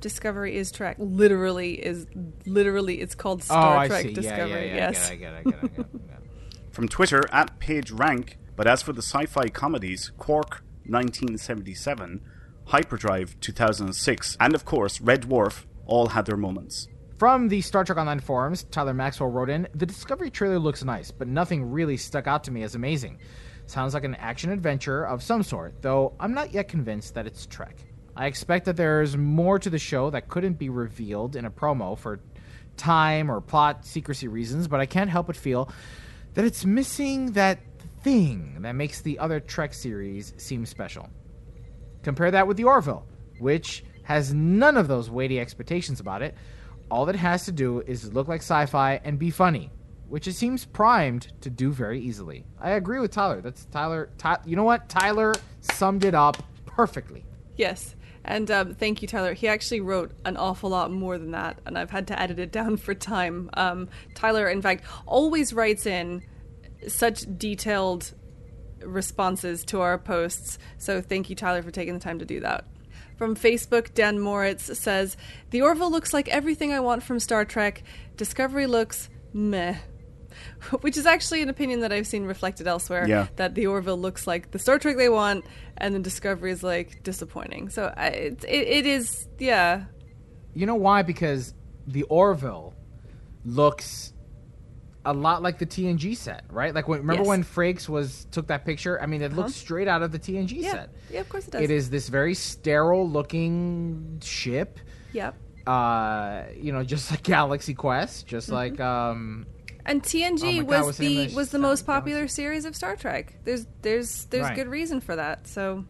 Discovery 0.00 0.56
is 0.56 0.70
Trek. 0.70 0.96
Literally 0.98 1.74
is 1.84 2.06
literally 2.46 3.00
it's 3.00 3.14
called 3.14 3.40
oh, 3.40 3.44
Star 3.44 3.78
I 3.78 3.88
Trek 3.88 4.02
see. 4.02 4.12
Discovery. 4.12 4.50
Yeah, 4.50 4.56
yeah, 4.58 4.64
yeah. 4.64 4.76
yes. 4.76 5.10
I 5.10 5.16
get 5.16 5.32
it. 5.32 5.36
I 5.36 5.42
get 5.42 5.52
it. 5.52 5.56
I 5.56 5.66
get 5.66 5.78
it. 5.78 5.86
I 5.94 5.98
get 5.98 6.16
it. 6.18 6.70
From 6.70 6.88
Twitter 6.88 7.22
at 7.32 7.58
Page 7.58 7.90
Rank, 7.90 8.38
but 8.56 8.66
as 8.66 8.82
for 8.82 8.92
the 8.92 9.02
sci-fi 9.02 9.48
comedies, 9.48 10.12
Quark 10.18 10.62
1977, 10.86 12.20
Hyperdrive 12.66 13.38
2006, 13.40 14.36
and 14.40 14.54
of 14.54 14.64
course 14.64 15.00
Red 15.00 15.22
Dwarf 15.22 15.64
all 15.86 16.06
had 16.06 16.26
their 16.26 16.36
moments. 16.36 16.88
From 17.18 17.48
the 17.48 17.60
Star 17.60 17.84
Trek 17.84 17.98
Online 17.98 18.20
forums, 18.20 18.64
Tyler 18.64 18.92
Maxwell 18.92 19.30
wrote 19.30 19.48
in 19.48 19.68
The 19.74 19.86
Discovery 19.86 20.30
trailer 20.30 20.58
looks 20.58 20.82
nice, 20.82 21.10
but 21.10 21.28
nothing 21.28 21.70
really 21.70 21.96
stuck 21.96 22.26
out 22.26 22.44
to 22.44 22.50
me 22.50 22.62
as 22.64 22.74
amazing. 22.74 23.18
Sounds 23.66 23.94
like 23.94 24.04
an 24.04 24.16
action 24.16 24.50
adventure 24.50 25.06
of 25.06 25.22
some 25.22 25.42
sort, 25.42 25.80
though 25.80 26.14
I'm 26.18 26.34
not 26.34 26.52
yet 26.52 26.68
convinced 26.68 27.14
that 27.14 27.26
it's 27.26 27.46
Trek. 27.46 27.76
I 28.16 28.26
expect 28.26 28.66
that 28.66 28.76
there's 28.76 29.16
more 29.16 29.58
to 29.58 29.70
the 29.70 29.78
show 29.78 30.10
that 30.10 30.28
couldn't 30.28 30.58
be 30.58 30.68
revealed 30.68 31.36
in 31.36 31.44
a 31.44 31.50
promo 31.50 31.96
for 31.96 32.20
time 32.76 33.30
or 33.30 33.40
plot 33.40 33.86
secrecy 33.86 34.28
reasons, 34.28 34.68
but 34.68 34.80
I 34.80 34.86
can't 34.86 35.10
help 35.10 35.28
but 35.28 35.36
feel 35.36 35.70
that 36.34 36.44
it's 36.44 36.64
missing 36.64 37.32
that 37.32 37.60
thing 38.02 38.58
that 38.62 38.74
makes 38.74 39.00
the 39.00 39.18
other 39.18 39.40
Trek 39.40 39.72
series 39.72 40.34
seem 40.36 40.66
special. 40.66 41.08
Compare 42.02 42.32
that 42.32 42.46
with 42.46 42.56
the 42.56 42.64
Orville, 42.64 43.06
which 43.38 43.84
has 44.04 44.32
none 44.32 44.76
of 44.76 44.88
those 44.88 45.10
weighty 45.10 45.40
expectations 45.40 46.00
about 46.00 46.22
it. 46.22 46.34
All 46.90 47.08
it 47.08 47.16
has 47.16 47.44
to 47.46 47.52
do 47.52 47.80
is 47.80 48.12
look 48.12 48.28
like 48.28 48.40
sci 48.40 48.66
fi 48.66 49.00
and 49.04 49.18
be 49.18 49.30
funny, 49.30 49.70
which 50.08 50.28
it 50.28 50.34
seems 50.34 50.64
primed 50.64 51.32
to 51.40 51.50
do 51.50 51.72
very 51.72 52.00
easily. 52.00 52.44
I 52.60 52.70
agree 52.70 53.00
with 53.00 53.10
Tyler. 53.10 53.40
That's 53.40 53.64
Tyler. 53.66 54.10
Ty, 54.18 54.38
you 54.44 54.56
know 54.56 54.64
what? 54.64 54.88
Tyler 54.88 55.34
summed 55.60 56.04
it 56.04 56.14
up 56.14 56.42
perfectly. 56.66 57.24
Yes. 57.56 57.96
And 58.24 58.50
um, 58.50 58.74
thank 58.74 59.02
you, 59.02 59.08
Tyler. 59.08 59.34
He 59.34 59.48
actually 59.48 59.80
wrote 59.80 60.12
an 60.24 60.36
awful 60.36 60.70
lot 60.70 60.90
more 60.90 61.18
than 61.18 61.32
that, 61.32 61.58
and 61.66 61.76
I've 61.78 61.90
had 61.90 62.06
to 62.08 62.20
edit 62.20 62.38
it 62.38 62.52
down 62.52 62.76
for 62.78 62.94
time. 62.94 63.50
Um, 63.54 63.88
Tyler, 64.14 64.48
in 64.48 64.62
fact, 64.62 64.84
always 65.06 65.52
writes 65.52 65.86
in 65.86 66.22
such 66.88 67.24
detailed 67.38 68.12
responses 68.82 69.64
to 69.64 69.80
our 69.80 69.98
posts. 69.98 70.58
So 70.78 71.00
thank 71.00 71.30
you, 71.30 71.36
Tyler, 71.36 71.62
for 71.62 71.70
taking 71.70 71.94
the 71.94 72.00
time 72.00 72.18
to 72.18 72.24
do 72.24 72.40
that. 72.40 72.64
From 73.16 73.36
Facebook, 73.36 73.94
Dan 73.94 74.18
Moritz 74.18 74.78
says 74.78 75.16
The 75.50 75.62
Orville 75.62 75.90
looks 75.90 76.12
like 76.12 76.28
everything 76.28 76.72
I 76.72 76.80
want 76.80 77.02
from 77.02 77.20
Star 77.20 77.44
Trek. 77.44 77.82
Discovery 78.16 78.66
looks 78.66 79.08
meh. 79.32 79.76
Which 80.80 80.96
is 80.96 81.06
actually 81.06 81.42
an 81.42 81.48
opinion 81.48 81.80
that 81.80 81.92
I've 81.92 82.06
seen 82.06 82.24
reflected 82.24 82.66
elsewhere. 82.66 83.06
Yeah. 83.08 83.28
That 83.36 83.54
the 83.54 83.66
Orville 83.68 83.98
looks 83.98 84.26
like 84.26 84.50
the 84.50 84.58
Star 84.58 84.78
Trek 84.78 84.96
they 84.96 85.08
want, 85.08 85.44
and 85.76 85.94
the 85.94 86.00
Discovery 86.00 86.50
is 86.50 86.62
like 86.62 87.02
disappointing. 87.02 87.68
So 87.68 87.92
I, 87.96 88.06
it, 88.08 88.44
it, 88.44 88.68
it 88.68 88.86
is, 88.86 89.28
yeah. 89.38 89.84
You 90.54 90.66
know 90.66 90.74
why? 90.74 91.02
Because 91.02 91.54
the 91.86 92.02
Orville 92.04 92.74
looks 93.44 94.13
a 95.06 95.12
lot 95.12 95.42
like 95.42 95.58
the 95.58 95.66
TNG 95.66 96.16
set, 96.16 96.44
right? 96.50 96.74
Like 96.74 96.88
when, 96.88 97.00
remember 97.00 97.22
Yes. 97.22 97.28
when 97.28 97.44
Frakes 97.44 97.88
was 97.88 98.26
took 98.30 98.46
that 98.48 98.64
picture? 98.64 99.00
I 99.02 99.06
mean, 99.06 99.20
it 99.22 99.32
looks 99.32 99.50
Uh-huh. 99.50 99.58
straight 99.58 99.88
out 99.88 100.02
of 100.02 100.12
the 100.12 100.18
TNG 100.18 100.62
Yeah. 100.62 100.72
set. 100.72 100.90
Yeah, 101.10 101.20
of 101.20 101.28
course 101.28 101.46
it 101.46 101.50
does. 101.52 101.62
It 101.62 101.70
is 101.70 101.90
this 101.90 102.08
very 102.08 102.34
sterile 102.34 103.08
looking 103.08 104.20
ship. 104.22 104.78
Yep. 105.12 105.34
Uh, 105.66 106.42
you 106.60 106.72
know, 106.72 106.82
just 106.84 107.10
like 107.10 107.22
Galaxy 107.34 107.74
Quest, 107.74 108.26
just 108.26 108.48
Mm-hmm. 108.48 108.54
like 108.54 108.80
um. 108.80 109.46
And 109.86 110.02
TNG 110.02 110.42
Oh 110.42 110.46
my 110.46 110.58
God, 110.60 110.66
was 110.68 110.86
what's 110.86 110.98
the 110.98 111.26
the 111.26 111.34
was 111.36 111.50
the 111.50 111.58
most 111.58 111.84
popular 111.84 112.26
series 112.26 112.64
of 112.64 112.74
Star 112.74 112.96
Trek. 112.96 113.34
There's 113.44 113.66
there's 113.82 114.24
there's 114.26 114.44
Right. 114.44 114.56
good 114.56 114.68
reason 114.68 115.00
for 115.02 115.14
that. 115.16 115.46
So 115.46 115.84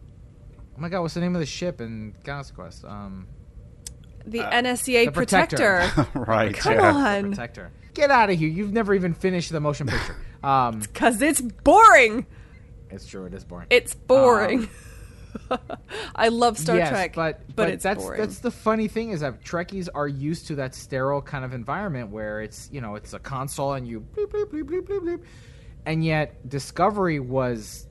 Oh 0.77 0.81
my 0.81 0.89
God, 0.89 1.01
what's 1.01 1.13
the 1.13 1.21
name 1.21 1.33
of 1.35 1.39
the 1.39 1.45
ship 1.45 1.79
in 1.79 2.13
Galaxy 2.25 2.53
Quest? 2.53 2.83
Um, 2.83 3.27
the 4.25 4.39
NSEA 4.39 5.03
Uh, 5.03 5.05
the 5.05 5.11
Protector. 5.13 5.83
Protector. 5.93 6.19
right. 6.19 6.53
Come 6.53 6.73
yeah. 6.73 6.91
on, 6.93 7.23
Protector. 7.27 7.71
Get 7.95 8.11
out 8.11 8.29
of 8.29 8.37
here! 8.37 8.47
You've 8.49 8.71
never 8.73 8.93
even 8.93 9.13
finished 9.15 9.51
the 9.51 9.59
motion 9.59 9.87
picture. 9.87 10.15
Um, 10.43 10.79
because 10.79 11.23
it's 11.23 11.41
boring. 11.41 12.27
it's 12.91 13.07
true. 13.07 13.25
It 13.25 13.33
is 13.33 13.43
boring. 13.43 13.65
It's 13.71 13.95
boring. 13.95 14.69
I 16.15 16.27
love 16.27 16.59
Star 16.59 16.75
Um, 16.75 16.79
yes, 16.81 16.89
Trek, 16.89 17.15
but 17.15 17.41
but, 17.55 17.69
it's 17.69 17.81
that's 17.83 18.03
boring. 18.03 18.19
that's 18.21 18.39
the 18.39 18.51
funny 18.51 18.87
thing 18.87 19.09
is 19.09 19.21
that 19.21 19.43
Trekkies 19.43 19.89
are 19.95 20.07
used 20.07 20.45
to 20.47 20.55
that 20.57 20.75
sterile 20.75 21.21
kind 21.23 21.43
of 21.43 21.53
environment 21.53 22.11
where 22.11 22.41
it's 22.41 22.69
you 22.71 22.79
know 22.79 22.93
it's 22.93 23.13
a 23.13 23.19
console 23.19 23.73
and 23.73 23.87
you 23.87 24.01
bleep 24.01 24.27
bleep 24.27 24.45
bleep 24.51 24.63
bleep 24.65 24.81
bleep 24.87 24.99
bleep, 24.99 25.23
and 25.87 26.05
yet 26.05 26.47
Discovery 26.47 27.19
was 27.19 27.87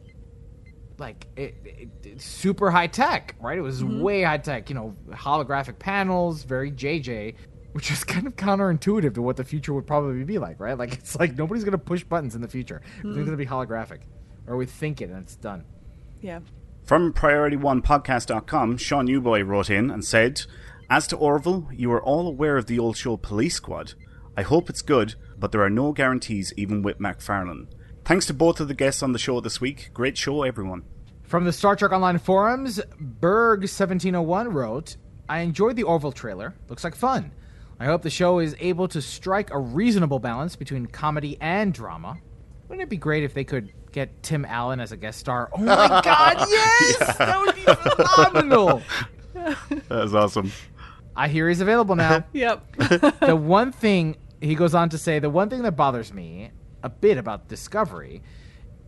like 0.99 1.27
it, 1.35 1.57
it, 1.65 1.89
it- 2.05 2.21
super 2.23 2.71
high 2.71 2.87
tech, 2.87 3.35
right? 3.41 3.59
It 3.59 3.63
was 3.63 3.83
Mm-hmm. 3.83 4.01
way 4.01 4.23
high 4.23 4.39
tech, 4.39 4.69
you 4.71 4.77
know, 4.77 4.95
holographic 5.11 5.81
panels, 5.81 6.45
very 6.45 6.71
JJ. 6.71 7.35
Which 7.75 7.91
is 7.91 8.03
kind 8.05 8.27
of 8.27 8.37
counterintuitive 8.37 9.15
to 9.15 9.23
what 9.23 9.37
the 9.37 9.45
future 9.45 9.75
would 9.75 9.87
probably 9.87 10.25
be 10.25 10.39
like, 10.39 10.59
right? 10.59 10.79
Like 10.79 10.95
it's 10.95 11.17
like 11.19 11.37
nobody's 11.37 11.65
gonna 11.65 11.77
push 11.77 12.03
buttons 12.05 12.35
in 12.35 12.41
the 12.41 12.49
future. 12.49 12.81
Mm-hmm. 12.99 13.09
Everything's 13.11 13.27
gonna 13.27 13.37
be 13.37 13.47
holographic, 13.47 14.01
or 14.47 14.57
we 14.57 14.65
think 14.67 15.01
it 15.03 15.11
and 15.11 15.19
it's 15.23 15.37
done. 15.37 15.65
yeah. 16.21 16.41
From 16.85 17.13
PriorityOnePodcast.com, 17.15 18.77
Sean 18.77 19.07
Newboy 19.07 19.43
wrote 19.43 19.71
in 19.71 19.91
and 19.91 20.05
said, 20.05 20.43
As 20.91 21.07
to 21.09 21.17
Orville, 21.17 21.69
you 21.73 21.91
are 21.93 22.03
all 22.03 22.29
aware 22.29 22.57
of 22.59 22.67
the 22.67 22.79
old 22.79 22.97
show 22.99 23.17
Police 23.17 23.55
Squad. 23.55 23.95
I 24.37 24.43
hope 24.43 24.69
it's 24.69 24.83
good, 24.83 25.15
but 25.39 25.51
there 25.51 25.63
are 25.63 25.71
no 25.71 25.93
guarantees 25.93 26.53
even 26.59 26.83
with 26.83 27.01
MacFarlane. 27.01 27.69
Thanks 28.05 28.27
to 28.27 28.35
both 28.35 28.61
of 28.61 28.69
the 28.69 28.75
guests 28.75 29.03
on 29.03 29.13
the 29.13 29.19
show 29.19 29.41
this 29.41 29.63
week. 29.63 29.91
Great 29.95 30.19
show, 30.19 30.43
everyone. 30.43 30.83
From 31.23 31.45
the 31.45 31.53
Star 31.55 31.75
Trek 31.75 31.93
Online 31.93 32.19
forums, 32.19 32.79
Berg1701 33.01 34.53
wrote, 34.53 34.97
I 35.29 35.39
enjoyed 35.41 35.77
the 35.77 35.85
Orville 35.85 36.13
trailer. 36.13 36.55
Looks 36.69 36.85
like 36.85 36.95
fun. 36.95 37.33
I 37.81 37.87
hope 37.87 38.03
the 38.03 38.11
show 38.11 38.39
is 38.39 38.55
able 38.61 38.89
to 38.89 39.03
strike 39.03 39.51
a 39.53 39.59
reasonable 39.59 40.19
balance 40.19 40.57
between 40.57 40.87
comedy 40.87 41.37
and 41.41 41.73
drama. 41.75 42.19
Wouldn't 42.69 42.83
it 42.83 42.89
be 42.91 42.97
great 42.97 43.25
if 43.25 43.35
they 43.35 43.45
could 43.45 43.73
get 43.93 44.23
Tim 44.23 44.45
Allen 44.45 44.81
as 44.81 44.93
a 44.93 44.97
guest 44.97 45.19
star? 45.19 45.51
Oh 45.53 45.59
my 45.59 45.89
god, 46.05 46.47
yes! 46.49 47.17
That 47.19 47.41
would 47.41 47.55
be 47.55 47.63
phenomenal! 47.63 48.83
That's 49.89 50.13
awesome. 50.15 50.53
I 51.17 51.29
hear 51.29 51.49
he's 51.49 51.61
available 51.61 51.97
now. 51.97 52.25
Yep. 52.33 52.77
the 53.21 53.37
one 53.37 53.73
thing 53.73 54.17
he 54.41 54.55
goes 54.55 54.75
on 54.75 54.89
to 54.91 54.99
say, 54.99 55.19
the 55.19 55.31
one 55.31 55.49
thing 55.51 55.63
that 55.63 55.73
bothers 55.73 56.13
me 56.13 56.51
a 56.83 56.89
bit 56.89 57.19
about 57.19 57.49
Discovery 57.49 58.23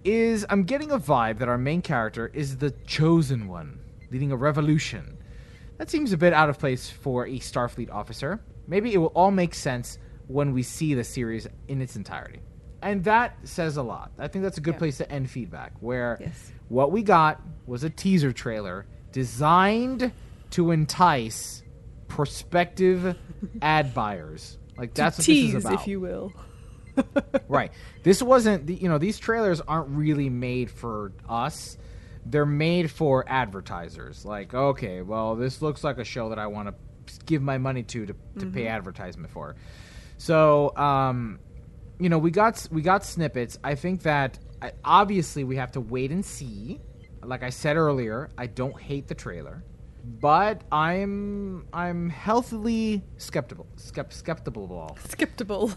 is 0.05 0.47
I'm 0.49 0.63
getting 0.65 0.93
a 0.93 0.99
vibe 0.99 1.39
that 1.39 1.49
our 1.49 1.59
main 1.59 1.83
character 1.83 2.31
is 2.33 2.59
the 2.59 2.71
chosen 2.87 3.49
one, 3.49 3.81
leading 4.11 4.31
a 4.33 4.37
revolution. 4.37 5.19
That 5.79 5.91
seems 5.91 6.13
a 6.13 6.17
bit 6.17 6.33
out 6.33 6.49
of 6.49 6.59
place 6.59 6.89
for 6.89 7.27
a 7.27 7.39
Starfleet 7.39 7.91
officer. 7.93 8.41
Maybe 8.67 8.93
it 8.93 8.99
will 8.99 9.07
all 9.15 9.31
make 9.31 9.55
sense 9.55 9.99
when 10.27 10.53
we 10.53 10.63
see 10.63 10.95
the 10.95 11.05
series 11.05 11.47
in 11.69 11.81
its 11.81 11.97
entirety. 11.97 12.41
And 12.83 13.05
that 13.05 13.37
says 13.45 13.77
a 13.77 13.83
lot. 13.83 14.13
I 14.19 14.29
think 14.29 14.43
that's 14.43 14.59
a 14.59 14.61
good 14.61 14.75
Yeah. 14.75 14.79
place 14.79 14.99
to 14.99 15.11
end 15.11 15.31
feedback, 15.31 15.73
where 15.81 16.19
Yes. 16.21 16.53
what 16.69 16.93
we 16.93 17.03
got 17.03 17.41
was 17.67 17.85
a 17.85 17.91
teaser 17.91 18.33
trailer 18.33 18.87
designed 19.13 20.13
to 20.51 20.71
entice 20.73 21.63
prospective 22.09 23.17
ad 23.63 23.95
buyers. 23.95 24.59
Like 24.77 24.95
that's 24.95 25.19
what 25.19 25.25
Tease, 25.25 25.53
this 25.53 25.59
is 25.61 25.65
about. 25.65 25.81
if 25.81 25.87
you 25.89 26.01
will. 26.01 26.33
right. 27.49 27.71
This 28.03 28.23
wasn't 28.23 28.67
the, 28.67 28.75
you 28.75 28.89
know 28.89 28.99
these 28.99 29.19
trailers 29.19 29.61
aren't 29.61 29.89
really 29.91 30.29
made 30.31 30.71
for 30.71 31.13
us. 31.29 31.77
They're 32.25 32.45
made 32.47 32.91
for 32.91 33.25
advertisers. 33.29 34.25
Like, 34.25 34.53
okay, 34.55 35.01
well, 35.03 35.37
this 35.37 35.63
looks 35.63 35.85
like 35.85 35.99
a 35.99 36.05
show 36.05 36.31
that 36.31 36.39
I 36.39 36.47
want 36.49 36.69
to 36.69 36.75
give 37.27 37.43
my 37.43 37.59
money 37.59 37.83
to 37.83 38.07
to, 38.07 38.15
to 38.39 38.47
pay 38.47 38.67
advertisement 38.67 39.31
for. 39.33 39.57
So, 40.19 40.77
um, 40.77 41.39
you 41.99 42.09
know, 42.09 42.19
we 42.19 42.31
got 42.31 42.67
we 42.71 42.83
got 42.83 43.05
snippets. 43.05 43.59
I 43.65 43.75
think 43.75 44.03
that 44.03 44.39
I, 44.63 44.73
obviously 44.85 45.45
we 45.45 45.57
have 45.57 45.73
to 45.73 45.81
wait 45.81 46.11
and 46.11 46.25
see. 46.25 46.81
Like 47.23 47.43
I 47.43 47.51
said 47.51 47.77
earlier, 47.77 48.31
I 48.39 48.47
don't 48.47 48.79
hate 48.81 49.09
the 49.09 49.15
trailer, 49.15 49.65
but 50.21 50.63
I'm 50.71 51.67
I'm 51.73 52.09
healthily 52.09 53.03
skeptical. 53.17 53.67
Skept, 53.77 54.13
skeptical. 54.13 54.97
Skeptical. 55.09 55.73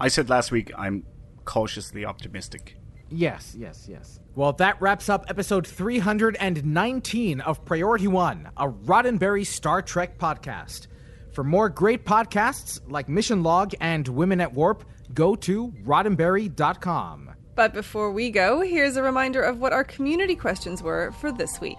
I 0.00 0.08
said 0.08 0.28
last 0.28 0.52
week 0.52 0.70
I'm 0.76 1.04
cautiously 1.44 2.04
optimistic. 2.04 2.76
Yes, 3.10 3.54
yes, 3.58 3.86
yes. 3.88 4.20
Well, 4.36 4.52
that 4.52 4.82
wraps 4.82 5.08
up 5.08 5.24
episode 5.30 5.66
319 5.66 7.40
of 7.40 7.64
Priority 7.64 8.06
One, 8.06 8.50
a 8.58 8.68
Roddenberry 8.68 9.46
Star 9.46 9.80
Trek 9.80 10.18
podcast. 10.18 10.88
For 11.32 11.42
more 11.42 11.70
great 11.70 12.04
podcasts 12.04 12.78
like 12.86 13.08
Mission 13.08 13.42
Log 13.42 13.72
and 13.80 14.06
Women 14.06 14.42
at 14.42 14.52
Warp, 14.52 14.84
go 15.14 15.36
to 15.36 15.72
roddenberry.com. 15.86 17.30
But 17.54 17.72
before 17.72 18.12
we 18.12 18.30
go, 18.30 18.60
here's 18.60 18.98
a 18.98 19.02
reminder 19.02 19.40
of 19.40 19.58
what 19.58 19.72
our 19.72 19.84
community 19.84 20.36
questions 20.36 20.82
were 20.82 21.12
for 21.12 21.32
this 21.32 21.58
week. 21.58 21.78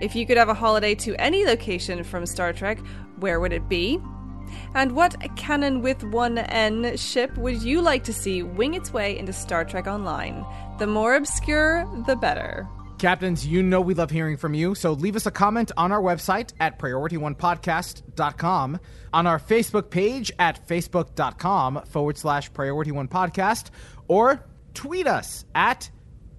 If 0.00 0.16
you 0.16 0.24
could 0.24 0.38
have 0.38 0.48
a 0.48 0.54
holiday 0.54 0.94
to 0.94 1.14
any 1.20 1.44
location 1.44 2.04
from 2.04 2.24
Star 2.24 2.54
Trek, 2.54 2.78
where 3.18 3.38
would 3.38 3.52
it 3.52 3.68
be? 3.68 4.00
And 4.74 4.92
what 4.92 5.14
canon 5.36 5.82
with 5.82 6.02
one 6.04 6.38
N 6.38 6.96
ship 6.96 7.36
would 7.36 7.62
you 7.62 7.82
like 7.82 8.04
to 8.04 8.12
see 8.12 8.42
wing 8.42 8.74
its 8.74 8.92
way 8.92 9.18
into 9.18 9.32
Star 9.32 9.64
Trek 9.64 9.86
Online? 9.86 10.44
The 10.78 10.86
more 10.86 11.14
obscure, 11.14 11.86
the 12.06 12.16
better. 12.16 12.66
Captains, 12.98 13.46
you 13.46 13.62
know 13.62 13.80
we 13.80 13.94
love 13.94 14.10
hearing 14.10 14.36
from 14.36 14.54
you, 14.54 14.74
so 14.74 14.92
leave 14.92 15.16
us 15.16 15.26
a 15.26 15.30
comment 15.30 15.72
on 15.76 15.92
our 15.92 16.00
website 16.00 16.52
at 16.60 16.78
priorityonepodcast.com, 16.78 18.80
on 19.12 19.26
our 19.26 19.38
Facebook 19.38 19.90
page 19.90 20.32
at 20.38 20.66
facebook.com 20.68 21.82
forward 21.86 22.16
slash 22.16 22.50
priority 22.52 22.92
one 22.92 23.08
podcast, 23.08 23.70
or 24.08 24.44
tweet 24.74 25.06
us 25.06 25.44
at 25.54 25.90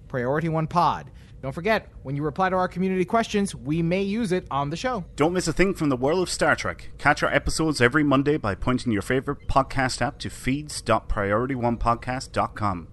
priority 0.08 0.48
one 0.48 0.66
pod. 0.66 1.10
Don't 1.42 1.52
forget, 1.52 1.90
when 2.02 2.16
you 2.16 2.22
reply 2.22 2.48
to 2.48 2.56
our 2.56 2.68
community 2.68 3.04
questions, 3.04 3.54
we 3.54 3.82
may 3.82 4.02
use 4.02 4.32
it 4.32 4.46
on 4.50 4.70
the 4.70 4.76
show. 4.76 5.04
Don't 5.16 5.34
miss 5.34 5.46
a 5.46 5.52
thing 5.52 5.74
from 5.74 5.90
the 5.90 5.96
world 5.96 6.22
of 6.22 6.30
Star 6.30 6.56
Trek. 6.56 6.92
Catch 6.96 7.22
our 7.22 7.30
episodes 7.30 7.82
every 7.82 8.02
Monday 8.02 8.38
by 8.38 8.54
pointing 8.54 8.90
your 8.90 9.02
favorite 9.02 9.46
podcast 9.48 10.00
app 10.00 10.18
to 10.20 10.30
feeds.priorityonepodcast.com. 10.30 12.88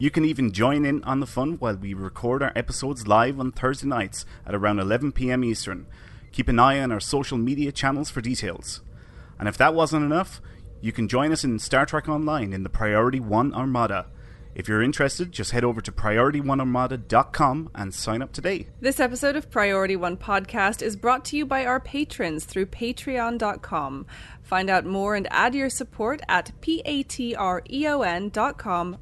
You 0.00 0.10
can 0.10 0.24
even 0.24 0.50
join 0.50 0.86
in 0.86 1.04
on 1.04 1.20
the 1.20 1.26
fun 1.26 1.58
while 1.58 1.76
we 1.76 1.92
record 1.92 2.42
our 2.42 2.52
episodes 2.56 3.06
live 3.06 3.38
on 3.38 3.52
Thursday 3.52 3.86
nights 3.86 4.24
at 4.46 4.54
around 4.54 4.78
11 4.78 5.12
pm 5.12 5.44
Eastern. 5.44 5.86
Keep 6.32 6.48
an 6.48 6.58
eye 6.58 6.80
on 6.80 6.90
our 6.90 7.00
social 7.00 7.36
media 7.36 7.70
channels 7.70 8.08
for 8.08 8.22
details. 8.22 8.80
And 9.38 9.46
if 9.46 9.58
that 9.58 9.74
wasn't 9.74 10.06
enough, 10.06 10.40
you 10.80 10.90
can 10.90 11.06
join 11.06 11.32
us 11.32 11.44
in 11.44 11.58
Star 11.58 11.84
Trek 11.84 12.08
Online 12.08 12.54
in 12.54 12.62
the 12.62 12.70
Priority 12.70 13.20
One 13.20 13.52
Armada. 13.52 14.06
If 14.52 14.68
you're 14.68 14.82
interested, 14.82 15.30
just 15.30 15.52
head 15.52 15.62
over 15.62 15.80
to 15.80 15.92
PriorityOneArmada.com 15.92 17.70
and 17.74 17.94
sign 17.94 18.20
up 18.20 18.32
today. 18.32 18.66
This 18.80 18.98
episode 18.98 19.36
of 19.36 19.50
Priority 19.50 19.94
One 19.94 20.16
Podcast 20.16 20.82
is 20.82 20.96
brought 20.96 21.24
to 21.26 21.36
you 21.36 21.46
by 21.46 21.64
our 21.64 21.78
patrons 21.78 22.44
through 22.44 22.66
patreon.com. 22.66 24.06
Find 24.42 24.68
out 24.68 24.84
more 24.84 25.14
and 25.14 25.28
add 25.30 25.54
your 25.54 25.70
support 25.70 26.20
at 26.28 26.50
patreon.com 26.60 26.96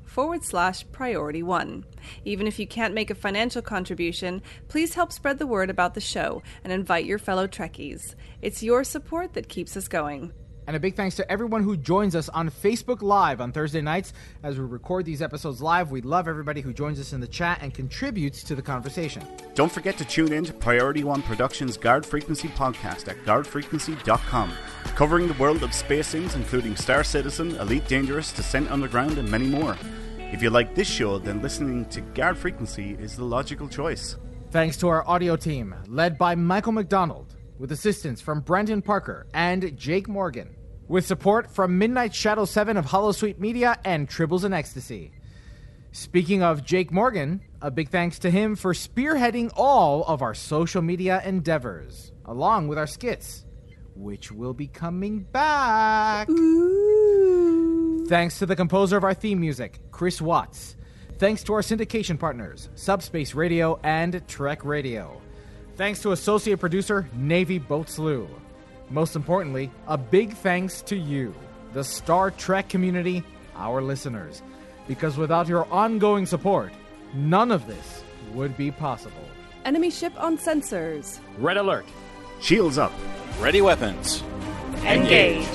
forward 0.04 0.44
slash 0.44 0.84
priority 0.92 1.42
one. 1.42 1.86
Even 2.26 2.46
if 2.46 2.58
you 2.58 2.66
can't 2.66 2.92
make 2.92 3.08
a 3.10 3.14
financial 3.14 3.62
contribution, 3.62 4.42
please 4.68 4.92
help 4.94 5.12
spread 5.12 5.38
the 5.38 5.46
word 5.46 5.70
about 5.70 5.94
the 5.94 6.00
show 6.02 6.42
and 6.62 6.72
invite 6.72 7.06
your 7.06 7.18
fellow 7.18 7.46
Trekkies. 7.46 8.14
It's 8.42 8.62
your 8.62 8.84
support 8.84 9.32
that 9.32 9.48
keeps 9.48 9.74
us 9.78 9.88
going. 9.88 10.34
And 10.68 10.76
a 10.76 10.80
big 10.80 10.96
thanks 10.96 11.16
to 11.16 11.32
everyone 11.32 11.62
who 11.62 11.78
joins 11.78 12.14
us 12.14 12.28
on 12.28 12.50
Facebook 12.50 13.00
Live 13.00 13.40
on 13.40 13.52
Thursday 13.52 13.80
nights 13.80 14.12
as 14.42 14.58
we 14.58 14.66
record 14.66 15.06
these 15.06 15.22
episodes 15.22 15.62
live. 15.62 15.90
We 15.90 16.02
love 16.02 16.28
everybody 16.28 16.60
who 16.60 16.74
joins 16.74 17.00
us 17.00 17.14
in 17.14 17.22
the 17.22 17.26
chat 17.26 17.60
and 17.62 17.72
contributes 17.72 18.42
to 18.42 18.54
the 18.54 18.60
conversation. 18.60 19.26
Don't 19.54 19.72
forget 19.72 19.96
to 19.96 20.04
tune 20.04 20.30
in 20.30 20.44
to 20.44 20.52
Priority 20.52 21.04
One 21.04 21.22
Productions 21.22 21.78
Guard 21.78 22.04
Frequency 22.04 22.48
podcast 22.48 23.08
at 23.08 23.16
guardfrequency.com, 23.24 24.52
covering 24.94 25.26
the 25.26 25.42
world 25.42 25.62
of 25.62 25.72
space 25.72 26.08
sims, 26.08 26.34
including 26.34 26.76
Star 26.76 27.02
Citizen, 27.02 27.56
Elite 27.56 27.88
Dangerous, 27.88 28.30
Descent 28.30 28.70
Underground, 28.70 29.16
and 29.16 29.30
many 29.30 29.46
more. 29.46 29.74
If 30.18 30.42
you 30.42 30.50
like 30.50 30.74
this 30.74 30.86
show, 30.86 31.18
then 31.18 31.40
listening 31.40 31.86
to 31.86 32.02
Guard 32.02 32.36
Frequency 32.36 32.94
is 33.00 33.16
the 33.16 33.24
logical 33.24 33.68
choice. 33.68 34.18
Thanks 34.50 34.76
to 34.76 34.88
our 34.88 35.08
audio 35.08 35.34
team, 35.34 35.74
led 35.86 36.18
by 36.18 36.34
Michael 36.34 36.72
McDonald, 36.72 37.36
with 37.58 37.72
assistance 37.72 38.20
from 38.20 38.42
Brendan 38.42 38.82
Parker 38.82 39.26
and 39.32 39.74
Jake 39.74 40.08
Morgan, 40.08 40.54
with 40.88 41.06
support 41.06 41.50
from 41.50 41.78
Midnight 41.78 42.14
Shadow 42.14 42.46
7 42.46 42.76
of 42.76 42.86
Holosuite 42.86 43.38
Media 43.38 43.78
and 43.84 44.08
Tribbles 44.08 44.44
and 44.44 44.54
Ecstasy. 44.54 45.12
Speaking 45.92 46.42
of 46.42 46.64
Jake 46.64 46.90
Morgan, 46.90 47.40
a 47.60 47.70
big 47.70 47.90
thanks 47.90 48.18
to 48.20 48.30
him 48.30 48.56
for 48.56 48.72
spearheading 48.72 49.50
all 49.54 50.04
of 50.04 50.22
our 50.22 50.34
social 50.34 50.82
media 50.82 51.22
endeavors, 51.24 52.12
along 52.24 52.68
with 52.68 52.78
our 52.78 52.86
skits, 52.86 53.44
which 53.94 54.32
will 54.32 54.54
be 54.54 54.68
coming 54.68 55.20
back. 55.20 56.28
Thanks 58.08 58.38
to 58.38 58.46
the 58.46 58.56
composer 58.56 58.96
of 58.96 59.04
our 59.04 59.14
theme 59.14 59.40
music, 59.40 59.80
Chris 59.90 60.20
Watts. 60.20 60.76
Thanks 61.18 61.42
to 61.44 61.54
our 61.54 61.62
syndication 61.62 62.18
partners, 62.18 62.70
Subspace 62.74 63.34
Radio 63.34 63.78
and 63.82 64.26
Trek 64.28 64.64
Radio. 64.64 65.20
Thanks 65.76 66.00
to 66.02 66.12
associate 66.12 66.60
producer 66.60 67.08
Navy 67.14 67.58
Boatslew. 67.58 68.28
Most 68.90 69.16
importantly, 69.16 69.70
a 69.86 69.98
big 69.98 70.34
thanks 70.34 70.82
to 70.82 70.96
you, 70.96 71.34
the 71.72 71.84
Star 71.84 72.30
Trek 72.30 72.68
community, 72.68 73.22
our 73.56 73.82
listeners, 73.82 74.42
because 74.86 75.18
without 75.18 75.46
your 75.46 75.70
ongoing 75.72 76.24
support, 76.24 76.72
none 77.14 77.52
of 77.52 77.66
this 77.66 78.02
would 78.32 78.56
be 78.56 78.70
possible. 78.70 79.28
Enemy 79.64 79.90
ship 79.90 80.12
on 80.18 80.38
sensors. 80.38 81.18
Red 81.38 81.58
alert. 81.58 81.86
Shields 82.40 82.78
up. 82.78 82.92
Ready 83.40 83.60
weapons. 83.60 84.22
Engage. 84.84 85.46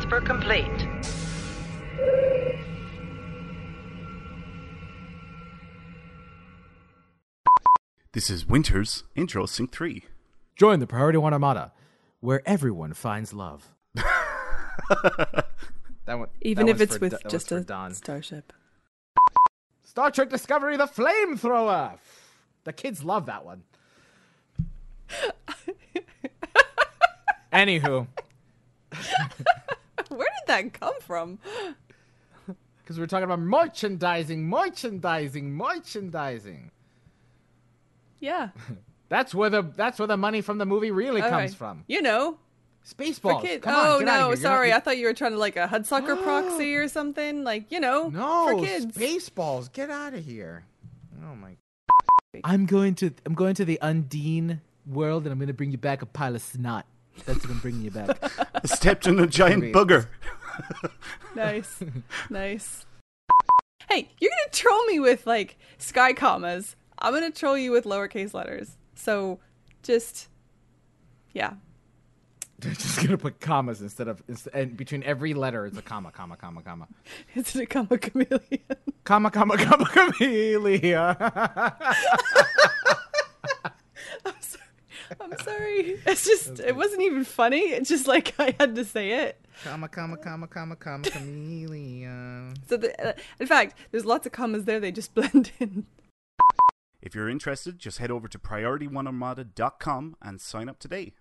Transfer 0.00 0.20
complete. 0.20 0.86
This 8.12 8.30
is 8.30 8.46
Winter's 8.46 9.04
Intro 9.14 9.46
Sync 9.46 9.70
3. 9.72 10.04
Join 10.56 10.80
the 10.80 10.86
Priority 10.86 11.18
One 11.18 11.32
Armada, 11.32 11.72
where 12.20 12.42
everyone 12.46 12.92
finds 12.94 13.32
love. 13.32 13.68
that 13.94 15.44
one, 16.06 16.28
Even 16.40 16.66
that 16.66 16.72
if 16.76 16.80
it's 16.80 16.94
for 16.96 17.00
with 17.00 17.12
Da- 17.12 17.18
that 17.22 17.30
just 17.30 17.52
a 17.52 17.60
Don. 17.60 17.94
starship. 17.94 18.52
Star 19.82 20.10
Trek 20.10 20.30
Discovery: 20.30 20.76
The 20.76 20.86
Flamethrower. 20.86 21.98
The 22.64 22.72
kids 22.72 23.04
love 23.04 23.26
that 23.26 23.44
one. 23.44 23.62
Anywho, 27.52 28.06
Where 30.16 30.28
did 30.40 30.46
that 30.48 30.72
come 30.80 30.94
from? 31.00 31.38
because 32.82 32.98
we're 32.98 33.06
talking 33.06 33.24
about 33.24 33.40
merchandising, 33.40 34.48
merchandising, 34.48 35.52
merchandising. 35.52 36.70
Yeah. 38.20 38.48
That's 39.10 39.34
where 39.34 39.48
the 39.48 39.62
that's 39.62 39.98
where 39.98 40.06
the 40.06 40.18
money 40.18 40.42
from 40.42 40.58
the 40.58 40.66
movie 40.66 40.90
really 40.90 41.22
All 41.22 41.30
comes 41.30 41.52
right. 41.52 41.54
from. 41.58 41.84
You 41.86 42.02
know. 42.02 42.36
Spaceballs. 42.86 43.20
For 43.20 43.40
kids. 43.40 43.64
Come 43.64 43.74
oh 43.74 43.92
on, 43.94 43.98
get 44.00 44.04
no, 44.06 44.34
sorry. 44.34 44.68
not- 44.68 44.76
I 44.76 44.80
thought 44.80 44.98
you 44.98 45.06
were 45.06 45.14
trying 45.14 45.32
to 45.32 45.38
like 45.38 45.56
a 45.56 45.66
Hudsucker 45.66 46.22
proxy 46.22 46.74
or 46.74 46.88
something. 46.88 47.42
Like, 47.42 47.72
you 47.72 47.80
know, 47.80 48.08
No, 48.08 48.48
for 48.48 48.64
kids. 48.64 48.86
Spaceballs. 48.96 49.72
Get 49.72 49.88
out 49.90 50.12
of 50.14 50.24
here. 50.24 50.64
Oh 51.24 51.34
my. 51.34 51.56
I'm 52.44 52.66
going 52.66 52.94
to 52.96 53.10
I'm 53.24 53.34
going 53.34 53.54
to 53.54 53.64
the 53.64 53.78
Undine 53.80 54.60
world, 54.86 55.24
and 55.24 55.32
I'm 55.32 55.38
going 55.38 55.48
to 55.48 55.54
bring 55.54 55.70
you 55.70 55.78
back 55.78 56.02
a 56.02 56.06
pile 56.06 56.34
of 56.34 56.42
snot. 56.42 56.84
That's 57.24 57.40
what 57.44 57.50
I'm 57.50 57.58
bringing 57.60 57.82
you 57.82 57.90
back. 57.90 58.18
I 58.54 58.66
stepped 58.66 59.06
on 59.06 59.18
a 59.18 59.26
giant 59.26 59.64
booger. 59.74 60.08
nice, 61.36 61.80
nice. 62.30 62.84
Hey, 63.88 64.08
you're 64.20 64.30
gonna 64.30 64.52
troll 64.52 64.84
me 64.86 65.00
with 65.00 65.26
like 65.26 65.56
sky 65.78 66.12
commas. 66.12 66.76
I'm 66.98 67.12
gonna 67.14 67.30
troll 67.30 67.56
you 67.56 67.70
with 67.70 67.84
lowercase 67.84 68.34
letters. 68.34 68.76
So, 68.94 69.38
just 69.82 70.28
yeah. 71.32 71.54
They're 72.58 72.72
just 72.74 73.00
gonna 73.00 73.16
put 73.18 73.40
commas 73.40 73.80
instead 73.80 74.08
of 74.08 74.20
and 74.52 74.76
between 74.76 75.04
every 75.04 75.32
letter 75.32 75.64
it's 75.66 75.78
a 75.78 75.82
comma, 75.82 76.10
comma, 76.10 76.36
comma, 76.36 76.60
comma, 76.62 76.88
It's 77.34 77.54
a 77.54 77.66
comma 77.66 77.98
chameleon. 77.98 78.40
comma, 79.04 79.30
comma, 79.30 79.56
comma, 79.56 79.86
chameleon. 79.86 81.16
I'm 85.20 85.36
sorry. 85.38 86.00
It's 86.06 86.24
just 86.24 86.60
it 86.60 86.76
wasn't 86.76 87.02
even 87.02 87.24
funny. 87.24 87.60
It's 87.60 87.88
just 87.88 88.06
like 88.06 88.34
I 88.38 88.54
had 88.58 88.74
to 88.76 88.84
say 88.84 89.12
it. 89.26 89.44
comma, 89.64 89.88
comma, 89.88 90.16
comma, 90.16 90.46
comma, 90.46 90.76
comma, 90.76 91.10
chameleon. 91.10 92.54
So 92.68 92.76
the, 92.76 93.08
uh, 93.08 93.12
in 93.40 93.46
fact, 93.46 93.76
there's 93.90 94.04
lots 94.04 94.26
of 94.26 94.32
commas 94.32 94.64
there. 94.64 94.80
They 94.80 94.92
just 94.92 95.14
blend 95.16 95.52
in. 95.58 95.86
If 97.00 97.14
you're 97.14 97.28
interested, 97.28 97.78
just 97.78 97.98
head 97.98 98.10
over 98.10 98.28
to 98.28 98.38
PriorityOneArmada.com 98.38 100.16
and 100.20 100.40
sign 100.40 100.68
up 100.68 100.78
today. 100.78 101.12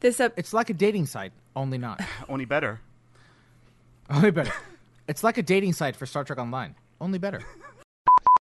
This 0.00 0.20
up. 0.20 0.32
It's 0.36 0.52
like 0.52 0.70
a 0.70 0.74
dating 0.74 1.06
site, 1.06 1.32
only 1.56 1.78
not. 1.78 2.00
Only 2.28 2.44
better. 2.44 2.80
Only 4.10 4.30
better. 4.30 4.52
It's 5.08 5.24
like 5.24 5.38
a 5.38 5.42
dating 5.42 5.72
site 5.72 5.96
for 5.96 6.06
Star 6.06 6.22
Trek 6.24 6.38
Online, 6.38 6.74
only 7.00 7.18
better. 7.18 7.42